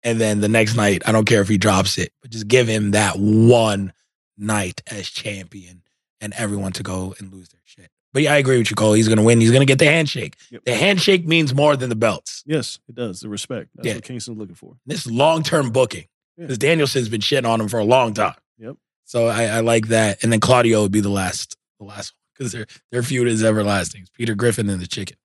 and 0.06 0.18
then 0.20 0.40
the 0.40 0.48
next 0.48 0.74
night 0.74 1.02
I 1.06 1.12
don't 1.12 1.26
care 1.26 1.42
if 1.42 1.48
he 1.48 1.58
drops 1.58 1.98
it, 1.98 2.12
but 2.22 2.30
just 2.30 2.48
give 2.48 2.66
him 2.66 2.92
that 2.92 3.16
one 3.18 3.92
night 4.38 4.80
as 4.90 5.10
champion 5.10 5.82
and 6.22 6.32
everyone 6.34 6.72
to 6.72 6.82
go 6.82 7.14
and 7.18 7.30
lose 7.32 7.50
their 7.50 7.60
shit. 7.64 7.90
But 8.14 8.22
yeah, 8.22 8.32
I 8.32 8.36
agree 8.38 8.56
with 8.56 8.70
you, 8.70 8.76
Coale. 8.76 8.94
He's 8.94 9.08
going 9.08 9.18
to 9.18 9.24
win. 9.24 9.40
He's 9.40 9.50
going 9.50 9.60
to 9.60 9.66
get 9.66 9.78
the 9.78 9.84
handshake. 9.86 10.36
Yep. 10.50 10.64
The 10.64 10.74
handshake 10.74 11.26
means 11.26 11.54
more 11.54 11.76
than 11.76 11.90
the 11.90 11.96
belts. 11.96 12.42
Yes, 12.46 12.78
it 12.88 12.94
does. 12.94 13.20
The 13.20 13.28
respect. 13.28 13.68
That's 13.74 13.86
Yeah. 13.88 13.94
what 13.96 14.04
Kingston's 14.04 14.38
looking 14.38 14.54
for. 14.54 14.76
This 14.86 15.06
long 15.06 15.42
term 15.42 15.70
booking 15.70 16.06
Yeah. 16.38 16.44
because 16.44 16.56
Danielson's 16.56 17.10
been 17.10 17.20
shitting 17.20 17.46
on 17.46 17.60
him 17.60 17.68
for 17.68 17.78
a 17.78 17.84
long 17.84 18.14
time. 18.14 18.36
Yep. 18.58 18.76
So 19.04 19.26
I, 19.26 19.44
I 19.44 19.60
like 19.60 19.88
that. 19.88 20.22
And 20.22 20.32
then 20.32 20.40
Claudio 20.40 20.82
would 20.82 20.92
be 20.92 21.00
the 21.00 21.10
last, 21.10 21.56
the 21.78 21.84
last 21.84 22.14
one 22.14 22.22
because 22.38 22.52
their 22.52 22.66
their 22.90 23.02
feud 23.02 23.28
is 23.28 23.44
everlasting. 23.44 24.02
It's 24.02 24.10
Peter 24.10 24.34
Griffin 24.34 24.70
and 24.70 24.80
the 24.80 24.86
Chicken. 24.86 25.16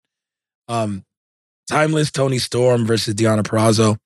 Um, 0.67 1.05
timeless 1.69 2.11
Toni 2.11 2.39
Storm 2.39 2.85
versus 2.85 3.15
Deonna 3.15 3.43
Purrazzo. 3.43 3.97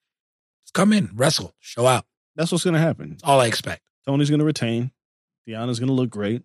Just 0.76 0.82
come 0.82 0.92
in, 0.94 1.10
wrestle, 1.16 1.56
show 1.62 1.88
out. 1.88 2.04
That's 2.36 2.52
what's 2.52 2.66
going 2.66 2.74
to 2.74 2.80
happen. 2.82 3.12
That's 3.12 3.24
all 3.24 3.40
I 3.40 3.48
expect. 3.48 3.82
Toni's 4.06 4.30
going 4.30 4.40
to 4.40 4.46
retain. 4.46 4.92
Deonna's 5.48 5.80
going 5.80 5.88
to 5.88 5.94
look 5.94 6.10
great, 6.10 6.44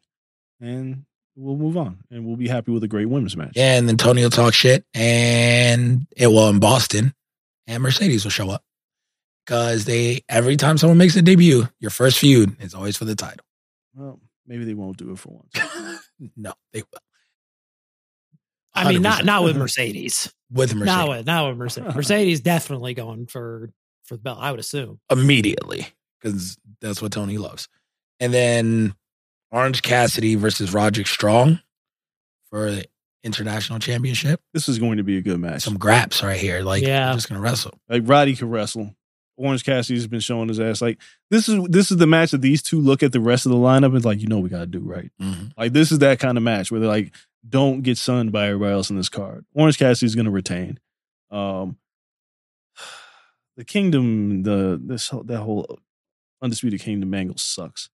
and 0.60 1.04
we'll 1.34 1.56
move 1.56 1.76
on, 1.76 2.04
and 2.12 2.24
we'll 2.24 2.36
be 2.36 2.46
happy 2.46 2.70
with 2.70 2.84
a 2.84 2.88
great 2.88 3.06
women's 3.06 3.36
match. 3.36 3.52
Yeah, 3.56 3.76
and 3.76 3.88
then 3.88 3.96
Toni 3.96 4.22
will 4.22 4.30
talk 4.30 4.54
shit, 4.54 4.84
and 4.94 6.02
eh, 6.16 6.24
it 6.24 6.26
will 6.28 6.48
in 6.48 6.60
Boston, 6.60 7.12
and 7.66 7.82
Mercedes 7.82 8.22
will 8.24 8.30
show 8.30 8.50
up 8.50 8.62
because 9.44 9.84
they 9.84 10.22
every 10.28 10.56
time 10.56 10.78
someone 10.78 10.98
makes 10.98 11.16
a 11.16 11.22
debut, 11.22 11.66
your 11.80 11.90
first 11.90 12.18
feud 12.18 12.56
is 12.62 12.72
always 12.72 12.96
for 12.96 13.06
the 13.06 13.16
title. 13.16 13.44
Well, 13.94 14.20
maybe 14.46 14.64
they 14.64 14.74
won't 14.74 14.96
do 14.96 15.10
it 15.10 15.18
for 15.18 15.42
once. 15.42 16.02
no, 16.36 16.52
they 16.72 16.82
will. 16.82 17.00
I 18.74 18.92
mean, 18.92 19.02
not 19.02 19.24
not 19.24 19.42
with 19.42 19.56
Mercedes. 19.56 20.32
with 20.52 20.72
Mercedes 20.74 20.86
Not 20.86 21.08
with 21.08 21.26
not 21.26 21.48
with 21.48 21.58
Mercedes. 21.58 21.94
Mercedes 21.96 22.40
definitely 22.42 22.94
going 22.94 23.26
for 23.26 23.72
for 24.10 24.16
the 24.16 24.22
belt. 24.22 24.38
I 24.40 24.50
would 24.50 24.60
assume. 24.60 24.98
immediately 25.10 25.86
because 26.20 26.58
that's 26.82 27.00
what 27.00 27.12
Toni 27.12 27.38
loves. 27.38 27.68
And 28.18 28.34
then 28.34 28.94
Orange 29.50 29.80
Cassidy 29.82 30.34
versus 30.34 30.74
Roderick 30.74 31.06
Strong 31.06 31.60
for 32.50 32.70
the 32.72 32.84
international 33.22 33.78
championship. 33.78 34.40
This 34.52 34.68
is 34.68 34.78
going 34.78 34.96
to 34.98 35.02
be 35.04 35.16
a 35.16 35.22
good 35.22 35.38
match. 35.40 35.62
Some 35.62 35.78
graps 35.78 36.22
right 36.22 36.38
here. 36.38 36.60
Like, 36.62 36.82
Yeah. 36.82 37.08
yeah, 37.08 37.14
just 37.14 37.28
gonna 37.28 37.40
wrestle. 37.40 37.78
Like 37.88 38.02
Roddy 38.04 38.34
can 38.36 38.50
wrestle. 38.50 38.94
Orange 39.36 39.64
Cassidy's 39.64 40.06
been 40.06 40.20
showing 40.20 40.48
his 40.48 40.60
ass. 40.60 40.82
Like 40.82 40.98
this 41.30 41.48
is 41.48 41.62
this 41.68 41.90
is 41.90 41.96
the 41.96 42.06
match 42.06 42.32
that 42.32 42.42
these 42.42 42.62
two 42.62 42.80
look 42.80 43.02
at 43.02 43.12
the 43.12 43.20
rest 43.20 43.46
of 43.46 43.52
the 43.52 43.58
lineup 43.58 43.94
and 43.94 44.04
like, 44.04 44.20
you 44.20 44.26
know, 44.26 44.38
we 44.40 44.50
got 44.50 44.60
to 44.60 44.66
do 44.66 44.80
right. 44.80 45.10
Mhm. 45.20 45.52
Like 45.56 45.72
this 45.72 45.92
is 45.92 46.00
that 46.00 46.18
kind 46.18 46.36
of 46.36 46.44
match 46.44 46.70
where 46.70 46.80
they're 46.80 46.88
like, 46.90 47.14
don't 47.48 47.80
get 47.82 47.96
sunned 47.96 48.32
by 48.32 48.48
everybody 48.48 48.72
else 48.74 48.90
in 48.90 48.96
this 48.96 49.08
card. 49.08 49.46
Orange 49.54 49.78
Cassidy's 49.78 50.14
going 50.14 50.26
to 50.26 50.30
retain. 50.30 50.78
Um, 51.30 51.78
the 53.60 53.64
Kingdom, 53.66 54.42
the 54.44 54.80
this 54.82 55.08
whole- 55.08 55.22
that 55.24 55.40
whole 55.40 55.78
undisputed 56.42 56.80
Kingdom 56.80 57.12
angle 57.14 57.36
sucks. 57.36 57.90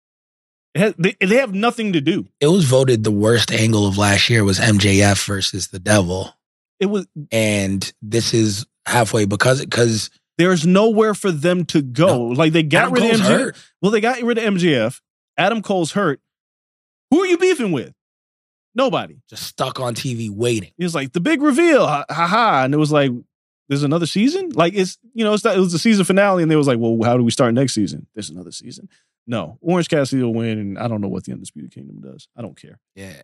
It 0.75 0.81
has, 0.81 0.95
they 0.99 1.17
they 1.25 1.37
have 1.37 1.55
nothing 1.55 1.93
to 1.95 2.01
do. 2.01 2.27
It 2.41 2.49
was 2.49 2.65
voted 2.65 3.03
the 3.05 3.11
worst 3.11 3.51
angle 3.51 3.87
of 3.87 3.97
last 3.97 4.29
year 4.29 4.45
was 4.45 4.59
MJF 4.59 5.25
versus 5.27 5.69
the 5.69 5.79
Devil, 5.79 6.35
It 6.81 6.87
was 6.87 7.07
and 7.33 7.91
this 8.03 8.35
is 8.35 8.67
halfway 8.87 9.25
because 9.25 9.61
because 9.61 10.11
there's 10.37 10.67
nowhere 10.67 11.15
for 11.15 11.31
them 11.31 11.65
to 11.67 11.81
go. 11.81 12.07
No. 12.07 12.23
Like 12.35 12.53
they 12.53 12.63
got 12.65 12.83
Adam 12.91 12.95
rid 12.95 13.03
Cole's 13.03 13.21
of 13.21 13.27
MJF. 13.27 13.39
hurt. 13.39 13.57
Well, 13.81 13.91
they 13.93 14.01
got 14.01 14.21
rid 14.23 14.37
of 14.39 14.45
MJF. 14.55 15.01
Adam 15.39 15.63
Cole's 15.63 15.93
hurt. 15.93 16.21
Who 17.11 17.21
are 17.21 17.27
you 17.27 17.39
beefing 17.39 17.71
with? 17.73 17.93
Nobody. 18.75 19.21
just 19.31 19.45
stuck 19.45 19.79
on 19.79 19.95
TV 19.95 20.29
waiting. 20.29 20.73
He 20.77 20.83
was 20.85 20.95
like 20.97 21.13
the 21.13 21.21
big 21.21 21.41
reveal, 21.41 21.87
ha 21.87 22.05
ha, 22.11 22.27
ha. 22.27 22.65
and 22.65 22.75
it 22.75 22.79
was 22.79 22.91
like, 22.91 23.13
there's 23.69 23.83
another 23.83 24.07
season. 24.07 24.51
Like 24.55 24.75
it's 24.75 24.99
you 25.15 25.25
know, 25.25 25.35
it's 25.35 25.45
not, 25.45 25.57
it 25.57 25.61
was 25.61 25.73
the 25.73 25.79
season 25.79 26.05
finale, 26.05 26.43
and 26.43 26.51
they 26.51 26.57
was 26.57 26.67
like, 26.67 26.79
well, 26.79 26.99
how 27.05 27.17
do 27.17 27.25
we 27.25 27.31
start 27.31 27.55
next 27.55 27.75
season? 27.75 28.07
There's 28.15 28.31
another 28.31 28.53
season. 28.53 28.89
No, 29.27 29.57
Orange 29.61 29.89
Cassidy 29.89 30.23
will 30.23 30.35
win, 30.35 30.59
and 30.59 30.79
I 30.79 30.87
don't 30.89 31.01
know 31.01 31.09
what 31.09 31.25
the 31.25 31.33
Undisputed 31.33 31.73
Kingdom 31.73 32.01
does. 32.01 32.29
I 32.37 32.43
don't 32.43 32.61
care. 32.61 32.79
Yeah. 32.95 33.23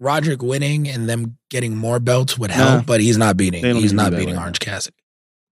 Roderick 0.00 0.42
winning 0.42 0.88
and 0.88 1.08
them 1.08 1.38
getting 1.50 1.76
more 1.76 1.98
belts 1.98 2.38
would 2.38 2.50
help, 2.52 2.68
Nah. 2.68 2.82
but 2.82 3.00
he's 3.00 3.16
not 3.18 3.36
beating. 3.36 3.64
He's 3.76 3.92
not 3.92 4.12
beating 4.12 4.36
right 4.36 4.42
Orange 4.42 4.60
Cassidy. 4.60 4.96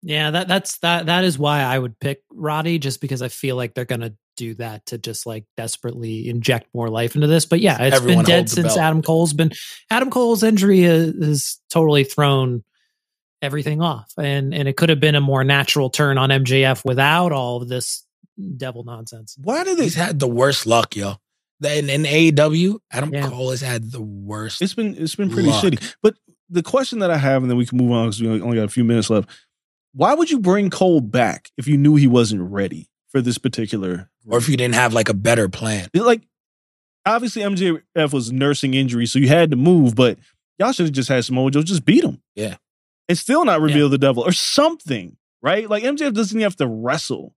Yeah, 0.03 0.29
that 0.31 0.47
that's 0.47 0.77
that 0.79 1.07
that 1.07 1.23
is 1.23 1.39
why 1.39 1.61
I 1.61 1.79
would 1.79 1.99
pick 1.99 2.21
Roddy, 2.29 2.77
just 2.77 3.01
because 3.01 3.23
I 3.23 3.29
feel 3.29 3.55
like 3.55 3.73
they're 3.73 3.85
gonna 3.85 4.13
do 4.37 4.53
that 4.55 4.85
to 4.87 4.99
just 4.99 5.25
like 5.25 5.45
desperately 5.57 6.29
inject 6.29 6.67
more 6.75 6.89
life 6.89 7.15
into 7.15 7.25
this. 7.25 7.47
But 7.47 7.59
yeah, 7.59 7.81
it's 7.81 7.95
Everyone 7.95 8.25
been 8.25 8.25
dead 8.25 8.49
since 8.49 8.67
belt. 8.67 8.79
Adam 8.79 9.01
Cole's 9.01 9.33
been 9.33 9.51
Adam 9.89 10.11
Cole's 10.11 10.43
injury 10.43 10.83
is, 10.83 11.25
has 11.25 11.59
totally 11.71 12.03
thrown 12.03 12.63
everything 13.41 13.81
off, 13.81 14.11
and 14.17 14.53
and 14.53 14.67
it 14.67 14.77
could 14.77 14.89
have 14.89 14.99
been 14.99 15.15
a 15.15 15.21
more 15.21 15.43
natural 15.43 15.89
turn 15.89 16.17
on 16.17 16.29
MJF 16.29 16.83
without 16.85 17.31
all 17.31 17.61
of 17.61 17.69
this 17.69 18.05
devil 18.57 18.83
nonsense. 18.83 19.37
Why 19.41 19.63
do 19.63 19.75
they? 19.75 19.83
He's 19.83 19.95
had 19.95 20.19
the 20.19 20.27
worst 20.27 20.65
luck, 20.65 20.95
yo. 20.95 21.15
In, 21.63 21.89
in 21.89 22.03
AEW, 22.03 22.79
Adam 22.91 23.13
Yeah. 23.13 23.29
Cole 23.29 23.51
has 23.51 23.61
had 23.61 23.91
the 23.91 24.01
worst. 24.01 24.61
It's 24.61 24.73
been 24.73 24.95
it's 24.97 25.15
been 25.15 25.29
pretty 25.29 25.49
Luck. 25.49 25.63
shitty. 25.63 25.95
But 26.01 26.15
the 26.49 26.61
question 26.63 26.99
that 26.99 27.09
I 27.11 27.17
have, 27.17 27.41
and 27.43 27.49
then 27.49 27.57
we 27.57 27.65
can 27.65 27.77
move 27.77 27.91
on 27.91 28.07
because 28.07 28.21
we 28.21 28.27
only 28.27 28.57
got 28.57 28.65
a 28.65 28.69
few 28.69 28.83
minutes 28.83 29.09
left. 29.09 29.29
Why 29.93 30.13
would 30.13 30.29
you 30.29 30.39
bring 30.39 30.69
Cole 30.69 30.99
back 30.99 31.49
if 31.57 31.67
you 31.67 31.77
knew 31.77 31.95
he 31.95 32.07
wasn't 32.07 32.41
ready 32.51 32.89
for 33.09 33.21
this 33.21 33.37
particular? 33.37 34.09
or 34.27 34.37
if 34.37 34.49
you 34.49 34.57
didn't 34.57 34.75
have 34.75 34.93
like 34.93 35.07
a 35.07 35.13
better 35.13 35.47
plan. 35.47 35.87
like, 35.93 36.23
obviously 37.05 37.41
MJF 37.43 38.11
was 38.11 38.31
nursing 38.31 38.73
injury, 38.73 39.05
so 39.05 39.19
you 39.19 39.27
had 39.29 39.51
to 39.51 39.55
move. 39.57 39.95
But 39.95 40.17
y'all 40.59 40.71
should 40.73 40.87
have 40.87 40.93
just 40.93 41.07
had 41.09 41.23
Samoa 41.23 41.51
Joe 41.51 41.61
just 41.63 41.85
beat 41.85 42.03
him. 42.03 42.21
Yeah. 42.35 42.57
And 43.09 43.17
still 43.17 43.45
not 43.45 43.61
reveal 43.61 43.89
the 43.89 43.97
devil 43.97 44.23
or 44.23 44.31
something, 44.31 45.17
right? 45.41 45.69
Like 45.69 45.83
MJF 45.83 46.13
doesn't 46.13 46.37
even 46.37 46.43
have 46.43 46.55
to 46.57 46.67
wrestle. 46.67 47.33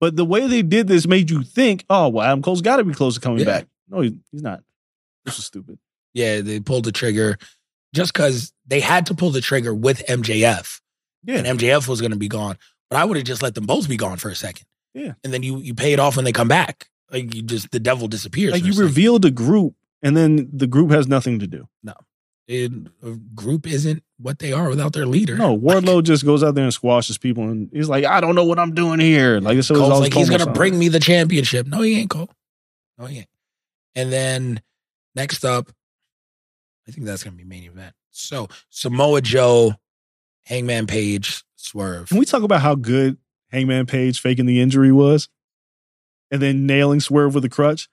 But 0.00 0.16
the 0.16 0.24
way 0.24 0.46
they 0.46 0.62
did 0.62 0.88
this 0.88 1.06
made 1.06 1.30
you 1.30 1.42
think, 1.42 1.84
oh, 1.90 2.08
well, 2.08 2.24
Adam 2.26 2.42
Cole's 2.42 2.62
got 2.62 2.76
to 2.76 2.84
be 2.84 2.94
close 2.94 3.14
to 3.14 3.20
coming 3.20 3.40
Yeah. 3.40 3.44
back. 3.44 3.66
No, 3.88 4.00
he's 4.00 4.14
not. 4.32 4.62
This 5.24 5.38
is 5.38 5.44
stupid. 5.44 5.78
Yeah, 6.14 6.40
they 6.40 6.58
pulled 6.60 6.84
the 6.84 6.92
trigger 6.92 7.36
just 7.94 8.12
because 8.12 8.52
they 8.66 8.80
had 8.80 9.06
to 9.06 9.14
pull 9.14 9.30
the 9.30 9.40
trigger 9.42 9.74
with 9.74 10.02
MJF. 10.06 10.80
Yeah. 11.24 11.36
And 11.42 11.58
MJF 11.58 11.86
was 11.86 12.00
going 12.00 12.12
to 12.12 12.16
be 12.16 12.28
gone. 12.28 12.56
But 12.88 12.98
I 12.98 13.04
would 13.04 13.16
have 13.18 13.26
just 13.26 13.42
let 13.42 13.54
them 13.54 13.66
both 13.66 13.88
be 13.88 13.96
gone 13.96 14.16
for 14.16 14.30
a 14.30 14.34
second. 14.34 14.64
Yeah. 14.94 15.12
And 15.22 15.32
then 15.32 15.42
you 15.42 15.58
you 15.58 15.74
pay 15.74 15.92
it 15.92 16.00
off 16.00 16.16
when 16.16 16.24
they 16.24 16.32
come 16.32 16.48
back. 16.48 16.88
Like 17.12 17.34
you 17.34 17.42
just 17.42 17.70
the 17.70 17.78
devil 17.78 18.08
disappears. 18.08 18.52
like 18.52 18.64
you 18.64 18.72
second. 18.72 18.86
revealed 18.86 19.24
a 19.24 19.30
group, 19.30 19.74
and 20.02 20.16
then 20.16 20.48
the 20.52 20.66
group 20.66 20.90
has 20.90 21.06
nothing 21.06 21.38
to 21.40 21.46
do. 21.46 21.68
It- 22.50 22.72
a 23.04 23.10
group 23.34 23.64
isn't 23.66 24.02
what 24.18 24.40
they 24.40 24.52
are 24.52 24.68
without 24.68 24.92
their 24.92 25.06
leader. 25.06 25.36
No, 25.36 25.56
Wardlow 25.58 26.02
just 26.02 26.24
goes 26.24 26.42
out 26.42 26.56
there 26.56 26.64
and 26.64 26.74
squashes 26.74 27.16
people, 27.16 27.44
and 27.44 27.70
he's 27.72 27.88
like, 27.88 28.04
"I 28.04 28.20
don't 28.20 28.34
know 28.34 28.44
what 28.44 28.58
I'm 28.58 28.74
doing 28.74 28.98
here." 28.98 29.38
Like 29.38 29.56
this 29.56 29.70
was 29.70 29.78
Cole's 29.78 29.92
all 29.92 30.00
like 30.00 30.12
he's 30.12 30.28
gonna 30.28 30.50
bring 30.52 30.76
me 30.76 30.88
the 30.88 30.98
championship. 30.98 31.68
No, 31.68 31.80
he 31.82 32.00
ain't 32.00 32.10
Cole. 32.10 32.28
No, 32.98 33.06
he 33.06 33.18
ain't. 33.18 33.28
And 33.94 34.12
then 34.12 34.62
next 35.14 35.44
up, 35.44 35.70
I 36.88 36.90
think 36.90 37.06
that's 37.06 37.22
gonna 37.22 37.36
be 37.36 37.44
main 37.44 37.64
event. 37.64 37.94
So 38.10 38.48
Samoa 38.68 39.20
Joe, 39.20 39.74
Hangman 40.44 40.88
Page, 40.88 41.44
Swerve. 41.54 42.08
Can 42.08 42.18
we 42.18 42.24
talk 42.24 42.42
about 42.42 42.62
how 42.62 42.74
good 42.74 43.16
Hangman 43.52 43.86
Page 43.86 44.20
faking 44.20 44.46
the 44.46 44.60
injury 44.60 44.90
was, 44.90 45.28
and 46.32 46.42
then 46.42 46.66
nailing 46.66 46.98
Swerve 46.98 47.32
with 47.32 47.44
a 47.44 47.48
crutch, 47.48 47.88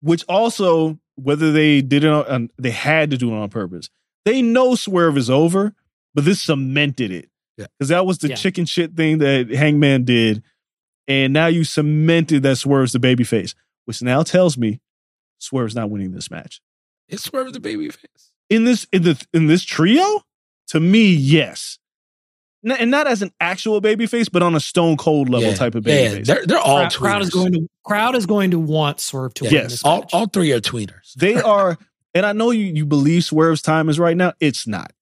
which 0.00 0.24
also 0.30 0.98
whether 1.16 1.52
they 1.52 1.80
did 1.82 2.04
it, 2.04 2.10
on, 2.10 2.50
they 2.58 2.70
had 2.70 3.10
to 3.10 3.16
do 3.18 3.30
it 3.32 3.36
on 3.38 3.48
purpose. 3.50 3.88
They 4.24 4.40
know 4.42 4.74
Swerve 4.74 5.16
is 5.18 5.28
over, 5.30 5.74
but 6.14 6.24
this 6.24 6.40
cemented 6.42 7.10
it. 7.10 7.28
Yeah. 7.58 7.66
because 7.78 7.90
that 7.90 8.06
was 8.06 8.18
the 8.18 8.28
Yeah. 8.30 8.36
chicken 8.36 8.64
shit 8.64 8.94
thing 8.96 9.18
that 9.18 9.50
Hangman 9.50 10.04
did, 10.04 10.42
and 11.06 11.32
now 11.34 11.48
you 11.48 11.64
cemented 11.64 12.42
that 12.44 12.56
Swerve's 12.56 12.92
the 12.92 12.98
babyface, 12.98 13.54
which 13.84 14.00
now 14.02 14.22
tells 14.22 14.56
me 14.56 14.80
Swerve's 15.38 15.74
not 15.74 15.90
winning 15.90 16.12
this 16.12 16.30
match 16.30 16.60
Is 17.08 17.22
Swerve 17.22 17.52
the 17.52 17.60
babyface? 17.60 18.30
in 18.48 18.64
this 18.64 18.86
in 18.90 19.02
the 19.02 19.22
in 19.34 19.48
this 19.48 19.64
trio 19.64 20.22
to 20.68 20.80
me 20.80 21.12
yes 21.12 21.78
N- 21.78 21.81
and 22.64 22.90
not 22.90 23.06
as 23.06 23.22
an 23.22 23.32
actual 23.40 23.80
baby 23.80 24.06
face, 24.06 24.28
but 24.28 24.42
on 24.42 24.54
a 24.54 24.60
stone 24.60 24.96
cold 24.96 25.28
level 25.28 25.48
Yeah. 25.50 25.54
type 25.54 25.74
of 25.74 25.82
baby 25.84 26.02
Yeah, 26.02 26.20
babyface. 26.20 26.26
They're 26.26 26.46
they're 26.46 26.58
all 26.58 26.78
crowd, 26.88 26.92
crowd 26.94 27.22
is 27.22 27.30
going 27.30 27.52
to 27.52 27.68
crowd 27.84 28.14
is 28.16 28.26
going 28.26 28.50
to 28.52 28.58
want 28.58 29.00
Swerve 29.00 29.34
to 29.34 29.44
win 29.44 29.52
Yes. 29.52 29.82
all 29.84 30.04
all 30.12 30.26
three 30.26 30.52
are 30.52 30.60
tweeners. 30.60 31.12
they 31.16 31.34
are 31.40 31.76
and 32.14 32.24
i 32.26 32.32
know 32.32 32.50
you 32.50 32.66
you 32.66 32.84
believe 32.86 33.24
swerve's 33.24 33.62
time 33.62 33.88
is 33.88 33.98
right 33.98 34.16
now. 34.16 34.32
It's 34.40 34.66
not. 34.66 34.92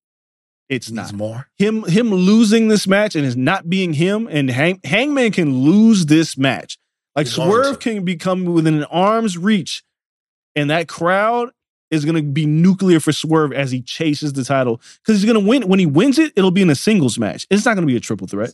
It's 0.68 0.88
Needs 0.90 1.12
not 1.12 1.18
more. 1.18 1.48
him 1.58 1.82
him 1.84 2.10
losing 2.10 2.68
this 2.68 2.86
match 2.86 3.16
and 3.16 3.26
is 3.26 3.36
not 3.36 3.68
being 3.68 3.92
him 3.92 4.28
and 4.30 4.48
Hang, 4.48 4.80
hangman 4.84 5.32
can 5.32 5.64
lose 5.64 6.06
this 6.06 6.38
match. 6.38 6.78
Like 7.16 7.26
He's 7.26 7.34
swerve 7.34 7.80
can 7.80 8.04
become 8.04 8.44
within 8.44 8.74
an 8.74 8.84
arm's 8.84 9.36
reach 9.36 9.82
and 10.54 10.70
that 10.70 10.86
crowd 10.88 11.50
is 11.90 12.04
going 12.04 12.16
to 12.16 12.22
be 12.22 12.46
nuclear 12.46 13.00
for 13.00 13.12
swerve 13.12 13.52
as 13.52 13.70
he 13.70 13.82
chases 13.82 14.32
the 14.32 14.44
title. 14.44 14.80
Because 15.02 15.20
he's 15.20 15.30
going 15.30 15.42
to 15.42 15.48
win 15.48 15.68
when 15.68 15.78
he 15.78 15.86
wins 15.86 16.18
it 16.18 16.32
it'll 16.36 16.50
be 16.50 16.62
in 16.62 16.70
a 16.70 16.74
singles 16.74 17.18
match. 17.18 17.46
It's 17.50 17.64
not 17.64 17.74
going 17.74 17.86
to 17.86 17.90
be 17.90 17.96
a 17.96 18.00
triple 18.00 18.26
threat. 18.26 18.52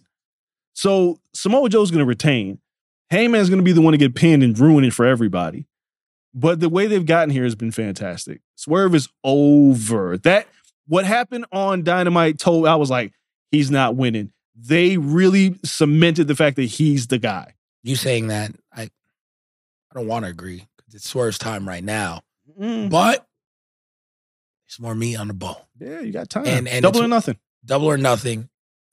So 0.73 1.21
samoa 1.33 1.69
joe's 1.69 1.91
going 1.91 2.01
to 2.01 2.07
retain. 2.07 2.59
Hangman's 3.11 3.49
going 3.49 3.61
to 3.61 3.65
be 3.65 3.73
the 3.73 3.81
one 3.81 3.93
to 3.93 3.99
get 3.99 4.15
pinned 4.15 4.43
and 4.43 4.59
ruin 4.59 4.85
it 4.85 4.93
for 4.93 5.07
everybody. 5.07 5.67
But 6.35 6.61
the 6.61 6.69
way 6.69 6.87
they've 6.87 7.07
gotten 7.07 7.31
here 7.31 7.45
has 7.45 7.55
been 7.55 7.71
fantastic. 7.71 8.41
Swerve 8.57 8.95
is 8.95 9.09
over. 9.25 10.19
That 10.19 10.47
what 10.87 11.05
happened 11.05 11.47
on 11.51 11.83
dynamite 11.83 12.39
told 12.39 12.67
i 12.67 12.77
was 12.77 12.91
like 12.91 13.13
he's 13.51 13.71
not 13.71 13.97
winning. 13.97 14.33
They 14.55 14.97
really 14.97 15.59
cemented 15.65 16.29
the 16.29 16.35
fact 16.35 16.57
that 16.57 16.65
he's 16.65 17.07
the 17.07 17.19
guy. 17.19 17.55
You 17.83 17.97
saying 17.97 18.29
that 18.29 18.53
I 18.73 18.83
I 18.83 18.89
don't 19.95 20.09
want 20.09 20.25
to 20.25 20.31
agree 20.31 20.67
because 20.77 20.95
it's 20.95 21.09
Swerve's 21.09 21.39
time 21.39 21.67
right 21.67 21.85
now. 21.85 22.23
Mm. 22.61 22.91
But 22.91 23.26
there's 24.69 24.81
more 24.81 24.95
meat 24.95 25.17
on 25.17 25.29
the 25.29 25.35
bone. 25.35 25.57
Yeah, 25.79 26.01
you 26.01 26.13
got 26.13 26.29
time. 26.31 26.47
And- 26.47 26.69
and 26.69 26.83
double 26.83 27.03
or 27.03 27.09
nothing. 27.09 27.39
Double 27.65 27.87
or 27.87 27.97
nothing 27.99 28.49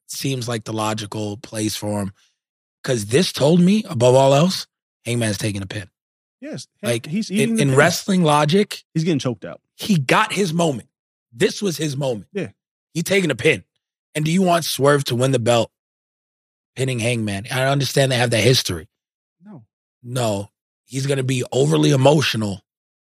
seems 0.08 0.48
like 0.48 0.64
the 0.64 0.74
logical 0.74 1.38
place 1.38 1.76
for 1.76 2.02
him. 2.02 2.14
Because 2.82 3.06
this 3.08 3.32
told 3.32 3.60
me, 3.62 3.84
above 3.90 4.16
all 4.16 4.34
else, 4.34 4.68
Hangman's 5.06 5.38
taking 5.38 5.62
a 5.62 5.66
pin. 5.68 5.90
Yes, 6.42 6.68
Like 6.82 7.06
he's 7.06 7.32
eating 7.32 7.58
in, 7.60 7.70
in 7.70 7.76
wrestling 7.76 8.24
logic, 8.24 8.84
He's 8.94 9.04
getting 9.06 9.20
choked 9.20 9.46
out. 9.46 9.62
he 9.76 9.98
got 9.98 10.34
his 10.34 10.54
moment. 10.54 10.90
This 11.32 11.62
was 11.62 11.78
his 11.78 11.96
moment. 11.96 12.28
Yeah. 12.34 12.50
He 12.94 13.02
taking 13.02 13.32
a 13.32 13.36
pin. 13.36 13.64
And 14.14 14.26
do 14.26 14.32
you 14.32 14.42
want 14.42 14.66
Swerve 14.66 15.06
to 15.06 15.16
win 15.16 15.32
the 15.32 15.40
belt 15.40 15.72
pinning 16.76 17.00
Hangman? 17.00 17.48
I 17.52 17.64
understand 17.68 18.12
they 18.12 18.18
have 18.18 18.32
that 18.32 18.44
history. 18.44 18.88
No, 19.44 19.64
No, 20.04 20.50
he's 20.84 21.08
going 21.08 21.18
to 21.18 21.24
be 21.24 21.44
overly 21.52 21.92
emotional 21.92 22.62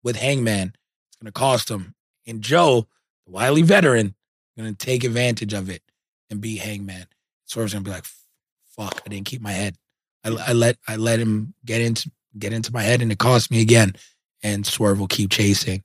with 0.03 0.17
Hangman. 0.17 0.75
It's 1.09 1.17
going 1.17 1.27
to 1.27 1.33
cost 1.33 1.71
him. 1.71 1.95
And 2.27 2.43
Joe, 2.43 2.87
the 3.27 3.33
wily 3.33 3.62
veteran, 3.62 4.14
going 4.57 4.75
to 4.75 4.87
take 4.87 5.05
advantage 5.05 5.53
of 5.53 5.70
it 5.70 5.83
and 6.31 6.41
beat 6.41 6.61
Hangman. 6.61 7.07
Swerve's 7.47 7.73
going 7.73 7.85
to 7.85 7.91
be 7.91 7.95
like, 7.95 8.07
"Fuck, 8.77 9.03
I 9.05 9.09
didn't 9.09 9.27
keep 9.27 9.41
my 9.41 9.53
head. 9.53 9.77
I, 10.25 10.31
I 10.31 10.53
let 10.53 10.77
I 10.87 10.97
let 10.97 11.18
him 11.18 11.55
get 11.64 11.81
into 11.81 12.11
get 12.39 12.53
into 12.53 12.73
my 12.73 12.83
head, 12.83 13.03
and 13.03 13.12
it 13.12 13.18
cost 13.18 13.51
me 13.51 13.61
again." 13.61 13.95
And 14.43 14.66
Swerve 14.66 14.99
will 14.99 15.09
keep 15.09 15.31
chasing. 15.31 15.83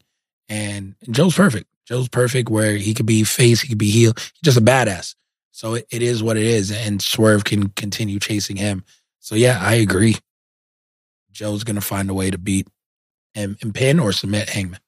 And, 0.50 0.96
and 1.06 1.14
Joe's 1.14 1.36
perfect. 1.36 1.68
Joe's 1.86 2.10
perfect 2.10 2.50
where 2.50 2.76
he 2.76 2.94
could 2.94 3.06
be 3.06 3.24
face, 3.24 3.62
he 3.62 3.68
could 3.68 3.78
be 3.78 3.92
heel. 3.92 4.14
He's 4.16 4.42
just 4.44 4.58
a 4.58 4.62
badass. 4.62 5.16
So 5.52 5.76
it, 5.76 5.88
it 5.92 6.02
is 6.02 6.24
what 6.24 6.38
it 6.38 6.44
is. 6.44 6.72
And 6.72 7.02
Swerve 7.02 7.44
can 7.44 7.70
continue 7.70 8.20
chasing 8.20 8.56
him. 8.56 8.84
So 9.20 9.36
yeah, 9.36 9.60
I 9.62 9.76
agree. 9.76 10.16
Joe's 11.32 11.64
gonna 11.64 11.82
find 11.82 12.10
a 12.10 12.14
way 12.14 12.32
to 12.32 12.38
beat 12.38 12.68
and, 13.36 13.58
and 13.62 13.74
pin 13.74 14.00
or 14.00 14.12
submit 14.12 14.50
Hangman. 14.50 14.80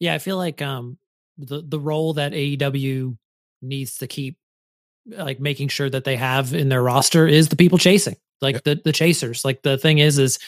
Yeah, 0.00 0.14
I 0.14 0.18
feel 0.18 0.36
like 0.36 0.62
um 0.62 0.98
the 1.38 1.62
the 1.66 1.80
role 1.80 2.14
that 2.14 2.32
AEW 2.32 3.16
needs 3.62 3.98
to 3.98 4.06
keep 4.06 4.38
like 5.06 5.40
making 5.40 5.68
sure 5.68 5.90
that 5.90 6.04
they 6.04 6.16
have 6.16 6.54
in 6.54 6.68
their 6.68 6.82
roster 6.82 7.26
is 7.26 7.48
the 7.48 7.56
people 7.56 7.78
chasing, 7.78 8.16
like 8.40 8.64
the 8.64 8.80
the 8.84 8.92
chasers. 8.92 9.44
Like 9.44 9.62
the 9.62 9.78
thing 9.78 9.98
is, 9.98 10.18
is 10.18 10.38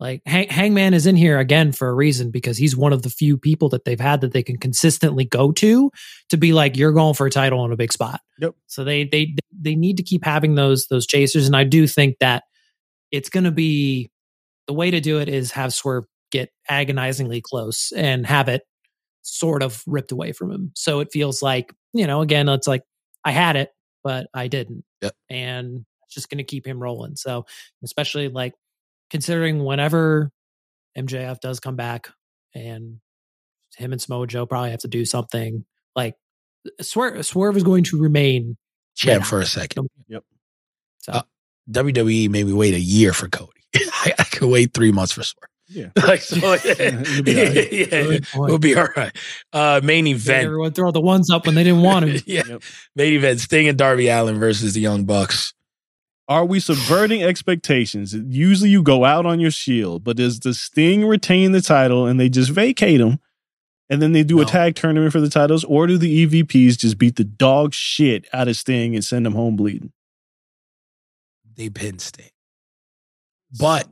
like 0.00 0.22
Hang, 0.26 0.48
Hangman 0.48 0.94
is 0.94 1.06
in 1.06 1.16
here 1.16 1.38
again 1.38 1.70
for 1.72 1.88
a 1.88 1.94
reason 1.94 2.30
because 2.30 2.56
he's 2.56 2.76
one 2.76 2.92
of 2.92 3.02
the 3.02 3.10
few 3.10 3.38
people 3.38 3.68
that 3.68 3.84
they've 3.84 4.00
had 4.00 4.20
that 4.22 4.32
they 4.32 4.42
can 4.42 4.56
consistently 4.58 5.24
go 5.24 5.52
to 5.52 5.90
to 6.30 6.36
be 6.36 6.52
like 6.52 6.76
you're 6.76 6.92
going 6.92 7.14
for 7.14 7.26
a 7.26 7.30
title 7.30 7.64
in 7.64 7.72
a 7.72 7.76
big 7.76 7.92
spot. 7.92 8.20
Yep. 8.40 8.54
So 8.66 8.84
they 8.84 9.04
they 9.04 9.36
they 9.52 9.76
need 9.76 9.96
to 9.98 10.02
keep 10.02 10.24
having 10.24 10.54
those 10.54 10.86
those 10.88 11.06
chasers, 11.06 11.46
and 11.46 11.56
I 11.56 11.64
do 11.64 11.86
think 11.86 12.16
that 12.18 12.44
it's 13.12 13.28
going 13.28 13.44
to 13.44 13.52
be 13.52 14.10
the 14.66 14.72
way 14.72 14.90
to 14.90 15.00
do 15.00 15.20
it 15.20 15.28
is 15.28 15.52
have 15.52 15.72
Swerve 15.72 16.04
get 16.30 16.50
agonizingly 16.68 17.42
close 17.42 17.92
and 17.94 18.26
have 18.26 18.48
it 18.48 18.62
sort 19.22 19.62
of 19.62 19.82
ripped 19.86 20.12
away 20.12 20.32
from 20.32 20.50
him. 20.50 20.72
So 20.74 21.00
it 21.00 21.08
feels 21.12 21.42
like, 21.42 21.72
you 21.92 22.06
know, 22.06 22.20
again, 22.22 22.48
it's 22.48 22.66
like 22.66 22.82
I 23.24 23.30
had 23.32 23.56
it, 23.56 23.70
but 24.04 24.26
I 24.34 24.48
didn't. 24.48 24.84
Yep. 25.00 25.14
And 25.30 25.84
it's 26.04 26.14
just 26.14 26.28
going 26.28 26.38
to 26.38 26.44
keep 26.44 26.66
him 26.66 26.80
rolling. 26.82 27.16
So, 27.16 27.46
especially 27.84 28.28
like 28.28 28.54
considering 29.10 29.64
whenever 29.64 30.30
MJF 30.98 31.40
does 31.40 31.60
come 31.60 31.76
back 31.76 32.08
and 32.54 32.98
him 33.76 33.92
and 33.92 34.00
Samoa 34.02 34.26
Joe 34.26 34.44
probably 34.46 34.70
have 34.70 34.80
to 34.80 34.88
do 34.88 35.04
something 35.04 35.64
like 35.96 36.14
Swerve, 36.80 37.24
Swerve 37.24 37.56
is 37.56 37.62
going 37.62 37.84
to 37.84 38.00
remain 38.00 38.56
Champ 38.94 39.22
Yeah. 39.22 39.26
for 39.28 39.40
a 39.40 39.46
second. 39.46 39.88
so 40.98 41.12
Uh, 41.12 41.22
WWE 41.70 42.28
made 42.28 42.46
me 42.46 42.52
wait 42.52 42.74
a 42.74 42.80
year 42.80 43.12
for 43.12 43.28
Cody. 43.28 43.50
I, 43.74 44.12
I 44.18 44.24
could 44.24 44.48
wait 44.50 44.74
three 44.74 44.92
months 44.92 45.12
for 45.12 45.22
sure. 45.22 45.48
Yeah. 45.72 45.88
Like 45.96 46.20
so, 46.20 46.36
It'll 46.64 47.22
be 47.22 47.36
all 47.38 47.44
right. 47.46 47.72
yeah, 47.72 47.86
Good 47.86 48.26
point. 48.26 48.48
we'll 48.50 48.58
be 48.58 48.76
all 48.76 48.88
right. 48.96 49.16
Uh, 49.52 49.80
main 49.82 50.04
Made 50.04 50.10
event. 50.16 50.44
Everyone 50.46 50.72
throw 50.72 50.90
the 50.90 51.00
ones 51.00 51.30
up 51.30 51.46
when 51.46 51.54
they 51.54 51.64
didn't 51.64 51.82
want 51.82 52.04
to. 52.06 52.22
yeah, 52.30 52.42
Yep. 52.48 52.62
main 52.96 53.12
event. 53.14 53.40
Sting 53.40 53.68
and 53.68 53.78
Darby 53.78 54.08
Allin 54.08 54.38
versus 54.38 54.74
the 54.74 54.80
Young 54.80 55.04
Bucks. 55.04 55.54
Are 56.28 56.44
we 56.44 56.60
subverting 56.60 57.22
expectations? 57.22 58.14
Usually 58.14 58.70
you 58.70 58.82
go 58.82 59.04
out 59.04 59.26
on 59.26 59.40
your 59.40 59.50
shield, 59.50 60.04
but 60.04 60.16
does 60.16 60.40
the 60.40 60.54
Sting 60.54 61.04
retain 61.06 61.52
the 61.52 61.60
title 61.60 62.06
and 62.06 62.18
they 62.20 62.28
just 62.28 62.50
vacate 62.50 63.00
him? 63.00 63.18
And 63.90 64.00
then 64.00 64.12
they 64.12 64.22
do 64.22 64.40
a 64.40 64.46
tag 64.46 64.74
tournament 64.74 65.12
for 65.12 65.20
the 65.20 65.28
titles, 65.28 65.64
or 65.64 65.86
do 65.86 65.98
the 65.98 66.26
EVPs 66.26 66.78
just 66.78 66.96
beat 66.96 67.16
the 67.16 67.24
dog 67.24 67.74
shit 67.74 68.26
out 68.32 68.48
of 68.48 68.56
Sting 68.56 68.94
and 68.94 69.04
send 69.04 69.26
him 69.26 69.34
home 69.34 69.56
bleeding? 69.56 69.92
They 71.56 71.68
pin 71.68 71.98
Sting, 71.98 72.30
but 73.58 73.86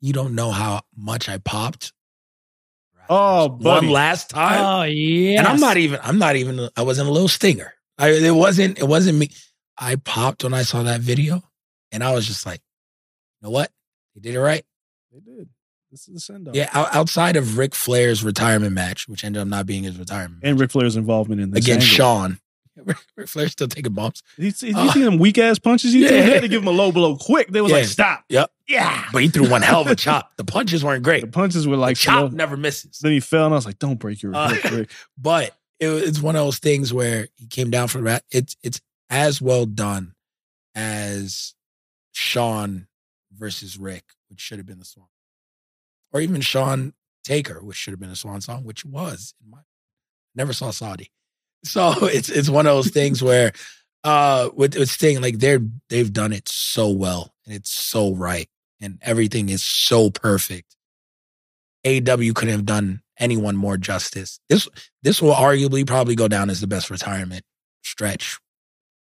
you 0.00 0.12
don't 0.12 0.34
know 0.34 0.50
how 0.50 0.80
much 0.96 1.28
I 1.28 1.38
popped. 1.38 1.92
Oh, 3.08 3.48
one 3.48 3.58
buddy. 3.60 3.88
last 3.88 4.30
time. 4.30 4.60
Oh 4.64 4.82
yeah. 4.84 5.38
And 5.40 5.46
I'm 5.48 5.58
not 5.60 5.76
even, 5.76 5.98
I'm 6.02 6.18
not 6.18 6.36
even, 6.36 6.68
I 6.76 6.82
wasn't 6.82 7.08
a 7.08 7.12
little 7.12 7.28
stinger. 7.28 7.74
I, 7.98 8.10
it 8.10 8.30
wasn't, 8.34 8.78
it 8.78 8.86
wasn't 8.86 9.18
me. 9.18 9.30
I 9.76 9.96
popped 9.96 10.44
when 10.44 10.54
I 10.54 10.62
saw 10.62 10.82
that 10.84 11.00
video 11.00 11.42
and 11.90 12.04
I 12.04 12.12
was 12.14 12.26
just 12.26 12.46
like, 12.46 12.60
you 13.40 13.46
know 13.46 13.50
what? 13.50 13.70
They 14.14 14.20
did 14.20 14.34
it 14.36 14.40
right. 14.40 14.64
They 15.12 15.18
did. 15.20 15.48
This 15.90 16.06
is 16.08 16.14
a 16.16 16.20
send 16.20 16.46
off. 16.48 16.54
Yeah. 16.54 16.70
out- 16.72 16.94
outside 16.94 17.34
of 17.34 17.58
Ric 17.58 17.74
Flair's 17.74 18.22
retirement 18.22 18.72
match, 18.74 19.08
which 19.08 19.24
ended 19.24 19.42
up 19.42 19.48
not 19.48 19.66
being 19.66 19.82
his 19.82 19.98
retirement 19.98 20.42
And 20.44 20.60
Ric 20.60 20.70
Flair's 20.70 20.94
involvement 20.94 21.40
in 21.40 21.50
this. 21.50 21.64
against 21.64 21.86
angle. 21.86 21.96
Shawn. 21.96 22.40
Ric 23.16 23.28
Flair's 23.28 23.52
still 23.52 23.68
taking 23.68 23.92
bumps, 23.92 24.22
You 24.38 24.50
see, 24.52 24.68
you 24.68 24.74
Oh. 24.76 24.90
see 24.90 25.02
them 25.02 25.18
weak 25.18 25.38
ass 25.38 25.58
punches 25.58 25.92
he 25.92 26.00
threw? 26.06 26.16
Yeah. 26.16 26.22
They 26.24 26.32
had 26.34 26.42
to 26.42 26.48
give 26.48 26.62
him 26.62 26.68
a 26.68 26.72
low 26.72 26.92
blow 26.92 27.16
quick. 27.16 27.48
They 27.48 27.60
was 27.60 27.72
like, 27.72 27.84
stop. 27.84 28.24
Yep. 28.28 28.50
Yeah. 28.68 29.06
but 29.12 29.22
he 29.22 29.28
threw 29.28 29.48
one 29.50 29.62
hell 29.62 29.80
of 29.82 29.88
a 29.88 29.96
chop. 29.96 30.32
The 30.36 30.44
punches 30.44 30.84
weren't 30.84 31.02
great. 31.02 31.20
The 31.22 31.26
punches 31.26 31.66
were 31.66 31.76
The 31.76 31.80
like 31.82 31.96
chop 31.96 32.28
slow. 32.30 32.36
never 32.36 32.56
misses. 32.56 32.98
Then 33.00 33.12
he 33.12 33.20
fell, 33.20 33.44
and 33.46 33.54
I 33.54 33.56
was 33.56 33.66
like, 33.66 33.78
don't 33.78 33.98
break 33.98 34.22
your 34.22 34.34
Uh, 34.34 34.54
Ric. 34.72 34.90
but 35.18 35.56
it, 35.80 35.88
it's 35.88 36.20
one 36.20 36.36
of 36.36 36.44
those 36.44 36.58
things 36.58 36.92
where 36.92 37.28
he 37.36 37.46
came 37.46 37.70
down 37.70 37.88
for 37.88 37.98
the 37.98 38.04
rat. 38.04 38.24
It's 38.30 38.56
it's 38.62 38.80
as 39.10 39.42
well 39.42 39.66
done 39.66 40.14
as 40.74 41.54
Shawn 42.12 42.86
versus 43.32 43.78
Ric, 43.78 44.04
which 44.28 44.40
should 44.40 44.58
have 44.58 44.66
been 44.66 44.78
the 44.78 44.84
swan, 44.84 45.08
or 46.12 46.20
even 46.20 46.40
Shawn 46.40 46.94
Taker, 47.24 47.60
which 47.62 47.76
should 47.76 47.92
have 47.92 48.00
been 48.00 48.10
a 48.10 48.16
swan 48.16 48.40
song, 48.40 48.64
which 48.64 48.84
was 48.84 49.34
in 49.44 49.50
my 49.50 49.58
never 50.34 50.52
saw 50.52 50.70
Saudi. 50.70 51.10
So 51.64 51.92
it's 52.06 52.28
it's 52.28 52.48
one 52.48 52.66
of 52.66 52.74
those 52.74 52.90
things 52.90 53.22
where 53.22 53.52
uh 54.04 54.50
with, 54.54 54.76
with 54.76 54.90
Sting, 54.90 55.20
like 55.20 55.38
they're 55.38 55.60
they've 55.88 56.12
done 56.12 56.32
it 56.32 56.48
so 56.48 56.88
well 56.88 57.34
and 57.44 57.54
it's 57.54 57.70
so 57.70 58.14
right 58.14 58.48
and 58.80 58.98
everything 59.02 59.48
is 59.48 59.62
so 59.62 60.10
perfect. 60.10 60.76
AW 61.84 62.32
couldn't 62.34 62.48
have 62.48 62.66
done 62.66 63.02
anyone 63.18 63.56
more 63.56 63.76
justice. 63.76 64.40
This 64.48 64.68
this 65.02 65.22
will 65.22 65.32
arguably 65.32 65.86
probably 65.86 66.14
go 66.14 66.28
down 66.28 66.50
as 66.50 66.60
the 66.60 66.66
best 66.66 66.90
retirement 66.90 67.44
stretch 67.82 68.38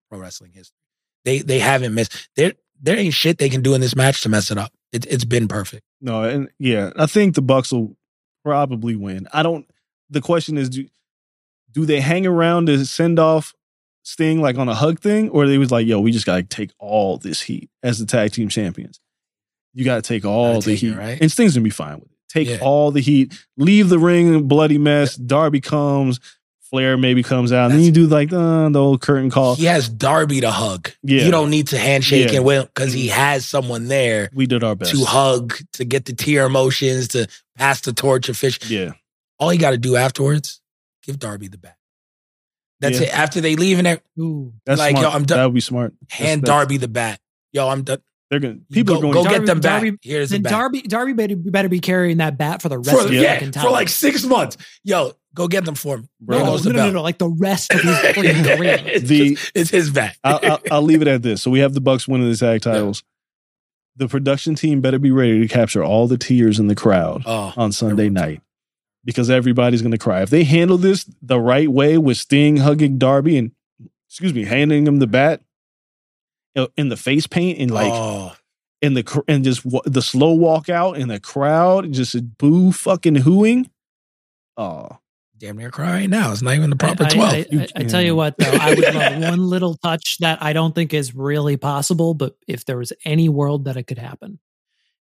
pro 0.08 0.18
wrestling 0.18 0.52
history. 0.52 0.76
They 1.24 1.38
they 1.40 1.58
haven't 1.58 1.94
missed. 1.94 2.28
There 2.36 2.54
there 2.80 2.98
ain't 2.98 3.14
shit 3.14 3.38
they 3.38 3.48
can 3.48 3.62
do 3.62 3.74
in 3.74 3.80
this 3.80 3.96
match 3.96 4.22
to 4.22 4.28
mess 4.28 4.50
it 4.50 4.58
up. 4.58 4.72
It, 4.92 5.06
it's 5.06 5.24
been 5.24 5.48
perfect. 5.48 5.82
No, 6.00 6.24
and 6.24 6.48
yeah, 6.58 6.92
I 6.96 7.06
think 7.06 7.34
the 7.34 7.42
Bucks 7.42 7.72
will 7.72 7.96
probably 8.44 8.96
win. 8.96 9.26
I 9.32 9.42
don't. 9.42 9.66
The 10.10 10.20
question 10.20 10.56
is, 10.56 10.68
do 10.68 10.86
do 11.76 11.84
they 11.84 12.00
hang 12.00 12.26
around 12.26 12.66
to 12.66 12.84
send 12.86 13.18
off 13.18 13.52
Sting 14.02 14.40
like 14.40 14.56
on 14.56 14.66
a 14.68 14.74
hug 14.74 14.98
thing, 15.00 15.28
or 15.30 15.46
they 15.46 15.58
was 15.58 15.70
like, 15.70 15.86
yo, 15.86 16.00
we 16.00 16.10
just 16.10 16.24
gotta 16.24 16.42
take 16.42 16.70
all 16.78 17.18
this 17.18 17.42
heat 17.42 17.68
as 17.82 17.98
the 17.98 18.06
tag 18.06 18.32
team 18.32 18.48
champions. 18.48 18.98
You 19.74 19.84
gotta 19.84 20.00
take 20.00 20.24
all 20.24 20.54
Gotta 20.54 20.64
the 20.70 20.74
take 20.76 20.82
it, 20.82 20.86
heat, 20.86 20.96
right? 20.96 21.20
and 21.20 21.30
Sting's 21.30 21.54
gonna 21.54 21.64
be 21.64 21.70
fine 21.70 21.96
with 21.96 22.04
it. 22.10 22.16
Take 22.30 22.48
Yeah. 22.48 22.58
all 22.62 22.90
the 22.92 23.00
heat, 23.02 23.34
leave 23.58 23.88
the 23.90 23.98
ring 23.98 24.48
bloody 24.48 24.78
mess. 24.78 25.16
Darby 25.16 25.60
comes, 25.60 26.18
Flair 26.70 26.96
maybe 26.96 27.22
comes 27.22 27.52
out, 27.52 27.70
and 27.70 27.74
then 27.78 27.84
you 27.84 27.92
do 27.92 28.06
like 28.06 28.32
uh, 28.32 28.68
the 28.70 28.78
old 28.80 29.00
curtain 29.02 29.28
call. 29.28 29.54
He 29.56 29.64
has 29.66 29.88
Darby 29.88 30.40
to 30.40 30.50
hug. 30.50 30.90
Yeah. 31.02 31.24
You 31.24 31.30
don't 31.30 31.50
need 31.50 31.66
to 31.68 31.78
handshake 31.78 32.30
Yeah. 32.30 32.36
and 32.38 32.44
win 32.46 32.62
because 32.74 32.92
he 32.92 33.08
has 33.08 33.44
someone 33.44 33.86
there 33.88 34.30
We 34.34 34.46
did 34.46 34.64
our 34.64 34.74
best. 34.76 34.92
to 34.92 35.04
hug, 35.04 35.54
to 35.74 35.84
get 35.84 36.06
the 36.06 36.12
tear 36.14 36.46
emotions, 36.46 37.08
to 37.08 37.26
pass 37.56 37.80
the 37.82 37.92
torch 37.92 38.28
official. 38.28 38.66
Yeah, 38.68 38.92
All 39.38 39.52
you 39.52 39.58
got 39.60 39.70
to 39.72 39.78
do 39.78 39.96
afterwards, 39.96 40.60
give 41.06 41.18
Darby 41.18 41.48
the 41.48 41.58
bat. 41.58 41.76
That's 42.80 43.00
Yeah. 43.00 43.06
it. 43.06 43.18
After 43.18 43.40
they 43.40 43.56
leave 43.56 43.78
and 43.78 43.86
they 43.86 43.98
Ooh. 44.20 44.52
that's 44.66 44.78
Like, 44.78 44.96
yo, 44.96 45.02
smart. 45.02 45.14
I'm 45.14 45.24
done. 45.24 45.38
That 45.38 45.44
would 45.46 45.54
be 45.54 45.60
smart. 45.60 45.94
hand 46.10 46.42
That's- 46.42 46.46
Darby 46.58 46.76
the 46.76 46.88
bat. 46.88 47.20
Yo, 47.52 47.68
I'm 47.68 47.82
done. 47.82 48.00
They're 48.28 48.40
gonna 48.40 48.58
people 48.72 48.94
go, 48.94 48.98
are 48.98 49.12
going. 49.12 49.14
go 49.14 49.22
to 49.24 49.38
get 49.38 49.46
them 49.46 49.60
back. 49.60 49.82
Darby- 49.82 49.98
Here's 50.02 50.30
the 50.30 50.34
Then 50.34 50.42
bat. 50.42 50.50
Darby 50.52 50.82
Darby 50.82 51.12
better, 51.12 51.36
better 51.36 51.68
be 51.68 51.78
carrying 51.78 52.16
that 52.16 52.36
bat 52.36 52.60
for 52.60 52.68
the 52.68 52.78
rest 52.78 52.90
for, 52.90 53.04
of 53.04 53.08
the 53.10 53.14
yeah, 53.16 53.34
fucking 53.34 53.52
time. 53.52 53.64
for 53.64 53.70
like 53.70 53.88
six 53.88 54.24
months. 54.24 54.56
Yo, 54.82 55.12
go 55.32 55.46
get 55.46 55.64
them 55.64 55.76
for 55.76 55.94
him. 55.98 56.08
Bro. 56.20 56.38
No, 56.40 56.44
no, 56.56 56.56
no, 56.56 56.70
no, 56.72 56.90
no, 56.90 57.02
like 57.02 57.18
the 57.18 57.28
rest 57.28 57.72
of 57.72 57.80
his 57.80 57.96
freaking 57.98 58.44
career. 58.56 58.80
it's, 58.84 59.08
The- 59.08 59.34
just- 59.36 59.52
it's 59.54 59.70
his 59.70 59.90
bat. 59.90 60.16
I'll, 60.24 60.40
I'll, 60.42 60.60
I'll 60.72 60.82
leave 60.82 61.02
it 61.02 61.08
at 61.08 61.22
this. 61.22 61.40
So 61.40 61.52
we 61.52 61.60
have 61.60 61.72
the 61.72 61.80
Bucks 61.80 62.08
winning 62.08 62.28
the 62.28 62.36
tag 62.36 62.62
titles. 62.62 63.04
The 63.94 64.08
production 64.08 64.56
team 64.56 64.80
better 64.80 64.98
be 64.98 65.12
ready 65.12 65.38
to 65.40 65.48
capture 65.48 65.82
all 65.84 66.08
the 66.08 66.18
tears 66.18 66.58
in 66.58 66.66
the 66.66 66.74
crowd 66.74 67.22
oh, 67.26 67.54
on 67.56 67.70
Sunday 67.72 68.10
night 68.10 68.42
because 69.06 69.30
everybody's 69.30 69.80
going 69.80 69.92
to 69.92 69.98
cry. 69.98 70.20
If 70.20 70.28
they 70.28 70.44
handle 70.44 70.76
this 70.76 71.06
the 71.22 71.40
right 71.40 71.70
way 71.70 71.96
with 71.96 72.18
Sting 72.18 72.58
hugging 72.58 72.98
Darby 72.98 73.38
and 73.38 73.52
excuse 74.10 74.34
me, 74.34 74.44
handing 74.44 74.86
him 74.86 74.98
the 74.98 75.06
bat 75.06 75.40
uh, 76.56 76.66
in 76.76 76.90
the 76.90 76.96
face 76.98 77.26
paint 77.26 77.58
and 77.58 77.70
like 77.70 77.92
oh, 77.94 78.34
in 78.82 78.92
the 78.92 79.24
and 79.28 79.44
just 79.44 79.64
wa- 79.64 79.80
the 79.86 80.02
slow 80.02 80.32
walk 80.34 80.68
out 80.68 80.98
in 80.98 81.08
the 81.08 81.20
crowd, 81.20 81.92
just 81.92 82.14
a 82.14 82.20
boo 82.20 82.72
fucking 82.72 83.14
hooing. 83.16 83.70
Oh, 84.56 84.88
damn 85.38 85.56
near 85.58 85.70
cry 85.70 85.90
right 85.92 86.10
now. 86.10 86.32
It's 86.32 86.42
not 86.42 86.54
even 86.54 86.70
the 86.70 86.76
proper 86.76 87.04
I, 87.04 87.06
I- 87.06 87.10
twelve. 87.10 87.32
I, 87.32 87.46
I- 87.52 87.68
I 87.76 87.84
tell 87.84 88.02
you 88.02 88.16
what, 88.16 88.36
though, 88.38 88.50
I 88.60 88.70
would 88.74 88.94
love 88.94 89.22
one 89.30 89.38
little 89.40 89.74
touch 89.76 90.18
that 90.20 90.42
I 90.42 90.52
don't 90.52 90.74
think 90.74 90.92
is 90.94 91.14
really 91.14 91.56
possible, 91.56 92.14
but 92.14 92.36
if 92.48 92.64
there 92.64 92.78
was 92.78 92.92
any 93.04 93.28
world 93.28 93.64
that 93.66 93.76
it 93.76 93.84
could 93.84 93.98
happen, 93.98 94.38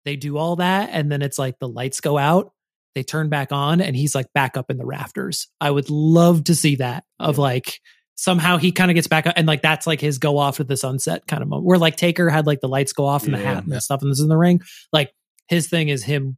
they 0.05 0.15
do 0.17 0.37
all 0.37 0.57
that, 0.57 0.89
and 0.91 1.11
then 1.11 1.21
it's 1.21 1.39
like 1.39 1.59
the 1.59 1.67
lights 1.67 2.01
go 2.01 2.17
out, 2.17 2.53
they 2.97 3.03
turn 3.03 3.29
back 3.29 3.51
on, 3.51 3.79
and 3.79 3.95
he's 3.95 4.15
like 4.15 4.25
back 4.33 4.57
up 4.57 4.71
in 4.71 4.77
the 4.77 4.85
rafters. 4.85 5.47
I 5.61 5.69
would 5.69 5.91
love 5.91 6.45
to 6.45 6.55
see 6.55 6.77
that 6.77 7.03
of 7.19 7.37
like 7.37 7.79
somehow 8.15 8.57
he 8.57 8.71
kind 8.71 8.89
of 8.89 8.95
gets 8.95 9.05
back 9.05 9.27
up, 9.27 9.35
and 9.37 9.47
like 9.47 9.61
that's 9.61 9.85
like 9.85 10.01
his 10.01 10.17
go 10.17 10.39
off 10.39 10.57
to 10.57 10.63
the 10.63 10.75
sunset 10.75 11.27
kind 11.27 11.43
of 11.43 11.47
moment, 11.47 11.67
where 11.67 11.77
like 11.77 11.95
Taker 11.95 12.27
had 12.27 12.47
like 12.47 12.59
the 12.59 12.67
lights 12.67 12.93
go 12.93 13.05
off 13.05 13.25
and 13.25 13.35
the 13.35 13.37
hat 13.37 13.63
and 13.63 13.71
the 13.71 13.79
stuff 13.79 14.01
and 14.01 14.09
this 14.09 14.17
is 14.17 14.23
in 14.23 14.29
the 14.29 14.37
ring. 14.37 14.61
Like 14.91 15.11
his 15.47 15.67
thing 15.69 15.89
is 15.89 16.03
him. 16.03 16.37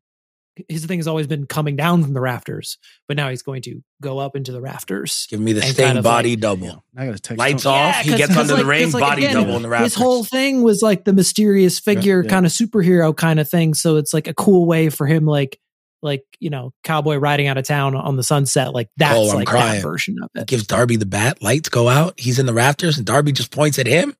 His 0.68 0.86
thing 0.86 1.00
has 1.00 1.08
always 1.08 1.26
been 1.26 1.46
coming 1.46 1.78
down 1.78 2.04
from 2.04 2.14
the 2.14 2.20
rafters, 2.20 2.78
but 3.08 3.16
now 3.16 3.30
he's 3.30 3.44
going 3.44 3.62
to 3.62 3.80
go 4.02 4.20
up 4.20 4.36
into 4.36 4.52
the 4.52 4.60
rafters. 4.60 5.26
Give 5.30 5.40
me 5.40 5.54
the 5.54 5.62
And 5.62 5.72
Sting 5.72 5.86
kind 5.86 5.98
of 5.98 6.04
body 6.04 6.32
like- 6.32 6.42
double. 6.42 6.84
I 6.98 7.06
got 7.06 7.16
to 7.16 7.22
text. 7.22 7.40
Lights 7.40 7.64
Tony. 7.64 7.78
off. 7.78 7.96
He 8.02 8.18
gets 8.18 8.36
under 8.36 8.58
the 8.58 8.66
ring, 8.66 8.92
like, 8.92 9.00
body 9.00 9.24
again, 9.24 9.36
double 9.36 9.56
in 9.56 9.62
the 9.62 9.70
rafters. 9.70 9.94
His 9.94 10.04
whole 10.04 10.26
thing 10.26 10.62
was 10.62 10.82
like 10.82 11.06
the 11.06 11.14
mysterious 11.14 11.80
figure, 11.80 12.24
yeah. 12.24 12.30
kind 12.30 12.46
of 12.46 12.52
superhero 12.52 13.16
kind 13.16 13.40
of 13.40 13.50
thing. 13.50 13.74
So 13.74 13.96
it's 13.96 14.14
like 14.14 14.28
a 14.28 14.34
cool 14.34 14.66
way 14.66 14.90
for 14.90 15.08
him, 15.08 15.26
like, 15.26 15.58
like 16.02 16.24
you 16.40 16.50
know, 16.50 16.72
cowboy 16.84 17.16
riding 17.18 17.48
out 17.48 17.58
of 17.58 17.66
town 17.66 17.96
on 17.96 18.16
the 18.16 18.24
sunset. 18.24 18.74
Like 18.74 18.90
that's 18.98 19.16
Oh, 19.18 19.36
like 19.36 19.48
crying. 19.48 19.76
that 19.76 19.82
version 19.84 20.16
of 20.22 20.30
it. 20.36 20.48
gives 20.48 20.66
Darby 20.68 20.96
the 20.96 21.06
bat. 21.06 21.42
Lights 21.42 21.70
go 21.70 21.88
out. 21.88 22.20
He's 22.20 22.40
in 22.40 22.46
the 22.46 22.54
rafters, 22.54 22.98
and 22.98 23.06
Darby 23.06 23.32
just 23.32 23.52
points 23.52 23.78
at 23.80 23.88
him. 23.88 24.16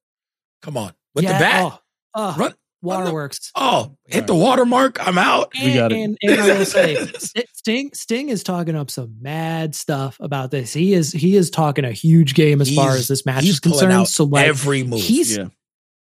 Come 0.62 0.78
on, 0.78 0.94
with 1.16 1.26
the 1.26 1.32
bat. 1.32 1.72
Oh, 1.74 1.80
oh, 2.16 2.36
Run, 2.38 2.54
waterworks. 2.82 3.52
Oh, 3.56 3.96
hit 4.06 4.28
the 4.28 4.36
watermark. 4.36 5.06
I'm 5.06 5.18
out. 5.18 5.52
We 5.62 5.74
got 5.74 5.92
it. 5.92 5.98
and, 6.00 6.18
and 6.22 6.40
I 6.42 6.58
will 6.58 6.66
say, 6.66 6.96
Sting 7.54 7.92
Sting 7.94 8.30
is 8.30 8.44
talking 8.44 8.76
up 8.76 8.90
some 8.92 9.18
mad 9.22 9.76
stuff 9.76 10.18
about 10.20 10.52
this. 10.52 10.74
He 10.74 10.94
is 10.94 11.12
he 11.12 11.36
is 11.36 11.50
talking 11.50 11.86
a 11.86 11.92
huge 11.92 12.34
game 12.34 12.62
as 12.62 12.74
far 12.74 12.92
as 12.92 13.08
this 13.08 13.26
match 13.26 13.44
He's 13.44 13.56
is 13.56 13.60
concerned. 13.60 13.92
out 13.94 14.08
So 14.08 14.26
like 14.26 14.48
every 14.48 14.84
move. 14.84 15.02
he's 15.02 15.38
Yeah. 15.38 15.48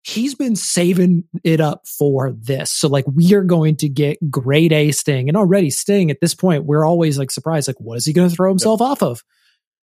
He's 0.09 0.35
been 0.35 0.57
saving 0.57 1.25
it 1.45 1.61
up 1.61 1.87
for 1.87 2.33
this. 2.33 2.71
So 2.73 2.89
like 2.89 3.05
we 3.13 3.35
are 3.35 3.45
going 3.45 3.77
to 3.77 3.89
get 3.89 4.19
grade 4.31 4.73
A 4.73 4.91
Sting, 4.93 5.29
and 5.29 5.37
already 5.37 5.71
Sting 5.71 6.11
at 6.11 6.21
this 6.21 6.35
point 6.35 6.65
we're 6.65 6.85
always 6.85 7.19
like 7.19 7.31
surprised. 7.31 7.69
Like 7.69 7.81
what 7.81 7.99
is 7.99 8.05
he 8.07 8.13
going 8.13 8.29
to 8.29 8.35
throw 8.35 8.51
himself 8.51 8.81
off 8.81 9.03
of? 9.03 9.23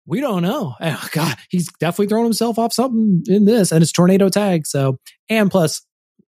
We 0.07 0.21
don't 0.21 0.43
know. 0.43 0.75
Oh, 0.81 1.09
God, 1.13 1.37
he's 1.49 1.69
definitely 1.81 2.09
throwing 2.09 2.25
himself 2.27 2.59
off 2.59 2.73
something 2.73 3.25
in 3.27 3.45
this, 3.47 3.73
and 3.73 3.83
it's 3.83 3.93
tornado 3.93 4.29
tag. 4.29 4.67
So 4.67 4.99
and 5.29 5.51
plus 5.51 5.83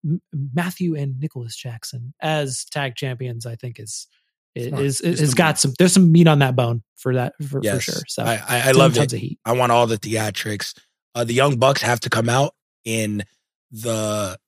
M- 0.05 0.23
Matthew 0.33 0.95
and 0.97 1.19
Nicholas 1.19 1.57
Jackson 1.57 2.15
as 2.21 2.65
tag 2.71 2.95
champions, 2.97 3.47
I 3.47 3.57
think 3.57 3.79
is 3.81 4.07
is 4.55 4.69
Smart. 4.69 4.83
is, 4.85 5.01
It's 5.01 5.21
is 5.21 5.31
the 5.31 5.37
got 5.37 5.59
some. 5.59 5.73
There's 5.79 5.93
some 5.93 6.13
meat 6.13 6.29
on 6.29 6.39
that 6.39 6.55
bone 6.55 6.83
for 6.97 7.15
that 7.15 7.35
for, 7.49 7.61
for 7.63 7.81
sure. 7.81 8.03
So 8.07 8.23
I, 8.23 8.41
I, 8.49 8.69
I 8.69 8.71
love 8.71 8.95
tons 8.95 9.13
it. 9.13 9.17
of 9.17 9.21
heat. 9.21 9.39
I 9.45 9.53
want 9.53 9.73
all 9.73 9.87
the 9.89 9.99
theatrics. 9.99 10.79
Uh, 11.15 11.25
the 11.25 11.35
Young 11.35 11.59
Bucks 11.59 11.83
have 11.83 12.01
to 12.01 12.11
come 12.11 12.29
out 12.29 12.55
in 12.85 13.25
the 13.83 14.39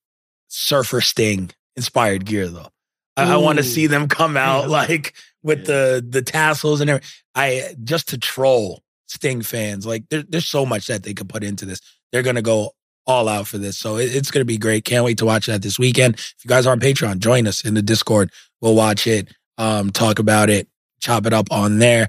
Surfer 0.49 1.01
Sting 1.01 1.51
inspired 1.77 2.25
gear, 2.25 2.49
though. 2.49 2.69
I, 3.17 3.33
I 3.35 3.37
want 3.39 3.59
to 3.59 3.65
see 3.65 3.87
them 3.87 4.09
come 4.09 4.37
out 4.37 4.63
Yeah. 4.65 4.69
like 4.69 5.15
with 5.43 5.61
Yeah. 5.61 5.65
the 5.65 6.07
the 6.09 6.23
tassels 6.23 6.81
and 6.81 6.91
everything. 6.91 7.09
I 7.35 7.75
just 7.83 8.09
to 8.09 8.19
troll 8.19 8.83
Sting 9.07 9.43
fans. 9.43 9.87
Like 9.87 10.05
there, 10.11 10.23
there's 10.23 10.47
so 10.47 10.65
much 10.67 10.87
that 10.87 11.03
they 11.03 11.15
could 11.15 11.29
put 11.29 11.43
into 11.45 11.65
this. 11.65 11.81
They're 12.13 12.23
gonna 12.23 12.43
go 12.43 12.73
all 13.07 13.29
out 13.29 13.47
for 13.47 13.57
this. 13.59 13.79
So 13.79 13.97
it, 13.99 14.15
it's 14.17 14.33
going 14.33 14.41
to 14.41 14.45
be 14.47 14.59
great. 14.59 14.85
Can't 14.85 15.05
wait 15.05 15.19
to 15.19 15.25
watch 15.25 15.47
that 15.47 15.63
this 15.63 15.79
weekend. 15.79 16.17
If 16.17 16.35
you 16.45 16.49
guys 16.49 16.67
are 16.67 16.73
on 16.73 16.81
Patreon, 16.81 17.19
join 17.21 17.47
us 17.47 17.65
in 17.65 17.75
the 17.75 17.83
Discord. 17.83 18.33
We'll 18.61 18.75
watch 18.75 19.07
it, 19.07 19.33
um, 19.59 19.91
talk 19.91 20.19
about 20.19 20.51
it, 20.51 20.67
chop 20.99 21.25
it 21.25 21.33
up 21.33 21.47
on 21.53 21.79
there. 21.79 22.09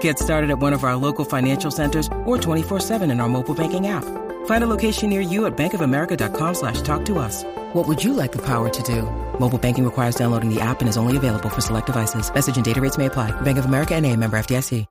Get 0.00 0.18
started 0.18 0.50
at 0.50 0.58
one 0.58 0.74
of 0.74 0.84
our 0.84 0.96
local 0.96 1.24
financial 1.24 1.70
centers 1.70 2.06
or 2.26 2.36
24-7 2.36 3.10
in 3.10 3.20
our 3.20 3.28
mobile 3.28 3.54
banking 3.54 3.86
app. 3.86 4.04
Find 4.46 4.62
a 4.64 4.66
location 4.66 5.08
near 5.08 5.22
you 5.22 5.46
at 5.46 5.56
bankofamerica.com 5.56 6.54
slash 6.54 6.82
talk 6.82 7.06
to 7.06 7.18
us. 7.18 7.44
What 7.72 7.88
would 7.88 8.04
you 8.04 8.12
like 8.12 8.32
the 8.32 8.42
power 8.42 8.68
to 8.68 8.82
do? 8.82 9.02
Mobile 9.38 9.58
banking 9.58 9.84
requires 9.84 10.16
downloading 10.16 10.52
the 10.52 10.60
app 10.60 10.80
and 10.80 10.88
is 10.88 10.98
only 10.98 11.16
available 11.16 11.48
for 11.48 11.62
select 11.62 11.86
devices. 11.86 12.32
Message 12.32 12.56
and 12.56 12.64
data 12.64 12.80
rates 12.80 12.98
may 12.98 13.06
apply. 13.06 13.30
Bank 13.40 13.56
of 13.58 13.64
America 13.64 13.94
and 13.94 14.04
a 14.04 14.14
member 14.14 14.38
FDIC. 14.38 14.84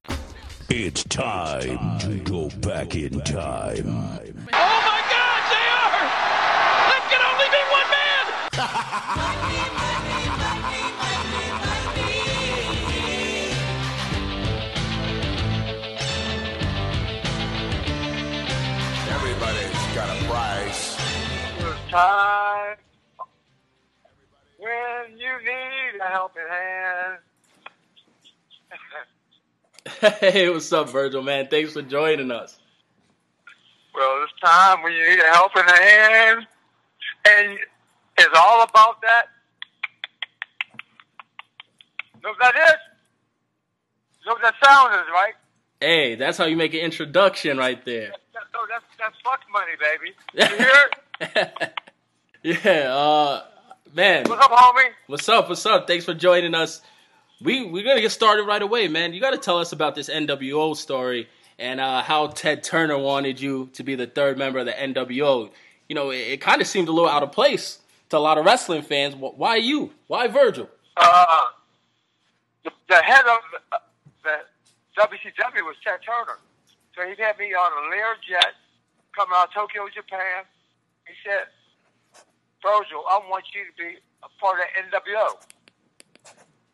It's 0.69 1.03
time 1.05 1.97
to 1.99 2.17
go 2.25 2.49
back 2.59 2.93
in 2.93 3.21
time. 3.21 3.87
Oh 3.87 4.81
my 4.83 5.01
God, 5.15 5.41
they 5.53 5.67
are! 5.79 6.03
That 6.91 7.03
can 7.09 7.21
only 7.23 7.47
be 7.55 7.61
one 7.71 7.89
man! 9.63 9.73
time 21.89 22.77
when 24.57 25.17
you 25.17 25.31
need 25.39 26.01
a 26.01 26.09
helping 26.09 26.43
hand. 26.49 27.17
Hey, 30.19 30.49
what's 30.49 30.71
up, 30.73 30.89
Virgil, 30.89 31.23
man? 31.23 31.47
Thanks 31.47 31.71
for 31.73 31.81
joining 31.81 32.29
us. 32.29 32.59
Well, 33.95 34.23
it's 34.23 34.33
time 34.43 34.83
when 34.83 34.91
you 34.91 35.09
need 35.09 35.19
a 35.19 35.29
helping 35.31 35.63
hand, 35.63 36.45
and 37.25 37.57
it's 38.17 38.35
all 38.35 38.63
about 38.63 39.01
that. 39.01 39.27
Know 42.21 42.29
what 42.31 42.39
that 42.41 42.55
is? 42.55 42.75
Know 44.25 44.33
what 44.33 44.41
that 44.41 44.55
sound 44.61 44.93
is, 44.93 45.07
right? 45.11 45.33
Hey, 45.79 46.15
that's 46.15 46.37
how 46.37 46.45
you 46.45 46.57
make 46.57 46.73
an 46.73 46.81
introduction 46.81 47.57
right 47.57 47.83
there. 47.85 48.11
That, 48.33 48.43
no, 48.53 48.59
that's 48.69 48.83
that's 48.99 49.15
fuck 49.23 49.39
money, 49.51 49.71
baby. 49.79 50.13
You 50.33 50.57
hear 50.57 50.75
it? 50.91 51.06
Yeah, 52.43 52.93
uh, 52.95 53.43
man. 53.93 54.23
What's 54.25 54.45
up, 54.45 54.51
homie? 54.51 54.89
What's 55.07 55.27
up? 55.27 55.49
What's 55.49 55.65
up? 55.65 55.85
Thanks 55.85 56.05
for 56.05 56.13
joining 56.13 56.55
us. 56.55 56.81
We 57.41 57.65
we're 57.65 57.83
gonna 57.83 57.99
get 57.99 58.11
started 58.11 58.43
right 58.43 58.61
away, 58.61 58.87
man. 58.87 59.13
You 59.13 59.19
got 59.19 59.31
to 59.31 59.37
tell 59.37 59.57
us 59.57 59.73
about 59.73 59.95
this 59.95 60.07
NWO 60.07 60.75
story 60.77 61.27
and 61.59 61.81
uh, 61.81 62.03
how 62.03 62.27
Ted 62.27 62.63
Turner 62.63 62.97
wanted 62.97 63.41
you 63.41 63.69
to 63.73 63.83
be 63.83 63.95
the 63.95 64.07
third 64.07 64.37
member 64.37 64.59
of 64.59 64.65
the 64.65 64.71
NWO. 64.71 65.49
You 65.89 65.95
know, 65.95 66.11
it, 66.11 66.19
it 66.19 66.41
kind 66.41 66.61
of 66.61 66.67
seemed 66.67 66.87
a 66.87 66.91
little 66.91 67.09
out 67.09 67.23
of 67.23 67.33
place 67.33 67.79
to 68.09 68.17
a 68.17 68.19
lot 68.19 68.37
of 68.37 68.45
wrestling 68.45 68.83
fans. 68.83 69.15
Why 69.15 69.57
you? 69.57 69.91
Why 70.05 70.27
Virgil? 70.27 70.69
Uh, 70.95 71.45
the, 72.63 72.71
the 72.87 72.97
head 72.97 73.25
of 73.25 73.39
uh, 73.73 73.77
the 74.23 75.01
WCW 75.01 75.65
was 75.65 75.75
Ted 75.83 75.99
Turner. 76.05 76.39
So 76.95 77.01
he 77.03 77.21
had 77.21 77.37
me 77.37 77.53
on 77.53 77.85
a 77.85 77.89
Lear 77.89 78.15
jet 78.29 78.53
coming 79.13 79.33
out 79.35 79.49
of 79.49 79.53
Tokyo, 79.53 79.87
Japan. 79.93 80.45
He 81.07 81.15
said, 81.23 81.47
Virgil, 82.61 83.03
I 83.09 83.19
want 83.29 83.45
you 83.55 83.63
to 83.63 83.75
be 83.79 83.97
a 84.23 84.29
part 84.39 84.59
of 84.59 84.67
NWO. 84.75 85.39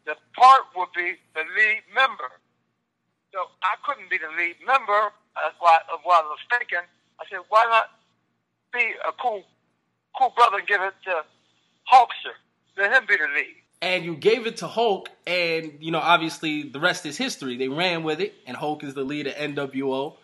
The 0.05 0.15
part 0.35 0.63
would 0.75 0.89
be 0.95 1.15
the 1.33 1.45
lead 1.55 1.83
member. 1.93 2.41
So 3.31 3.39
I 3.61 3.75
couldn't 3.85 4.09
be 4.09 4.17
the 4.17 4.33
lead 4.37 4.57
member 4.65 5.13
of 5.37 5.53
what, 5.59 5.83
of 5.93 5.99
what 6.03 6.25
I 6.25 6.27
was 6.27 6.39
thinking. 6.49 6.85
I 7.19 7.23
said, 7.29 7.39
why 7.49 7.65
not 7.69 7.85
be 8.73 8.93
a 9.07 9.11
cool, 9.21 9.43
cool 10.17 10.33
brother 10.35 10.57
and 10.57 10.67
give 10.67 10.81
it 10.81 10.93
to 11.05 11.21
Hulkster? 11.91 12.35
Let 12.77 12.91
him 12.91 13.05
be 13.07 13.15
the 13.17 13.29
lead. 13.33 13.55
And 13.81 14.05
you 14.05 14.15
gave 14.15 14.47
it 14.47 14.57
to 14.57 14.67
Hulk, 14.67 15.09
and 15.27 15.73
you 15.81 15.91
know, 15.91 15.99
obviously, 15.99 16.63
the 16.63 16.79
rest 16.79 17.05
is 17.05 17.17
history. 17.17 17.57
They 17.57 17.67
ran 17.67 18.03
with 18.03 18.21
it, 18.21 18.33
and 18.47 18.55
Hulk 18.55 18.81
is 18.81 18.93
the 18.93 19.03
lead 19.03 19.27
of 19.27 19.35
NWO. 19.35 20.15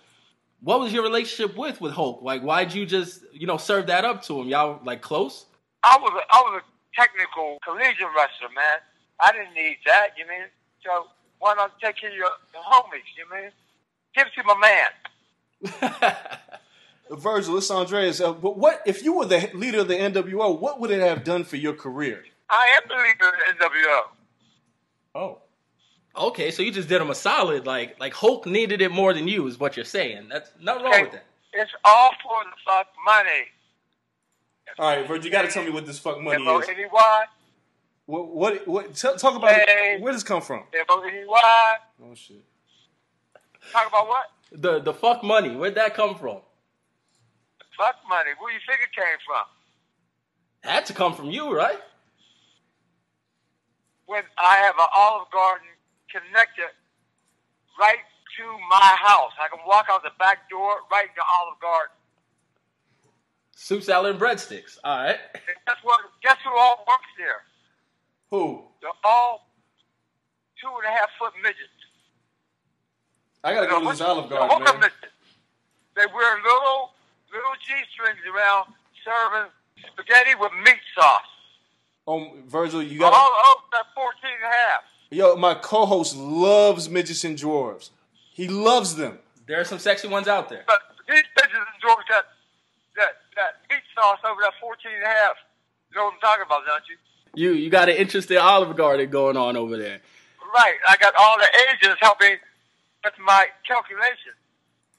What 0.61 0.80
was 0.80 0.91
your 0.91 1.03
relationship 1.03 1.57
with 1.57 1.80
with 1.80 1.94
Hulk? 1.94 2.22
Like, 2.22 2.41
why'd 2.41 2.73
you 2.73 2.86
just 2.86 3.23
you 3.31 3.48
know 3.48 3.57
serve 3.57 3.88
that 3.88 4.06
up 4.06 4.23
to 4.23 4.41
him? 4.41 4.48
Y'all 4.48 4.80
like 4.84 5.02
close? 5.02 5.45
I 5.84 5.98
was 6.02 6.11
a, 6.14 6.36
I 6.36 6.41
was 6.41 6.61
a 6.61 6.99
technical 7.02 7.57
collegiate 7.64 8.07
wrestler, 8.15 8.49
man. 8.53 8.80
I 9.22 9.31
didn't 9.31 9.53
need 9.53 9.77
that, 9.86 10.10
you 10.18 10.27
mean? 10.27 10.48
So 10.84 11.07
why 11.40 11.53
not 11.56 11.80
take 11.80 11.98
care 11.98 12.10
of 12.10 12.15
your, 12.15 12.30
your 12.53 12.64
homies, 12.64 13.07
you 13.18 13.26
mean? 13.34 13.52
Give 14.15 14.27
it 14.27 14.34
to 14.36 14.44
my 14.44 14.57
man. 15.80 16.38
Virgil, 17.11 17.57
it's 17.57 17.72
Andreas. 17.72 18.22
Uh, 18.22 18.34
but 18.34 18.57
what 18.57 18.81
if 18.86 19.03
you 19.03 19.14
were 19.14 19.26
the 19.26 19.49
leader 19.53 19.80
of 19.80 19.88
the 19.88 19.95
NWO? 19.95 20.60
What 20.60 20.80
would 20.80 20.91
it 20.91 21.02
have 21.02 21.23
done 21.23 21.44
for 21.44 21.56
your 21.56 21.73
career? 21.73 22.23
I 22.49 22.77
am 22.77 22.84
the 22.88 22.95
leader 22.95 23.27
of 23.27 23.57
the 23.57 23.65
NWO. 23.65 24.02
Oh, 25.15 25.41
Okay, 26.18 26.52
so 26.52 26.61
you 26.64 26.72
just 26.72 26.90
did 26.90 27.02
him 27.02 27.10
a 27.10 27.15
solid. 27.15 27.65
Like 27.65 27.99
like 27.99 28.14
Hulk 28.14 28.45
needed 28.45 28.81
it 28.81 28.91
more 28.91 29.14
than 29.14 29.27
you 29.27 29.48
is 29.48 29.60
what 29.60 29.76
you're 29.76 29.86
saying. 29.86 30.27
That's 30.30 30.52
nothing 30.61 30.84
wrong 30.84 31.02
with 31.03 31.11
that. 31.14 31.26
It's 31.53 31.72
all 31.86 32.11
for 32.22 32.44
the 32.44 32.56
fuck 32.65 32.88
money. 33.06 33.45
all 34.77 34.95
right, 34.98 35.07
Virgil. 35.07 35.26
You 35.26 35.31
got 35.31 35.44
to 35.44 35.48
tell 35.48 35.64
me 35.64 35.72
what 35.72 35.86
this 35.86 35.98
fuck 35.99 36.19
money 36.22 36.41
is. 36.44 36.48
M-O-N-E-Y, 36.48 37.23
What? 38.06 38.27
What? 38.36 38.68
what 38.68 38.94
tell, 38.95 39.15
talk 39.15 39.36
about 39.36 39.52
Hey. 39.52 39.95
it. 39.95 40.02
where 40.02 40.11
does 40.11 40.22
this 40.23 40.27
come 40.27 40.41
from? 40.41 40.64
M-O-N-E-Y. 40.73 41.76
Oh 42.03 42.14
shit. 42.15 42.44
Talk 43.72 43.88
about 43.88 44.07
what? 44.07 44.26
The 44.52 44.80
the 44.80 44.94
fuck 44.94 45.23
money. 45.23 45.56
Where'd 45.56 45.76
that 45.76 45.94
come 45.95 46.15
from? 46.15 46.40
Fuck 47.77 47.95
money. 48.10 48.31
Where 48.40 48.52
you 48.52 48.60
think 48.68 48.81
it 48.81 48.91
came 48.95 49.18
from? 49.26 49.45
Had 50.69 50.86
to 50.88 50.94
come 50.94 51.14
from 51.15 51.30
you, 51.31 51.56
right? 51.56 51.80
When 54.07 54.23
I 54.38 54.57
have 54.57 54.76
an 54.80 54.88
Olive 54.95 55.30
Garden 55.31 55.68
connected 56.11 56.69
right 57.80 58.03
to 58.38 58.44
my 58.69 58.90
house. 59.02 59.31
I 59.40 59.48
can 59.49 59.60
walk 59.68 59.88
out 59.90 60.03
the 60.03 60.11
back 60.19 60.49
door 60.49 60.77
right 60.91 61.07
into 61.10 61.22
Olive 61.40 61.60
Garden. 61.61 61.95
Soup 63.56 63.84
salad 63.84 64.11
and 64.11 64.19
breadsticks. 64.22 64.77
All 64.84 64.98
right. 64.98 65.18
And 65.34 65.44
guess 65.68 65.77
what? 65.84 65.99
Guess 66.23 66.38
who 66.45 66.52
all 66.57 66.86
works 66.88 67.11
there? 67.18 67.41
Who? 68.31 68.64
They're 68.81 68.91
all 69.03 69.48
two 70.61 70.68
and 70.69 70.86
a 70.86 70.98
half 70.98 71.10
foot 71.19 71.34
midgets. 71.41 71.76
I 73.44 73.53
gotta 73.53 73.68
go 73.68 73.80
to 73.81 73.90
this 73.90 74.02
Olive 74.02 74.30
Garden, 74.30 74.64
man. 74.64 74.80
midgets. 74.80 74.95
They 75.95 76.06
wear 76.14 76.36
little 76.44 76.91
little 77.31 77.56
G 77.65 77.73
strings 77.94 78.19
around 78.27 78.73
serving 79.03 79.52
spaghetti 79.91 80.36
with 80.40 80.52
meat 80.64 80.80
sauce. 80.95 81.22
Oh, 82.07 82.31
Virgil, 82.48 82.81
you 82.81 83.03
All 83.03 83.11
got. 83.11 83.49
over 83.52 83.64
that 83.73 83.86
14 83.94 84.11
and 84.23 84.44
a 84.44 84.56
half. 84.56 84.81
Yo, 85.11 85.36
my 85.36 85.56
co-host 85.56 86.15
loves 86.15 86.90
midgets 86.90 87.23
and 87.23 87.38
dwarves. 87.38 87.90
He 88.34 88.48
loves 88.48 88.95
them. 88.95 89.19
There 89.48 89.60
are 89.60 89.64
some 89.64 89.80
sexy 89.80 90.07
ones 90.07 90.27
out 90.27 90.49
there. 90.49 90.64
But 90.68 90.81
these 91.07 91.23
midgets 91.36 91.56
enjoy 91.76 92.02
that, 92.10 92.26
that, 92.95 93.18
that 93.36 93.53
meat 93.69 93.81
sauce 93.95 94.19
over 94.23 94.41
that 94.41 94.53
14 94.61 94.91
and 94.94 95.03
a 95.03 95.07
half. 95.07 95.36
You 95.91 95.98
know 95.98 96.06
what 96.06 96.14
I'm 96.14 96.19
talking 96.19 96.45
about, 96.45 96.61
don't 96.68 96.84
you? 96.88 96.98
You 97.36 97.52
you 97.53 97.69
got 97.69 97.90
an 97.90 97.95
interesting 97.95 98.38
Olive 98.38 98.76
Garden 98.76 99.10
going 99.10 99.38
on 99.38 99.56
over 99.56 99.77
there. 99.77 99.99
Right. 100.53 100.76
I 100.88 100.98
got 100.98 101.14
all 101.15 101.38
the 101.38 101.48
agents 101.69 101.99
helping 102.02 102.38
with 103.03 103.14
my 103.23 103.48
calculations. 103.68 104.36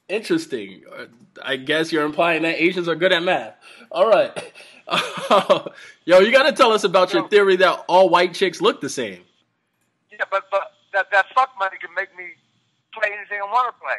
Interesting. 0.07 0.83
I 1.41 1.55
guess 1.55 1.91
you're 1.91 2.05
implying 2.05 2.43
that 2.43 2.61
Asians 2.61 2.87
are 2.87 2.95
good 2.95 3.13
at 3.13 3.23
math. 3.23 3.55
All 3.91 4.09
right. 4.09 4.31
Yo, 6.05 6.19
you 6.19 6.31
got 6.31 6.43
to 6.43 6.51
tell 6.51 6.73
us 6.73 6.83
about 6.83 7.13
your 7.13 7.27
theory 7.29 7.55
that 7.57 7.85
all 7.87 8.09
white 8.09 8.33
chicks 8.33 8.59
look 8.59 8.81
the 8.81 8.89
same. 8.89 9.23
Yeah, 10.21 10.27
but 10.29 10.43
but 10.51 10.73
that 10.93 11.07
that 11.11 11.25
fuck 11.33 11.49
money 11.57 11.77
can 11.81 11.89
make 11.95 12.15
me 12.15 12.25
play 12.93 13.09
anything 13.11 13.39
I 13.41 13.45
want 13.51 13.73
to 13.73 13.79
play. 13.81 13.97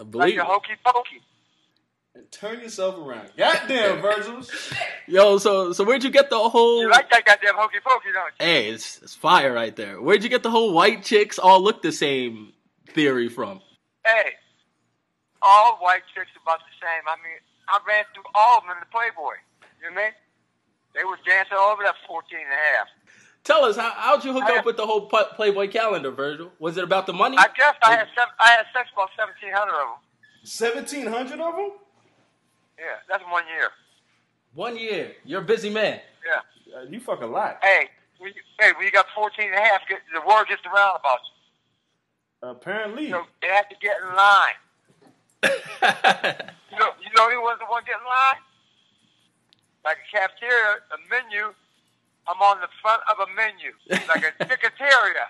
I 0.00 0.04
believe. 0.04 0.34
your 0.34 0.44
it. 0.44 0.48
hokey 0.48 0.76
pokey. 0.82 1.20
Turn 2.30 2.60
yourself 2.60 2.96
around. 2.96 3.28
Goddamn, 3.36 4.00
Virgil. 4.00 4.42
Yo, 5.06 5.36
so 5.36 5.72
so 5.72 5.84
where'd 5.84 6.02
you 6.02 6.08
get 6.10 6.30
the 6.30 6.38
whole? 6.38 6.80
You 6.80 6.90
like 6.90 7.10
that 7.10 7.26
goddamn 7.26 7.56
hokey 7.56 7.80
pokey, 7.84 8.12
don't 8.14 8.32
you? 8.40 8.46
Hey, 8.46 8.70
it's, 8.70 9.02
it's 9.02 9.14
fire 9.14 9.52
right 9.52 9.76
there. 9.76 10.00
Where'd 10.00 10.24
you 10.24 10.30
get 10.30 10.42
the 10.42 10.50
whole 10.50 10.72
white 10.72 11.04
chicks 11.04 11.38
all 11.38 11.60
look 11.62 11.82
the 11.82 11.92
same 11.92 12.54
theory 12.94 13.28
from? 13.28 13.60
Hey, 14.06 14.32
all 15.42 15.76
white 15.82 16.04
chicks 16.14 16.30
about 16.42 16.60
the 16.60 16.72
same. 16.80 17.04
I 17.06 17.16
mean, 17.20 17.36
I 17.68 17.78
ran 17.86 18.04
through 18.14 18.24
all 18.34 18.56
of 18.58 18.64
them 18.64 18.72
in 18.72 18.80
the 18.80 18.88
Playboy. 18.90 19.36
You 19.82 19.90
know 19.90 19.96
what 19.96 20.00
I 20.00 20.04
mean? 20.08 20.14
They 20.96 21.04
were 21.04 21.18
dancing 21.28 21.58
all 21.60 21.72
over 21.72 21.82
that 21.84 21.96
14 22.08 22.38
and 22.40 22.48
a 22.48 22.56
half. 22.56 22.88
Tell 23.44 23.64
us 23.64 23.76
how 23.76 23.90
how'd 23.96 24.24
you 24.24 24.32
hook 24.32 24.44
up 24.44 24.64
with 24.64 24.76
the 24.76 24.86
whole 24.86 25.08
Playboy 25.08 25.70
calendar, 25.70 26.10
Virgil? 26.10 26.52
Was 26.58 26.76
it 26.76 26.84
about 26.84 27.06
the 27.06 27.12
money? 27.12 27.36
I 27.38 27.48
guess 27.56 27.74
I 27.82 27.92
had 27.92 28.08
seven, 28.14 28.34
I 28.38 28.50
had 28.50 28.66
sex 28.74 28.90
about 28.92 29.08
1,700 29.16 29.70
of 29.70 29.76
them. 29.76 29.88
Seventeen 30.42 31.06
hundred 31.06 31.40
of 31.40 31.54
them? 31.56 31.70
Yeah, 32.78 32.96
that's 33.08 33.22
one 33.30 33.44
year. 33.54 33.70
One 34.54 34.76
year. 34.76 35.12
You're 35.24 35.42
a 35.42 35.44
busy 35.44 35.68
man. 35.68 36.00
Yeah. 36.26 36.78
Uh, 36.78 36.84
you 36.84 37.00
fuck 37.00 37.20
a 37.22 37.26
lot. 37.26 37.58
Hey, 37.62 37.88
when 38.18 38.32
you, 38.34 38.40
hey, 38.58 38.72
when 38.76 38.86
you 38.86 38.92
got 38.92 39.06
14 39.14 39.46
and 39.46 39.54
a 39.54 39.60
half, 39.60 39.82
get, 39.88 39.98
the 40.12 40.20
word 40.20 40.46
gets 40.48 40.62
around 40.64 40.96
about 40.98 41.18
you. 41.22 42.48
Apparently. 42.48 43.10
So 43.10 43.22
they 43.42 43.48
have 43.48 43.68
to 43.68 43.76
get 43.82 43.96
in 44.00 44.16
line. 44.16 44.56
you 46.72 46.78
know, 46.78 46.90
you 47.04 47.10
know 47.16 47.30
who 47.30 47.40
was 47.40 47.58
the 47.60 47.68
one 47.68 47.82
getting 47.84 48.00
in 48.00 48.08
line? 48.08 48.40
Like 49.84 49.98
a 49.98 50.16
cafeteria, 50.16 50.80
a 50.92 50.98
menu. 51.08 51.52
I'm 52.30 52.40
on 52.42 52.60
the 52.60 52.68
front 52.80 53.02
of 53.10 53.16
a 53.18 53.34
menu, 53.34 53.72
like 54.08 54.24
a 54.24 54.44
ticketeria 54.44 55.26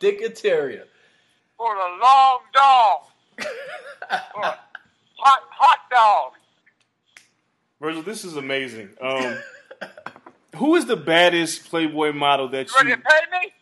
Dickateria. 0.00 0.84
for 1.56 1.74
a 1.74 1.98
long 2.00 2.38
dog, 2.54 3.00
or 4.36 4.42
hot 5.16 5.42
hot 5.50 5.78
dog. 5.90 6.32
Virgil, 7.80 8.02
this 8.02 8.24
is 8.24 8.36
amazing. 8.36 8.90
Um, 9.00 9.38
who 10.56 10.76
is 10.76 10.86
the 10.86 10.96
baddest 10.96 11.68
Playboy 11.68 12.12
model 12.12 12.48
that 12.48 12.68
You 12.70 12.76
ready 12.76 12.90
you? 12.90 12.96
to 12.96 13.02
pay 13.02 13.20
me? 13.40 13.52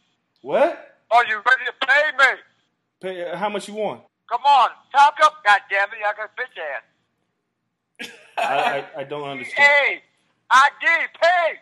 What? 0.43 0.97
Are 1.11 1.27
you 1.27 1.37
ready 1.37 1.65
to 1.67 1.87
pay 1.87 2.03
me? 2.19 2.41
Pay, 3.01 3.31
uh, 3.31 3.37
how 3.37 3.49
much 3.49 3.69
you 3.69 3.75
want? 3.75 4.03
Come 4.31 4.43
on, 4.45 4.71
talk 4.93 5.15
up, 5.23 5.45
goddammit! 5.47 6.03
I 6.07 6.13
got 6.17 6.31
a 6.31 6.41
bitch 6.41 6.57
ass. 8.07 8.11
I, 8.39 8.43
I, 8.99 9.01
I 9.01 9.05
don't 9.05 9.29
understand. 9.29 9.67
Hey, 9.67 10.03
I 10.51 10.69
did 10.81 11.21
pay. 11.21 11.61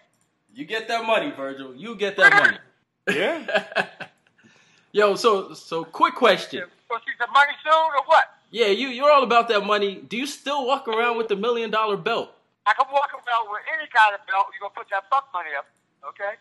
You 0.54 0.64
get 0.64 0.88
that 0.88 1.04
money, 1.04 1.32
Virgil. 1.36 1.74
You 1.74 1.96
get 1.96 2.16
that 2.16 2.32
money. 2.32 2.58
Yeah. 3.06 3.60
Yo, 4.92 5.14
so 5.14 5.52
so 5.52 5.84
quick 5.84 6.14
question. 6.14 6.62
Go 6.88 6.96
see 6.98 7.12
some 7.20 7.30
money 7.34 7.52
soon 7.62 7.74
or 7.74 8.02
what? 8.06 8.24
Yeah, 8.50 8.68
you 8.68 8.88
you're 8.88 9.10
all 9.10 9.24
about 9.24 9.48
that 9.48 9.66
money. 9.66 9.96
Do 10.08 10.16
you 10.16 10.24
still 10.26 10.66
walk 10.66 10.88
around 10.88 11.18
with 11.18 11.28
the 11.28 11.36
million 11.36 11.70
dollar 11.70 11.98
belt? 11.98 12.30
I 12.64 12.72
can 12.72 12.86
walk 12.90 13.10
around 13.12 13.50
with 13.50 13.60
any 13.76 13.86
kind 13.92 14.14
of 14.14 14.26
belt. 14.26 14.46
You 14.54 14.60
gonna 14.60 14.72
put 14.74 14.88
that 14.90 15.04
fuck 15.10 15.28
money 15.34 15.50
up, 15.58 15.66
okay? 16.08 16.36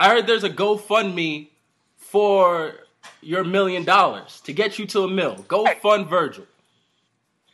I 0.00 0.08
heard 0.08 0.26
there's 0.26 0.44
a 0.44 0.50
GoFundMe 0.50 1.48
for 1.96 2.72
your 3.20 3.44
million 3.44 3.84
dollars 3.84 4.40
to 4.42 4.54
get 4.54 4.78
you 4.78 4.86
to 4.86 5.02
a 5.02 5.08
mill. 5.08 5.44
Go 5.46 5.66
fund 5.82 6.08
Virgil. 6.08 6.46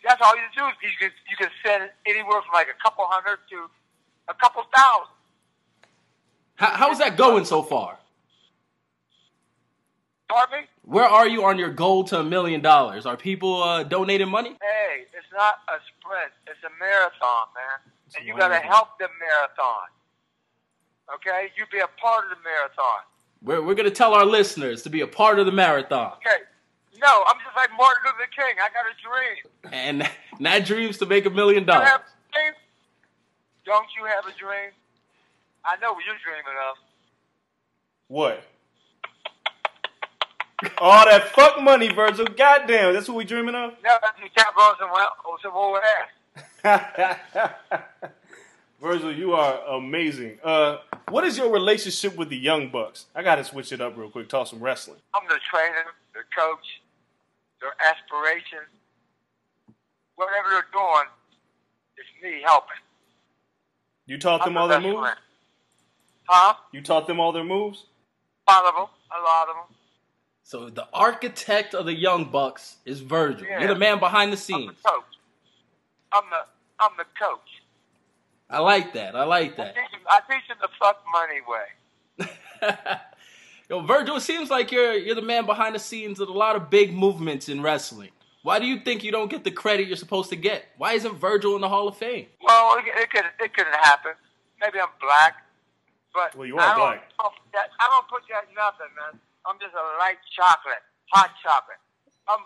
That's 0.05 0.21
all 0.23 0.37
you 0.37 0.43
do. 0.57 0.65
is 0.67 0.75
You 0.83 0.99
can 1.01 1.11
you 1.31 1.37
can 1.37 1.51
send 1.65 1.91
anywhere 2.07 2.41
from 2.43 2.53
like 2.53 2.69
a 2.69 2.81
couple 2.83 3.05
hundred 3.09 3.39
to 3.51 3.69
a 4.29 4.35
couple 4.35 4.63
thousand. 4.75 5.15
How, 6.57 6.71
how's 6.77 6.99
that 6.99 7.17
going 7.17 7.45
so 7.45 7.63
far? 7.63 7.99
Pardon 10.29 10.61
me? 10.61 10.67
Where 10.85 11.05
are 11.05 11.29
you 11.29 11.45
on 11.45 11.59
your 11.59 11.71
goal 11.71 12.05
to 12.05 12.21
a 12.21 12.25
million 12.25 12.61
dollars? 12.61 13.07
Are 13.07 13.17
people 13.17 13.63
uh, 13.63 13.83
donating 13.83 14.29
money? 14.29 14.51
Hey, 14.61 15.03
it's 15.17 15.33
not 15.33 15.57
a 15.69 15.79
sprint. 15.89 16.33
It's 16.47 16.63
a 16.65 16.73
marathon, 16.83 17.47
man. 17.55 17.93
and 18.19 18.27
you 18.27 18.37
gotta 18.37 18.57
help 18.57 18.99
the 18.99 19.09
marathon. 19.21 19.89
Okay? 21.15 21.51
You 21.57 21.65
be 21.71 21.79
a 21.79 21.89
part 22.01 22.25
of 22.25 22.31
the 22.31 22.43
marathon. 22.43 23.01
We're, 23.43 23.61
we're 23.63 23.75
going 23.75 23.89
to 23.89 23.95
tell 23.95 24.15
our 24.15 24.25
listeners 24.25 24.83
to 24.83 24.91
be 24.91 25.01
a 25.01 25.07
part 25.07 25.39
of 25.39 25.47
the 25.47 25.53
marathon. 25.53 26.13
Okay. 26.19 26.45
No, 27.03 27.25
I'm 27.27 27.37
just 27.45 27.57
like 27.57 27.71
Martin 27.77 28.03
Luther 28.05 28.31
King. 28.35 28.55
I 28.63 28.69
got 28.71 28.87
a 28.87 28.95
dream. 29.03 29.73
And 29.73 30.11
not 30.41 30.65
dreams 30.65 30.99
to 30.99 31.07
make 31.07 31.27
a 31.27 31.31
million 31.31 31.65
dollars. 31.65 31.89
Don't 33.65 33.87
you 33.97 34.05
have 34.07 34.27
a 34.27 34.37
dream? 34.39 34.73
I 35.65 35.77
know 35.81 35.93
what 35.93 36.05
you're 36.05 36.17
dreaming 36.25 36.59
of. 36.71 36.77
What? 38.09 38.45
All 40.79 41.05
that 41.07 41.29
fuck 41.29 41.61
money, 41.63 41.93
Virgil. 41.93 42.27
Goddamn, 42.27 42.95
that's 42.95 43.09
what 43.09 43.17
we 43.17 43.25
dreaming 43.25 43.55
of. 43.55 43.73
No, 43.85 43.99
you 44.23 44.29
tap 44.37 44.57
on 44.57 44.75
some 44.79 44.91
on 44.91 45.39
some 45.43 45.53
old 45.55 45.79
ass. 46.65 47.53
Virgil, 48.81 49.13
you 49.13 49.33
are 49.33 49.61
amazing. 49.77 50.39
Uh, 50.43 50.79
what 51.09 51.25
is 51.25 51.37
your 51.39 51.53
relationship 51.53 52.17
with 52.17 52.29
the 52.29 52.37
Young 52.37 52.69
Bucks? 52.69 53.07
I 53.15 53.23
gotta 53.23 53.45
switch 53.45 53.73
it 53.73 53.81
up 53.81 53.97
real 53.97 54.11
quick. 54.11 54.29
Talk 54.29 54.47
some 54.49 54.61
wrestling. 54.61 54.99
I'm 55.15 55.27
the 55.29 55.39
trainer, 55.51 55.85
the 56.15 56.21
coach, 56.37 56.81
their 57.61 57.75
aspiration. 57.89 58.59
Whatever 60.17 60.49
they're 60.51 60.67
doing, 60.73 61.09
it's 61.97 62.09
me 62.23 62.43
helping. 62.45 62.77
You 64.13 64.19
taught 64.19 64.45
them 64.45 64.59
all 64.59 64.69
their 64.69 64.79
moves. 64.79 65.01
friend. 65.01 65.17
Huh? 66.29 66.55
You 66.71 66.83
taught 66.83 67.07
them 67.07 67.19
all 67.19 67.33
their 67.33 67.45
moves. 67.45 67.87
A 68.47 68.53
lot 68.53 68.65
of 68.67 68.75
them. 68.75 68.87
A 69.11 69.21
lot 69.23 69.49
of 69.49 69.55
them. 69.57 69.77
So 70.43 70.69
the 70.69 70.87
architect 70.93 71.75
of 71.75 71.87
the 71.87 71.95
Young 71.95 72.27
Bucks 72.27 72.77
is 72.85 73.01
Virgil. 73.01 73.47
Yeah. 73.47 73.61
You're 73.61 73.73
the 73.73 73.79
man 73.81 73.99
behind 74.01 74.31
the 74.31 74.37
I'm 74.37 74.43
scenes. 74.43 74.73
the 74.83 74.89
coach. 74.91 75.05
I'm 76.13 76.25
the 76.29 76.45
I'm 76.79 76.91
the 76.99 77.05
coach. 77.19 77.63
I 78.51 78.59
like 78.59 78.93
that. 78.93 79.17
I 79.17 79.25
like 79.25 79.53
I 79.55 79.57
that. 79.65 79.75
teach, 79.77 79.85
'em- 79.95 80.07
I 80.11 80.21
teach 80.31 80.47
them 80.49 80.59
the 80.61 80.69
fuck 80.79 81.03
money 81.11 81.41
way. 81.49 82.99
Yo, 83.71 83.81
Virgil, 83.81 84.17
it 84.17 84.21
seems 84.21 84.51
like 84.51 84.71
you're 84.71 84.93
you're 84.93 85.15
the 85.15 85.23
man 85.23 85.47
behind 85.47 85.75
the 85.75 85.79
scenes 85.79 86.21
of 86.21 86.29
a 86.29 86.33
lot 86.33 86.55
of 86.55 86.69
big 86.69 86.93
movements 86.95 87.49
in 87.49 87.63
wrestling. 87.63 88.11
Why 88.43 88.59
do 88.59 88.67
you 88.67 88.81
think 88.81 89.05
you 89.05 89.13
don't 89.13 89.31
get 89.31 89.45
the 89.45 89.51
credit 89.51 89.87
you're 89.87 89.97
supposed 89.97 90.31
to 90.31 90.37
get? 90.37 90.65
Why 90.77 90.95
isn't 90.95 91.15
Virgil 91.19 91.55
in 91.55 91.61
the 91.61 91.69
Hall 91.69 91.87
of 91.87 91.97
Fame? 91.97 92.27
Well, 92.43 92.77
it, 92.79 92.85
it 92.87 93.11
could 93.11 93.25
it 93.41 93.55
could 93.55 93.67
happen. 93.67 94.13
Maybe 94.61 94.81
I'm 94.81 94.89
black, 95.01 95.35
but 96.13 96.35
Well, 96.35 96.47
you 96.47 96.59
I 96.59 96.63
are 96.65 96.77
don't 96.77 96.79
black. 96.79 97.13
put 97.19 97.33
that- 97.53 97.71
I 97.79 97.87
don't 97.89 98.09
put 98.09 98.23
that 98.31 98.49
in 98.49 98.55
nothing, 98.55 98.91
man. 98.99 99.21
I'm 99.47 99.59
just 99.61 99.75
a 99.75 99.85
light 99.99 100.19
chocolate, 100.35 100.83
hot 101.13 101.31
chocolate. 101.43 101.79
I'm 102.29 102.41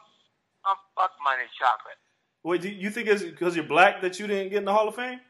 I'm 0.64 0.76
fuck 0.96 1.12
money 1.24 1.44
chocolate. 1.58 1.96
Wait, 2.42 2.60
do 2.60 2.68
you 2.68 2.90
think 2.90 3.08
it's 3.08 3.22
because 3.22 3.56
you're 3.56 3.64
black 3.64 4.00
that 4.02 4.20
you 4.20 4.26
didn't 4.26 4.50
get 4.50 4.58
in 4.58 4.64
the 4.66 4.72
Hall 4.72 4.88
of 4.88 4.94
Fame? 4.96 5.20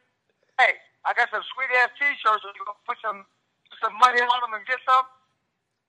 Hey, 0.59 0.75
I 1.05 1.15
got 1.15 1.29
some 1.31 1.43
sweet 1.55 1.71
ass 1.83 1.91
T-shirts. 1.99 2.43
So 2.43 2.49
you 2.49 2.65
gonna 2.67 2.79
put 2.87 2.97
some 3.05 3.25
put 3.71 3.79
some 3.87 3.95
money 3.99 4.21
on 4.21 4.41
them 4.43 4.55
and 4.55 4.67
get 4.67 4.79
some? 4.89 5.05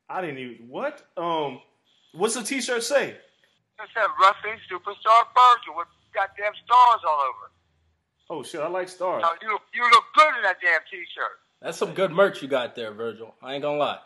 I 0.10 0.22
didn't 0.22 0.38
even 0.38 0.68
what? 0.70 1.02
Um, 1.18 1.62
what's 2.14 2.36
the 2.36 2.44
T-shirt 2.44 2.84
say? 2.84 3.18
It 3.80 3.90
said 3.94 4.08
Ruffy 4.20 4.56
Superstar 4.72 5.22
Virgil 5.36 5.76
with 5.78 5.88
goddamn 6.14 6.54
stars 6.66 7.02
all 7.08 7.20
over. 7.22 7.52
Oh 8.30 8.44
shit, 8.44 8.62
I 8.62 8.68
like 8.68 8.90
stars. 8.90 9.22
Now 9.22 9.32
you 9.42 9.58
you 9.74 9.84
look 9.92 10.04
good 10.16 10.36
in 10.38 10.44
that 10.44 10.58
damn 10.62 10.80
T-shirt. 10.90 11.40
That's 11.62 11.78
some 11.78 11.94
good 11.94 12.12
merch 12.12 12.42
you 12.42 12.48
got 12.48 12.76
there, 12.76 12.92
Virgil. 12.92 13.36
I 13.42 13.54
ain't 13.54 13.62
gonna 13.64 13.78
lie. 13.78 14.00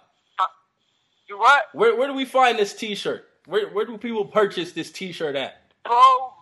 Do 1.28 1.38
what? 1.38 1.64
Where 1.74 1.96
where 1.96 2.08
do 2.08 2.14
we 2.14 2.26
find 2.26 2.60
this 2.60 2.74
T-shirt? 2.74 3.26
Where 3.46 3.70
where 3.70 3.86
do 3.86 3.98
people 3.98 4.26
purchase 4.26 4.74
this 4.74 4.92
T-shirt 4.92 5.36
at? 5.36 5.72
Pro 5.86 5.96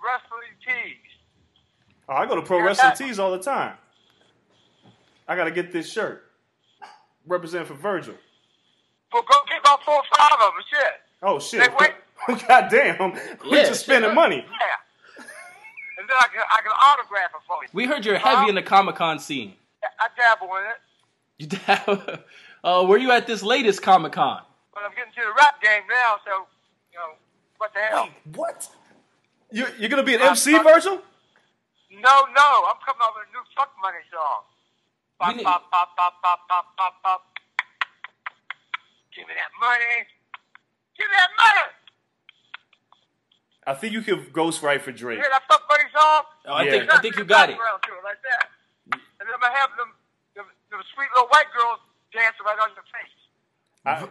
wrestling 0.04 0.56
tees. 0.66 0.96
Oh, 2.10 2.14
I 2.16 2.26
go 2.26 2.36
to 2.36 2.42
Pro 2.42 2.58
Yeah, 2.58 2.66
Wrestling 2.66 2.90
that- 2.90 2.98
Tees 2.98 3.20
all 3.20 3.32
the 3.32 3.40
time. 3.40 3.76
I 5.28 5.36
gotta 5.36 5.52
get 5.52 5.72
this 5.72 5.92
shirt. 5.92 6.26
Represent 7.28 7.68
for 7.68 7.76
Virgil. 7.76 8.16
Well, 9.14 9.22
go 9.22 9.36
get 9.48 9.60
about 9.60 9.84
four 9.84 9.96
or 9.96 10.04
five 10.18 10.32
of 10.34 10.40
them. 10.40 10.64
Shit. 10.72 10.94
Oh 11.22 11.40
shit! 11.40 11.62
Hey, 11.62 11.76
wait. 11.80 11.92
Goddamn, 12.48 13.14
we 13.50 13.58
Yeah, 13.58 13.66
just 13.66 13.82
spending 13.82 14.14
money. 14.14 14.38
Yeah. 14.38 15.24
And 15.98 16.08
then 16.08 16.16
I 16.20 16.28
can 16.34 16.42
I 16.50 16.62
can 16.62 16.72
autograph 16.72 17.32
it 17.36 17.42
for 17.48 17.64
you. 17.64 17.70
We 17.74 17.86
heard 17.86 18.06
you're 18.06 18.18
heavy 18.18 18.50
in 18.50 18.56
the 18.56 18.62
Comic 18.62 18.96
Con 18.96 19.20
scene. 19.20 19.54
I 20.00 20.08
dabble 20.18 20.48
in 20.58 20.64
it, 20.66 20.80
You 21.38 21.48
dab- 21.48 22.24
uh, 22.64 22.86
where 22.86 22.98
you 23.00 23.12
at 23.12 23.28
this 23.28 23.42
latest 23.44 23.82
Comic 23.82 24.14
Con? 24.14 24.42
but 24.74 24.84
I'm 24.84 24.92
getting 24.96 25.12
to 25.14 25.22
the 25.22 25.34
rap 25.38 25.62
game 25.62 25.84
now. 25.90 26.16
So 26.26 26.48
you 26.94 27.00
know 27.00 27.16
what 27.58 27.74
the 27.74 27.80
hell? 27.82 28.10
What? 28.36 28.68
You 29.52 29.66
you're 29.78 29.90
gonna 29.90 30.04
be 30.04 30.16
an 30.16 30.22
MC, 30.22 30.58
Virgil? 30.60 31.02
No, 31.92 32.16
no, 32.36 32.48
I'm 32.70 32.80
coming 32.86 33.02
up 33.02 33.14
with 33.18 33.28
a 33.28 33.32
new 33.34 33.44
fuck 33.58 33.74
money 33.82 33.98
song. 34.14 34.44
Bop, 35.20 35.36
need- 35.36 35.44
bop, 35.44 35.70
bop, 35.72 35.90
bop, 35.98 36.14
bop, 36.22 36.40
bop, 36.48 36.66
bop, 36.78 36.94
bop. 37.04 37.22
Give 39.16 39.28
me 39.28 39.34
that 39.36 39.52
money. 39.60 40.06
Give 40.98 41.08
me 41.10 41.16
that 41.18 41.32
money. 41.36 41.66
I 43.70 43.76
think 43.76 43.94
you 43.94 44.02
could 44.02 44.34
ghostwrite 44.34 44.82
for 44.82 44.92
Drake. 44.92 45.18
You 45.18 45.22
hear 45.22 45.30
that 45.32 45.44
Fuck 45.48 45.70
Buddy 45.70 45.84
song? 45.94 46.24
Oh, 46.48 46.54
I 46.54 46.64
Yeah. 46.64 46.72
think 46.72 46.92
I 46.94 46.98
think 47.02 47.16
you 47.18 47.24
got 47.24 47.50
it. 47.52 47.54
To 47.54 47.60
it, 47.62 48.04
like 48.04 48.18
that. 48.24 48.50
And 48.94 49.02
then 49.20 49.28
I'm 49.34 49.40
gonna 49.40 49.54
have 49.56 49.70
them, 49.78 49.94
them, 50.36 50.46
them 50.72 50.82
sweet 50.96 51.08
little 51.14 51.30
white 51.30 51.46
girls 51.56 51.78
dancing 52.12 52.46
right 52.46 52.58
on 52.60 52.70
your 52.74 52.86
face. 52.90 53.14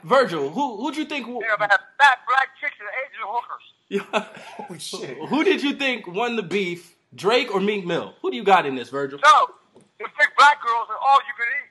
V- 0.01 0.09
Virgil, 0.09 0.51
who 0.51 0.77
who'd 0.77 0.97
you 0.97 1.05
think? 1.05 1.27
w- 1.27 1.41
Yeah, 1.45 1.55
I'm 1.55 1.59
gonna 1.59 1.73
have 1.73 1.81
fat 1.99 2.19
black 2.29 2.51
chicks 2.61 2.77
and 2.79 2.89
Asian 3.03 3.27
hookers. 3.27 4.37
Holy 4.57 4.79
shit. 4.79 5.19
Who 5.29 5.43
did 5.43 5.63
you 5.63 5.73
think 5.75 6.07
won 6.07 6.37
the 6.37 6.43
beef, 6.45 6.95
Drake 7.15 7.53
or 7.53 7.61
Meek 7.61 7.85
Mill? 7.85 8.15
Who 8.23 8.31
do 8.31 8.37
you 8.37 8.45
got 8.45 8.65
in 8.65 8.77
this, 8.77 8.91
Virgil? 8.91 9.19
No, 9.25 9.49
the 9.75 10.09
big 10.19 10.29
black 10.39 10.63
girls 10.63 10.87
are 10.89 10.99
all 10.99 11.19
you 11.27 11.35
can 11.37 11.47
eat. 11.49 11.71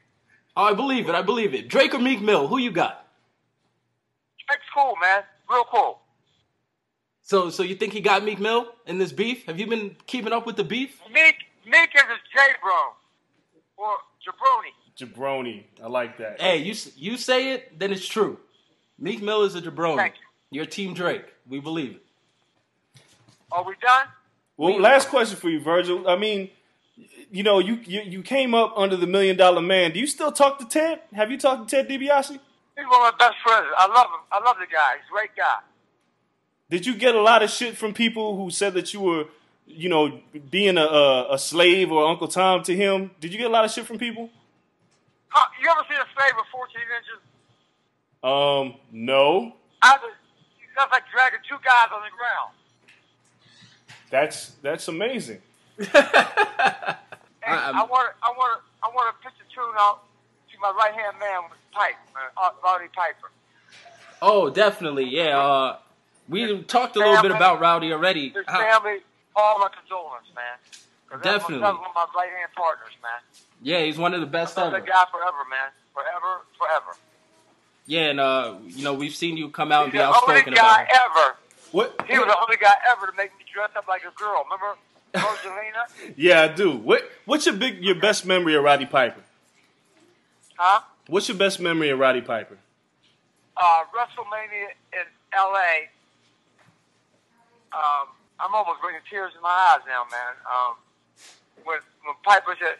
Oh, 0.57 0.63
I 0.65 0.73
believe 0.73 1.07
it. 1.07 1.15
I 1.15 1.21
believe 1.21 1.53
it. 1.53 1.69
Drake 1.69 1.93
or 1.93 1.99
Meek 1.99 2.19
Mill? 2.19 2.47
Who 2.49 2.57
you 2.57 2.71
got? 2.71 3.07
Drake's 4.47 4.65
cool, 4.75 4.95
man. 5.01 5.23
Real 5.49 5.63
cool. 5.65 6.01
So, 7.27 7.49
so 7.49 7.61
you 7.61 7.75
think 7.75 7.91
he 7.91 7.99
got 7.99 8.23
Meek 8.23 8.39
Mill 8.39 8.69
in 8.85 8.99
this 8.99 9.11
beef? 9.11 9.45
Have 9.47 9.59
you 9.59 9.67
been 9.67 9.97
keeping 10.05 10.31
up 10.31 10.45
with 10.45 10.55
the 10.55 10.63
beef? 10.63 11.01
Meek, 11.11 11.35
Meek 11.65 11.89
is 11.93 12.01
a 12.01 12.17
J 12.33 12.39
bro 12.61 12.71
or 13.75 13.95
jabroni. 14.25 14.71
Jabroni. 14.97 15.63
I 15.83 15.87
like 15.87 16.17
that. 16.19 16.39
Hey, 16.39 16.59
you 16.59 16.73
you 16.95 17.17
say 17.17 17.51
it, 17.51 17.77
then 17.77 17.91
it's 17.91 18.07
true. 18.07 18.39
Meek 18.97 19.21
Mill 19.21 19.43
is 19.43 19.55
a 19.55 19.61
jabroni. 19.61 19.97
Thank 19.97 20.13
You're 20.51 20.65
Team 20.65 20.93
Drake. 20.93 21.25
We 21.49 21.59
believe 21.59 21.95
it. 21.95 23.01
Are 23.51 23.65
we 23.65 23.73
done? 23.81 24.05
Well, 24.55 24.79
last 24.79 25.09
question 25.09 25.35
for 25.35 25.49
you, 25.49 25.59
Virgil. 25.59 26.07
I 26.07 26.15
mean, 26.15 26.49
you 27.29 27.43
know, 27.43 27.59
you, 27.59 27.81
you 27.83 28.03
you 28.03 28.21
came 28.21 28.55
up 28.55 28.71
under 28.77 28.95
the 28.95 29.05
million 29.05 29.35
dollar 29.35 29.61
man. 29.61 29.91
Do 29.91 29.99
you 29.99 30.07
still 30.07 30.31
talk 30.31 30.59
to 30.59 30.65
Ted? 30.65 31.01
Have 31.13 31.29
you 31.29 31.37
talked 31.37 31.67
to 31.67 31.75
Ted 31.75 31.89
DiBiase? 31.89 32.29
He's 32.29 32.39
one 32.85 32.85
of 32.85 33.01
my 33.01 33.13
best 33.19 33.35
friends. 33.43 33.67
I 33.77 33.87
love 33.87 34.07
him. 34.07 34.21
I 34.31 34.41
love 34.45 34.55
the 34.61 34.73
guy. 34.73 34.95
He's 34.95 35.09
a 35.09 35.11
great 35.11 35.35
guy. 35.35 35.59
Did 36.69 36.85
you 36.85 36.95
get 36.95 37.15
a 37.15 37.21
lot 37.21 37.43
of 37.43 37.49
shit 37.49 37.77
from 37.77 37.93
people 37.93 38.35
who 38.35 38.49
said 38.49 38.73
that 38.73 38.93
you 38.93 38.99
were, 38.99 39.25
you 39.65 39.87
know, 39.87 40.19
being 40.49 40.77
a, 40.77 40.83
a, 40.83 41.33
a 41.35 41.39
slave 41.39 41.91
or 41.91 42.05
Uncle 42.07 42.27
Tom 42.27 42.63
to 42.63 42.75
him? 42.75 43.11
Did 43.21 43.31
you 43.31 43.37
get 43.37 43.47
a 43.47 43.53
lot 43.53 43.63
of 43.63 43.71
shit 43.71 43.85
from 43.85 43.97
people? 43.97 44.29
Huh, 45.29 45.47
you 45.61 45.69
ever 45.69 45.81
seen 45.89 45.97
a 45.97 46.05
slave 46.15 46.33
with 46.35 46.45
14 46.51 46.81
inches? 46.97 47.21
Um, 48.23 48.81
no. 48.91 49.53
I 49.81 49.97
was, 50.01 50.13
that's 50.75 50.91
like 50.91 51.03
dragging 51.13 51.39
two 51.47 51.57
guys 51.63 51.87
on 51.93 52.01
the 52.01 52.11
ground. 52.17 52.53
That's 54.09 54.53
that's 54.61 54.87
amazing. 54.87 55.41
Hey, 57.47 57.53
I 57.53 57.83
want 57.83 58.09
to, 58.09 58.25
I 58.25 58.29
want 58.35 58.59
to, 58.59 58.85
I 58.85 58.93
want 58.93 59.15
to 59.15 59.23
pitch 59.23 59.39
a 59.39 59.53
tune 59.53 59.63
out 59.77 60.03
to 60.51 60.59
my 60.59 60.69
right 60.71 60.93
hand 60.93 61.15
man 61.17 61.43
with 61.49 61.57
Pipe, 61.71 61.95
man, 62.13 62.25
uh, 62.35 62.49
Piper. 62.93 63.31
Oh, 64.21 64.49
definitely. 64.49 65.05
Yeah. 65.05 65.39
Uh, 65.39 65.77
we 66.29 66.61
talked 66.63 66.95
a 66.95 66.99
little 66.99 67.21
bit 67.21 67.31
about 67.31 67.59
Rowdy 67.59 67.91
already. 67.93 68.29
His 68.29 68.43
How- 68.47 68.59
family, 68.59 68.99
all 69.35 69.59
my 69.59 69.69
condolences, 69.69 70.33
man. 70.35 70.43
'Cause 71.09 71.21
that's 71.21 71.43
one- 71.43 71.59
Definitely. 71.59 71.59
That's 71.61 71.77
one 71.77 71.85
of 71.87 71.95
my 71.95 72.05
right 72.21 72.29
hand 72.31 72.49
partners, 72.55 72.93
man. 73.01 73.21
yeah, 73.61 73.79
he's 73.81 73.97
one 73.97 74.13
of 74.13 74.19
the 74.19 74.27
best 74.27 74.57
I 74.57 74.63
love 74.63 74.73
ever. 74.73 74.85
guy 74.85 75.05
forever, 75.11 75.45
man. 75.49 75.69
Forever, 75.93 76.41
forever. 76.57 76.97
Yeah, 77.85 78.01
and 78.09 78.19
uh, 78.19 78.55
you 78.65 78.83
know 78.83 78.93
we've 78.93 79.15
seen 79.15 79.37
you 79.37 79.49
come 79.49 79.71
out 79.71 79.85
and 79.85 79.93
He's 79.93 79.99
be 80.01 80.03
the 80.03 80.07
only 80.07 80.17
outspoken 80.17 80.53
guy 80.53 80.81
about. 80.81 80.89
it. 80.89 80.99
ever. 81.27 81.37
What? 81.71 82.01
He 82.09 82.17
was 82.19 82.27
the 82.27 82.37
only 82.37 82.57
guy 82.57 82.73
ever 82.89 83.05
to 83.07 83.13
make 83.15 83.31
me 83.37 83.45
dress 83.53 83.69
up 83.77 83.87
like 83.87 84.03
a 84.03 84.11
girl. 84.19 84.43
Remember 84.43 84.77
Rosalina? 85.13 86.13
Yeah, 86.17 86.41
I 86.43 86.47
do. 86.49 86.75
What 86.75 87.09
What's 87.25 87.45
your 87.45 87.55
big 87.55 87.81
your 87.83 87.95
best 87.95 88.25
memory 88.25 88.55
of 88.55 88.63
Roddy 88.65 88.85
Piper? 88.85 89.21
huh? 90.57 90.81
What's 91.07 91.29
your 91.29 91.37
best 91.37 91.59
memory 91.61 91.89
of 91.89 91.99
Roddy 91.99 92.21
Piper? 92.21 92.57
uh, 93.55 93.83
WrestleMania 93.95 94.67
in 94.93 95.05
LA. 95.33 95.87
Um, 97.73 98.13
I'm 98.39 98.53
almost 98.53 98.81
bringing 98.81 99.01
tears 99.09 99.33
in 99.35 99.41
my 99.41 99.49
eyes 99.73 99.83
now, 99.87 100.05
man. 100.11 100.33
Um, 100.45 100.73
when 101.65 101.79
when 102.05 102.15
Piper 102.23 102.55
said, 102.59 102.77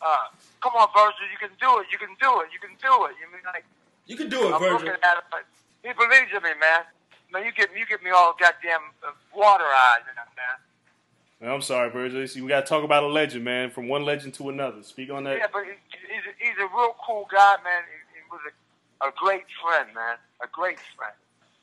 uh, 0.00 0.30
"Come 0.62 0.74
on, 0.76 0.88
Virgil, 0.94 1.26
you 1.28 1.38
can 1.38 1.52
do 1.60 1.80
it. 1.80 1.86
You 1.90 1.98
can 1.98 2.14
do 2.20 2.40
it. 2.40 2.48
You 2.54 2.60
can 2.60 2.74
do 2.80 2.94
it." 3.06 3.14
You 3.20 3.26
mean 3.32 3.42
like 3.44 3.64
You 4.06 4.16
can 4.16 4.28
do 4.30 4.48
it, 4.48 4.54
I'm 4.54 4.60
Virgil. 4.60 4.86
looking 4.86 5.02
at 5.02 5.16
him, 5.18 5.26
but 5.30 5.44
he 5.82 5.92
believes 5.92 6.30
in 6.34 6.42
me, 6.42 6.54
man. 6.58 6.86
Man, 7.32 7.44
you 7.44 7.52
get 7.52 7.70
you 7.76 7.84
get 7.86 8.02
me 8.02 8.10
all 8.10 8.34
goddamn 8.38 8.94
uh, 9.02 9.12
water 9.34 9.66
eyes, 9.66 10.02
man. 10.06 10.20
I'm 11.42 11.62
sorry, 11.62 11.90
Virgil. 11.90 12.26
See, 12.28 12.42
we 12.42 12.48
got 12.48 12.66
to 12.66 12.68
talk 12.68 12.84
about 12.84 13.02
a 13.02 13.06
legend, 13.06 13.44
man. 13.44 13.70
From 13.70 13.88
one 13.88 14.04
legend 14.04 14.34
to 14.34 14.50
another. 14.50 14.82
Speak 14.82 15.10
on 15.10 15.24
that. 15.24 15.38
Yeah, 15.38 15.46
but 15.50 15.64
he, 15.64 15.70
he's 15.90 16.22
a, 16.28 16.32
he's 16.38 16.58
a 16.58 16.68
real 16.76 16.94
cool 17.04 17.26
guy, 17.32 17.56
man. 17.64 17.82
He, 17.88 18.20
he 18.20 18.22
was 18.30 18.40
a, 18.44 19.08
a 19.08 19.12
great 19.16 19.44
friend, 19.62 19.88
man. 19.94 20.16
A 20.42 20.46
great 20.52 20.78
friend. 20.96 21.14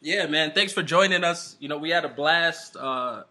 Yeah, 0.02 0.28
man. 0.28 0.52
Thanks 0.52 0.74
for 0.74 0.84
joining 0.84 1.24
us. 1.24 1.56
You 1.60 1.70
know, 1.70 1.78
we 1.78 1.90
had 1.90 2.06
a 2.06 2.10
blast. 2.10 2.78
Uh, 2.78 3.24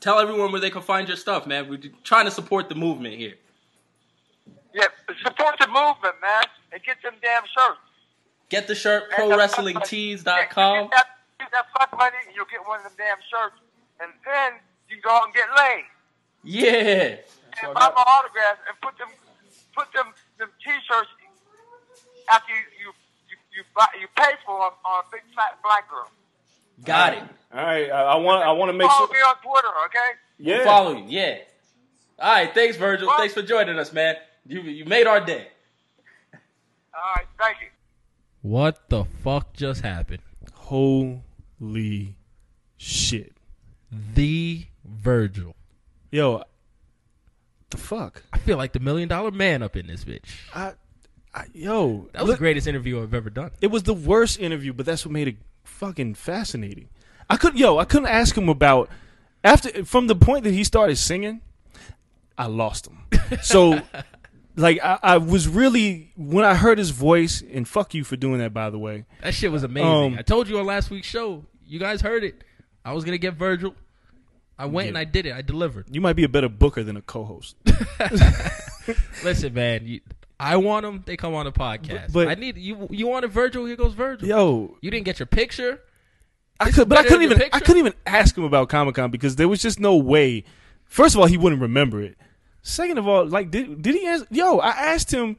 tell 0.00 0.18
everyone 0.18 0.52
where 0.52 0.60
they 0.60 0.70
can 0.70 0.82
find 0.82 1.08
your 1.08 1.16
stuff, 1.16 1.46
man. 1.46 1.68
We're 1.68 1.80
trying 2.04 2.26
to 2.26 2.30
support 2.30 2.68
the 2.68 2.74
movement 2.74 3.16
here. 3.16 3.34
Yeah, 4.74 4.84
support 5.24 5.56
the 5.58 5.66
movement, 5.66 6.20
man, 6.20 6.44
and 6.72 6.82
get 6.82 7.02
them 7.02 7.14
damn 7.22 7.42
shirts. 7.44 7.80
Get 8.50 8.68
the 8.68 8.74
shirt, 8.74 9.10
prowrestlingtees.com. 9.12 10.24
Get 10.24 10.90
that, 10.90 11.06
get 11.38 11.50
that 11.52 11.66
fuck 11.76 11.98
money, 11.98 12.16
and 12.26 12.36
you'll 12.36 12.46
get 12.50 12.66
one 12.66 12.78
of 12.78 12.84
them 12.84 12.92
damn 12.96 13.18
shirts, 13.30 13.56
and 14.00 14.12
then 14.24 14.60
you 14.88 14.96
can 14.96 15.02
go 15.04 15.10
out 15.10 15.24
and 15.24 15.34
get 15.34 15.48
laid. 15.56 15.84
Yeah. 16.44 17.16
And 17.64 17.74
buy 17.74 17.90
my 17.94 18.04
autographs 18.06 18.60
and 18.68 18.76
put 18.80 18.96
them, 18.98 19.08
put 19.74 19.92
them, 19.92 20.12
them 20.38 20.48
t-shirts 20.62 21.08
after 22.30 22.52
you 22.52 22.62
you 22.78 22.92
you 23.58 23.64
you, 23.64 23.64
buy, 23.74 23.86
you 24.00 24.06
pay 24.16 24.32
for 24.46 24.58
them 24.58 24.72
on 24.84 25.04
a 25.04 25.10
big 25.10 25.22
fat 25.34 25.58
black 25.62 25.90
girl. 25.90 26.08
Got 26.84 27.14
it. 27.14 27.22
All 27.52 27.64
right, 27.64 27.90
I, 27.90 28.02
I 28.02 28.16
want 28.16 28.44
I 28.44 28.52
want 28.52 28.68
to 28.68 28.72
make 28.72 28.88
Follow 28.88 29.08
sure. 29.08 29.16
Follow 29.16 29.34
me 29.34 29.50
on 29.50 29.52
Twitter, 29.52 29.74
okay? 29.86 30.10
Yeah. 30.38 30.56
We'll 30.58 30.64
follow 30.64 30.96
you. 30.96 31.04
Yeah. 31.08 31.38
All 32.20 32.32
right. 32.32 32.54
Thanks, 32.54 32.76
Virgil. 32.76 33.10
Thanks 33.16 33.34
for 33.34 33.42
joining 33.42 33.78
us, 33.78 33.92
man. 33.92 34.16
You 34.46 34.60
you 34.62 34.84
made 34.84 35.06
our 35.06 35.20
day. 35.24 35.48
All 36.94 37.00
right, 37.16 37.26
thank 37.38 37.58
you. 37.60 37.68
What 38.42 38.88
the 38.88 39.04
fuck 39.04 39.52
just 39.54 39.82
happened? 39.82 40.22
Holy 40.54 42.16
shit. 42.76 43.32
The 44.14 44.66
Virgil. 44.84 45.54
Yo, 46.10 46.42
the 47.70 47.76
fuck? 47.76 48.22
I 48.32 48.38
feel 48.38 48.56
like 48.56 48.72
the 48.72 48.80
million 48.80 49.08
dollar 49.08 49.30
man 49.30 49.62
up 49.62 49.76
in 49.76 49.86
this 49.86 50.04
bitch. 50.04 50.28
I, 50.54 50.72
I 51.34 51.44
yo, 51.52 52.08
That 52.12 52.22
was 52.22 52.32
the 52.32 52.38
greatest 52.38 52.66
interview 52.66 53.02
I've 53.02 53.14
ever 53.14 53.30
done. 53.30 53.50
It 53.60 53.68
was 53.68 53.82
the 53.84 53.94
worst 53.94 54.38
interview, 54.38 54.72
but 54.72 54.86
that's 54.86 55.04
what 55.04 55.12
made 55.12 55.28
it 55.28 55.36
fucking 55.64 56.14
fascinating. 56.14 56.88
I 57.30 57.36
couldn't, 57.36 57.58
yo, 57.58 57.78
I 57.78 57.84
couldn't 57.84 58.08
ask 58.08 58.36
him 58.36 58.48
about 58.48 58.88
after 59.44 59.84
from 59.84 60.06
the 60.06 60.16
point 60.16 60.44
that 60.44 60.52
he 60.54 60.64
started 60.64 60.96
singing, 60.96 61.40
I 62.36 62.46
lost 62.46 62.86
him. 62.88 62.98
So 63.42 63.80
like 64.56 64.80
I, 64.82 64.98
I 65.02 65.18
was 65.18 65.46
really 65.46 66.10
when 66.16 66.44
I 66.46 66.54
heard 66.54 66.78
his 66.78 66.90
voice 66.90 67.42
and 67.52 67.68
fuck 67.68 67.92
you 67.94 68.04
for 68.04 68.16
doing 68.16 68.38
that 68.38 68.54
by 68.54 68.70
the 68.70 68.78
way. 68.78 69.04
That 69.22 69.34
shit 69.34 69.52
was 69.52 69.62
amazing. 69.64 70.14
Um, 70.14 70.18
I 70.18 70.22
told 70.22 70.48
you 70.48 70.58
on 70.58 70.64
last 70.66 70.88
week's 70.90 71.06
show. 71.06 71.44
You 71.66 71.78
guys 71.78 72.00
heard 72.00 72.24
it. 72.24 72.42
I 72.84 72.94
was 72.94 73.04
gonna 73.04 73.18
get 73.18 73.34
Virgil. 73.34 73.74
I 74.58 74.64
went 74.64 74.86
Yeah. 74.86 74.88
and 74.88 74.98
I 74.98 75.04
did 75.04 75.26
it. 75.26 75.34
I 75.34 75.42
delivered. 75.42 75.86
You 75.94 76.00
might 76.00 76.14
be 76.16 76.24
a 76.24 76.28
better 76.28 76.48
booker 76.48 76.82
than 76.82 76.96
a 76.96 77.02
co-host. 77.02 77.54
Listen, 79.24 79.54
man. 79.54 79.86
You, 79.86 80.00
I 80.40 80.56
want 80.56 80.84
them. 80.84 81.02
They 81.04 81.16
come 81.16 81.34
on 81.34 81.46
the 81.46 81.52
podcast. 81.52 82.12
But- 82.12 82.12
but- 82.12 82.28
I 82.28 82.34
need 82.34 82.56
you. 82.58 82.86
You 82.90 83.08
wanted 83.08 83.30
Virgil. 83.32 83.64
Here 83.66 83.76
goes 83.76 83.94
Virgil. 83.94 84.28
Yo, 84.28 84.76
You 84.80 84.90
didn't 84.90 85.04
get 85.04 85.18
your 85.18 85.26
picture. 85.26 85.80
I 86.60 86.70
could, 86.70 86.88
but 86.88 86.98
I 86.98 87.02
couldn't 87.04 87.22
even. 87.22 87.42
I 87.52 87.60
couldn't 87.60 87.78
even 87.78 87.94
ask 88.06 88.36
him 88.36 88.44
about 88.44 88.68
Comic 88.68 88.96
Con 88.96 89.10
because 89.10 89.36
there 89.36 89.48
was 89.48 89.62
just 89.62 89.78
no 89.78 89.96
way. 89.96 90.44
First 90.86 91.14
of 91.14 91.20
all, 91.20 91.26
he 91.26 91.36
wouldn't 91.36 91.62
remember 91.62 92.00
it. 92.02 92.16
Second 92.62 92.98
of 92.98 93.06
all, 93.06 93.24
like 93.26 93.50
did 93.50 93.80
did 93.82 93.94
he 93.94 94.06
ask? 94.06 94.26
Yo, 94.30 94.58
I 94.58 94.70
asked 94.70 95.12
him 95.12 95.36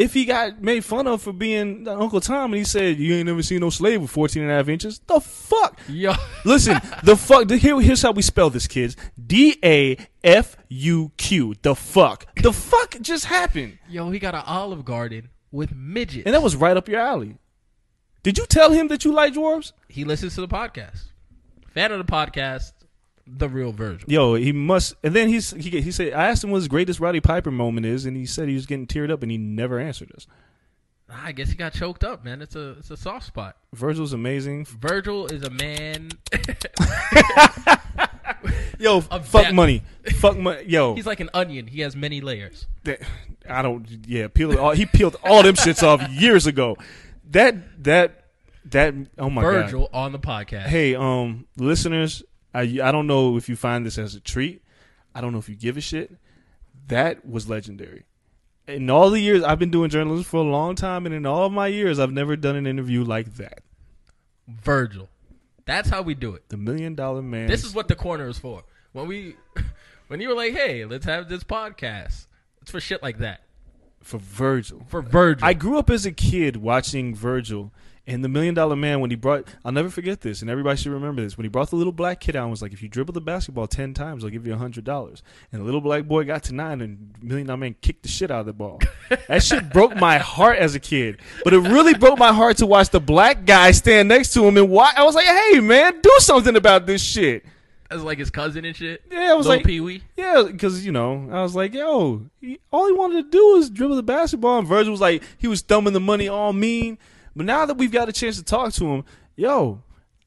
if 0.00 0.14
he 0.14 0.24
got 0.24 0.62
made 0.62 0.84
fun 0.84 1.06
of 1.06 1.20
for 1.22 1.32
being 1.32 1.86
Uncle 1.86 2.20
Tom, 2.20 2.52
and 2.52 2.58
he 2.58 2.64
said, 2.64 2.98
"You 2.98 3.14
ain't 3.14 3.26
never 3.26 3.42
seen 3.42 3.60
no 3.60 3.68
slave 3.70 4.00
with 4.00 4.10
14 4.10 4.42
and 4.42 4.50
a 4.50 4.54
half 4.54 4.68
inches." 4.68 4.98
The 5.06 5.20
fuck? 5.20 5.78
Yo, 5.88 6.14
Listen, 6.44 6.80
the 7.04 7.16
fuck. 7.16 7.50
Here, 7.50 7.78
here's 7.80 8.02
how 8.02 8.12
we 8.12 8.22
spell 8.22 8.48
this, 8.50 8.66
kids. 8.66 8.96
D 9.24 9.58
A 9.62 9.96
F 10.24 10.56
U 10.68 11.12
Q. 11.16 11.54
The 11.62 11.74
fuck. 11.74 12.26
The 12.42 12.52
fuck 12.52 12.96
just 13.00 13.26
happened, 13.26 13.78
Yo, 13.88 14.10
he 14.10 14.18
got 14.18 14.34
an 14.34 14.42
Olive 14.46 14.84
Garden 14.84 15.28
with 15.52 15.74
midgets. 15.74 16.24
and 16.26 16.34
that 16.34 16.42
was 16.42 16.56
right 16.56 16.76
up 16.76 16.88
your 16.88 17.00
alley. 17.00 17.36
Did 18.22 18.38
you 18.38 18.46
tell 18.46 18.70
him 18.72 18.88
that 18.88 19.04
you 19.04 19.12
like 19.12 19.34
dwarves? 19.34 19.72
he 19.88 20.04
listens 20.04 20.34
to 20.36 20.40
the 20.40 20.48
podcast. 20.48 21.08
Fan 21.74 21.92
of 21.92 21.98
the 22.04 22.10
podcast, 22.10 22.72
the 23.36 23.48
real 23.48 23.72
Virgil. 23.72 24.08
Yo, 24.10 24.34
he 24.34 24.52
must. 24.52 24.94
And 25.02 25.14
then 25.14 25.28
he's 25.28 25.50
he 25.52 25.80
he 25.80 25.90
said 25.92 26.12
I 26.12 26.28
asked 26.28 26.42
him 26.44 26.50
what 26.50 26.56
his 26.58 26.68
greatest 26.68 27.00
Roddy 27.00 27.20
Piper 27.20 27.50
moment 27.50 27.86
is, 27.86 28.04
and 28.06 28.16
he 28.16 28.26
said 28.26 28.48
he 28.48 28.54
was 28.54 28.66
getting 28.66 28.86
teared 28.86 29.10
up, 29.10 29.22
and 29.22 29.30
he 29.30 29.38
never 29.38 29.78
answered 29.78 30.12
us. 30.16 30.26
I 31.12 31.32
guess 31.32 31.48
he 31.50 31.56
got 31.56 31.72
choked 31.72 32.04
up, 32.04 32.24
man. 32.24 32.40
It's 32.42 32.54
a 32.56 32.70
it's 32.78 32.90
a 32.90 32.96
soft 32.96 33.26
spot. 33.26 33.56
Virgil's 33.74 34.12
amazing. 34.12 34.64
Virgil 34.66 35.26
is 35.26 35.42
a 35.42 35.50
man. 35.50 36.10
Yo, 38.78 39.00
fuck 39.02 39.42
depth. 39.42 39.54
money, 39.54 39.82
fuck 40.14 40.36
money. 40.38 40.64
Yo, 40.66 40.94
He's 40.94 41.04
like 41.06 41.20
an 41.20 41.28
onion. 41.34 41.66
He 41.66 41.80
has 41.82 41.94
many 41.94 42.20
layers. 42.22 42.66
that- 42.84 43.00
I 43.48 43.62
don't. 43.62 43.86
Yeah, 44.06 44.28
peel 44.28 44.56
all, 44.58 44.70
he 44.72 44.86
peeled 44.86 45.16
all 45.24 45.42
them 45.42 45.54
shits 45.56 45.82
off 45.82 46.08
years 46.10 46.46
ago. 46.46 46.76
That 47.30 47.82
that 47.84 48.24
that. 48.66 48.94
Oh 49.18 49.28
my 49.28 49.42
god. 49.42 49.50
Virgil 49.64 49.90
on 49.92 50.12
the 50.12 50.18
podcast. 50.18 50.66
Hey, 50.66 50.94
um, 50.94 51.46
listeners, 51.56 52.22
I 52.54 52.62
I 52.82 52.92
don't 52.92 53.06
know 53.06 53.36
if 53.36 53.48
you 53.48 53.56
find 53.56 53.84
this 53.86 53.98
as 53.98 54.14
a 54.14 54.20
treat. 54.20 54.62
I 55.14 55.20
don't 55.20 55.32
know 55.32 55.38
if 55.38 55.48
you 55.48 55.56
give 55.56 55.76
a 55.76 55.80
shit. 55.80 56.12
That 56.88 57.26
was 57.28 57.48
legendary. 57.48 58.04
In 58.66 58.88
all 58.90 59.10
the 59.10 59.20
years 59.20 59.42
I've 59.42 59.58
been 59.58 59.70
doing 59.70 59.90
journalism 59.90 60.24
for 60.24 60.38
a 60.38 60.42
long 60.42 60.74
time, 60.74 61.06
and 61.06 61.14
in 61.14 61.26
all 61.26 61.46
of 61.46 61.52
my 61.52 61.66
years, 61.66 61.98
I've 61.98 62.12
never 62.12 62.36
done 62.36 62.56
an 62.56 62.66
interview 62.66 63.02
like 63.04 63.34
that. 63.36 63.62
Virgil. 64.48 65.08
That's 65.64 65.88
how 65.88 66.02
we 66.02 66.14
do 66.14 66.34
it. 66.34 66.48
The 66.48 66.56
Million 66.56 66.94
Dollar 66.94 67.22
Man. 67.22 67.46
This 67.46 67.64
is 67.64 67.74
what 67.74 67.88
the 67.88 67.94
corner 67.94 68.28
is 68.28 68.38
for. 68.38 68.64
When 68.92 69.06
we, 69.06 69.36
when 70.08 70.20
you 70.20 70.28
were 70.28 70.34
like, 70.34 70.52
"Hey, 70.52 70.84
let's 70.84 71.04
have 71.06 71.28
this 71.28 71.44
podcast," 71.44 72.26
it's 72.62 72.70
for 72.70 72.80
shit 72.80 73.02
like 73.02 73.18
that. 73.18 73.42
for 74.02 74.18
Virgil. 74.18 74.84
For 74.88 75.02
Virgil. 75.02 75.46
I 75.46 75.52
grew 75.54 75.78
up 75.78 75.90
as 75.90 76.06
a 76.06 76.12
kid 76.12 76.56
watching 76.56 77.14
Virgil 77.14 77.72
and 78.10 78.24
the 78.24 78.28
Million 78.28 78.54
Dollar 78.54 78.74
Man 78.74 79.00
when 79.00 79.10
he 79.10 79.16
brought. 79.16 79.46
I'll 79.64 79.70
never 79.70 79.88
forget 79.88 80.20
this, 80.20 80.42
and 80.42 80.50
everybody 80.50 80.76
should 80.76 80.90
remember 80.90 81.22
this. 81.22 81.36
When 81.36 81.44
he 81.44 81.48
brought 81.48 81.70
the 81.70 81.76
little 81.76 81.92
black 81.92 82.18
kid 82.18 82.34
out 82.34 82.42
and 82.42 82.50
was 82.50 82.60
like, 82.60 82.72
"If 82.72 82.82
you 82.82 82.88
dribble 82.88 83.12
the 83.12 83.20
basketball 83.20 83.68
ten 83.68 83.94
times, 83.94 84.24
I'll 84.24 84.30
give 84.30 84.46
you 84.46 84.52
a 84.52 84.56
hundred 84.56 84.82
dollars." 84.82 85.22
And 85.52 85.60
the 85.60 85.64
little 85.64 85.80
black 85.80 86.06
boy 86.06 86.24
got 86.24 86.42
to 86.44 86.54
nine, 86.54 86.80
and 86.80 87.14
Million 87.22 87.46
Dollar 87.46 87.58
Man 87.58 87.76
kicked 87.80 88.02
the 88.02 88.08
shit 88.08 88.32
out 88.32 88.40
of 88.40 88.46
the 88.46 88.52
ball. 88.52 88.80
that 89.28 89.44
shit 89.44 89.72
broke 89.72 89.94
my 89.94 90.18
heart 90.18 90.58
as 90.58 90.74
a 90.74 90.80
kid, 90.80 91.20
but 91.44 91.54
it 91.54 91.60
really 91.60 91.94
broke 91.94 92.18
my 92.18 92.32
heart 92.32 92.56
to 92.56 92.66
watch 92.66 92.90
the 92.90 93.00
black 93.00 93.44
guy 93.44 93.70
stand 93.70 94.08
next 94.08 94.32
to 94.34 94.44
him 94.44 94.56
and 94.56 94.68
why. 94.68 94.92
I 94.96 95.04
was 95.04 95.14
like, 95.14 95.26
"Hey, 95.26 95.60
man, 95.60 96.00
do 96.00 96.16
something 96.18 96.56
about 96.56 96.86
this 96.86 97.02
shit." 97.02 97.44
As 97.92 98.02
like 98.02 98.18
his 98.18 98.30
cousin 98.30 98.64
and 98.64 98.74
shit. 98.74 99.02
Yeah, 99.10 99.30
I 99.30 99.34
was 99.34 99.46
Lil 99.46 99.58
like, 99.58 99.66
Pee 99.66 99.80
Wee. 99.80 100.02
Yeah, 100.16 100.44
because 100.50 100.84
you 100.84 100.92
know, 100.92 101.28
I 101.30 101.42
was 101.42 101.54
like, 101.54 101.74
yo, 101.74 102.22
he, 102.40 102.58
all 102.72 102.86
he 102.86 102.92
wanted 102.92 103.24
to 103.24 103.30
do 103.30 103.54
was 103.54 103.70
dribble 103.70 103.96
the 103.96 104.02
basketball, 104.02 104.58
and 104.58 104.66
Virgil 104.66 104.90
was 104.90 105.00
like, 105.00 105.22
he 105.38 105.46
was 105.46 105.60
thumbing 105.60 105.92
the 105.92 106.00
money 106.00 106.28
all 106.28 106.52
mean. 106.52 106.98
But 107.36 107.46
now 107.46 107.64
that 107.66 107.76
we've 107.76 107.92
got 107.92 108.08
a 108.08 108.12
chance 108.12 108.36
to 108.36 108.44
talk 108.44 108.72
to 108.74 108.86
him, 108.86 109.04
yo, 109.36 109.82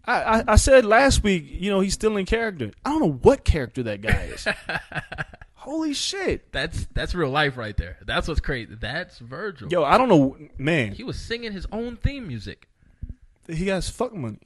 I, 0.06 0.22
I, 0.22 0.44
I 0.50 0.56
said 0.56 0.86
last 0.86 1.24
week, 1.24 1.46
you 1.48 1.70
know, 1.70 1.80
he's 1.82 1.94
still 1.94 2.18
in 2.18 2.26
character. 2.26 2.72
I 2.86 2.90
don't 2.92 3.00
know 3.02 3.12
what 3.22 3.44
character 3.44 3.84
that 3.84 4.02
guy 4.02 4.30
is. 4.34 4.48
Holy 5.56 5.94
shit, 5.94 6.52
That's 6.52 6.88
that's 6.94 7.16
real 7.16 7.30
life 7.30 7.56
right 7.56 7.78
there. 7.78 7.98
That's 8.06 8.28
what's 8.28 8.42
crazy. 8.42 8.76
That's 8.76 9.18
Virgil. 9.20 9.70
yo, 9.72 9.84
I 9.86 9.98
don't 9.98 10.10
know, 10.10 10.36
man. 10.58 10.92
He 10.92 11.04
was 11.04 11.18
singing 11.18 11.54
his 11.54 11.66
own 11.72 11.96
theme 11.96 12.28
music. 12.28 12.68
He 13.48 13.66
got 13.66 13.76
his 13.76 13.90
fuck 13.90 14.14
money. 14.14 14.40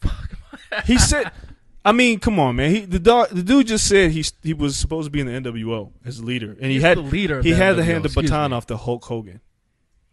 Fuck 0.00 0.32
money. 0.50 0.82
he 0.86 0.96
said, 1.10 1.30
I 1.84 1.92
mean, 1.92 2.18
come 2.18 2.38
on, 2.40 2.56
man. 2.56 2.70
He 2.70 2.80
the 2.86 2.98
dog, 2.98 3.28
the 3.28 3.42
dude 3.42 3.66
just 3.66 3.86
said 3.86 4.12
he 4.12 4.24
he 4.42 4.54
was 4.54 4.74
supposed 4.74 5.04
to 5.06 5.10
be 5.10 5.20
in 5.20 5.26
the 5.26 5.50
NWO 5.50 5.92
as 6.02 6.24
leader, 6.24 6.52
and 6.52 6.66
he 6.70 6.74
He's 6.74 6.82
had 6.82 6.96
the 6.96 7.02
leader 7.02 7.42
He 7.42 7.50
the 7.50 7.56
had 7.58 7.76
to 7.76 7.84
hand 7.84 8.02
the 8.02 8.08
baton 8.08 8.52
me. 8.52 8.56
off 8.56 8.64
to 8.68 8.78
Hulk 8.78 9.04
Hogan. 9.04 9.42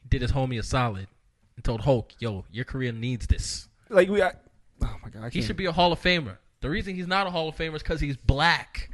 Did 0.10 0.22
his 0.22 0.34
homie 0.34 0.60
a 0.60 0.64
solid 0.64 1.08
and 1.56 1.64
told 1.64 1.82
Hulk, 1.82 2.11
"Yo, 2.19 2.45
your 2.52 2.65
career 2.65 2.91
needs 2.91 3.28
this." 3.28 3.68
Like 3.90 4.10
we, 4.10 4.22
I, 4.22 4.32
oh 4.84 4.95
my 5.03 5.10
god, 5.10 5.34
He 5.34 5.41
should 5.41 5.57
be 5.57 5.65
a 5.65 5.72
Hall 5.72 5.91
of 5.91 6.02
Famer. 6.02 6.38
The 6.61 6.69
reason 6.69 6.95
he's 6.95 7.07
not 7.07 7.28
a 7.28 7.30
Hall 7.30 7.49
of 7.49 7.56
Famer 7.56 7.76
is 7.76 7.84
because 7.84 7.99
he's 7.99 8.18
black. 8.18 8.90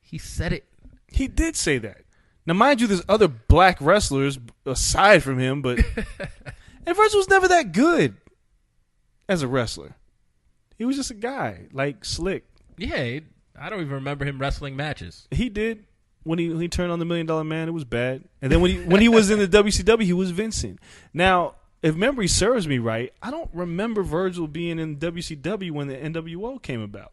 He 0.00 0.18
said 0.18 0.52
it. 0.52 0.64
He 1.08 1.26
did 1.26 1.56
say 1.56 1.78
that. 1.78 2.02
Now, 2.46 2.54
mind 2.54 2.80
you, 2.80 2.86
there's 2.86 3.02
other 3.08 3.28
black 3.28 3.78
wrestlers 3.80 4.38
aside 4.64 5.22
from 5.22 5.38
him, 5.38 5.60
but 5.60 5.78
and 6.86 6.96
Virgil 6.96 7.18
was 7.18 7.28
never 7.28 7.48
that 7.48 7.72
good 7.72 8.16
as 9.28 9.42
a 9.42 9.48
wrestler. 9.48 9.96
He 10.76 10.84
was 10.84 10.96
just 10.96 11.10
a 11.10 11.14
guy, 11.14 11.66
like 11.72 12.04
slick. 12.04 12.44
Yeah, 12.76 13.20
I 13.60 13.68
don't 13.68 13.80
even 13.80 13.92
remember 13.92 14.24
him 14.24 14.38
wrestling 14.38 14.76
matches. 14.76 15.26
He 15.30 15.48
did 15.48 15.84
when 16.22 16.38
he 16.38 16.48
when 16.48 16.60
he 16.60 16.68
turned 16.68 16.92
on 16.92 16.98
the 16.98 17.04
Million 17.04 17.26
Dollar 17.26 17.44
Man. 17.44 17.68
It 17.68 17.72
was 17.72 17.84
bad, 17.84 18.24
and 18.40 18.50
then 18.50 18.60
when 18.60 18.70
he 18.70 18.78
when 18.78 19.00
he 19.00 19.08
was 19.08 19.30
in 19.30 19.38
the 19.38 19.48
WCW, 19.48 20.02
he 20.02 20.12
was 20.12 20.30
Vincent. 20.30 20.78
Now, 21.12 21.56
if 21.82 21.94
memory 21.94 22.28
serves 22.28 22.66
me 22.66 22.78
right, 22.78 23.12
I 23.22 23.30
don't 23.30 23.50
remember 23.52 24.02
Virgil 24.02 24.46
being 24.46 24.78
in 24.78 24.96
WCW 24.96 25.70
when 25.70 25.88
the 25.88 25.96
NWO 25.96 26.60
came 26.60 26.80
about. 26.80 27.12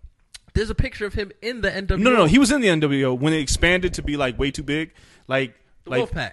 There's 0.54 0.70
a 0.70 0.76
picture 0.76 1.06
of 1.06 1.14
him 1.14 1.32
in 1.42 1.62
the 1.62 1.70
NWO. 1.70 2.00
No, 2.00 2.12
no, 2.12 2.16
no. 2.18 2.26
He 2.26 2.40
was 2.40 2.52
in 2.52 2.62
the 2.62 2.70
NWO 2.70 3.18
when 3.18 3.34
it 3.34 3.40
expanded 3.40 3.94
to 3.96 4.02
be 4.02 4.16
like 4.16 4.40
way 4.40 4.52
too 4.52 4.64
big, 4.64 4.94
like 5.28 5.54
the 5.84 5.90
like 5.92 6.10
Wolfpack. 6.10 6.32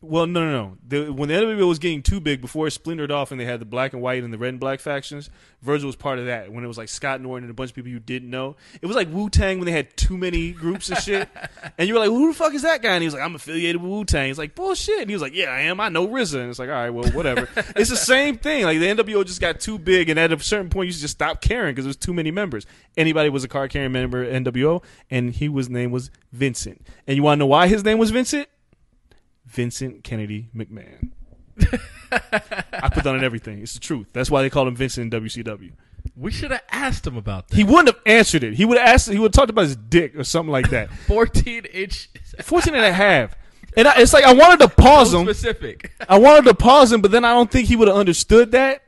Well, 0.00 0.28
no, 0.28 0.44
no, 0.44 0.52
no. 0.52 0.76
The, 0.86 1.12
when 1.12 1.28
the 1.28 1.34
NWO 1.34 1.66
was 1.66 1.80
getting 1.80 2.02
too 2.02 2.20
big, 2.20 2.40
before 2.40 2.68
it 2.68 2.70
splintered 2.70 3.10
off 3.10 3.32
and 3.32 3.40
they 3.40 3.44
had 3.44 3.60
the 3.60 3.64
black 3.64 3.92
and 3.92 4.00
white 4.00 4.22
and 4.22 4.32
the 4.32 4.38
red 4.38 4.50
and 4.50 4.60
black 4.60 4.78
factions, 4.78 5.28
Virgil 5.60 5.88
was 5.88 5.96
part 5.96 6.20
of 6.20 6.26
that. 6.26 6.52
When 6.52 6.62
it 6.62 6.68
was 6.68 6.78
like 6.78 6.88
Scott 6.88 7.20
Norton 7.20 7.44
and 7.44 7.50
a 7.50 7.54
bunch 7.54 7.70
of 7.70 7.74
people 7.74 7.90
you 7.90 7.98
didn't 7.98 8.30
know, 8.30 8.54
it 8.80 8.86
was 8.86 8.94
like 8.94 9.12
Wu 9.12 9.28
Tang 9.28 9.58
when 9.58 9.66
they 9.66 9.72
had 9.72 9.96
too 9.96 10.16
many 10.16 10.52
groups 10.52 10.88
and 10.88 10.98
shit. 11.00 11.28
and 11.78 11.88
you 11.88 11.94
were 11.94 12.00
like, 12.00 12.10
"Who 12.10 12.28
the 12.28 12.34
fuck 12.34 12.54
is 12.54 12.62
that 12.62 12.80
guy?" 12.80 12.94
And 12.94 13.02
he 13.02 13.08
was 13.08 13.14
like, 13.14 13.24
"I'm 13.24 13.34
affiliated 13.34 13.82
with 13.82 13.90
Wu 13.90 14.04
Tang." 14.04 14.28
He's 14.28 14.38
like, 14.38 14.54
"Bullshit." 14.54 15.00
And 15.00 15.10
he 15.10 15.16
was 15.16 15.22
like, 15.22 15.34
"Yeah, 15.34 15.46
I 15.46 15.62
am. 15.62 15.80
I 15.80 15.88
know 15.88 16.06
RZA." 16.06 16.40
And 16.40 16.50
it's 16.50 16.60
like, 16.60 16.68
"All 16.68 16.74
right, 16.74 16.90
well, 16.90 17.10
whatever." 17.10 17.48
it's 17.74 17.90
the 17.90 17.96
same 17.96 18.38
thing. 18.38 18.64
Like 18.64 18.78
the 18.78 18.86
NWO 18.86 19.26
just 19.26 19.40
got 19.40 19.58
too 19.58 19.80
big, 19.80 20.08
and 20.10 20.18
at 20.18 20.32
a 20.32 20.38
certain 20.38 20.70
point, 20.70 20.86
you 20.86 20.92
should 20.92 21.02
just 21.02 21.16
stop 21.16 21.40
caring 21.40 21.74
because 21.74 21.86
there's 21.86 21.96
too 21.96 22.14
many 22.14 22.30
members. 22.30 22.66
Anybody 22.96 23.30
was 23.30 23.42
a 23.42 23.48
card 23.48 23.70
carrying 23.72 23.90
member 23.90 24.22
of 24.22 24.32
NWO, 24.32 24.80
and 25.10 25.32
he 25.32 25.48
was 25.48 25.68
name 25.68 25.90
was 25.90 26.12
Vincent. 26.30 26.86
And 27.08 27.16
you 27.16 27.24
want 27.24 27.38
to 27.38 27.40
know 27.40 27.46
why 27.46 27.66
his 27.66 27.82
name 27.82 27.98
was 27.98 28.12
Vincent? 28.12 28.48
Vincent 29.46 30.04
Kennedy 30.04 30.48
McMahon. 30.54 31.10
I 32.10 32.88
put 32.88 33.04
that 33.04 33.14
on 33.14 33.22
everything. 33.24 33.62
It's 33.62 33.74
the 33.74 33.80
truth. 33.80 34.08
That's 34.12 34.30
why 34.30 34.42
they 34.42 34.50
called 34.50 34.68
him 34.68 34.76
Vincent 34.76 35.12
in 35.14 35.22
WCW. 35.22 35.72
We 36.16 36.30
should 36.30 36.50
have 36.50 36.62
asked 36.70 37.06
him 37.06 37.16
about 37.16 37.48
that. 37.48 37.56
He 37.56 37.64
wouldn't 37.64 37.88
have 37.88 38.00
answered 38.06 38.42
it. 38.44 38.54
He 38.54 38.64
would 38.64 38.78
have 38.78 38.88
asked. 38.88 39.08
He 39.08 39.18
would 39.18 39.26
have 39.26 39.32
talked 39.32 39.50
about 39.50 39.62
his 39.62 39.76
dick 39.76 40.16
or 40.16 40.24
something 40.24 40.50
like 40.52 40.70
that. 40.70 40.90
14 41.06 41.64
inch. 41.66 42.08
14 42.42 42.74
and 42.74 42.84
a 42.84 42.92
half. 42.92 43.34
And 43.76 43.88
I, 43.88 44.00
it's 44.00 44.12
like 44.12 44.24
I 44.24 44.34
wanted 44.34 44.60
to 44.60 44.68
pause 44.68 45.12
So 45.12 45.20
him. 45.20 45.26
specific. 45.26 45.92
I 46.08 46.18
wanted 46.18 46.44
to 46.44 46.54
pause 46.54 46.92
him, 46.92 47.00
but 47.00 47.10
then 47.10 47.24
I 47.24 47.32
don't 47.32 47.50
think 47.50 47.68
he 47.68 47.76
would 47.76 47.88
have 47.88 47.96
understood 47.96 48.52
that. 48.52 48.82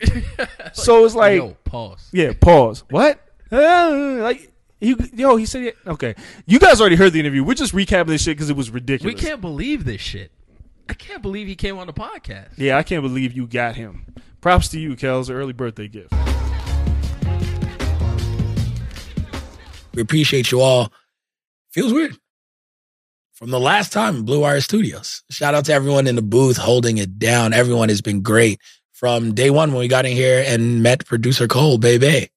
so 0.72 1.04
it's 1.04 1.14
like, 1.14 1.36
Yo, 1.36 1.56
pause. 1.64 2.08
yeah, 2.12 2.32
pause. 2.40 2.84
What? 2.90 3.20
Uh, 3.50 4.18
like, 4.20 4.49
he, 4.80 4.96
yo, 5.12 5.36
he 5.36 5.46
said, 5.46 5.62
it. 5.62 5.76
okay. 5.86 6.14
You 6.46 6.58
guys 6.58 6.80
already 6.80 6.96
heard 6.96 7.12
the 7.12 7.20
interview. 7.20 7.44
We're 7.44 7.54
just 7.54 7.74
recapping 7.74 8.08
this 8.08 8.22
shit 8.22 8.36
because 8.36 8.50
it 8.50 8.56
was 8.56 8.70
ridiculous. 8.70 9.14
We 9.14 9.20
can't 9.20 9.40
believe 9.40 9.84
this 9.84 10.00
shit. 10.00 10.32
I 10.88 10.94
can't 10.94 11.22
believe 11.22 11.46
he 11.46 11.54
came 11.54 11.78
on 11.78 11.86
the 11.86 11.92
podcast. 11.92 12.48
Yeah, 12.56 12.78
I 12.78 12.82
can't 12.82 13.02
believe 13.02 13.32
you 13.32 13.46
got 13.46 13.76
him. 13.76 14.06
Props 14.40 14.68
to 14.68 14.80
you, 14.80 14.96
Kels. 14.96 15.30
Early 15.30 15.52
birthday 15.52 15.86
gift. 15.86 16.12
We 19.94 20.02
appreciate 20.02 20.50
you 20.50 20.60
all. 20.60 20.92
Feels 21.70 21.92
weird. 21.92 22.16
From 23.32 23.50
the 23.50 23.60
last 23.60 23.92
time 23.92 24.16
in 24.16 24.24
Blue 24.24 24.40
Wire 24.40 24.60
Studios. 24.60 25.22
Shout 25.30 25.54
out 25.54 25.66
to 25.66 25.72
everyone 25.72 26.06
in 26.06 26.16
the 26.16 26.22
booth 26.22 26.56
holding 26.56 26.98
it 26.98 27.18
down. 27.18 27.52
Everyone 27.52 27.88
has 27.88 28.00
been 28.00 28.22
great 28.22 28.60
from 28.92 29.34
day 29.34 29.50
one 29.50 29.72
when 29.72 29.80
we 29.80 29.88
got 29.88 30.06
in 30.06 30.12
here 30.12 30.44
and 30.46 30.82
met 30.82 31.06
producer 31.06 31.48
Coale, 31.48 31.78
baby, 31.78 32.28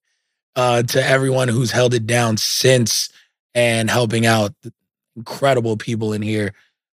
uh, 0.55 0.83
to 0.83 1.05
everyone 1.05 1.47
who's 1.47 1.71
held 1.71 1.93
it 1.93 2.05
down 2.05 2.37
since 2.37 3.09
and 3.53 3.89
helping 3.89 4.25
out. 4.25 4.53
Incredible 5.15 5.77
people 5.77 6.13
in 6.13 6.21
here. 6.21 6.53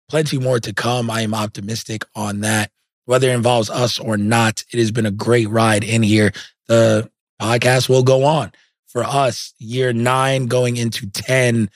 Plenty 0.08 0.38
more 0.38 0.58
to 0.60 0.72
come. 0.72 1.10
I 1.10 1.22
am 1.22 1.34
optimistic 1.34 2.04
on 2.14 2.40
that. 2.40 2.70
Whether 3.04 3.28
it 3.28 3.34
involves 3.34 3.70
us 3.70 3.98
or 3.98 4.16
not, 4.16 4.64
it 4.72 4.78
has 4.78 4.90
been 4.90 5.06
a 5.06 5.10
great 5.10 5.48
ride 5.48 5.84
in 5.84 6.02
here. 6.02 6.32
The 6.66 7.10
podcast 7.40 7.88
will 7.88 8.02
go 8.02 8.24
on 8.24 8.52
for 8.86 9.04
us. 9.04 9.52
Year 9.58 9.92
nine 9.92 10.46
going 10.46 10.76
into 10.76 11.08
10, 11.10 11.68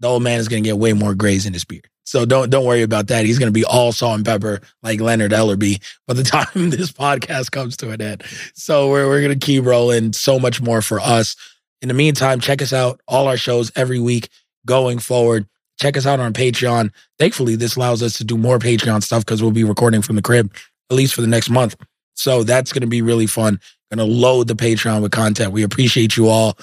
the 0.00 0.06
old 0.06 0.22
man 0.22 0.38
is 0.38 0.48
going 0.48 0.62
to 0.62 0.68
get 0.68 0.78
way 0.78 0.92
more 0.92 1.14
grays 1.14 1.46
in 1.46 1.52
his 1.52 1.64
beard. 1.64 1.88
So 2.14 2.24
don't 2.24 2.48
don't 2.48 2.64
worry 2.64 2.82
about 2.82 3.08
that. 3.08 3.24
He's 3.24 3.40
going 3.40 3.48
to 3.48 3.52
be 3.52 3.64
all 3.64 3.90
salt 3.90 4.14
and 4.14 4.24
pepper 4.24 4.60
like 4.84 5.00
Leonard 5.00 5.32
Ellerbe 5.32 5.82
by 6.06 6.14
the 6.14 6.22
time 6.22 6.70
this 6.70 6.92
podcast 6.92 7.50
comes 7.50 7.76
to 7.78 7.90
an 7.90 8.00
end. 8.00 8.22
So 8.54 8.88
we're 8.88 9.08
we're 9.08 9.20
going 9.20 9.36
to 9.36 9.44
keep 9.44 9.64
rolling. 9.64 10.12
So 10.12 10.38
much 10.38 10.62
more 10.62 10.80
for 10.80 11.00
us. 11.00 11.34
In 11.82 11.88
the 11.88 11.94
meantime, 11.94 12.38
check 12.38 12.62
us 12.62 12.72
out. 12.72 13.00
All 13.08 13.26
our 13.26 13.36
shows 13.36 13.72
every 13.74 13.98
week 13.98 14.28
going 14.64 15.00
forward. 15.00 15.48
Check 15.80 15.96
us 15.96 16.06
out 16.06 16.20
on 16.20 16.32
Patreon. 16.32 16.92
Thankfully, 17.18 17.56
this 17.56 17.74
allows 17.74 18.00
us 18.00 18.16
to 18.18 18.24
do 18.24 18.38
more 18.38 18.60
Patreon 18.60 19.02
stuff 19.02 19.26
because 19.26 19.42
we'll 19.42 19.50
be 19.50 19.64
recording 19.64 20.00
from 20.00 20.14
the 20.14 20.22
crib 20.22 20.54
at 20.90 20.96
least 20.96 21.14
for 21.14 21.20
the 21.20 21.26
next 21.26 21.50
month. 21.50 21.74
So 22.12 22.44
that's 22.44 22.72
going 22.72 22.82
to 22.82 22.86
be 22.86 23.02
really 23.02 23.26
fun. 23.26 23.58
Going 23.92 24.08
to 24.08 24.14
load 24.14 24.46
the 24.46 24.54
Patreon 24.54 25.02
with 25.02 25.10
content. 25.10 25.50
We 25.50 25.64
appreciate 25.64 26.16
you 26.16 26.28
all. 26.28 26.56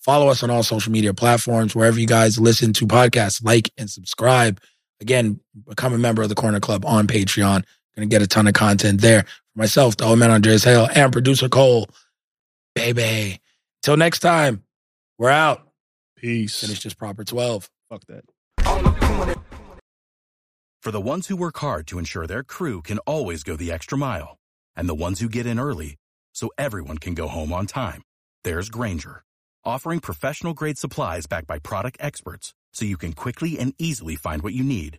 Follow 0.00 0.28
us 0.28 0.42
on 0.42 0.50
all 0.50 0.62
social 0.62 0.92
media 0.92 1.14
platforms, 1.14 1.74
wherever 1.74 1.98
you 1.98 2.06
guys 2.06 2.38
listen 2.38 2.74
to 2.74 2.86
podcasts, 2.86 3.42
like 3.42 3.70
and 3.78 3.88
subscribe. 3.88 4.60
Again, 5.00 5.40
become 5.68 5.94
a 5.94 5.98
member 5.98 6.22
of 6.22 6.28
the 6.28 6.34
Corner 6.34 6.60
Club 6.60 6.84
on 6.84 7.06
Patreon. 7.06 7.64
Going 7.96 8.08
to 8.08 8.14
get 8.14 8.22
a 8.22 8.26
ton 8.26 8.46
of 8.46 8.54
content 8.54 9.00
there. 9.00 9.22
For 9.22 9.58
myself, 9.58 9.96
the 9.96 10.04
old 10.04 10.18
man 10.18 10.30
Andreas 10.30 10.64
Hale, 10.64 10.88
and 10.94 11.12
producer 11.12 11.48
Coale. 11.48 11.88
Baby. 12.74 13.40
Till 13.82 13.96
next 13.96 14.20
time, 14.20 14.62
we're 15.18 15.30
out. 15.30 15.68
Peace. 16.16 16.60
Finish 16.60 16.82
this 16.82 16.94
proper 16.94 17.24
12. 17.24 17.68
Fuck 17.88 18.04
that. 18.06 18.24
For 20.80 20.92
the 20.92 21.00
ones 21.00 21.26
who 21.26 21.36
work 21.36 21.58
hard 21.58 21.86
to 21.88 21.98
ensure 21.98 22.26
their 22.26 22.44
crew 22.44 22.82
can 22.82 22.98
always 23.00 23.42
go 23.42 23.56
the 23.56 23.72
extra 23.72 23.98
mile, 23.98 24.38
and 24.76 24.88
the 24.88 24.94
ones 24.94 25.18
who 25.20 25.28
get 25.28 25.44
in 25.44 25.58
early 25.58 25.96
so 26.32 26.50
everyone 26.56 26.98
can 26.98 27.14
go 27.14 27.26
home 27.26 27.52
on 27.52 27.66
time, 27.66 28.02
there's 28.44 28.70
Grainger, 28.70 29.22
offering 29.64 29.98
professional 29.98 30.54
grade 30.54 30.78
supplies 30.78 31.26
backed 31.26 31.48
by 31.48 31.58
product 31.58 31.96
experts 32.00 32.54
so 32.78 32.84
you 32.84 32.96
can 32.96 33.12
quickly 33.12 33.58
and 33.58 33.74
easily 33.78 34.14
find 34.14 34.40
what 34.40 34.54
you 34.54 34.62
need. 34.62 34.98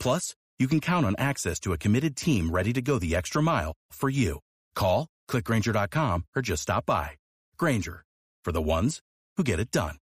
Plus, 0.00 0.34
you 0.58 0.66
can 0.66 0.80
count 0.80 1.06
on 1.06 1.14
access 1.16 1.60
to 1.60 1.72
a 1.72 1.78
committed 1.78 2.16
team 2.16 2.50
ready 2.50 2.72
to 2.72 2.82
go 2.82 2.98
the 2.98 3.14
extra 3.14 3.40
mile 3.40 3.72
for 3.92 4.10
you. 4.10 4.40
Call, 4.74 5.06
clickgrainger.com, 5.28 6.24
or 6.34 6.42
just 6.42 6.62
stop 6.62 6.86
by. 6.86 7.10
Grainger, 7.56 8.02
for 8.44 8.50
the 8.50 8.60
ones 8.60 8.98
who 9.36 9.44
get 9.44 9.60
it 9.60 9.70
done. 9.70 9.99